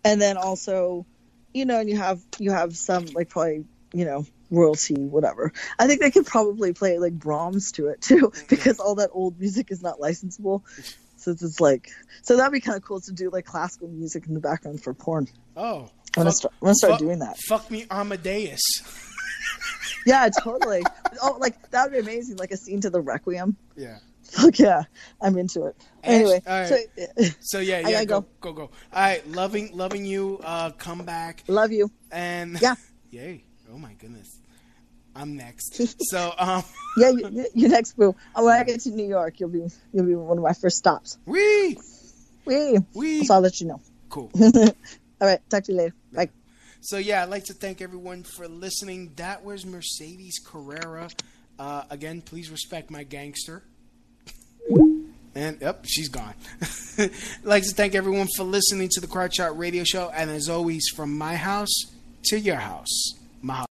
And 0.05 0.21
then 0.21 0.37
also, 0.37 1.07
you 1.55 1.67
know, 1.67 1.79
and 1.79 1.89
you 1.89 1.97
have 1.97 2.21
you 2.41 2.51
have 2.51 2.77
some 2.77 3.07
like 3.15 3.29
probably 3.29 3.65
you 3.93 4.05
know 4.05 4.27
royalty 4.51 4.97
whatever. 4.97 5.53
I 5.79 5.87
think 5.87 6.01
they 6.01 6.11
could 6.11 6.27
probably 6.27 6.73
play 6.73 6.99
like 6.99 7.13
Brahms 7.13 7.73
to 7.73 7.89
it 7.89 8.01
too, 8.01 8.33
because 8.49 8.81
all 8.81 8.97
that 8.97 9.11
old 9.13 9.39
music 9.39 9.71
is 9.71 9.83
not 9.83 10.01
licensable. 10.01 10.63
So 11.19 11.33
it's 11.33 11.61
like 11.61 11.91
so 12.23 12.37
that'd 12.37 12.53
be 12.53 12.61
kind 12.61 12.77
of 12.77 12.83
cool 12.85 13.01
to 13.03 13.13
do 13.13 13.31
like 13.31 13.45
classical 13.45 13.89
music 13.89 14.27
in 14.27 14.35
the 14.35 14.41
background 14.41 14.83
for 14.83 14.95
porn. 14.95 15.27
oh. 15.57 15.91
I'm 16.17 16.23
gonna 16.25 16.33
start, 16.33 16.55
I'm 16.63 16.67
gonna 16.67 16.75
start 16.75 16.93
fuck- 16.95 17.01
doing 17.01 17.19
that. 17.21 17.37
Fuck 17.49 17.71
me, 17.71 17.85
Amadeus. 17.91 18.61
Yeah, 20.07 20.29
totally. 20.43 20.83
oh, 21.23 21.37
like 21.39 21.71
that 21.71 21.85
would 21.85 21.93
be 21.93 21.99
amazing, 21.99 22.37
like 22.37 22.51
a 22.51 22.57
scene 22.57 22.81
to 22.81 22.89
the 22.91 23.01
Requiem. 23.01 23.57
Yeah. 23.77 23.99
Fuck 24.23 24.59
yeah, 24.59 24.85
I'm 25.21 25.37
into 25.37 25.65
it. 25.67 25.77
Anyway, 26.03 26.41
all 26.47 26.61
right. 26.61 26.69
so, 26.69 27.25
So 27.41 27.59
yeah, 27.59 27.81
yeah, 27.89 28.05
go, 28.05 28.23
go. 28.23 28.27
go, 28.41 28.53
go. 28.53 28.63
All 28.63 28.71
right, 28.95 29.27
loving, 29.29 29.71
loving 29.77 30.07
you. 30.07 30.41
Uh, 30.43 30.71
come 30.71 31.05
back. 31.05 31.43
Love 31.47 31.73
you. 31.73 31.91
And 32.11 32.61
Yeah. 32.61 32.75
yay! 33.11 33.45
Oh 33.73 33.79
my 33.79 33.93
goodness, 33.95 34.41
I'm 35.19 35.37
next. 35.37 35.83
so 36.11 36.33
um, 36.39 36.63
yeah, 36.97 37.11
you, 37.11 37.47
you 37.55 37.69
next 37.69 37.93
boo. 37.97 38.15
Oh, 38.35 38.45
when 38.45 38.59
I 38.59 38.65
get 38.65 38.81
to 38.81 38.91
New 38.91 39.07
York, 39.07 39.41
you'll 39.41 39.49
be 39.49 39.67
you'll 39.93 40.07
be 40.07 40.15
one 40.15 40.39
of 40.39 40.45
my 40.45 40.53
first 40.53 40.79
stops. 40.79 41.19
Wee, 41.27 41.77
wee, 42.45 42.79
wee. 42.95 43.25
So 43.25 43.35
I'll 43.35 43.41
let 43.41 43.61
you 43.61 43.67
know. 43.67 43.81
Cool. 44.09 44.31
All 44.41 45.27
right, 45.27 45.41
talk 45.51 45.65
to 45.65 45.73
you 45.73 45.79
later. 45.79 45.95
Bye. 46.13 46.31
So 46.81 46.97
yeah, 46.97 47.23
I'd 47.25 47.31
like 47.31 47.45
to 47.47 47.55
thank 47.55 47.83
everyone 47.83 48.23
for 48.23 48.47
listening. 48.47 49.13
That 49.17 49.45
was 49.45 49.67
Mercedes 49.67 50.39
Carrera. 50.39 51.11
Uh, 51.59 51.83
again, 51.91 52.23
please 52.23 52.51
respect 52.51 52.91
my 52.91 53.03
gangster. 53.03 53.65
And 55.35 55.61
yep, 55.61 55.85
she's 55.87 56.09
gone. 56.09 56.35
Like 57.45 57.63
to 57.63 57.71
thank 57.71 57.95
everyone 57.95 58.27
for 58.37 58.43
listening 58.43 58.89
to 58.91 59.01
the 59.01 59.07
Crotch 59.07 59.37
Shot 59.37 59.57
Radio 59.57 59.85
Show, 59.85 60.11
and 60.13 60.31
as 60.31 60.49
always, 60.49 60.89
from 60.89 61.17
my 61.17 61.37
house 61.37 61.71
to 62.25 62.41
your 62.41 62.57
house, 62.57 63.13
my 63.41 63.55
house. 63.55 63.68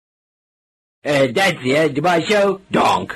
Uh, 1.05 1.27
that's 1.34 1.61
the 1.61 1.75
end 1.75 1.97
of 1.97 2.03
my 2.03 2.21
show. 2.21 2.61
Donk. 2.71 3.15